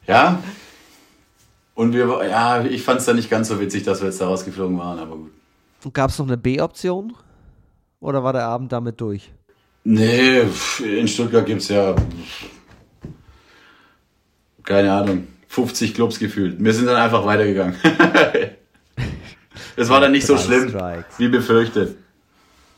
ja, 0.06 0.42
Und 1.86 1.92
wir, 1.92 2.26
ja, 2.28 2.64
ich 2.64 2.82
fand 2.82 2.98
es 2.98 3.06
dann 3.06 3.14
nicht 3.14 3.30
ganz 3.30 3.46
so 3.46 3.60
witzig, 3.60 3.84
dass 3.84 4.00
wir 4.00 4.08
jetzt 4.08 4.20
da 4.20 4.26
rausgeflogen 4.26 4.76
waren, 4.76 4.98
aber 4.98 5.16
gut. 5.16 5.30
Und 5.84 5.94
gab 5.94 6.10
es 6.10 6.18
noch 6.18 6.26
eine 6.26 6.36
B-Option? 6.36 7.14
Oder 8.00 8.24
war 8.24 8.32
der 8.32 8.44
Abend 8.44 8.72
damit 8.72 9.00
durch? 9.00 9.30
Nee, 9.84 10.42
in 10.84 11.06
Stuttgart 11.06 11.46
gibt 11.46 11.62
es 11.62 11.68
ja, 11.68 11.94
keine 14.64 14.92
Ahnung, 14.92 15.28
50 15.46 15.94
Clubs 15.94 16.18
gefühlt. 16.18 16.56
Wir 16.58 16.74
sind 16.74 16.86
dann 16.86 16.96
einfach 16.96 17.24
weitergegangen. 17.24 17.76
Es 19.78 19.90
war 19.90 20.00
dann 20.00 20.12
nicht 20.12 20.26
so 20.26 20.38
schlimm, 20.38 20.70
Strikes. 20.70 21.18
wie 21.18 21.28
befürchtet. 21.28 21.98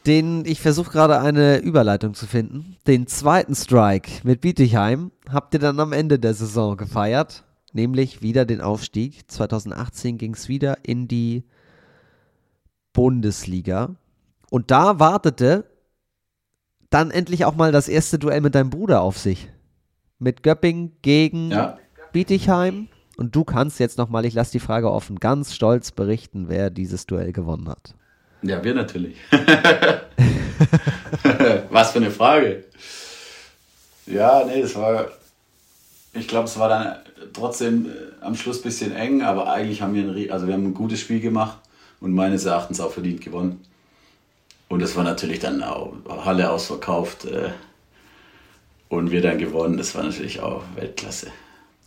Den, 0.04 0.44
ich 0.44 0.61
versuche 0.61 0.90
gerade 0.90 1.20
eine 1.20 1.59
Überleitung 1.59 2.14
zu 2.14 2.26
finden. 2.26 2.76
Den 2.88 3.06
zweiten 3.06 3.54
Strike 3.54 4.11
mit 4.24 4.40
Bietigheim 4.40 5.12
habt 5.32 5.54
ihr 5.54 5.61
dann 5.61 5.78
am 5.78 5.92
Ende 5.92 6.18
der 6.18 6.34
Saison 6.34 6.76
gefeiert, 6.76 7.44
nämlich 7.72 8.22
wieder 8.22 8.44
den 8.44 8.60
Aufstieg. 8.60 9.30
2018 9.30 10.18
ging 10.18 10.34
es 10.34 10.48
wieder 10.48 10.78
in 10.82 11.08
die 11.08 11.44
Bundesliga. 12.92 13.96
Und 14.50 14.70
da 14.70 14.98
wartete 14.98 15.64
dann 16.90 17.10
endlich 17.10 17.44
auch 17.44 17.54
mal 17.54 17.72
das 17.72 17.88
erste 17.88 18.18
Duell 18.18 18.40
mit 18.40 18.54
deinem 18.54 18.70
Bruder 18.70 19.02
auf 19.02 19.18
sich. 19.18 19.48
Mit 20.18 20.42
Göpping 20.42 20.92
gegen 21.02 21.50
ja. 21.50 21.78
Bietigheim. 22.12 22.88
Und 23.16 23.34
du 23.36 23.44
kannst 23.44 23.80
jetzt 23.80 23.98
nochmal, 23.98 24.24
ich 24.24 24.34
lasse 24.34 24.52
die 24.52 24.60
Frage 24.60 24.90
offen, 24.90 25.18
ganz 25.18 25.54
stolz 25.54 25.90
berichten, 25.90 26.48
wer 26.48 26.70
dieses 26.70 27.04
Duell 27.06 27.32
gewonnen 27.32 27.68
hat. 27.68 27.94
Ja, 28.42 28.62
wir 28.62 28.74
natürlich. 28.74 29.16
Was 31.70 31.90
für 31.90 31.98
eine 31.98 32.10
Frage. 32.12 32.64
Ja, 34.06 34.44
nee, 34.46 34.60
es 34.60 34.76
war, 34.76 35.08
ich 36.18 36.28
glaube, 36.28 36.46
es 36.46 36.58
war 36.58 36.68
dann 36.68 36.96
trotzdem 37.32 37.86
äh, 37.86 38.24
am 38.24 38.34
Schluss 38.34 38.60
ein 38.60 38.64
bisschen 38.64 38.92
eng, 38.94 39.22
aber 39.22 39.50
eigentlich 39.50 39.82
haben 39.82 39.94
wir 39.94 40.02
ein, 40.02 40.30
also 40.30 40.46
wir 40.46 40.54
haben 40.54 40.66
ein 40.66 40.74
gutes 40.74 41.00
Spiel 41.00 41.20
gemacht 41.20 41.58
und 42.00 42.12
meines 42.12 42.44
Erachtens 42.44 42.80
auch 42.80 42.92
verdient 42.92 43.20
gewonnen. 43.20 43.60
Und 44.68 44.82
es 44.82 44.96
war 44.96 45.04
natürlich 45.04 45.38
dann 45.38 45.62
auch 45.62 45.94
Halle 46.24 46.50
ausverkauft 46.50 47.24
äh, 47.24 47.50
und 48.88 49.10
wir 49.10 49.22
dann 49.22 49.38
gewonnen. 49.38 49.78
Das 49.78 49.94
war 49.94 50.02
natürlich 50.02 50.40
auch 50.40 50.62
Weltklasse 50.74 51.28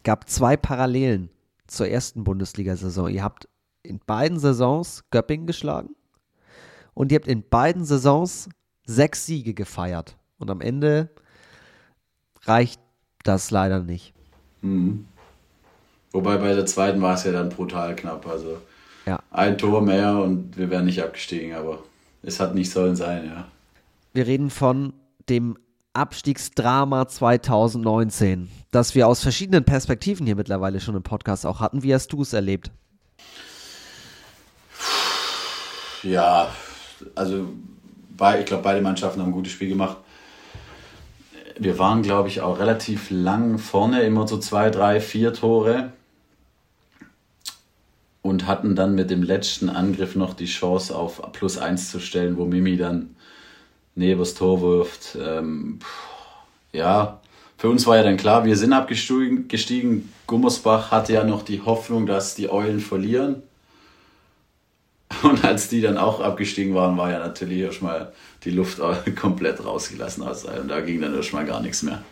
gab 0.03 0.29
zwei 0.29 0.57
Parallelen 0.57 1.29
zur 1.67 1.87
ersten 1.87 2.23
Bundesliga-Saison. 2.23 3.09
Ihr 3.09 3.23
habt 3.23 3.47
in 3.83 3.99
beiden 3.99 4.39
Saisons 4.39 5.03
Göppingen 5.11 5.47
geschlagen 5.47 5.95
und 6.93 7.11
ihr 7.11 7.17
habt 7.17 7.27
in 7.27 7.47
beiden 7.47 7.85
Saisons 7.85 8.49
sechs 8.85 9.25
Siege 9.25 9.53
gefeiert. 9.53 10.17
Und 10.37 10.49
am 10.49 10.61
Ende 10.61 11.09
reicht 12.43 12.81
das 13.23 13.51
leider 13.51 13.81
nicht. 13.81 14.13
Mhm. 14.61 15.05
Wobei 16.11 16.37
bei 16.37 16.53
der 16.53 16.65
zweiten 16.65 17.01
war 17.01 17.15
es 17.15 17.23
ja 17.23 17.31
dann 17.31 17.49
brutal 17.49 17.95
knapp. 17.95 18.27
Also 18.27 18.57
ja. 19.05 19.19
ein 19.31 19.57
Tor 19.57 19.81
mehr 19.81 20.17
und 20.17 20.57
wir 20.57 20.69
wären 20.69 20.85
nicht 20.85 21.01
abgestiegen, 21.01 21.53
aber 21.53 21.79
es 22.21 22.39
hat 22.39 22.53
nicht 22.53 22.71
sollen 22.71 22.95
sein, 22.95 23.25
ja. 23.25 23.47
Wir 24.13 24.27
reden 24.27 24.49
von 24.49 24.93
dem 25.29 25.57
Abstiegsdrama 25.93 27.07
2019, 27.07 28.49
das 28.71 28.95
wir 28.95 29.07
aus 29.07 29.21
verschiedenen 29.21 29.63
Perspektiven 29.63 30.25
hier 30.25 30.35
mittlerweile 30.35 30.79
schon 30.79 30.95
im 30.95 31.03
Podcast 31.03 31.45
auch 31.45 31.59
hatten. 31.59 31.83
Wie 31.83 31.93
hast 31.93 32.11
du 32.13 32.21
es 32.21 32.33
erlebt? 32.33 32.71
Ja, 36.03 36.49
also 37.15 37.47
ich 38.39 38.45
glaube, 38.45 38.63
beide 38.63 38.81
Mannschaften 38.81 39.21
haben 39.21 39.29
ein 39.29 39.33
gutes 39.33 39.51
Spiel 39.51 39.69
gemacht. 39.69 39.97
Wir 41.57 41.79
waren, 41.79 42.01
glaube 42.01 42.29
ich, 42.29 42.41
auch 42.41 42.59
relativ 42.59 43.09
lang 43.09 43.57
vorne, 43.57 44.03
immer 44.03 44.27
so 44.27 44.37
zwei, 44.37 44.69
drei, 44.69 44.99
vier 44.99 45.33
Tore. 45.33 45.93
Und 48.21 48.45
hatten 48.45 48.75
dann 48.75 48.93
mit 48.93 49.09
dem 49.09 49.23
letzten 49.23 49.69
Angriff 49.69 50.15
noch 50.15 50.35
die 50.35 50.45
Chance 50.45 50.95
auf 50.95 51.21
plus 51.33 51.57
eins 51.57 51.89
zu 51.89 51.99
stellen, 51.99 52.37
wo 52.37 52.45
Mimi 52.45 52.77
dann 52.77 53.15
neben 53.95 54.19
das 54.19 54.35
Tor 54.35 54.61
wirft. 54.61 55.17
Ähm, 55.19 55.79
ja, 56.71 57.19
für 57.57 57.69
uns 57.69 57.85
war 57.87 57.97
ja 57.97 58.03
dann 58.03 58.17
klar, 58.17 58.45
wir 58.45 58.57
sind 58.57 58.73
abgestiegen. 58.73 60.11
Gummersbach 60.27 60.91
hatte 60.91 61.13
ja 61.13 61.23
noch 61.23 61.43
die 61.43 61.61
Hoffnung, 61.61 62.05
dass 62.05 62.35
die 62.35 62.49
Eulen 62.49 62.79
verlieren. 62.79 63.43
Und 65.23 65.43
als 65.43 65.69
die 65.69 65.81
dann 65.81 65.97
auch 65.97 66.19
abgestiegen 66.19 66.73
waren, 66.73 66.97
war 66.97 67.11
ja 67.11 67.19
natürlich 67.19 67.59
erstmal 67.59 68.11
die 68.43 68.51
Luft 68.51 68.79
komplett 69.19 69.63
rausgelassen. 69.63 70.23
Also 70.23 70.49
da 70.67 70.81
ging 70.81 71.01
dann 71.01 71.15
erstmal 71.15 71.45
gar 71.45 71.61
nichts 71.61 71.83
mehr. 71.83 72.03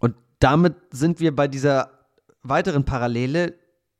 Und 0.00 0.14
damit 0.38 0.74
sind 0.90 1.20
wir 1.20 1.34
bei 1.34 1.48
dieser 1.48 1.90
weiteren 2.42 2.84
Parallele, 2.84 3.54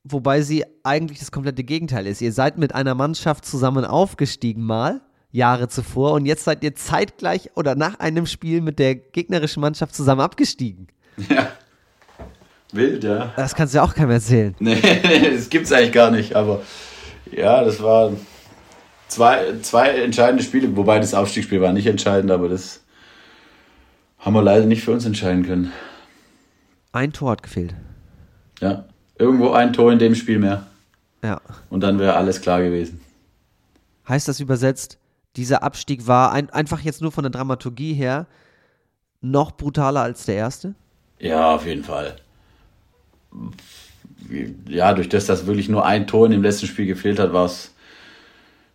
wobei 0.04 0.42
sie 0.42 0.64
eigentlich 0.82 1.18
das 1.18 1.30
komplette 1.30 1.64
Gegenteil 1.64 2.06
ist. 2.06 2.20
Ihr 2.20 2.32
seid 2.32 2.58
mit 2.58 2.74
einer 2.74 2.94
Mannschaft 2.94 3.44
zusammen 3.44 3.84
aufgestiegen 3.84 4.62
mal 4.62 5.00
Jahre 5.32 5.68
zuvor 5.68 6.12
und 6.12 6.26
jetzt 6.26 6.44
seid 6.44 6.62
ihr 6.62 6.74
zeitgleich 6.74 7.50
oder 7.56 7.74
nach 7.74 7.98
einem 7.98 8.26
Spiel 8.26 8.60
mit 8.60 8.78
der 8.78 8.94
gegnerischen 8.94 9.62
Mannschaft 9.62 9.94
zusammen 9.94 10.20
abgestiegen. 10.20 10.88
Ja. 11.28 11.48
Wild, 12.72 13.04
ja. 13.04 13.32
Das 13.36 13.54
kannst 13.54 13.74
du 13.74 13.78
ja 13.78 13.84
auch 13.84 13.94
keinem 13.94 14.10
erzählen. 14.10 14.54
Nee, 14.58 14.80
das 15.34 15.48
gibt's 15.48 15.72
eigentlich 15.72 15.92
gar 15.92 16.10
nicht, 16.10 16.34
aber 16.36 16.62
ja, 17.30 17.64
das 17.64 17.82
war 17.82 18.12
zwei, 19.12 19.58
zwei 19.62 19.88
entscheidende 19.88 20.42
Spiele, 20.42 20.74
wobei 20.76 20.98
das 20.98 21.14
Aufstiegsspiel 21.14 21.60
war 21.60 21.72
nicht 21.72 21.86
entscheidend, 21.86 22.30
aber 22.30 22.48
das 22.48 22.80
haben 24.18 24.34
wir 24.34 24.42
leider 24.42 24.66
nicht 24.66 24.82
für 24.82 24.92
uns 24.92 25.04
entscheiden 25.04 25.44
können. 25.44 25.72
Ein 26.92 27.12
Tor 27.12 27.32
hat 27.32 27.42
gefehlt. 27.42 27.74
Ja, 28.60 28.84
irgendwo 29.18 29.50
ein 29.52 29.72
Tor 29.72 29.92
in 29.92 29.98
dem 29.98 30.14
Spiel 30.14 30.38
mehr. 30.38 30.66
Ja. 31.22 31.40
Und 31.70 31.82
dann 31.82 31.98
wäre 31.98 32.16
alles 32.16 32.40
klar 32.40 32.62
gewesen. 32.62 33.00
Heißt 34.08 34.28
das 34.28 34.40
übersetzt, 34.40 34.98
dieser 35.36 35.62
Abstieg 35.62 36.06
war 36.06 36.32
ein, 36.32 36.50
einfach 36.50 36.80
jetzt 36.80 37.00
nur 37.00 37.12
von 37.12 37.22
der 37.22 37.30
Dramaturgie 37.30 37.94
her 37.94 38.26
noch 39.20 39.52
brutaler 39.52 40.02
als 40.02 40.24
der 40.24 40.34
erste? 40.36 40.74
Ja, 41.18 41.54
auf 41.54 41.66
jeden 41.66 41.84
Fall. 41.84 42.16
Ja, 44.66 44.92
durch 44.92 45.08
das, 45.08 45.26
dass 45.26 45.46
wirklich 45.46 45.68
nur 45.68 45.86
ein 45.86 46.06
Tor 46.06 46.26
in 46.26 46.32
dem 46.32 46.42
letzten 46.42 46.66
Spiel 46.66 46.86
gefehlt 46.86 47.18
hat, 47.18 47.32
war 47.32 47.46
es 47.46 47.72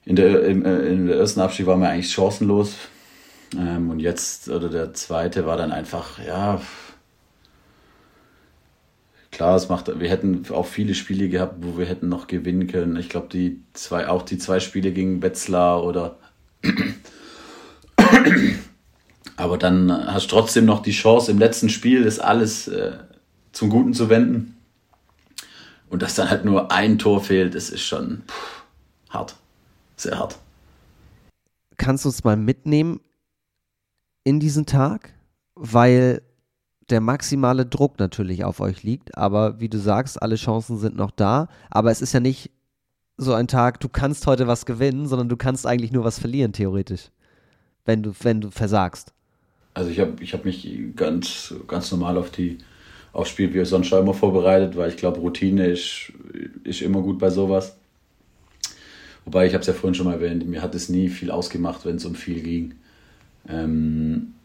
in 0.07 0.15
der, 0.15 0.45
im, 0.45 0.63
äh, 0.63 0.87
in 0.87 1.07
der 1.07 1.17
ersten 1.17 1.41
Abstieg 1.41 1.65
waren 1.65 1.81
wir 1.81 1.89
eigentlich 1.89 2.13
chancenlos. 2.13 2.75
Ähm, 3.57 3.89
und 3.89 3.99
jetzt, 3.99 4.47
oder 4.47 4.69
der 4.69 4.93
zweite 4.93 5.45
war 5.45 5.57
dann 5.57 5.73
einfach, 5.73 6.17
ja, 6.25 6.61
klar, 9.31 9.57
es 9.57 9.67
macht, 9.67 9.99
wir 9.99 10.09
hätten 10.09 10.45
auch 10.51 10.65
viele 10.65 10.95
Spiele 10.95 11.27
gehabt, 11.27 11.57
wo 11.59 11.77
wir 11.77 11.85
hätten 11.85 12.07
noch 12.07 12.27
gewinnen 12.27 12.67
können. 12.67 12.95
Ich 12.95 13.09
glaube, 13.09 13.27
die 13.29 13.61
zwei, 13.73 14.07
auch 14.07 14.21
die 14.21 14.37
zwei 14.37 14.61
Spiele 14.61 14.93
gegen 14.93 15.21
Wetzlar 15.21 15.83
oder 15.83 16.17
aber 19.35 19.57
dann 19.57 19.91
hast 19.91 20.31
du 20.31 20.35
trotzdem 20.35 20.63
noch 20.63 20.81
die 20.81 20.91
Chance, 20.91 21.31
im 21.31 21.37
letzten 21.37 21.67
Spiel 21.67 22.05
das 22.05 22.19
alles 22.19 22.69
äh, 22.69 22.93
zum 23.51 23.69
Guten 23.69 23.93
zu 23.93 24.09
wenden. 24.09 24.55
Und 25.89 26.01
dass 26.01 26.15
dann 26.15 26.29
halt 26.29 26.45
nur 26.45 26.71
ein 26.71 26.97
Tor 26.97 27.21
fehlt, 27.21 27.55
das 27.55 27.69
ist 27.69 27.83
schon 27.83 28.23
pff, 28.25 28.63
hart. 29.09 29.35
Sehr 29.97 30.17
hart. 30.17 30.39
Kannst 31.75 32.05
du 32.05 32.09
uns 32.09 32.23
mal 32.23 32.37
mitnehmen 32.37 33.01
in 34.23 34.39
diesen 34.39 34.65
Tag? 34.65 35.13
Weil 35.55 36.21
der 36.89 37.01
maximale 37.01 37.65
Druck 37.65 37.99
natürlich 37.99 38.43
auf 38.43 38.59
euch 38.59 38.83
liegt, 38.83 39.17
aber 39.17 39.59
wie 39.59 39.69
du 39.69 39.77
sagst, 39.77 40.21
alle 40.21 40.35
Chancen 40.35 40.77
sind 40.77 40.95
noch 40.95 41.11
da. 41.11 41.49
Aber 41.69 41.91
es 41.91 42.01
ist 42.01 42.13
ja 42.13 42.19
nicht 42.19 42.51
so 43.17 43.33
ein 43.33 43.47
Tag, 43.47 43.79
du 43.79 43.89
kannst 43.89 44.25
heute 44.27 44.47
was 44.47 44.65
gewinnen, 44.65 45.07
sondern 45.07 45.27
du 45.27 45.35
kannst 45.35 45.65
eigentlich 45.65 45.91
nur 45.91 46.03
was 46.03 46.19
verlieren, 46.19 46.53
theoretisch. 46.53 47.09
Wenn 47.83 48.03
du, 48.03 48.13
wenn 48.21 48.41
du 48.41 48.51
versagst. 48.51 49.13
Also 49.73 49.89
ich 49.89 49.99
habe 49.99 50.21
ich 50.21 50.33
hab 50.33 50.45
mich 50.45 50.67
ganz, 50.95 51.53
ganz 51.67 51.91
normal 51.91 52.17
auf 52.17 52.31
die 52.31 52.59
aufs 53.13 53.29
Spiel 53.29 53.53
wie 53.53 53.65
sonst 53.65 53.87
schon 53.87 54.01
immer 54.01 54.13
vorbereitet, 54.13 54.75
weil 54.75 54.89
ich 54.89 54.97
glaube, 54.97 55.19
Routine 55.19 55.67
ist, 55.67 56.11
ist 56.63 56.81
immer 56.81 57.01
gut 57.01 57.17
bei 57.17 57.29
sowas. 57.29 57.75
Wobei, 59.27 59.45
ich 59.45 59.53
habe 59.53 59.59
es 59.59 59.67
ja 59.67 59.73
vorhin 59.73 59.93
schon 59.93 60.05
mal 60.05 60.13
erwähnt, 60.13 60.47
mir 60.47 60.61
hat 60.61 60.73
es 60.73 60.87
nie 60.87 61.09
viel 61.09 61.31
ausgemacht, 61.31 61.85
wenn 61.85 61.97
es 61.97 62.05
um 62.05 62.15
viel 62.15 62.39
ging. 62.39 62.75
Ähm, 63.49 64.35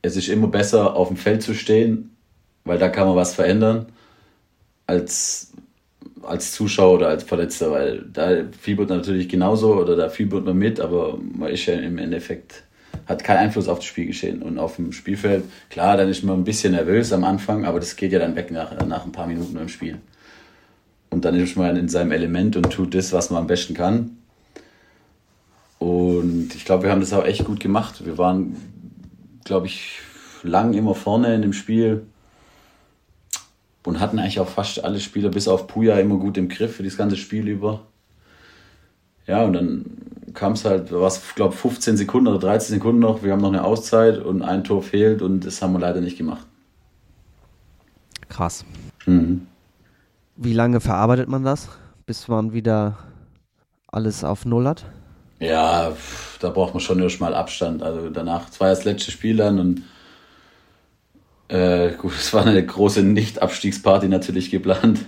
es 0.00 0.16
ist 0.16 0.30
immer 0.30 0.46
besser, 0.46 0.96
auf 0.96 1.08
dem 1.08 1.18
Feld 1.18 1.42
zu 1.42 1.52
stehen, 1.52 2.16
weil 2.64 2.78
da 2.78 2.88
kann 2.88 3.06
man 3.06 3.16
was 3.16 3.34
verändern, 3.34 3.84
als 4.86 5.52
als 6.22 6.52
Zuschauer 6.52 6.94
oder 6.94 7.08
als 7.08 7.24
Verletzter, 7.24 7.70
weil 7.70 8.06
da 8.10 8.44
fiebert 8.58 8.88
man 8.88 8.98
natürlich 8.98 9.28
genauso 9.28 9.74
oder 9.74 9.94
da 9.94 10.08
fiebert 10.08 10.46
man 10.46 10.56
mit, 10.56 10.80
aber 10.80 11.18
man 11.18 11.50
ist 11.50 11.66
ja 11.66 11.74
im 11.74 11.98
Endeffekt, 11.98 12.64
hat 13.04 13.24
keinen 13.24 13.38
Einfluss 13.38 13.68
auf 13.68 13.80
das 13.80 13.86
Spielgeschehen. 13.86 14.40
Und 14.40 14.58
auf 14.58 14.76
dem 14.76 14.92
Spielfeld, 14.92 15.44
klar, 15.68 15.98
dann 15.98 16.08
ist 16.08 16.22
man 16.22 16.40
ein 16.40 16.44
bisschen 16.44 16.72
nervös 16.72 17.12
am 17.12 17.24
Anfang, 17.24 17.66
aber 17.66 17.78
das 17.78 17.94
geht 17.96 18.12
ja 18.12 18.20
dann 18.20 18.36
weg 18.36 18.50
nach, 18.50 18.86
nach 18.86 19.04
ein 19.04 19.12
paar 19.12 19.26
Minuten 19.26 19.58
im 19.58 19.68
Spiel. 19.68 19.98
Und 21.10 21.24
dann 21.24 21.34
ist 21.34 21.56
man 21.56 21.76
in 21.76 21.88
seinem 21.88 22.12
Element 22.12 22.56
und 22.56 22.70
tut 22.70 22.94
das, 22.94 23.12
was 23.12 23.30
man 23.30 23.42
am 23.42 23.46
besten 23.46 23.74
kann. 23.74 24.16
Und 25.78 26.54
ich 26.54 26.64
glaube, 26.64 26.84
wir 26.84 26.90
haben 26.90 27.00
das 27.00 27.12
auch 27.12 27.24
echt 27.24 27.44
gut 27.44 27.58
gemacht. 27.58 28.04
Wir 28.04 28.16
waren, 28.16 28.56
glaube 29.44 29.66
ich, 29.66 30.00
lang 30.42 30.74
immer 30.74 30.94
vorne 30.94 31.34
in 31.34 31.42
dem 31.42 31.52
Spiel 31.52 32.06
und 33.84 33.98
hatten 33.98 34.18
eigentlich 34.18 34.40
auch 34.40 34.48
fast 34.48 34.84
alle 34.84 35.00
Spieler 35.00 35.30
bis 35.30 35.48
auf 35.48 35.66
Puya 35.66 35.98
immer 35.98 36.16
gut 36.16 36.36
im 36.36 36.48
Griff 36.48 36.76
für 36.76 36.82
das 36.82 36.96
ganze 36.96 37.16
Spiel 37.16 37.48
über. 37.48 37.80
Ja, 39.26 39.44
und 39.44 39.52
dann 39.52 39.84
kam 40.34 40.52
es 40.52 40.64
halt, 40.64 40.92
war 40.92 41.06
es, 41.06 41.34
glaube 41.34 41.54
15 41.54 41.96
Sekunden 41.96 42.28
oder 42.28 42.38
13 42.38 42.74
Sekunden 42.74 43.00
noch, 43.00 43.22
wir 43.22 43.32
haben 43.32 43.40
noch 43.40 43.48
eine 43.48 43.64
Auszeit 43.64 44.18
und 44.18 44.42
ein 44.42 44.64
Tor 44.64 44.82
fehlt 44.82 45.22
und 45.22 45.46
das 45.46 45.62
haben 45.62 45.72
wir 45.72 45.80
leider 45.80 46.00
nicht 46.00 46.18
gemacht. 46.18 46.46
Krass. 48.28 48.64
Mhm. 49.06 49.46
Wie 50.36 50.52
lange 50.52 50.80
verarbeitet 50.80 51.28
man 51.28 51.44
das, 51.44 51.68
bis 52.06 52.28
man 52.28 52.52
wieder 52.52 52.98
alles 53.88 54.24
auf 54.24 54.44
Null 54.44 54.66
hat? 54.66 54.84
Ja, 55.40 55.92
da 56.40 56.50
braucht 56.50 56.74
man 56.74 56.80
schon 56.80 57.00
erstmal 57.00 57.34
Abstand. 57.34 57.82
Also 57.82 58.10
danach, 58.10 58.48
es 58.50 58.60
war 58.60 58.68
das 58.68 58.84
letzte 58.84 59.10
Spiel 59.10 59.36
dann 59.36 59.58
und 59.58 59.82
äh, 61.48 61.92
gut, 61.92 62.12
es 62.18 62.32
war 62.32 62.46
eine 62.46 62.64
große 62.64 63.02
Nicht-Abstiegsparty 63.02 64.08
natürlich 64.08 64.50
geplant. 64.50 65.00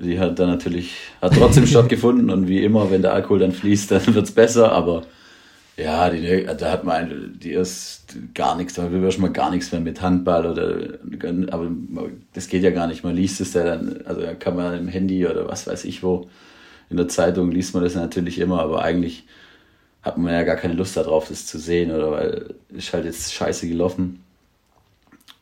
Die 0.00 0.20
hat 0.20 0.38
dann 0.38 0.48
natürlich, 0.48 0.94
hat 1.20 1.34
trotzdem 1.34 1.66
stattgefunden 1.68 2.30
und 2.30 2.48
wie 2.48 2.62
immer, 2.62 2.90
wenn 2.90 3.02
der 3.02 3.14
Alkohol 3.14 3.40
dann 3.40 3.52
fließt, 3.52 3.90
dann 3.90 4.14
wird 4.14 4.26
es 4.26 4.32
besser, 4.32 4.72
aber 4.72 5.02
ja, 5.78 6.10
die, 6.10 6.44
da 6.44 6.72
hat 6.72 6.82
man 6.82 7.38
die 7.38 7.52
erst 7.52 8.16
gar 8.34 8.56
nichts, 8.56 8.74
da 8.74 8.90
will 8.90 9.00
man 9.18 9.32
gar 9.32 9.50
nichts 9.50 9.70
mehr 9.70 9.80
mit 9.80 10.02
Handball 10.02 10.46
oder 10.46 10.98
aber 11.52 11.70
das 12.32 12.48
geht 12.48 12.64
ja 12.64 12.70
gar 12.70 12.88
nicht. 12.88 13.04
Man 13.04 13.14
liest 13.14 13.40
es 13.40 13.54
ja 13.54 13.62
dann, 13.62 14.02
also 14.04 14.22
kann 14.40 14.56
man 14.56 14.76
im 14.76 14.88
Handy 14.88 15.24
oder 15.24 15.46
was 15.46 15.68
weiß 15.68 15.84
ich 15.84 16.02
wo, 16.02 16.28
in 16.90 16.96
der 16.96 17.06
Zeitung 17.06 17.52
liest 17.52 17.74
man 17.74 17.84
das 17.84 17.94
natürlich 17.94 18.40
immer, 18.40 18.60
aber 18.60 18.82
eigentlich 18.82 19.24
hat 20.02 20.18
man 20.18 20.32
ja 20.32 20.42
gar 20.42 20.56
keine 20.56 20.74
Lust 20.74 20.96
darauf, 20.96 21.28
das 21.28 21.46
zu 21.46 21.58
sehen, 21.58 21.92
oder 21.92 22.10
weil 22.10 22.54
ist 22.70 22.92
halt 22.92 23.04
jetzt 23.04 23.32
scheiße 23.32 23.68
gelaufen. 23.68 24.24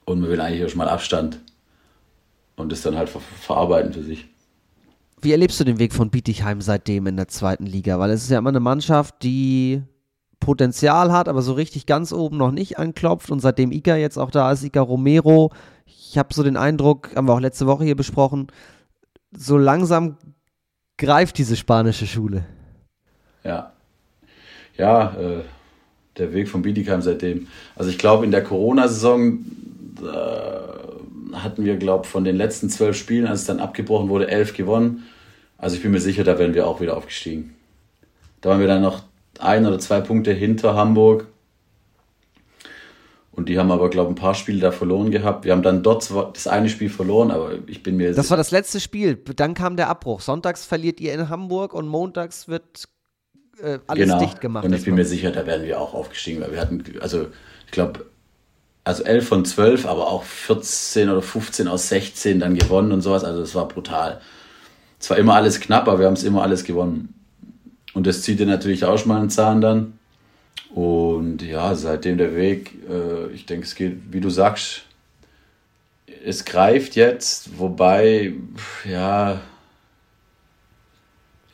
Und 0.04 0.20
man 0.20 0.28
will 0.28 0.40
eigentlich 0.40 0.64
auch 0.64 0.68
schon 0.68 0.78
mal 0.78 0.88
Abstand 0.88 1.40
und 2.56 2.70
das 2.72 2.82
dann 2.82 2.96
halt 2.96 3.08
ver 3.08 3.20
verarbeiten 3.20 3.92
für 3.92 4.02
sich. 4.02 4.26
Wie 5.22 5.32
erlebst 5.32 5.58
du 5.60 5.64
den 5.64 5.78
Weg 5.78 5.94
von 5.94 6.10
Bietigheim 6.10 6.60
seitdem 6.60 7.06
in 7.06 7.16
der 7.16 7.28
zweiten 7.28 7.66
Liga? 7.66 7.98
Weil 7.98 8.10
es 8.10 8.24
ist 8.24 8.30
ja 8.30 8.38
immer 8.38 8.50
eine 8.50 8.60
Mannschaft, 8.60 9.22
die 9.22 9.82
Potenzial 10.46 11.12
hat, 11.12 11.28
aber 11.28 11.42
so 11.42 11.52
richtig 11.52 11.86
ganz 11.86 12.12
oben 12.12 12.38
noch 12.38 12.52
nicht 12.52 12.78
anklopft. 12.78 13.30
Und 13.30 13.40
seitdem 13.40 13.72
Ika 13.72 13.96
jetzt 13.96 14.16
auch 14.16 14.30
da 14.30 14.50
ist, 14.52 14.62
Ika 14.62 14.80
Romero, 14.80 15.52
ich 15.84 16.16
habe 16.16 16.32
so 16.32 16.42
den 16.42 16.56
Eindruck, 16.56 17.10
haben 17.14 17.26
wir 17.26 17.34
auch 17.34 17.40
letzte 17.40 17.66
Woche 17.66 17.84
hier 17.84 17.96
besprochen, 17.96 18.46
so 19.36 19.58
langsam 19.58 20.16
greift 20.96 21.36
diese 21.36 21.56
spanische 21.56 22.06
Schule. 22.06 22.46
Ja. 23.44 23.72
Ja, 24.78 25.14
äh, 25.16 25.42
der 26.16 26.32
Weg 26.32 26.48
von 26.48 26.62
Bietigheim 26.62 27.02
seitdem. 27.02 27.48
Also 27.74 27.90
ich 27.90 27.98
glaube, 27.98 28.24
in 28.24 28.30
der 28.30 28.42
Corona-Saison 28.42 29.44
hatten 31.32 31.64
wir, 31.64 31.76
glaube 31.76 32.04
ich, 32.04 32.10
von 32.10 32.24
den 32.24 32.36
letzten 32.36 32.70
zwölf 32.70 32.96
Spielen, 32.96 33.26
als 33.26 33.40
es 33.40 33.46
dann 33.46 33.60
abgebrochen 33.60 34.08
wurde, 34.08 34.28
elf 34.28 34.54
gewonnen. 34.54 35.04
Also 35.58 35.76
ich 35.76 35.82
bin 35.82 35.90
mir 35.90 36.00
sicher, 36.00 36.24
da 36.24 36.38
werden 36.38 36.54
wir 36.54 36.66
auch 36.66 36.80
wieder 36.80 36.96
aufgestiegen. 36.96 37.54
Da 38.40 38.50
waren 38.50 38.60
wir 38.60 38.66
dann 38.66 38.82
noch 38.82 39.02
ein 39.40 39.66
oder 39.66 39.78
zwei 39.78 40.00
Punkte 40.00 40.32
hinter 40.32 40.74
Hamburg. 40.74 41.26
Und 43.32 43.50
die 43.50 43.58
haben 43.58 43.70
aber, 43.70 43.90
glaube 43.90 44.10
ich, 44.10 44.16
ein 44.16 44.20
paar 44.20 44.34
Spiele 44.34 44.60
da 44.60 44.72
verloren 44.72 45.10
gehabt. 45.10 45.44
Wir 45.44 45.52
haben 45.52 45.62
dann 45.62 45.82
dort 45.82 46.10
das 46.32 46.46
eine 46.46 46.70
Spiel 46.70 46.88
verloren, 46.88 47.30
aber 47.30 47.50
ich 47.66 47.82
bin 47.82 47.98
mir. 47.98 48.14
Das 48.14 48.30
war 48.30 48.38
das 48.38 48.50
letzte 48.50 48.80
Spiel. 48.80 49.14
Dann 49.14 49.52
kam 49.52 49.76
der 49.76 49.88
Abbruch. 49.88 50.22
Sonntags 50.22 50.64
verliert 50.64 51.00
ihr 51.00 51.12
in 51.12 51.28
Hamburg 51.28 51.74
und 51.74 51.86
montags 51.86 52.48
wird 52.48 52.88
äh, 53.62 53.78
alles 53.86 54.04
genau. 54.04 54.18
dicht 54.20 54.40
gemacht. 54.40 54.64
Und 54.64 54.72
ich 54.72 54.84
bin 54.84 54.94
mir 54.94 55.04
sicher, 55.04 55.32
da 55.32 55.46
werden 55.46 55.66
wir 55.66 55.78
auch 55.80 55.92
aufgestiegen, 55.92 56.40
weil 56.40 56.52
wir 56.52 56.60
hatten, 56.60 56.82
also 57.00 57.26
ich 57.66 57.72
glaube, 57.72 58.06
also 58.84 59.02
11 59.02 59.28
von 59.28 59.44
12, 59.44 59.84
aber 59.84 60.08
auch 60.08 60.22
14 60.22 61.10
oder 61.10 61.20
15 61.20 61.68
aus 61.68 61.88
16 61.88 62.40
dann 62.40 62.54
gewonnen 62.54 62.92
und 62.92 63.02
sowas. 63.02 63.24
Also 63.24 63.40
das 63.40 63.54
war 63.54 63.68
brutal. 63.68 64.20
Es 64.98 65.10
war 65.10 65.18
immer 65.18 65.34
alles 65.34 65.60
knapp, 65.60 65.88
aber 65.88 65.98
wir 65.98 66.06
haben 66.06 66.14
es 66.14 66.24
immer 66.24 66.42
alles 66.42 66.64
gewonnen. 66.64 67.12
Und 67.96 68.06
das 68.06 68.20
zieht 68.20 68.40
dir 68.40 68.46
natürlich 68.46 68.84
auch 68.84 68.98
schon 68.98 69.08
mal 69.08 69.20
einen 69.20 69.30
Zahn 69.30 69.62
dann. 69.62 69.98
Und 70.74 71.40
ja, 71.40 71.74
seitdem 71.74 72.18
der 72.18 72.36
Weg, 72.36 72.74
äh, 72.90 73.28
ich 73.32 73.46
denke, 73.46 73.64
es 73.64 73.74
geht, 73.74 74.12
wie 74.12 74.20
du 74.20 74.28
sagst, 74.28 74.82
es 76.22 76.44
greift 76.44 76.94
jetzt, 76.94 77.58
wobei, 77.58 78.34
ja, 78.84 79.40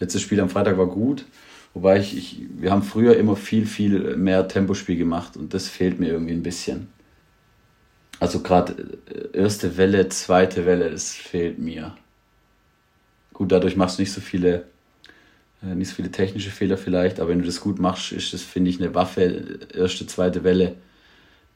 letztes 0.00 0.20
Spiel 0.20 0.40
am 0.40 0.48
Freitag 0.48 0.76
war 0.78 0.88
gut. 0.88 1.26
Wobei 1.74 2.00
ich, 2.00 2.16
ich, 2.16 2.40
wir 2.58 2.72
haben 2.72 2.82
früher 2.82 3.16
immer 3.16 3.36
viel, 3.36 3.64
viel 3.64 4.16
mehr 4.16 4.48
Tempospiel 4.48 4.96
gemacht 4.96 5.36
und 5.36 5.54
das 5.54 5.68
fehlt 5.68 6.00
mir 6.00 6.08
irgendwie 6.08 6.34
ein 6.34 6.42
bisschen. 6.42 6.88
Also 8.18 8.40
gerade 8.40 8.98
äh, 9.06 9.38
erste 9.38 9.76
Welle, 9.76 10.08
zweite 10.08 10.66
Welle, 10.66 10.90
das 10.90 11.14
fehlt 11.14 11.60
mir. 11.60 11.96
Gut, 13.32 13.52
dadurch 13.52 13.76
machst 13.76 13.98
du 13.98 14.02
nicht 14.02 14.12
so 14.12 14.20
viele, 14.20 14.71
nicht 15.62 15.88
so 15.88 15.94
viele 15.94 16.10
technische 16.10 16.50
Fehler 16.50 16.76
vielleicht, 16.76 17.20
aber 17.20 17.30
wenn 17.30 17.38
du 17.38 17.46
das 17.46 17.60
gut 17.60 17.78
machst, 17.78 18.12
ist 18.12 18.32
das, 18.32 18.42
finde 18.42 18.70
ich, 18.70 18.80
eine 18.80 18.94
Waffe, 18.94 19.58
erste, 19.74 20.06
zweite 20.06 20.44
Welle, 20.44 20.74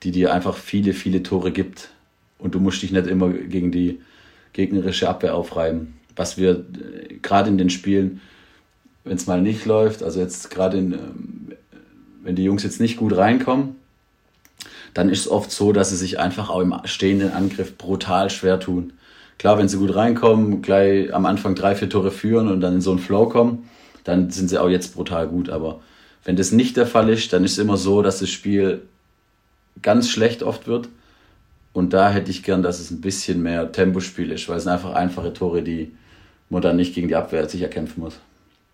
die 0.03 0.13
dir 0.13 0.33
einfach 0.33 0.57
viele, 0.57 0.93
viele 0.93 1.23
Tore 1.23 1.53
gibt. 1.53 1.91
Und 2.39 2.55
du 2.55 2.61
musst 2.61 2.83
dich 2.83 2.93
nicht 2.93 3.07
immer 3.07 3.31
gegen 3.31 3.73
die 3.73 4.01
gegnerische 4.53 5.09
Abwehr 5.09 5.35
aufreiben. 5.35 5.95
Was 6.15 6.39
wir 6.39 6.51
äh, 6.51 7.15
gerade 7.21 7.51
in 7.51 7.59
den 7.59 7.71
Spielen, 7.71 8.21
wenn 9.05 9.17
es 9.17 9.27
mal 9.27 9.43
nicht 9.43 9.65
läuft, 9.67 10.03
also 10.03 10.21
jetzt 10.21 10.51
gerade 10.51 10.79
ähm, 10.79 11.53
wenn 12.23 12.37
die 12.37 12.45
Jungs 12.45 12.65
jetzt 12.65 12.81
nicht 12.81 12.97
gut 12.97 13.17
reinkommen, 13.17 13.77
dann 14.95 15.09
ist 15.09 15.21
es 15.21 15.29
oft 15.31 15.51
so, 15.51 15.73
dass 15.73 15.91
sie 15.91 15.97
sich 15.97 16.19
einfach 16.19 16.51
auch 16.51 16.61
im 16.61 16.75
stehenden 16.85 17.33
Angriff 17.33 17.79
brutal 17.79 18.31
schwer 18.31 18.59
tun. 18.59 18.95
Klar, 19.39 19.59
wenn 19.59 19.69
sie 19.69 19.77
gut 19.77 19.95
reinkommen, 19.95 20.63
gleich 20.63 21.15
am 21.15 21.27
Anfang 21.27 21.55
drei, 21.55 21.75
vier 21.77 21.89
Tore 21.89 22.11
führen 22.11 22.49
und 22.49 22.61
dann 22.61 22.75
in 22.75 22.81
so 22.81 22.91
einen 22.91 22.99
Flow 22.99 23.29
kommen, 23.29 23.69
dann 24.07 24.31
sind 24.31 24.49
sie 24.49 24.59
auch 24.59 24.69
jetzt 24.69 24.95
brutal 24.95 25.27
gut. 25.27 25.51
Aber 25.51 25.81
wenn 26.25 26.37
das 26.37 26.53
nicht 26.53 26.77
der 26.77 26.87
Fall 26.87 27.09
ist, 27.11 27.33
dann 27.33 27.45
ist 27.45 27.53
es 27.53 27.59
immer 27.59 27.77
so, 27.77 28.03
dass 28.03 28.21
das 28.21 28.31
Spiel 28.31 28.83
ganz 29.83 30.09
schlecht 30.09 30.43
oft 30.43 30.67
wird. 30.67 30.89
Und 31.73 31.93
da 31.93 32.11
hätte 32.11 32.31
ich 32.31 32.43
gern, 32.43 32.63
dass 32.63 32.81
es 32.81 32.91
ein 32.91 33.01
bisschen 33.01 33.43
mehr 33.43 33.71
Tempospiel 33.71 34.33
ist, 34.33 34.49
weil 34.49 34.57
es 34.57 34.63
sind 34.63 34.73
einfach 34.73 34.95
einfache 34.95 35.33
Tore, 35.33 35.63
die 35.63 35.93
man 36.49 36.63
dann 36.63 36.77
nicht 36.77 36.95
gegen 36.95 37.09
die 37.09 37.17
Abwehr 37.17 37.49
sicher 37.49 37.69
kämpfen 37.69 38.01
muss. 38.01 38.19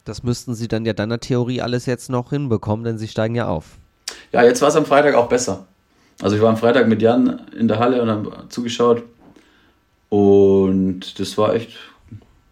Das 0.04 0.22
müssten 0.22 0.54
sie 0.54 0.68
dann 0.68 0.84
ja 0.84 0.92
deiner 0.92 1.18
Theorie 1.18 1.62
alles 1.62 1.86
jetzt 1.86 2.10
noch 2.10 2.30
hinbekommen, 2.30 2.84
denn 2.84 2.98
sie 2.98 3.08
steigen 3.08 3.34
ja 3.34 3.48
auf. 3.48 3.76
Ja, 4.32 4.42
jetzt 4.42 4.60
war 4.60 4.68
es 4.68 4.76
am 4.76 4.84
Freitag 4.84 5.14
auch 5.14 5.28
besser. 5.28 5.66
Also 6.20 6.36
ich 6.36 6.42
war 6.42 6.50
am 6.50 6.56
Freitag 6.56 6.88
mit 6.88 7.02
Jan 7.02 7.40
in 7.58 7.68
der 7.68 7.78
Halle 7.78 8.02
und 8.02 8.08
habe 8.08 8.48
zugeschaut. 8.48 9.02
Und 10.08 11.18
das 11.18 11.38
war 11.38 11.54
echt, 11.54 11.70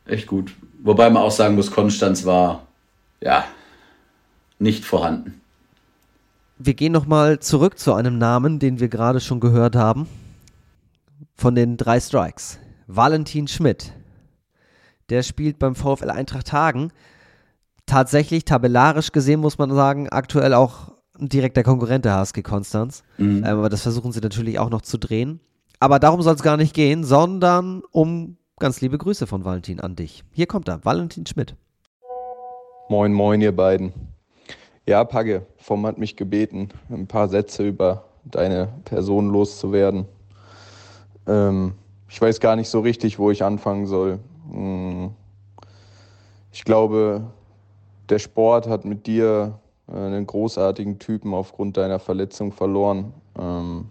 echt 0.07 0.27
gut. 0.27 0.53
Wobei 0.83 1.11
man 1.11 1.23
auch 1.23 1.31
sagen 1.31 1.57
muss, 1.57 1.71
Konstanz 1.71 2.25
war, 2.25 2.67
ja, 3.21 3.45
nicht 4.59 4.85
vorhanden. 4.85 5.41
Wir 6.59 6.75
gehen 6.75 6.93
nochmal 6.93 7.39
zurück 7.39 7.79
zu 7.79 7.95
einem 7.95 8.19
Namen, 8.19 8.59
den 8.59 8.81
wir 8.81 8.89
gerade 8.89 9.21
schon 9.21 9.41
gehört 9.41 9.77
haben. 9.77 10.07
Von 11.35 11.55
den 11.55 11.77
drei 11.77 12.01
Strikes. 12.01 12.59
Valentin 12.87 13.49
Schmidt. 13.49 13.93
Der 15.09 15.23
spielt 15.23 15.59
beim 15.59 15.75
VfL 15.75 16.11
Eintracht 16.11 16.53
Hagen. 16.53 16.93
Tatsächlich, 17.87 18.45
tabellarisch 18.45 19.13
gesehen, 19.13 19.41
muss 19.41 19.59
man 19.59 19.75
sagen, 19.75 20.09
aktuell 20.11 20.55
auch 20.55 20.93
ein 21.19 21.29
direkter 21.29 21.63
Konkurrent 21.63 22.05
der 22.05 22.15
HSG 22.15 22.43
Konstanz. 22.43 23.03
Mhm. 23.19 23.39
Ähm, 23.39 23.59
aber 23.59 23.69
das 23.69 23.83
versuchen 23.83 24.13
sie 24.13 24.21
natürlich 24.21 24.59
auch 24.59 24.71
noch 24.71 24.83
zu 24.83 24.99
drehen. 24.99 25.41
Aber 25.79 25.99
darum 25.99 26.21
soll 26.21 26.35
es 26.35 26.43
gar 26.43 26.57
nicht 26.57 26.75
gehen, 26.75 27.05
sondern 27.05 27.83
um 27.91 28.37
ganz 28.59 28.81
liebe 28.83 28.99
Grüße 28.99 29.27
von 29.27 29.45
Valentin 29.45 29.81
an 29.81 29.97
dich. 29.97 30.25
Hier 30.33 30.47
kommt 30.47 30.69
er, 30.69 30.85
Valentin 30.85 31.27
Schmidt. 31.27 31.57
Moin, 32.91 33.13
moin, 33.13 33.41
ihr 33.41 33.55
beiden. 33.55 33.93
Ja, 34.85 35.05
Pagge, 35.05 35.47
Vom 35.59 35.87
hat 35.87 35.99
mich 35.99 36.17
gebeten, 36.17 36.71
ein 36.89 37.07
paar 37.07 37.29
Sätze 37.29 37.65
über 37.65 38.07
deine 38.25 38.67
Person 38.85 39.29
loszuwerden. 39.29 40.07
Ähm, 41.25 41.75
ich 42.09 42.21
weiß 42.21 42.41
gar 42.41 42.57
nicht 42.57 42.69
so 42.69 42.81
richtig, 42.81 43.21
wo 43.21 43.31
ich 43.31 43.45
anfangen 43.45 43.87
soll. 43.87 44.19
Hm. 44.51 45.13
Ich 46.51 46.65
glaube, 46.65 47.23
der 48.09 48.19
Sport 48.19 48.67
hat 48.67 48.85
mit 48.85 49.07
dir 49.07 49.61
äh, 49.87 49.93
einen 49.93 50.27
großartigen 50.27 50.99
Typen 50.99 51.33
aufgrund 51.33 51.77
deiner 51.77 52.01
Verletzung 52.01 52.51
verloren. 52.51 53.13
Ähm, 53.39 53.89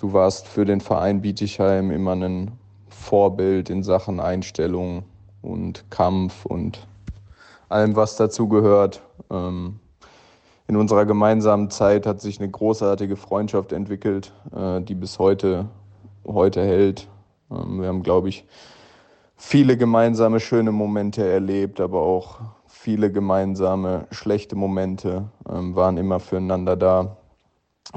du 0.00 0.12
warst 0.12 0.48
für 0.48 0.64
den 0.64 0.80
Verein 0.80 1.20
Bietigheim 1.20 1.92
immer 1.92 2.16
ein 2.16 2.50
Vorbild 2.88 3.70
in 3.70 3.84
Sachen 3.84 4.18
Einstellung 4.18 5.04
und 5.42 5.88
Kampf 5.92 6.44
und 6.44 6.88
allem, 7.68 7.96
was 7.96 8.16
dazu 8.16 8.48
gehört. 8.48 9.02
Ähm, 9.30 9.80
in 10.66 10.76
unserer 10.76 11.06
gemeinsamen 11.06 11.70
Zeit 11.70 12.06
hat 12.06 12.20
sich 12.20 12.40
eine 12.40 12.50
großartige 12.50 13.16
Freundschaft 13.16 13.72
entwickelt, 13.72 14.32
äh, 14.54 14.80
die 14.82 14.94
bis 14.94 15.18
heute, 15.18 15.68
heute 16.26 16.60
hält. 16.62 17.08
Ähm, 17.50 17.80
wir 17.80 17.88
haben, 17.88 18.02
glaube 18.02 18.28
ich, 18.28 18.46
viele 19.36 19.76
gemeinsame 19.76 20.40
schöne 20.40 20.72
Momente 20.72 21.26
erlebt, 21.26 21.80
aber 21.80 22.02
auch 22.02 22.40
viele 22.66 23.10
gemeinsame 23.10 24.06
schlechte 24.10 24.56
Momente, 24.56 25.30
ähm, 25.48 25.74
waren 25.74 25.96
immer 25.96 26.20
füreinander 26.20 26.76
da. 26.76 27.16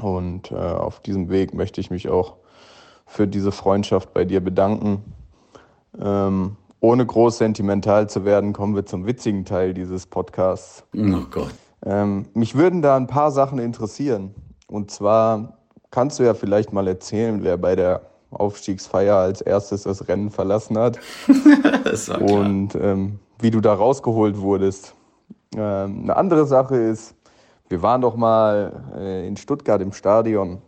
Und 0.00 0.50
äh, 0.50 0.54
auf 0.54 1.00
diesem 1.00 1.28
Weg 1.28 1.52
möchte 1.52 1.80
ich 1.80 1.90
mich 1.90 2.08
auch 2.08 2.36
für 3.06 3.28
diese 3.28 3.52
Freundschaft 3.52 4.14
bei 4.14 4.24
dir 4.24 4.40
bedanken. 4.40 5.12
Ähm, 6.00 6.56
ohne 6.82 7.06
groß 7.06 7.38
sentimental 7.38 8.10
zu 8.10 8.24
werden, 8.24 8.52
kommen 8.52 8.74
wir 8.74 8.84
zum 8.84 9.06
witzigen 9.06 9.44
Teil 9.44 9.72
dieses 9.72 10.06
Podcasts. 10.06 10.84
Oh 10.94 11.22
Gott. 11.30 11.54
Ähm, 11.86 12.26
mich 12.34 12.56
würden 12.56 12.82
da 12.82 12.96
ein 12.96 13.06
paar 13.06 13.30
Sachen 13.30 13.58
interessieren. 13.60 14.34
Und 14.66 14.90
zwar 14.90 15.58
kannst 15.92 16.18
du 16.18 16.24
ja 16.24 16.34
vielleicht 16.34 16.72
mal 16.72 16.88
erzählen, 16.88 17.44
wer 17.44 17.56
bei 17.56 17.76
der 17.76 18.02
Aufstiegsfeier 18.32 19.16
als 19.16 19.40
erstes 19.40 19.84
das 19.84 20.08
Rennen 20.08 20.30
verlassen 20.30 20.76
hat. 20.76 20.98
das 21.84 22.08
war 22.08 22.18
klar. 22.18 22.40
Und 22.40 22.74
ähm, 22.74 23.20
wie 23.38 23.52
du 23.52 23.60
da 23.60 23.74
rausgeholt 23.74 24.40
wurdest. 24.40 24.96
Ähm, 25.54 26.00
eine 26.02 26.16
andere 26.16 26.46
Sache 26.46 26.76
ist, 26.76 27.14
wir 27.68 27.82
waren 27.82 28.00
doch 28.00 28.16
mal 28.16 28.92
äh, 28.96 29.28
in 29.28 29.36
Stuttgart 29.36 29.80
im 29.80 29.92
Stadion. 29.92 30.60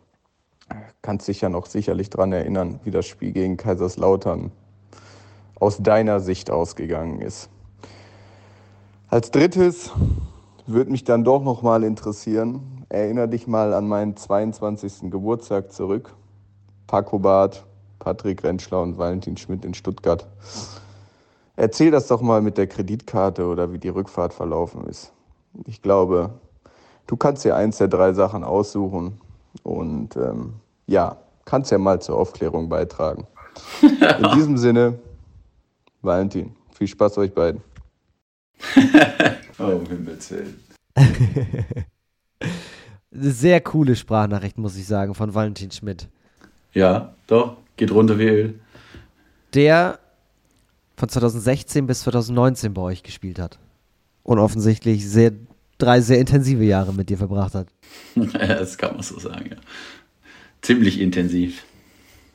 Kannst 1.03 1.27
dich 1.27 1.41
ja 1.41 1.49
noch 1.49 1.66
sicherlich 1.66 2.09
daran 2.09 2.32
erinnern, 2.32 2.78
wie 2.85 2.93
das 2.93 3.07
Spiel 3.07 3.32
gegen 3.32 3.57
Kaiserslautern 3.57 4.53
aus 5.65 5.78
deiner 5.78 6.20
Sicht 6.20 6.51
ausgegangen 6.51 7.23
ist. 7.23 7.49
Als 9.09 9.31
drittes 9.31 9.93
würde 10.66 10.91
mich 10.91 11.05
dann 11.05 11.24
doch 11.24 11.43
noch 11.43 11.62
mal 11.62 11.85
interessieren, 11.85 12.85
erinnere 12.91 13.28
dich 13.28 13.47
mal 13.47 13.73
an 13.73 13.89
meinen 13.89 14.15
22. 14.15 15.11
Geburtstag 15.11 15.73
zurück. 15.73 16.15
Paco 16.86 17.19
Barth, 17.19 17.65
Patrick 17.99 18.45
Rentschler 18.45 18.82
und 18.82 18.99
Valentin 18.99 19.39
Schmidt 19.39 19.65
in 19.65 19.73
Stuttgart. 19.73 20.27
Erzähl 21.57 21.91
das 21.91 22.09
doch 22.09 22.20
mal 22.20 22.43
mit 22.43 22.59
der 22.59 22.66
Kreditkarte 22.66 23.47
oder 23.47 23.73
wie 23.73 23.78
die 23.78 23.89
Rückfahrt 23.89 24.35
verlaufen 24.35 24.85
ist. 24.86 25.15
Ich 25.65 25.81
glaube, 25.81 26.28
du 27.07 27.16
kannst 27.16 27.43
dir 27.43 27.57
eins 27.57 27.78
der 27.78 27.89
drei 27.89 28.12
Sachen 28.12 28.45
aussuchen 28.45 29.19
und 29.62 30.15
ähm, 30.16 30.57
ja, 30.86 31.16
kannst 31.47 31.70
ja 31.70 31.78
mal 31.78 32.03
zur 32.03 32.19
Aufklärung 32.19 32.69
beitragen. 32.69 33.27
In 33.81 34.31
diesem 34.35 34.59
Sinne, 34.59 34.99
Valentin, 36.05 36.55
viel 36.76 36.89
Spaß 36.89 37.18
euch 37.18 37.32
beiden. 37.32 37.62
oh, 39.59 39.64
um 39.64 39.86
Himmels 39.86 40.31
Willen. 40.31 40.60
Sehr 43.10 43.60
coole 43.60 43.97
Sprachnachricht, 43.97 44.59
muss 44.59 44.76
ich 44.76 44.86
sagen, 44.86 45.14
von 45.14 45.35
Valentin 45.35 45.70
Schmidt. 45.70 46.09
Ja, 46.72 47.14
doch, 47.26 47.56
geht 47.76 47.93
runter 47.93 48.18
wie 48.18 48.24
Öl. 48.24 48.60
Der 49.55 50.01
von 50.97 51.09
2016 51.09 51.86
bis 51.86 52.01
2019 52.02 52.74
bei 52.74 52.82
euch 52.82 53.02
gespielt 53.02 53.39
hat. 53.39 53.59
Und 54.22 54.39
offensichtlich 54.39 55.09
sehr, 55.09 55.32
drei 55.78 56.01
sehr 56.01 56.18
intensive 56.18 56.64
Jahre 56.64 56.93
mit 56.93 57.10
dir 57.10 57.18
verbracht 57.18 57.55
hat. 57.55 57.68
das 58.32 58.78
kann 58.78 58.94
man 58.94 59.02
so 59.02 59.18
sagen, 59.18 59.51
ja. 59.51 59.56
Ziemlich 60.62 61.01
intensiv. 61.01 61.64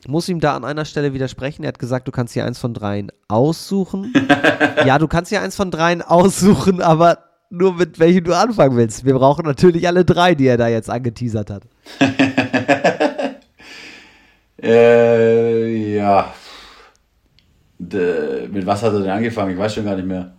Ich 0.02 0.08
muss 0.08 0.30
ihm 0.30 0.40
da 0.40 0.56
an 0.56 0.64
einer 0.64 0.86
Stelle 0.86 1.14
widersprechen. 1.14 1.64
Er 1.64 1.70
hat 1.70 1.80
gesagt, 1.80 2.08
du 2.08 2.12
kannst 2.12 2.34
hier 2.34 2.46
eins 2.46 2.58
von 2.58 2.74
dreien 2.74 3.12
aussuchen. 3.28 4.14
ja, 4.86 4.98
du 4.98 5.08
kannst 5.08 5.30
hier 5.30 5.42
eins 5.42 5.56
von 5.56 5.72
dreien 5.72 6.02
aussuchen, 6.02 6.82
aber 6.82 7.20
nur 7.50 7.74
mit 7.74 8.00
welchem 8.00 8.24
du 8.24 8.34
anfangen 8.34 8.78
willst. 8.78 9.04
Wir 9.04 9.16
brauchen 9.16 9.46
natürlich 9.46 9.88
alle 9.88 10.06
drei, 10.06 10.36
die 10.36 10.48
er 10.48 10.58
da 10.58 10.68
jetzt 10.68 10.90
angeteasert 10.90 11.50
hat. 11.50 11.64
äh, 14.62 15.96
ja. 15.96 16.34
De, 17.78 18.48
mit 18.48 18.66
was 18.66 18.84
hat 18.84 18.94
er 18.94 19.00
denn 19.02 19.10
angefangen? 19.10 19.52
Ich 19.52 19.58
weiß 19.58 19.74
schon 19.74 19.86
gar 19.86 19.96
nicht 19.96 20.08
mehr. 20.08 20.34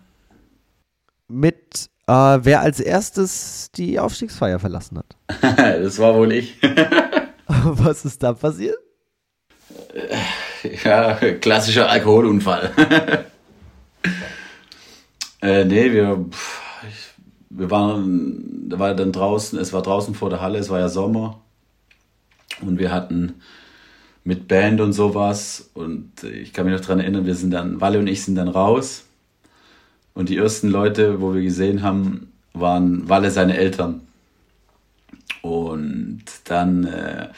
Mit 1.27 1.89
äh, 2.07 2.39
wer 2.41 2.61
als 2.61 2.79
erstes 2.79 3.71
die 3.75 3.99
Aufstiegsfeier 3.99 4.59
verlassen 4.59 4.97
hat. 4.97 5.15
das 5.57 5.99
war 5.99 6.15
wohl 6.15 6.31
ich. 6.31 6.57
was 7.47 8.05
ist 8.05 8.23
da 8.23 8.33
passiert? 8.33 8.77
Ja, 10.83 11.15
klassischer 11.15 11.89
Alkoholunfall. 11.89 12.71
äh, 15.41 15.65
nee, 15.65 15.91
wir, 15.91 16.25
wir 17.49 17.71
waren, 17.71 18.69
da 18.69 18.79
war 18.79 18.93
dann 18.93 19.11
draußen, 19.11 19.57
es 19.59 19.73
war 19.73 19.81
draußen 19.81 20.13
vor 20.13 20.29
der 20.29 20.41
Halle, 20.41 20.59
es 20.59 20.69
war 20.69 20.79
ja 20.79 20.89
Sommer. 20.89 21.41
Und 22.61 22.77
wir 22.77 22.91
hatten 22.91 23.41
mit 24.23 24.47
Band 24.47 24.81
und 24.81 24.93
sowas. 24.93 25.71
Und 25.73 26.23
ich 26.23 26.53
kann 26.53 26.65
mich 26.65 26.75
noch 26.75 26.81
daran 26.81 26.99
erinnern, 26.99 27.25
wir 27.25 27.35
sind 27.35 27.51
dann, 27.51 27.81
Walle 27.81 27.99
und 27.99 28.07
ich 28.07 28.23
sind 28.23 28.35
dann 28.35 28.49
raus. 28.49 29.05
Und 30.13 30.29
die 30.29 30.37
ersten 30.37 30.69
Leute, 30.69 31.21
wo 31.21 31.33
wir 31.33 31.41
gesehen 31.41 31.81
haben, 31.81 32.31
waren 32.53 33.09
Walle 33.09 33.31
seine 33.31 33.57
Eltern. 33.57 34.01
Und 35.41 36.23
dann 36.43 36.83
äh, 36.83 37.29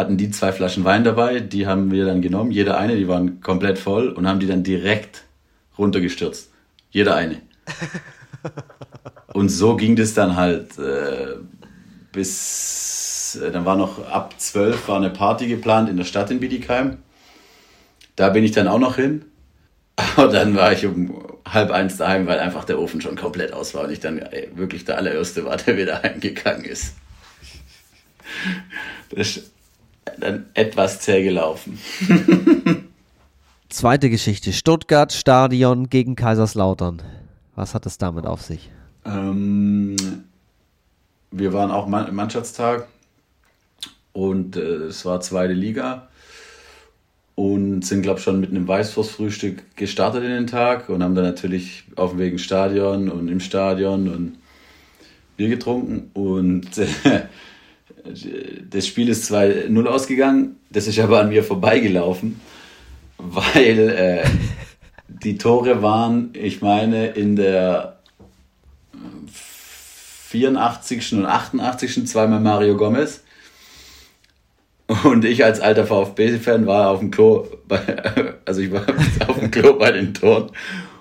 hatten 0.00 0.16
die 0.16 0.30
zwei 0.30 0.52
Flaschen 0.52 0.84
Wein 0.84 1.04
dabei, 1.04 1.40
die 1.40 1.66
haben 1.66 1.90
wir 1.90 2.06
dann 2.06 2.22
genommen, 2.22 2.50
jeder 2.50 2.78
eine, 2.78 2.96
die 2.96 3.06
waren 3.06 3.40
komplett 3.40 3.78
voll 3.78 4.08
und 4.08 4.26
haben 4.26 4.40
die 4.40 4.46
dann 4.46 4.62
direkt 4.62 5.24
runtergestürzt. 5.78 6.50
Jeder 6.90 7.14
eine. 7.14 7.40
und 9.32 9.48
so 9.48 9.76
ging 9.76 9.94
das 9.96 10.14
dann 10.14 10.36
halt 10.36 10.78
äh, 10.78 11.36
bis, 12.12 13.38
äh, 13.40 13.50
dann 13.50 13.64
war 13.64 13.76
noch 13.76 14.08
ab 14.08 14.34
zwölf 14.38 14.88
war 14.88 14.96
eine 14.96 15.10
Party 15.10 15.46
geplant 15.46 15.88
in 15.88 15.96
der 15.96 16.04
Stadt 16.04 16.30
in 16.30 16.40
Bietigheim. 16.40 16.98
Da 18.16 18.30
bin 18.30 18.42
ich 18.42 18.52
dann 18.52 18.68
auch 18.68 18.78
noch 18.78 18.96
hin. 18.96 19.24
Aber 19.96 20.28
dann 20.28 20.56
war 20.56 20.72
ich 20.72 20.86
um 20.86 21.22
halb 21.46 21.70
eins 21.70 21.96
daheim, 21.98 22.26
weil 22.26 22.38
einfach 22.38 22.64
der 22.64 22.78
Ofen 22.78 23.00
schon 23.00 23.16
komplett 23.16 23.52
aus 23.52 23.74
war 23.74 23.84
und 23.84 23.90
ich 23.90 24.00
dann 24.00 24.18
ey, 24.18 24.50
wirklich 24.54 24.84
der 24.84 24.96
allererste 24.96 25.44
war, 25.44 25.56
der 25.56 25.76
wieder 25.76 26.02
heimgegangen 26.02 26.64
ist. 26.64 26.94
Das, 29.10 29.40
dann 30.18 30.46
etwas 30.54 31.00
zäh 31.00 31.22
gelaufen. 31.22 31.78
Zweite 33.68 34.10
Geschichte: 34.10 34.52
Stuttgart 34.52 35.12
Stadion 35.12 35.88
gegen 35.88 36.16
Kaiserslautern. 36.16 37.02
Was 37.54 37.74
hat 37.74 37.86
es 37.86 37.98
damit 37.98 38.26
auf 38.26 38.42
sich? 38.42 38.70
Ähm, 39.04 39.96
wir 41.30 41.52
waren 41.52 41.70
auch 41.70 41.86
im 41.86 42.14
Mannschaftstag 42.14 42.88
und 44.12 44.56
äh, 44.56 44.60
es 44.60 45.04
war 45.04 45.20
zweite 45.20 45.52
Liga 45.52 46.08
und 47.34 47.84
sind, 47.84 48.02
glaube 48.02 48.18
ich, 48.18 48.24
schon 48.24 48.40
mit 48.40 48.50
einem 48.50 48.68
Weißwurstfrühstück 48.68 49.76
gestartet 49.76 50.24
in 50.24 50.30
den 50.30 50.46
Tag 50.46 50.88
und 50.88 51.02
haben 51.02 51.14
dann 51.14 51.24
natürlich 51.24 51.84
auf 51.96 52.10
dem 52.10 52.18
Weg 52.18 52.32
ins 52.32 52.42
Stadion 52.42 53.08
und 53.08 53.28
im 53.28 53.40
Stadion 53.40 54.08
und 54.08 54.38
Bier 55.36 55.48
getrunken 55.48 56.10
und 56.12 56.76
äh, 56.76 56.86
das 58.70 58.86
Spiel 58.86 59.08
ist 59.08 59.30
2-0 59.32 59.86
ausgegangen, 59.86 60.56
das 60.70 60.86
ist 60.86 60.98
aber 60.98 61.20
an 61.20 61.28
mir 61.28 61.44
vorbeigelaufen, 61.44 62.40
weil 63.18 63.88
äh, 63.90 64.24
die 65.08 65.36
Tore 65.38 65.82
waren, 65.82 66.30
ich 66.34 66.62
meine, 66.62 67.08
in 67.08 67.36
der 67.36 67.98
84. 70.30 71.14
und 71.14 71.26
88. 71.26 72.06
zweimal 72.06 72.40
Mario 72.40 72.76
Gomez. 72.76 73.24
Und 75.04 75.24
ich 75.24 75.44
als 75.44 75.60
alter 75.60 75.86
VfB-Fan 75.86 76.66
war 76.66 76.90
auf 76.90 76.98
dem 77.00 77.10
Klo, 77.10 77.46
bei, 77.66 77.80
also 78.44 78.60
ich 78.60 78.72
war 78.72 78.84
auf 79.28 79.38
dem 79.38 79.50
Klo 79.50 79.74
bei 79.74 79.92
den 79.92 80.14
Toren. 80.14 80.50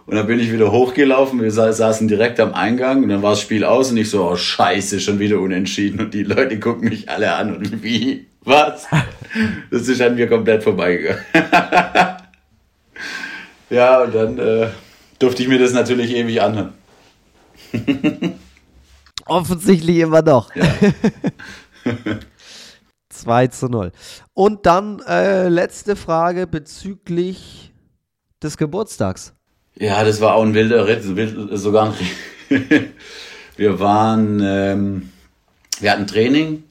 Und 0.09 0.15
dann 0.15 0.25
bin 0.25 0.39
ich 0.39 0.51
wieder 0.51 0.71
hochgelaufen, 0.71 1.39
wir 1.39 1.51
saßen 1.51 2.07
direkt 2.07 2.39
am 2.39 2.55
Eingang 2.55 3.03
und 3.03 3.09
dann 3.09 3.21
war 3.21 3.29
das 3.33 3.41
Spiel 3.41 3.63
aus 3.63 3.91
und 3.91 3.97
ich 3.97 4.09
so, 4.09 4.27
oh 4.27 4.35
scheiße, 4.35 4.99
schon 4.99 5.19
wieder 5.19 5.39
unentschieden. 5.39 5.99
Und 5.99 6.15
die 6.15 6.23
Leute 6.23 6.59
gucken 6.59 6.89
mich 6.89 7.07
alle 7.07 7.31
an 7.35 7.55
und 7.55 7.83
wie, 7.83 8.25
was? 8.43 8.87
Das 9.69 9.87
ist 9.87 10.01
an 10.01 10.15
mir 10.15 10.27
komplett 10.27 10.63
vorbeigegangen. 10.63 11.23
ja, 13.69 14.01
und 14.01 14.15
dann 14.15 14.39
äh, 14.39 14.69
durfte 15.19 15.43
ich 15.43 15.47
mir 15.47 15.59
das 15.59 15.73
natürlich 15.73 16.15
ewig 16.15 16.41
anhören. 16.41 16.73
Offensichtlich 19.27 19.97
immer 19.97 20.23
noch. 20.23 20.55
Ja. 20.55 20.65
2 23.09 23.47
zu 23.49 23.67
0. 23.67 23.91
Und 24.33 24.65
dann 24.65 25.01
äh, 25.07 25.49
letzte 25.49 25.95
Frage 25.95 26.47
bezüglich 26.47 27.71
des 28.41 28.57
Geburtstags. 28.57 29.35
Ja, 29.75 30.03
das 30.03 30.19
war 30.21 30.35
auch 30.35 30.43
ein 30.43 30.53
wilder 30.53 30.87
Ritt, 30.87 31.03
sogar 31.57 31.93
ein 31.93 31.95
Wir 33.57 33.79
waren, 33.79 34.39
ähm, 34.41 35.09
wir 35.81 35.91
hatten 35.91 36.07
Training 36.07 36.63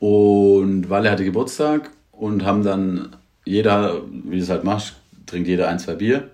und 0.00 0.90
Walle 0.90 1.10
hatte 1.10 1.24
Geburtstag 1.24 1.90
und 2.10 2.44
haben 2.44 2.64
dann 2.64 3.16
jeder, 3.44 4.02
wie 4.24 4.38
du 4.38 4.42
es 4.42 4.50
halt 4.50 4.64
machst, 4.64 4.96
trinkt 5.26 5.48
jeder 5.48 5.68
ein, 5.68 5.78
zwei 5.78 5.94
Bier. 5.94 6.30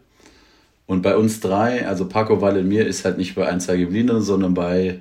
Und 0.87 1.03
bei 1.03 1.17
uns 1.17 1.41
drei, 1.41 1.87
also 1.87 2.09
Paco, 2.09 2.41
Walle 2.41 2.61
und 2.61 2.69
mir, 2.69 2.87
ist 2.87 3.05
halt 3.05 3.19
nicht 3.19 3.35
bei 3.35 3.49
ein, 3.49 3.61
zwei 3.61 3.77
geblieben, 3.77 4.23
sondern 4.23 4.55
bei 4.55 5.01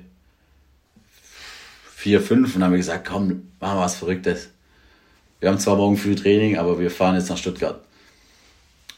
vier, 1.94 2.20
fünf. 2.20 2.56
Und 2.56 2.62
haben 2.62 2.72
wir 2.72 2.78
gesagt, 2.78 3.08
komm, 3.08 3.48
machen 3.60 3.78
wir 3.78 3.84
was 3.84 3.96
Verrücktes. 3.96 4.50
Wir 5.40 5.48
haben 5.48 5.58
zwar 5.58 5.76
morgen 5.76 5.96
früh 5.96 6.14
Training, 6.14 6.58
aber 6.58 6.78
wir 6.78 6.90
fahren 6.90 7.14
jetzt 7.14 7.30
nach 7.30 7.38
Stuttgart. 7.38 7.80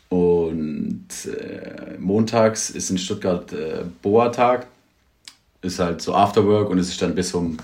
Und 0.09 1.09
äh, 1.27 1.99
montags 1.99 2.71
ist 2.71 2.91
in 2.91 2.99
Stuttgart 2.99 3.53
äh, 3.53 3.85
Boa-Tag. 4.03 4.67
Ist 5.61 5.81
halt 5.81 6.01
so 6.01 6.15
Afterwork 6.15 6.71
und 6.71 6.79
es 6.79 6.89
ist 6.89 7.03
dann 7.03 7.15
bis 7.15 7.35
um, 7.35 7.57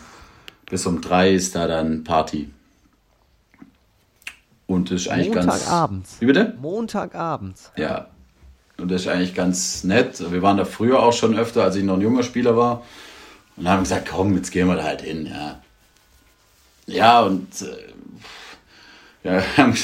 bis 0.66 0.84
um 0.84 1.00
drei 1.00 1.32
ist 1.32 1.54
da 1.54 1.66
dann 1.66 2.04
Party. 2.04 2.50
Und 4.66 4.90
das 4.90 5.02
ist 5.02 5.08
eigentlich 5.08 5.32
ganz. 5.32 5.46
Montagabends. 5.46 6.16
Wie 6.20 6.26
bitte? 6.26 6.54
Montagabends. 6.60 7.70
Ja. 7.76 8.08
Und 8.76 8.90
das 8.90 9.02
ist 9.02 9.08
eigentlich 9.08 9.34
ganz 9.34 9.84
nett. 9.84 10.32
Wir 10.32 10.42
waren 10.42 10.56
da 10.56 10.64
früher 10.64 11.00
auch 11.00 11.12
schon 11.12 11.36
öfter, 11.36 11.62
als 11.62 11.76
ich 11.76 11.84
noch 11.84 11.94
ein 11.94 12.00
junger 12.00 12.24
Spieler 12.24 12.56
war. 12.56 12.82
Und 13.56 13.68
haben 13.68 13.84
gesagt, 13.84 14.08
komm, 14.10 14.34
jetzt 14.34 14.50
gehen 14.50 14.66
wir 14.66 14.74
da 14.74 14.82
halt 14.82 15.02
hin. 15.02 15.26
Ja, 15.26 15.60
ja 16.86 17.22
und 17.22 17.62
äh, 17.62 17.76
ja, 19.24 19.42
haben 19.56 19.74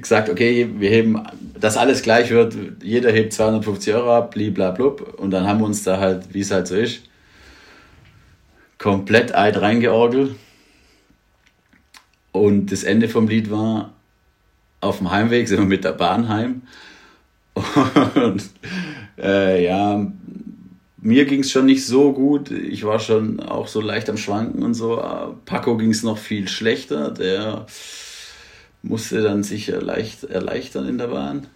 gesagt, 0.00 0.30
okay, 0.30 0.68
wir 0.78 0.90
heben, 0.90 1.22
dass 1.60 1.76
alles 1.76 2.02
gleich 2.02 2.30
wird, 2.30 2.56
jeder 2.82 3.12
hebt 3.12 3.32
250 3.34 3.94
Euro 3.94 4.16
ab, 4.16 4.32
bliblablub. 4.32 5.18
Und 5.18 5.30
dann 5.30 5.46
haben 5.46 5.60
wir 5.60 5.66
uns 5.66 5.84
da 5.84 5.98
halt, 5.98 6.32
wie 6.32 6.40
es 6.40 6.50
halt 6.50 6.66
so 6.66 6.74
ist, 6.74 7.02
komplett 8.78 9.34
Eid 9.34 9.60
reingeorgelt. 9.60 10.34
Und 12.32 12.72
das 12.72 12.82
Ende 12.82 13.10
vom 13.10 13.28
Lied 13.28 13.50
war, 13.50 13.92
auf 14.80 14.98
dem 14.98 15.10
Heimweg 15.10 15.46
sind 15.46 15.58
wir 15.58 15.66
mit 15.66 15.84
der 15.84 15.92
Bahn 15.92 16.28
heim. 16.30 16.62
Und 18.14 18.42
äh, 19.18 19.62
ja, 19.62 20.10
mir 20.96 21.24
ging 21.26 21.40
es 21.40 21.50
schon 21.50 21.66
nicht 21.66 21.84
so 21.84 22.12
gut. 22.14 22.50
Ich 22.50 22.84
war 22.84 22.98
schon 22.98 23.40
auch 23.40 23.68
so 23.68 23.82
leicht 23.82 24.08
am 24.08 24.16
Schwanken 24.16 24.62
und 24.62 24.74
so. 24.74 25.02
Paco 25.44 25.76
ging 25.76 25.90
es 25.90 26.02
noch 26.02 26.16
viel 26.16 26.48
schlechter. 26.48 27.10
Der 27.10 27.66
musste 28.82 29.22
dann 29.22 29.42
sich 29.42 29.68
erleicht, 29.68 30.24
erleichtern 30.24 30.88
in 30.88 30.98
der 30.98 31.08
Bahn 31.08 31.46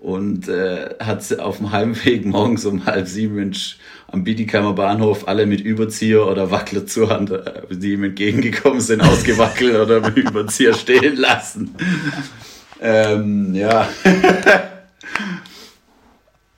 und 0.00 0.48
äh, 0.48 0.94
hat 0.98 1.38
auf 1.38 1.58
dem 1.58 1.72
Heimweg 1.72 2.24
morgens 2.24 2.64
um 2.64 2.86
halb 2.86 3.06
sieben 3.06 3.54
am 4.08 4.24
Biedigheimer 4.24 4.72
Bahnhof 4.72 5.28
alle 5.28 5.46
mit 5.46 5.60
Überzieher 5.60 6.26
oder 6.26 6.50
Wackler 6.50 6.86
zur 6.86 7.10
Hand, 7.10 7.30
äh, 7.30 7.62
die 7.70 7.92
ihm 7.92 8.04
entgegengekommen 8.04 8.80
sind, 8.80 9.02
ausgewackelt 9.02 9.76
oder 9.76 10.00
mit 10.00 10.16
Überzieher 10.16 10.74
stehen 10.74 11.16
lassen. 11.16 11.74
Ähm, 12.80 13.54
ja. 13.54 13.88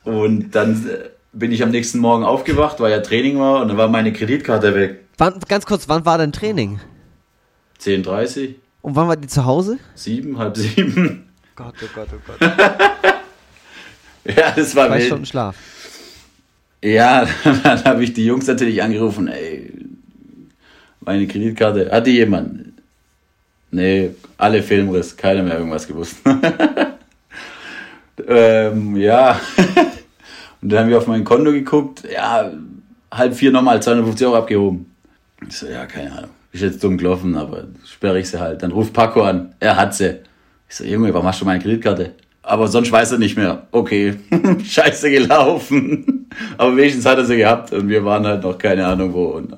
und 0.05 0.53
dann 0.53 0.89
äh, 0.89 1.09
bin 1.33 1.51
ich 1.51 1.65
am 1.65 1.71
nächsten 1.71 1.99
Morgen 1.99 2.23
aufgewacht, 2.23 2.79
weil 2.79 2.93
ja 2.93 3.01
Training 3.01 3.41
war 3.41 3.63
und 3.63 3.69
dann 3.69 3.77
war 3.77 3.89
meine 3.89 4.13
Kreditkarte 4.13 4.75
weg. 4.75 5.01
Wann, 5.19 5.41
ganz 5.49 5.67
kurz, 5.67 5.89
wann 5.89 6.05
war 6.05 6.19
dein 6.19 6.33
Training? 6.33 6.79
10.30 7.81 8.55
Und 8.83 8.97
wann 8.97 9.09
war 9.09 9.17
die 9.17 9.29
zu 9.29 9.45
Hause? 9.45 9.79
sieben, 9.95 10.39
halb 10.39 10.57
sieben. 10.57 11.29
Gott, 11.55 11.75
oh 11.83 11.87
Gott, 11.95 12.09
oh 12.13 12.19
Gott. 12.27 12.51
Ja, 14.25 14.53
das 14.55 14.77
war 14.77 14.87
Zwei 14.87 14.99
wild. 14.99 15.07
Stunden 15.07 15.27
Schlaf. 15.27 15.57
Ja, 16.83 17.27
dann 17.65 17.85
habe 17.85 18.05
ich 18.05 18.13
die 18.13 18.27
Jungs 18.27 18.47
natürlich 18.47 18.83
angerufen, 18.83 19.29
ey, 19.29 19.73
meine 21.01 21.27
Kreditkarte, 21.27 21.91
hatte 21.91 22.11
jemand? 22.11 22.73
Nee, 23.71 24.11
alle 24.37 24.63
Filmriss, 24.63 25.17
keiner 25.17 25.43
mehr 25.43 25.59
irgendwas 25.59 25.89
gewusst. 25.89 26.17
ähm, 28.29 28.97
ja, 28.97 29.41
und 30.61 30.69
dann 30.71 30.81
haben 30.81 30.91
wir 30.91 30.99
auf 30.99 31.07
mein 31.07 31.25
Konto 31.25 31.51
geguckt, 31.51 32.03
ja, 32.13 32.53
halb 33.11 33.35
vier 33.35 33.51
nochmal 33.51 33.83
250 33.83 34.27
Euro 34.27 34.37
abgehoben. 34.37 34.95
Ich 35.49 35.57
so, 35.57 35.67
ja, 35.67 35.87
keine 35.87 36.13
Ahnung, 36.13 36.31
ist 36.53 36.61
jetzt 36.61 36.85
dumm 36.85 36.99
gelaufen, 36.99 37.37
aber 37.37 37.65
sperre 37.85 38.21
ich 38.21 38.29
sie 38.29 38.39
halt. 38.39 38.63
Dann 38.63 38.73
ruft 38.73 38.93
Paco 38.93 39.23
an, 39.23 39.55
er 39.59 39.77
hat 39.77 39.95
sie. 39.95 40.21
Ich 40.69 40.77
so, 40.77 40.85
Junge, 40.85 41.13
warum 41.13 41.27
hast 41.27 41.41
du 41.41 41.45
meine 41.45 41.61
Kreditkarte? 41.61 42.13
Aber 42.43 42.69
sonst 42.69 42.91
weiß 42.91 43.13
er 43.13 43.19
nicht 43.19 43.37
mehr. 43.37 43.67
Okay, 43.71 44.15
scheiße 44.65 45.11
gelaufen. 45.11 46.29
Aber 46.59 46.77
wenigstens 46.77 47.07
hat 47.07 47.19
er 47.19 47.25
sie 47.25 47.37
gehabt 47.37 47.73
und 47.73 47.89
wir 47.89 48.05
waren 48.05 48.27
halt 48.27 48.43
noch 48.43 48.59
keine 48.59 48.87
Ahnung 48.87 49.13
wo. 49.13 49.27
Und, 49.27 49.53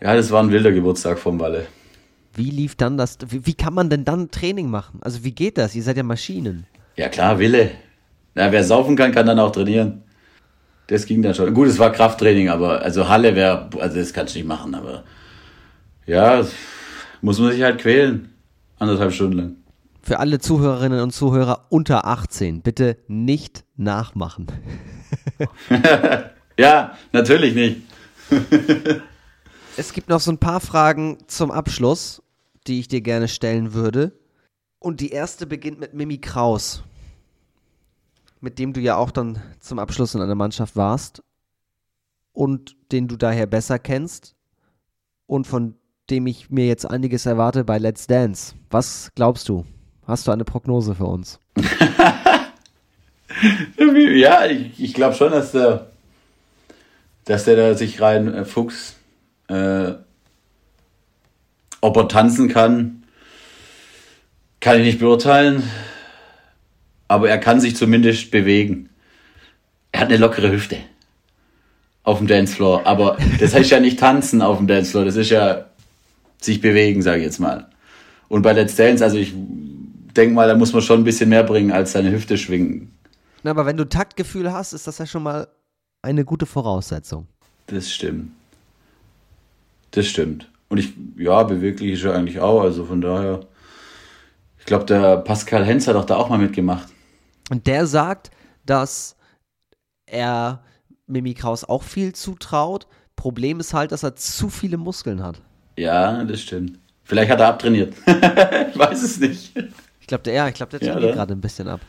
ja, 0.00 0.16
das 0.16 0.30
war 0.30 0.42
ein 0.42 0.50
wilder 0.50 0.72
Geburtstag 0.72 1.18
vom 1.18 1.38
Walle. 1.38 1.66
Wie 2.34 2.50
lief 2.50 2.74
dann 2.76 2.96
das? 2.96 3.18
Wie, 3.28 3.46
wie 3.46 3.54
kann 3.54 3.74
man 3.74 3.88
denn 3.88 4.04
dann 4.04 4.30
Training 4.30 4.68
machen? 4.68 5.00
Also 5.02 5.22
wie 5.22 5.32
geht 5.32 5.58
das? 5.58 5.74
Ihr 5.74 5.82
seid 5.82 5.96
ja 5.96 6.02
Maschinen. 6.02 6.66
Ja 6.96 7.08
klar, 7.08 7.38
Wille. 7.38 7.70
Na, 8.34 8.50
wer 8.50 8.64
saufen 8.64 8.96
kann, 8.96 9.12
kann 9.12 9.26
dann 9.26 9.38
auch 9.38 9.52
trainieren. 9.52 10.02
Das 10.92 11.06
ging 11.06 11.22
dann 11.22 11.34
schon. 11.34 11.54
Gut, 11.54 11.68
es 11.68 11.78
war 11.78 11.90
Krafttraining, 11.90 12.50
aber 12.50 12.82
also 12.82 13.08
Halle 13.08 13.34
wäre, 13.34 13.70
also 13.78 13.96
das 13.96 14.12
kannst 14.12 14.34
du 14.34 14.40
nicht 14.40 14.46
machen, 14.46 14.74
aber 14.74 15.04
ja, 16.04 16.44
muss 17.22 17.38
man 17.38 17.52
sich 17.52 17.62
halt 17.62 17.78
quälen. 17.78 18.34
Anderthalb 18.78 19.12
Stunden 19.12 19.36
lang. 19.38 19.56
Für 20.02 20.18
alle 20.18 20.38
Zuhörerinnen 20.38 21.00
und 21.00 21.12
Zuhörer 21.12 21.66
unter 21.70 22.06
18, 22.06 22.60
bitte 22.60 22.98
nicht 23.08 23.64
nachmachen. 23.76 24.48
Ja, 26.58 26.98
natürlich 27.12 27.54
nicht. 27.54 27.80
Es 29.78 29.94
gibt 29.94 30.10
noch 30.10 30.20
so 30.20 30.30
ein 30.30 30.36
paar 30.36 30.60
Fragen 30.60 31.16
zum 31.26 31.50
Abschluss, 31.50 32.22
die 32.66 32.78
ich 32.78 32.88
dir 32.88 33.00
gerne 33.00 33.26
stellen 33.26 33.72
würde. 33.72 34.12
Und 34.78 35.00
die 35.00 35.08
erste 35.08 35.46
beginnt 35.46 35.80
mit 35.80 35.94
Mimi 35.94 36.18
Kraus, 36.18 36.82
mit 38.42 38.58
dem 38.58 38.72
du 38.72 38.80
ja 38.80 38.96
auch 38.96 39.10
dann 39.10 39.40
zum 39.60 39.78
Abschluss 39.78 40.14
in 40.14 40.20
einer 40.20 40.34
Mannschaft 40.34 40.76
warst 40.76 41.22
und 42.32 42.76
den 42.90 43.08
du 43.08 43.16
daher 43.16 43.46
besser 43.46 43.78
kennst 43.78 44.34
und 45.26 45.46
von 45.46 45.76
dem 46.10 46.26
ich 46.26 46.50
mir 46.50 46.66
jetzt 46.66 46.84
einiges 46.84 47.24
erwarte 47.24 47.64
bei 47.64 47.78
Let's 47.78 48.06
Dance. 48.06 48.54
Was 48.68 49.12
glaubst 49.14 49.48
du? 49.48 49.64
Hast 50.06 50.26
du 50.26 50.32
eine 50.32 50.44
Prognose 50.44 50.94
für 50.94 51.06
uns? 51.06 51.40
Ja, 53.78 54.44
ich, 54.44 54.78
ich 54.78 54.94
glaube 54.94 55.14
schon, 55.14 55.32
dass 55.32 55.52
der, 55.52 55.90
dass 57.24 57.44
der 57.44 57.56
da 57.56 57.74
sich 57.74 58.00
rein 58.00 58.32
äh, 58.32 58.44
fuchst. 58.44 58.96
Äh, 59.48 59.92
ob 61.80 61.96
er 61.96 62.08
tanzen 62.08 62.48
kann, 62.48 63.04
kann 64.60 64.78
ich 64.80 64.86
nicht 64.86 64.98
beurteilen. 65.00 65.62
Aber 67.12 67.28
er 67.28 67.36
kann 67.36 67.60
sich 67.60 67.76
zumindest 67.76 68.30
bewegen. 68.30 68.88
Er 69.92 70.00
hat 70.00 70.08
eine 70.08 70.16
lockere 70.16 70.50
Hüfte 70.50 70.78
auf 72.04 72.16
dem 72.16 72.26
Dancefloor. 72.26 72.86
Aber 72.86 73.18
das 73.38 73.54
heißt 73.54 73.70
ja 73.70 73.80
nicht 73.80 73.98
tanzen 73.98 74.40
auf 74.40 74.56
dem 74.56 74.66
Dancefloor. 74.66 75.04
Das 75.04 75.16
ist 75.16 75.28
ja 75.28 75.66
sich 76.40 76.62
bewegen, 76.62 77.02
sage 77.02 77.18
ich 77.18 77.24
jetzt 77.24 77.38
mal. 77.38 77.68
Und 78.28 78.40
bei 78.40 78.54
Let's 78.54 78.76
Dance, 78.76 79.04
also 79.04 79.18
ich 79.18 79.34
denke 80.16 80.34
mal, 80.34 80.48
da 80.48 80.56
muss 80.56 80.72
man 80.72 80.80
schon 80.80 81.02
ein 81.02 81.04
bisschen 81.04 81.28
mehr 81.28 81.42
bringen 81.42 81.70
als 81.70 81.92
seine 81.92 82.10
Hüfte 82.12 82.38
schwingen. 82.38 82.90
Na, 83.42 83.50
aber 83.50 83.66
wenn 83.66 83.76
du 83.76 83.86
Taktgefühl 83.86 84.50
hast, 84.50 84.72
ist 84.72 84.86
das 84.86 84.96
ja 84.96 85.04
schon 85.04 85.22
mal 85.22 85.48
eine 86.00 86.24
gute 86.24 86.46
Voraussetzung. 86.46 87.26
Das 87.66 87.92
stimmt. 87.92 88.30
Das 89.90 90.06
stimmt. 90.06 90.48
Und 90.70 90.78
ich, 90.78 90.94
ja, 91.18 91.42
beweglich 91.42 91.92
ist 91.92 92.04
er 92.04 92.14
eigentlich 92.14 92.40
auch, 92.40 92.62
also 92.62 92.86
von 92.86 93.02
daher. 93.02 93.40
Ich 94.58 94.64
glaube, 94.64 94.86
der 94.86 95.18
Pascal 95.18 95.66
Hens 95.66 95.86
hat 95.86 95.96
auch 95.96 96.06
da 96.06 96.16
auch 96.16 96.30
mal 96.30 96.38
mitgemacht. 96.38 96.88
Und 97.52 97.66
der 97.66 97.86
sagt, 97.86 98.30
dass 98.64 99.14
er 100.06 100.64
Mimi 101.06 101.34
Kraus 101.34 101.64
auch 101.64 101.82
viel 101.82 102.14
zutraut. 102.14 102.86
Problem 103.14 103.60
ist 103.60 103.74
halt, 103.74 103.92
dass 103.92 104.04
er 104.04 104.16
zu 104.16 104.48
viele 104.48 104.78
Muskeln 104.78 105.22
hat. 105.22 105.42
Ja, 105.76 106.24
das 106.24 106.40
stimmt. 106.40 106.78
Vielleicht 107.04 107.30
hat 107.30 107.40
er 107.40 107.48
abtrainiert. 107.48 107.92
ich 108.06 108.78
weiß 108.78 109.02
es 109.02 109.20
nicht. 109.20 109.54
Ich 110.00 110.06
glaube, 110.06 110.22
der, 110.24 110.32
ja, 110.32 110.48
ich 110.48 110.54
glaube, 110.54 110.70
der 110.70 110.80
Ja, 110.80 110.94
trainiert 110.94 111.10
oder? 111.10 111.18
gerade 111.18 111.34
ein 111.34 111.42
bisschen 111.42 111.68
ab. 111.68 111.80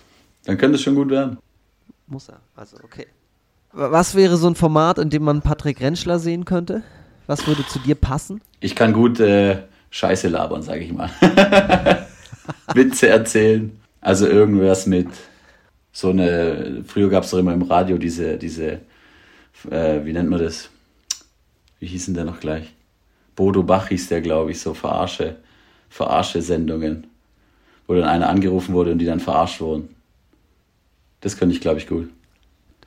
Dann 0.43 0.57
könnte 0.57 0.75
es 0.75 0.81
schon 0.81 0.95
gut 0.95 1.09
werden. 1.09 1.37
Muss 2.07 2.27
er. 2.27 2.41
Also, 2.57 2.75
okay. 2.83 3.07
Was 3.71 4.15
wäre 4.15 4.35
so 4.35 4.47
ein 4.47 4.55
Format, 4.55 4.97
in 4.97 5.09
dem 5.09 5.23
man 5.23 5.41
Patrick 5.41 5.79
Rentschler 5.79 6.19
sehen 6.19 6.43
könnte? 6.43 6.83
Was 7.25 7.47
würde 7.47 7.65
zu 7.67 7.79
dir 7.79 7.95
passen? 7.95 8.41
Ich 8.59 8.75
kann 8.75 8.91
gut 8.91 9.21
äh, 9.21 9.63
Scheiße 9.91 10.27
labern, 10.27 10.61
sage 10.61 10.81
ich 10.81 10.91
mal. 10.91 11.09
Witze 12.73 13.07
erzählen. 13.07 13.79
Also 14.01 14.27
irgendwas 14.27 14.87
mit 14.87 15.07
so 15.93 16.09
eine. 16.09 16.83
Früher 16.85 17.09
gab 17.09 17.23
es 17.23 17.29
doch 17.31 17.37
immer 17.37 17.53
im 17.53 17.61
Radio 17.61 17.97
diese, 17.97 18.37
diese, 18.37 18.81
äh, 19.69 20.03
wie 20.03 20.11
nennt 20.11 20.29
man 20.29 20.39
das? 20.39 20.69
Wie 21.79 21.85
hießen 21.87 22.13
der 22.13 22.25
noch 22.25 22.39
gleich? 22.39 22.73
Bodo 23.35 23.63
Bach 23.63 23.87
hieß 23.87 24.09
der, 24.09 24.21
glaube 24.21 24.51
ich, 24.51 24.59
so 24.59 24.73
Verarsche, 24.73 25.37
Verarsche-Sendungen. 25.89 27.07
Wo 27.87 27.93
dann 27.93 28.05
einer 28.05 28.29
angerufen 28.29 28.73
wurde 28.73 28.91
und 28.91 28.99
die 28.99 29.05
dann 29.05 29.19
verarscht 29.19 29.59
wurden. 29.61 29.89
Das 31.21 31.37
könnte 31.37 31.53
ich, 31.53 31.61
glaube 31.61 31.79
ich, 31.79 31.87
gut. 31.87 32.09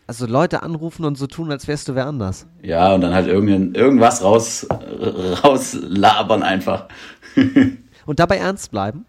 Also 0.07 0.27
Leute 0.27 0.63
anrufen 0.63 1.05
und 1.05 1.19
so 1.19 1.27
tun, 1.27 1.51
als 1.51 1.69
wärst 1.69 1.89
du 1.89 1.95
wer 1.95 2.07
anders. 2.07 2.47
Ja, 2.63 2.95
und 2.95 3.03
dann 3.03 3.13
halt 3.13 3.27
irgendein, 3.27 3.75
irgendwas 3.75 4.23
raus, 4.23 4.67
rauslabern 4.71 6.43
einfach. 6.43 6.87
Und 8.07 8.21
dabei 8.21 8.37
ernst 8.37 8.71
bleiben. 8.71 9.05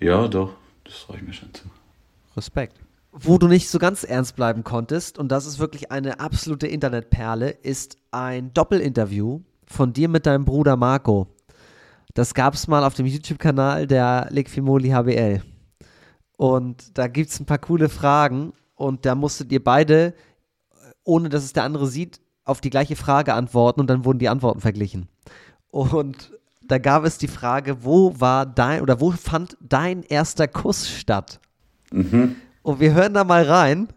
ja, 0.00 0.28
doch, 0.28 0.52
das 0.84 1.06
traue 1.06 1.16
ich 1.16 1.22
mir 1.22 1.32
schon 1.32 1.52
zu. 1.54 1.64
Respekt. 2.36 2.83
Wo 3.16 3.38
du 3.38 3.46
nicht 3.46 3.70
so 3.70 3.78
ganz 3.78 4.02
ernst 4.02 4.34
bleiben 4.34 4.64
konntest, 4.64 5.18
und 5.18 5.28
das 5.30 5.46
ist 5.46 5.60
wirklich 5.60 5.92
eine 5.92 6.18
absolute 6.18 6.66
Internetperle, 6.66 7.50
ist 7.50 7.96
ein 8.10 8.52
Doppelinterview 8.52 9.40
von 9.66 9.92
dir 9.92 10.08
mit 10.08 10.26
deinem 10.26 10.44
Bruder 10.44 10.76
Marco. 10.76 11.28
Das 12.14 12.34
gab 12.34 12.54
es 12.54 12.66
mal 12.66 12.82
auf 12.82 12.94
dem 12.94 13.06
YouTube-Kanal 13.06 13.86
der 13.86 14.26
Legfimoli 14.30 14.90
HBL. 14.90 15.42
Und 16.36 16.98
da 16.98 17.06
gibt 17.06 17.30
es 17.30 17.38
ein 17.38 17.46
paar 17.46 17.58
coole 17.58 17.88
Fragen 17.88 18.52
und 18.74 19.06
da 19.06 19.14
musstet 19.14 19.52
ihr 19.52 19.62
beide, 19.62 20.14
ohne 21.04 21.28
dass 21.28 21.44
es 21.44 21.52
der 21.52 21.62
andere 21.62 21.86
sieht, 21.86 22.20
auf 22.44 22.60
die 22.60 22.70
gleiche 22.70 22.96
Frage 22.96 23.34
antworten 23.34 23.80
und 23.80 23.88
dann 23.88 24.04
wurden 24.04 24.18
die 24.18 24.28
Antworten 24.28 24.60
verglichen. 24.60 25.08
Und 25.70 26.32
Da 26.66 26.78
gab 26.78 27.04
es 27.04 27.18
die 27.18 27.28
Frage, 27.28 27.84
wo 27.84 28.18
war 28.18 28.46
dein 28.46 28.80
oder 28.80 29.00
wo 29.00 29.10
fand 29.10 29.56
dein 29.60 30.02
erster 30.02 30.48
Kuss 30.48 30.88
statt? 30.88 31.40
Mhm. 31.92 32.36
Und 32.64 32.80
wir 32.80 32.94
hören 32.94 33.12
da 33.12 33.24
mal 33.24 33.42
rein, 33.44 33.88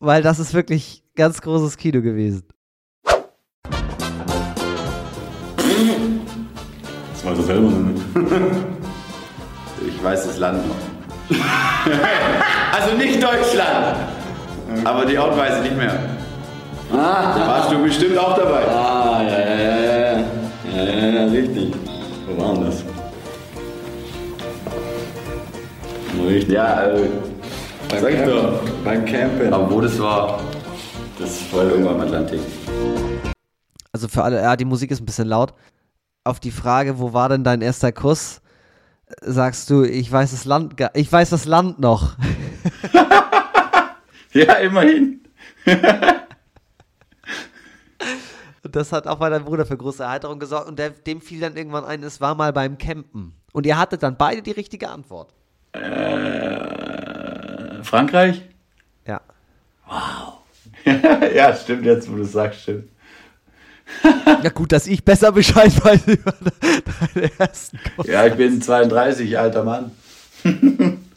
weil 0.00 0.20
das 0.20 0.40
ist 0.40 0.52
wirklich 0.52 1.04
ganz 1.14 1.40
großes 1.40 1.76
Kino 1.76 2.02
gewesen. 2.02 2.42
Das 7.12 7.24
weiß 7.24 7.38
er 7.38 7.44
selber 7.44 7.68
nicht. 7.70 8.02
Ich 9.86 10.04
weiß 10.04 10.26
das 10.26 10.36
Land 10.38 10.62
noch. 10.68 11.36
also 12.72 12.96
nicht 12.96 13.22
Deutschland. 13.22 13.96
Aber 14.84 15.06
die 15.06 15.16
Ort 15.16 15.36
weiß 15.38 15.56
ich 15.58 15.62
nicht 15.70 15.76
mehr. 15.76 15.98
Ah, 16.92 17.34
Da 17.38 17.46
warst 17.46 17.72
du 17.72 17.82
bestimmt 17.82 18.18
auch 18.18 18.36
dabei. 18.36 18.66
ah, 18.66 19.22
ja, 19.22 19.38
ja, 19.38 19.56
ja, 19.56 19.76
ja, 19.78 20.18
ja. 20.18 20.24
Ja, 20.74 20.82
ja, 20.84 21.06
ja, 21.08 21.24
richtig. 21.26 21.72
Wo 22.26 22.42
war 22.42 22.54
denn 22.54 22.64
das? 22.66 22.82
Richtig. 26.18 26.54
Ja, 26.54 26.64
also, 26.64 27.06
sag 28.00 28.12
ich 28.12 28.20
doch. 28.22 28.62
Beim 28.84 29.04
Campen. 29.04 29.52
Aber 29.52 29.70
wo 29.70 29.80
das 29.80 29.98
war, 29.98 30.40
Das 31.18 31.52
war 31.52 31.64
irgendwann 31.64 31.96
im 31.96 32.00
Atlantik. 32.00 32.40
Also 33.92 34.08
für 34.08 34.22
alle, 34.22 34.40
ja, 34.40 34.56
die 34.56 34.64
Musik 34.64 34.90
ist 34.90 35.00
ein 35.00 35.06
bisschen 35.06 35.28
laut. 35.28 35.52
Auf 36.24 36.40
die 36.40 36.50
Frage, 36.50 36.98
wo 36.98 37.12
war 37.12 37.28
denn 37.28 37.44
dein 37.44 37.60
erster 37.60 37.92
Kuss, 37.92 38.40
sagst 39.20 39.68
du, 39.70 39.82
ich 39.82 40.10
weiß 40.10 40.30
das 40.30 40.44
Land, 40.44 40.76
ich 40.94 41.10
weiß 41.10 41.30
das 41.30 41.44
Land 41.44 41.78
noch. 41.78 42.16
Ja, 44.32 44.54
immerhin. 44.54 45.24
Und 45.66 45.82
das 48.76 48.92
hat 48.92 49.08
auch 49.08 49.18
bei 49.18 49.28
deinem 49.28 49.44
Bruder 49.44 49.66
für 49.66 49.76
große 49.76 50.04
Erheiterung 50.04 50.38
gesorgt 50.38 50.68
und 50.68 50.78
der, 50.78 50.90
dem 50.90 51.20
fiel 51.20 51.40
dann 51.40 51.56
irgendwann 51.56 51.84
ein, 51.84 52.02
es 52.04 52.20
war 52.20 52.34
mal 52.34 52.52
beim 52.52 52.78
Campen. 52.78 53.34
Und 53.52 53.66
ihr 53.66 53.76
hattet 53.76 54.02
dann 54.04 54.16
beide 54.16 54.42
die 54.42 54.52
richtige 54.52 54.88
Antwort. 54.88 55.34
Äh, 55.72 55.80
Frankreich? 57.82 58.42
Ja. 59.06 59.20
ja, 61.34 61.54
stimmt 61.54 61.84
jetzt, 61.84 62.10
wo 62.10 62.16
du 62.16 62.22
es 62.22 62.32
sagst, 62.32 62.62
stimmt. 62.62 62.88
Ja, 64.42 64.50
gut, 64.50 64.72
dass 64.72 64.86
ich 64.86 65.04
besser 65.04 65.32
Bescheid 65.32 65.72
weiß 65.84 66.06
über 66.06 66.32
deinen 66.32 67.30
ersten 67.38 67.78
Kuss. 67.96 68.06
Ja, 68.06 68.24
ich 68.26 68.34
bin 68.34 68.62
32, 68.62 69.38
alter 69.38 69.64
Mann. 69.64 69.90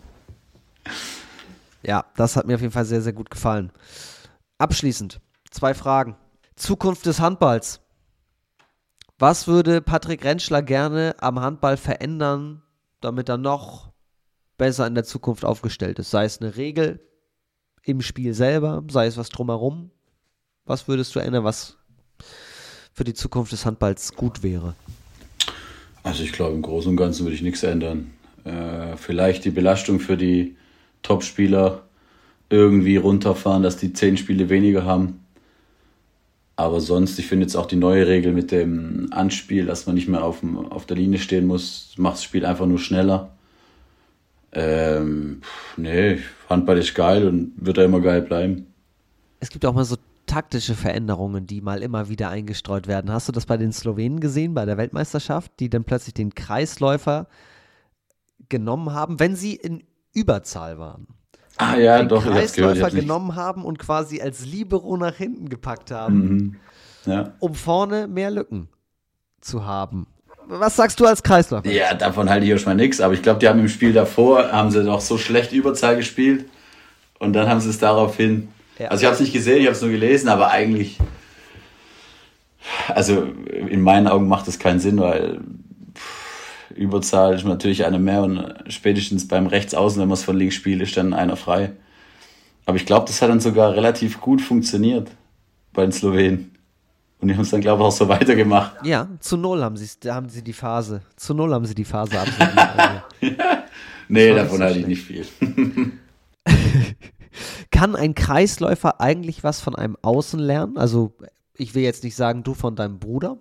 Ja, 1.85 2.05
das 2.15 2.37
hat 2.37 2.47
mir 2.47 2.55
auf 2.55 2.61
jeden 2.61 2.71
Fall 2.71 2.85
sehr, 2.85 3.01
sehr 3.01 3.11
gut 3.13 3.29
gefallen. 3.29 3.69
Abschließend, 4.57 5.19
zwei 5.51 5.73
Fragen. 5.73 6.15
Zukunft 6.55 7.05
des 7.05 7.19
Handballs. 7.19 7.81
Was 9.19 9.47
würde 9.47 9.81
Patrick 9.81 10.23
Rentschler 10.23 10.61
gerne 10.61 11.15
am 11.19 11.41
Handball 11.41 11.77
verändern, 11.77 12.61
damit 13.01 13.27
er 13.27 13.37
noch 13.37 13.92
besser 14.57 14.87
in 14.87 14.95
der 14.95 15.03
Zukunft 15.03 15.45
aufgestellt 15.45 15.99
ist? 15.99 16.11
Sei 16.11 16.25
es 16.25 16.41
eine 16.41 16.55
Regel 16.55 16.99
im 17.83 18.01
Spiel 18.01 18.33
selber, 18.33 18.83
sei 18.89 19.07
es 19.07 19.17
was 19.17 19.29
drumherum. 19.29 19.91
Was 20.65 20.87
würdest 20.87 21.13
du 21.15 21.19
ändern, 21.19 21.43
was 21.43 21.77
für 22.93 23.03
die 23.03 23.13
Zukunft 23.13 23.51
des 23.51 23.65
Handballs 23.65 24.13
gut 24.13 24.43
wäre? 24.43 24.75
Also 26.03 26.23
ich 26.23 26.31
glaube, 26.31 26.55
im 26.55 26.61
Großen 26.61 26.91
und 26.91 26.97
Ganzen 26.97 27.23
würde 27.23 27.35
ich 27.35 27.41
nichts 27.41 27.63
ändern. 27.63 28.13
Äh, 28.43 28.97
vielleicht 28.97 29.45
die 29.45 29.51
Belastung 29.51 29.99
für 29.99 30.17
die 30.17 30.55
Top-Spieler 31.01 31.83
irgendwie 32.49 32.97
runterfahren, 32.97 33.63
dass 33.63 33.77
die 33.77 33.93
zehn 33.93 34.17
Spiele 34.17 34.49
weniger 34.49 34.85
haben. 34.85 35.23
Aber 36.55 36.81
sonst, 36.81 37.17
ich 37.17 37.25
finde 37.25 37.45
jetzt 37.45 37.55
auch 37.55 37.65
die 37.65 37.77
neue 37.77 38.07
Regel 38.07 38.31
mit 38.31 38.51
dem 38.51 39.07
Anspiel, 39.11 39.65
dass 39.65 39.87
man 39.87 39.95
nicht 39.95 40.07
mehr 40.07 40.23
auf, 40.23 40.41
dem, 40.41 40.57
auf 40.57 40.85
der 40.85 40.97
Linie 40.97 41.19
stehen 41.19 41.47
muss, 41.47 41.93
macht 41.97 42.15
das 42.15 42.23
Spiel 42.23 42.45
einfach 42.45 42.67
nur 42.67 42.79
schneller. 42.79 43.31
Ähm, 44.55 45.41
nee, 45.77 46.19
Handball 46.49 46.77
ist 46.77 46.93
geil 46.95 47.27
und 47.27 47.53
wird 47.57 47.77
da 47.77 47.83
immer 47.83 48.01
geil 48.01 48.21
bleiben. 48.21 48.67
Es 49.39 49.49
gibt 49.49 49.65
auch 49.65 49.73
mal 49.73 49.83
so 49.85 49.97
taktische 50.25 50.73
Veränderungen, 50.75 51.47
die 51.47 51.59
mal 51.61 51.81
immer 51.83 52.07
wieder 52.09 52.29
eingestreut 52.29 52.87
werden. 52.87 53.11
Hast 53.11 53.27
du 53.27 53.31
das 53.31 53.45
bei 53.45 53.57
den 53.57 53.73
Slowenen 53.73 54.19
gesehen, 54.19 54.53
bei 54.53 54.65
der 54.65 54.77
Weltmeisterschaft, 54.77 55.51
die 55.59 55.69
dann 55.69 55.83
plötzlich 55.83 56.13
den 56.13 56.33
Kreisläufer 56.33 57.27
genommen 58.49 58.93
haben, 58.93 59.19
wenn 59.19 59.35
sie 59.35 59.55
in 59.55 59.83
Überzahl 60.13 60.77
waren? 60.79 61.07
Ah 61.57 61.75
ja, 61.77 61.97
den 61.99 62.07
doch, 62.09 62.23
gehört. 62.23 62.39
Kreisläufer 62.39 62.85
nicht. 62.87 63.01
genommen 63.01 63.35
haben 63.35 63.63
und 63.65 63.77
quasi 63.79 64.21
als 64.21 64.45
Libero 64.45 64.95
nach 64.97 65.15
hinten 65.15 65.49
gepackt 65.49 65.91
haben, 65.91 66.23
Mhm. 66.23 66.55
Ja. 67.05 67.33
um 67.39 67.53
vorne 67.53 68.07
mehr 68.07 68.31
Lücken 68.31 68.69
zu 69.41 69.65
haben. 69.65 70.07
Was 70.47 70.75
sagst 70.75 70.99
du 70.99 71.05
als 71.05 71.23
Kreisläufer? 71.23 71.69
Ja, 71.69 71.93
davon 71.93 72.29
halte 72.29 72.45
ich 72.45 72.53
auch 72.53 72.57
schon 72.57 72.75
mal 72.75 72.81
nichts. 72.81 73.01
Aber 73.01 73.13
ich 73.13 73.21
glaube, 73.21 73.39
die 73.39 73.47
haben 73.47 73.59
im 73.59 73.69
Spiel 73.69 73.93
davor, 73.93 74.51
haben 74.51 74.71
sie 74.71 74.83
doch 74.83 75.01
so 75.01 75.17
schlecht 75.17 75.51
Überzahl 75.51 75.95
gespielt. 75.95 76.45
Und 77.19 77.33
dann 77.33 77.47
haben 77.47 77.61
sie 77.61 77.69
es 77.69 77.79
daraufhin. 77.79 78.49
Ja. 78.79 78.89
Also 78.89 79.01
ich 79.01 79.05
habe 79.05 79.15
es 79.15 79.21
nicht 79.21 79.33
gesehen, 79.33 79.59
ich 79.59 79.65
habe 79.65 79.75
es 79.75 79.81
nur 79.81 79.91
gelesen, 79.91 80.29
aber 80.29 80.49
eigentlich, 80.49 80.97
also 82.89 83.27
in 83.69 83.81
meinen 83.81 84.07
Augen 84.07 84.27
macht 84.27 84.47
das 84.47 84.59
keinen 84.59 84.79
Sinn, 84.79 84.99
weil 84.99 85.39
pff, 85.95 86.75
Überzahl 86.75 87.35
ist 87.35 87.45
natürlich 87.45 87.85
eine 87.85 87.99
mehr 87.99 88.23
und 88.23 88.53
spätestens 88.67 89.27
beim 89.27 89.47
Rechtsaußen, 89.47 90.01
wenn 90.01 90.07
man 90.07 90.15
es 90.15 90.23
von 90.23 90.37
links 90.37 90.55
spielt, 90.55 90.81
ist 90.81 90.97
dann 90.97 91.13
einer 91.13 91.37
frei. 91.37 91.71
Aber 92.65 92.77
ich 92.77 92.85
glaube, 92.85 93.05
das 93.07 93.21
hat 93.21 93.29
dann 93.29 93.41
sogar 93.41 93.75
relativ 93.75 94.21
gut 94.21 94.41
funktioniert 94.41 95.09
bei 95.73 95.83
den 95.83 95.91
Slowenen. 95.91 96.52
Und 97.23 97.29
die 97.29 97.35
haben 97.35 97.43
es 97.43 97.51
dann, 97.51 97.61
glaube 97.61 97.81
ich, 97.81 97.87
auch 97.87 97.91
so 97.93 98.09
weitergemacht. 98.09 98.85
Ja, 98.85 99.07
zu 99.21 99.37
null 99.37 99.63
haben 99.63 99.77
sie, 99.77 99.87
haben 100.11 100.27
sie 100.27 100.43
die 100.43 100.51
Phase. 100.51 101.03
Zu 101.15 101.33
null 101.33 101.53
haben 101.53 101.65
sie 101.65 101.73
die 101.73 101.85
Phase 101.85 102.19
absolviert. 102.19 102.53
Also. 103.21 103.63
Nee, 104.09 104.35
davon 104.35 104.57
so 104.57 104.63
halte 104.65 104.79
ich 104.79 104.87
nicht 104.87 105.03
viel. 105.03 105.25
Kann 107.71 107.95
ein 107.95 108.13
Kreisläufer 108.13 108.99
eigentlich 108.99 109.41
was 109.41 109.61
von 109.61 109.73
einem 109.73 109.95
Außen 110.01 110.37
lernen? 110.37 110.77
Also, 110.77 111.13
ich 111.55 111.73
will 111.73 111.83
jetzt 111.83 112.03
nicht 112.03 112.17
sagen, 112.17 112.43
du 112.43 112.53
von 112.53 112.75
deinem 112.75 112.99
Bruder. 112.99 113.37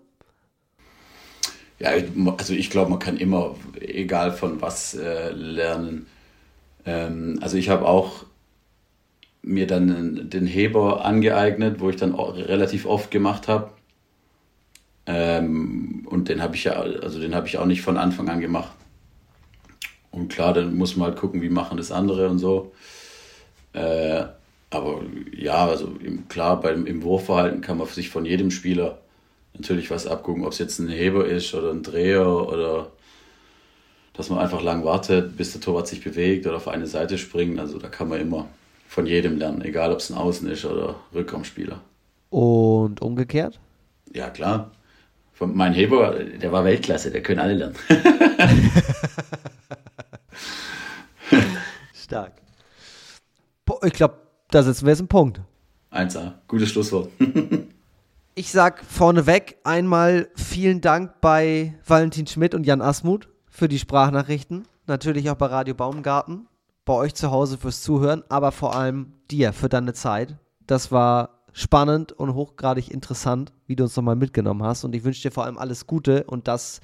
Ja, 1.80 1.90
also 2.38 2.54
ich 2.54 2.70
glaube, 2.70 2.90
man 2.90 3.00
kann 3.00 3.16
immer, 3.16 3.56
egal 3.80 4.30
von 4.30 4.62
was, 4.62 4.94
äh, 4.94 5.32
lernen. 5.32 6.06
Ähm, 6.86 7.40
also 7.42 7.56
ich 7.56 7.68
habe 7.68 7.84
auch 7.88 8.26
mir 9.42 9.66
dann 9.66 10.30
den 10.30 10.46
Heber 10.46 11.04
angeeignet, 11.04 11.80
wo 11.80 11.90
ich 11.90 11.96
dann 11.96 12.14
relativ 12.14 12.86
oft 12.86 13.10
gemacht 13.10 13.48
habe. 13.48 13.70
Ähm, 15.06 16.06
und 16.08 16.28
den 16.28 16.40
habe 16.40 16.54
ich 16.54 16.64
ja, 16.64 16.74
also 16.74 17.20
den 17.20 17.34
habe 17.34 17.48
ich 17.48 17.58
auch 17.58 17.66
nicht 17.66 17.82
von 17.82 17.96
Anfang 17.96 18.28
an 18.28 18.40
gemacht. 18.40 18.72
Und 20.12 20.28
klar, 20.28 20.54
dann 20.54 20.76
muss 20.76 20.96
man 20.96 21.08
halt 21.08 21.18
gucken, 21.18 21.42
wie 21.42 21.48
machen 21.48 21.76
das 21.76 21.90
andere 21.90 22.28
und 22.28 22.38
so. 22.38 22.72
Äh, 23.72 24.24
aber 24.70 25.02
ja, 25.36 25.66
also 25.66 25.92
im, 26.00 26.28
klar, 26.28 26.60
beim, 26.60 26.86
im 26.86 27.02
Wurfverhalten 27.02 27.62
kann 27.62 27.78
man 27.78 27.88
sich 27.88 28.10
von 28.10 28.24
jedem 28.24 28.50
Spieler 28.50 28.98
natürlich 29.54 29.90
was 29.90 30.06
abgucken, 30.06 30.44
ob 30.44 30.52
es 30.52 30.58
jetzt 30.58 30.78
ein 30.78 30.88
Heber 30.88 31.26
ist 31.26 31.52
oder 31.54 31.72
ein 31.72 31.82
Dreher 31.82 32.26
oder 32.26 32.92
dass 34.14 34.30
man 34.30 34.38
einfach 34.38 34.62
lang 34.62 34.84
wartet, 34.84 35.36
bis 35.36 35.52
der 35.52 35.60
Torwart 35.60 35.88
sich 35.88 36.04
bewegt 36.04 36.46
oder 36.46 36.56
auf 36.56 36.68
eine 36.68 36.86
Seite 36.86 37.18
springt. 37.18 37.58
Also 37.58 37.78
da 37.78 37.88
kann 37.88 38.08
man 38.08 38.20
immer 38.20 38.48
von 38.92 39.06
jedem 39.06 39.38
lernen, 39.38 39.62
egal 39.62 39.90
ob 39.90 40.00
es 40.00 40.10
ein 40.10 40.18
Außen 40.18 40.46
ist 40.50 40.66
oder 40.66 40.96
Rückraumspieler. 41.14 41.80
Und 42.28 43.00
umgekehrt? 43.00 43.58
Ja, 44.12 44.28
klar. 44.28 44.70
Von, 45.32 45.56
mein 45.56 45.72
Heber, 45.72 46.12
der 46.12 46.52
war 46.52 46.62
Weltklasse, 46.64 47.10
der 47.10 47.22
können 47.22 47.40
alle 47.40 47.54
lernen. 47.54 47.74
Stark. 51.94 52.32
Ich 53.82 53.94
glaube, 53.94 54.18
da 54.50 54.62
setzen 54.62 54.84
wir 54.84 54.90
jetzt 54.90 55.00
einen 55.00 55.08
Punkt. 55.08 55.40
1A, 55.90 56.32
gutes 56.46 56.68
Schlusswort. 56.68 57.08
Ich 58.34 58.50
sag 58.50 58.82
vorneweg 58.82 59.58
einmal 59.62 60.26
vielen 60.34 60.80
Dank 60.80 61.20
bei 61.20 61.74
Valentin 61.86 62.26
Schmidt 62.26 62.54
und 62.54 62.64
Jan 62.64 62.80
Asmuth 62.80 63.28
für 63.50 63.68
die 63.68 63.78
Sprachnachrichten. 63.78 64.66
Natürlich 64.86 65.28
auch 65.28 65.34
bei 65.34 65.44
Radio 65.46 65.74
Baumgarten, 65.74 66.48
bei 66.84 66.94
euch 66.94 67.14
zu 67.14 67.30
Hause 67.30 67.58
fürs 67.58 67.82
Zuhören, 67.82 68.22
aber 68.28 68.52
vor 68.52 68.74
allem 68.74 69.12
dir 69.30 69.52
für 69.52 69.68
deine 69.68 69.92
Zeit. 69.92 70.36
Das 70.66 70.90
war 70.90 71.44
spannend 71.52 72.12
und 72.12 72.34
hochgradig 72.34 72.90
interessant, 72.90 73.52
wie 73.66 73.76
du 73.76 73.84
uns 73.84 73.96
nochmal 73.96 74.16
mitgenommen 74.16 74.62
hast. 74.62 74.84
Und 74.84 74.94
ich 74.94 75.04
wünsche 75.04 75.22
dir 75.22 75.30
vor 75.30 75.44
allem 75.44 75.58
alles 75.58 75.86
Gute 75.86 76.24
und 76.24 76.48
dass 76.48 76.80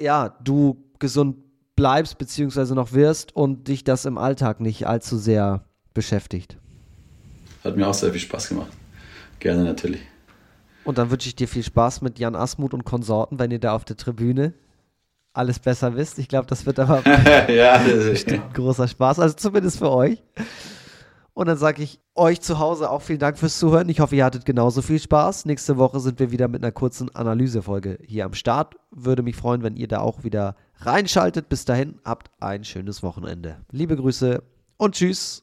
ja, 0.00 0.30
du 0.42 0.84
gesund 0.98 1.36
bleibst 1.76 2.18
beziehungsweise 2.18 2.74
noch 2.74 2.92
wirst 2.92 3.34
und 3.34 3.68
dich 3.68 3.84
das 3.84 4.04
im 4.04 4.18
Alltag 4.18 4.60
nicht 4.60 4.86
allzu 4.86 5.16
sehr 5.16 5.64
beschäftigt. 5.94 6.58
Hat 7.64 7.76
mir 7.76 7.86
auch 7.86 7.94
sehr 7.94 8.10
viel 8.10 8.20
Spaß 8.20 8.48
gemacht. 8.48 8.72
Gerne 9.38 9.64
natürlich. 9.64 10.00
Und 10.84 10.98
dann 10.98 11.10
wünsche 11.10 11.28
ich 11.28 11.36
dir 11.36 11.46
viel 11.46 11.62
Spaß 11.62 12.00
mit 12.02 12.18
Jan 12.18 12.34
Asmuth 12.34 12.74
und 12.74 12.84
Konsorten, 12.84 13.38
wenn 13.38 13.50
ihr 13.50 13.60
da 13.60 13.74
auf 13.74 13.84
der 13.84 13.96
Tribüne 13.96 14.54
alles 15.32 15.58
besser 15.58 15.96
wisst. 15.96 16.18
Ich 16.18 16.28
glaube, 16.28 16.46
das 16.46 16.66
wird 16.66 16.78
aber 16.78 17.02
ja, 17.50 17.74
ein 17.74 18.42
großer 18.52 18.88
Spaß, 18.88 19.18
also 19.18 19.34
zumindest 19.34 19.78
für 19.78 19.90
euch. 19.90 20.22
Und 21.34 21.42
Und 21.42 21.46
dann 21.48 21.56
sage 21.56 21.82
ich 21.82 21.98
euch 22.14 22.40
zu 22.42 22.58
Hause 22.58 22.90
auch 22.90 23.00
vielen 23.00 23.18
Dank 23.18 23.38
fürs 23.38 23.58
Zuhören. 23.58 23.88
Ich 23.88 24.00
hoffe, 24.00 24.14
ihr 24.14 24.24
hattet 24.24 24.44
genauso 24.44 24.82
viel 24.82 24.98
Spaß. 24.98 25.46
Nächste 25.46 25.78
Woche 25.78 25.98
sind 25.98 26.18
wir 26.20 26.30
wieder 26.30 26.46
mit 26.46 26.62
einer 26.62 26.72
kurzen 26.72 27.14
Analysefolge 27.14 27.98
hier 28.04 28.26
am 28.26 28.34
Start. 28.34 28.76
Würde 28.90 29.22
mich 29.22 29.36
freuen, 29.36 29.62
wenn 29.62 29.76
ihr 29.76 29.88
da 29.88 30.00
auch 30.00 30.24
wieder 30.24 30.56
reinschaltet. 30.80 31.48
Bis 31.48 31.64
dahin, 31.64 31.98
habt 32.04 32.30
ein 32.40 32.64
schönes 32.64 33.02
Wochenende. 33.02 33.56
Liebe 33.70 33.96
Grüße 33.96 34.42
und 34.76 34.94
tschüss. 34.94 35.42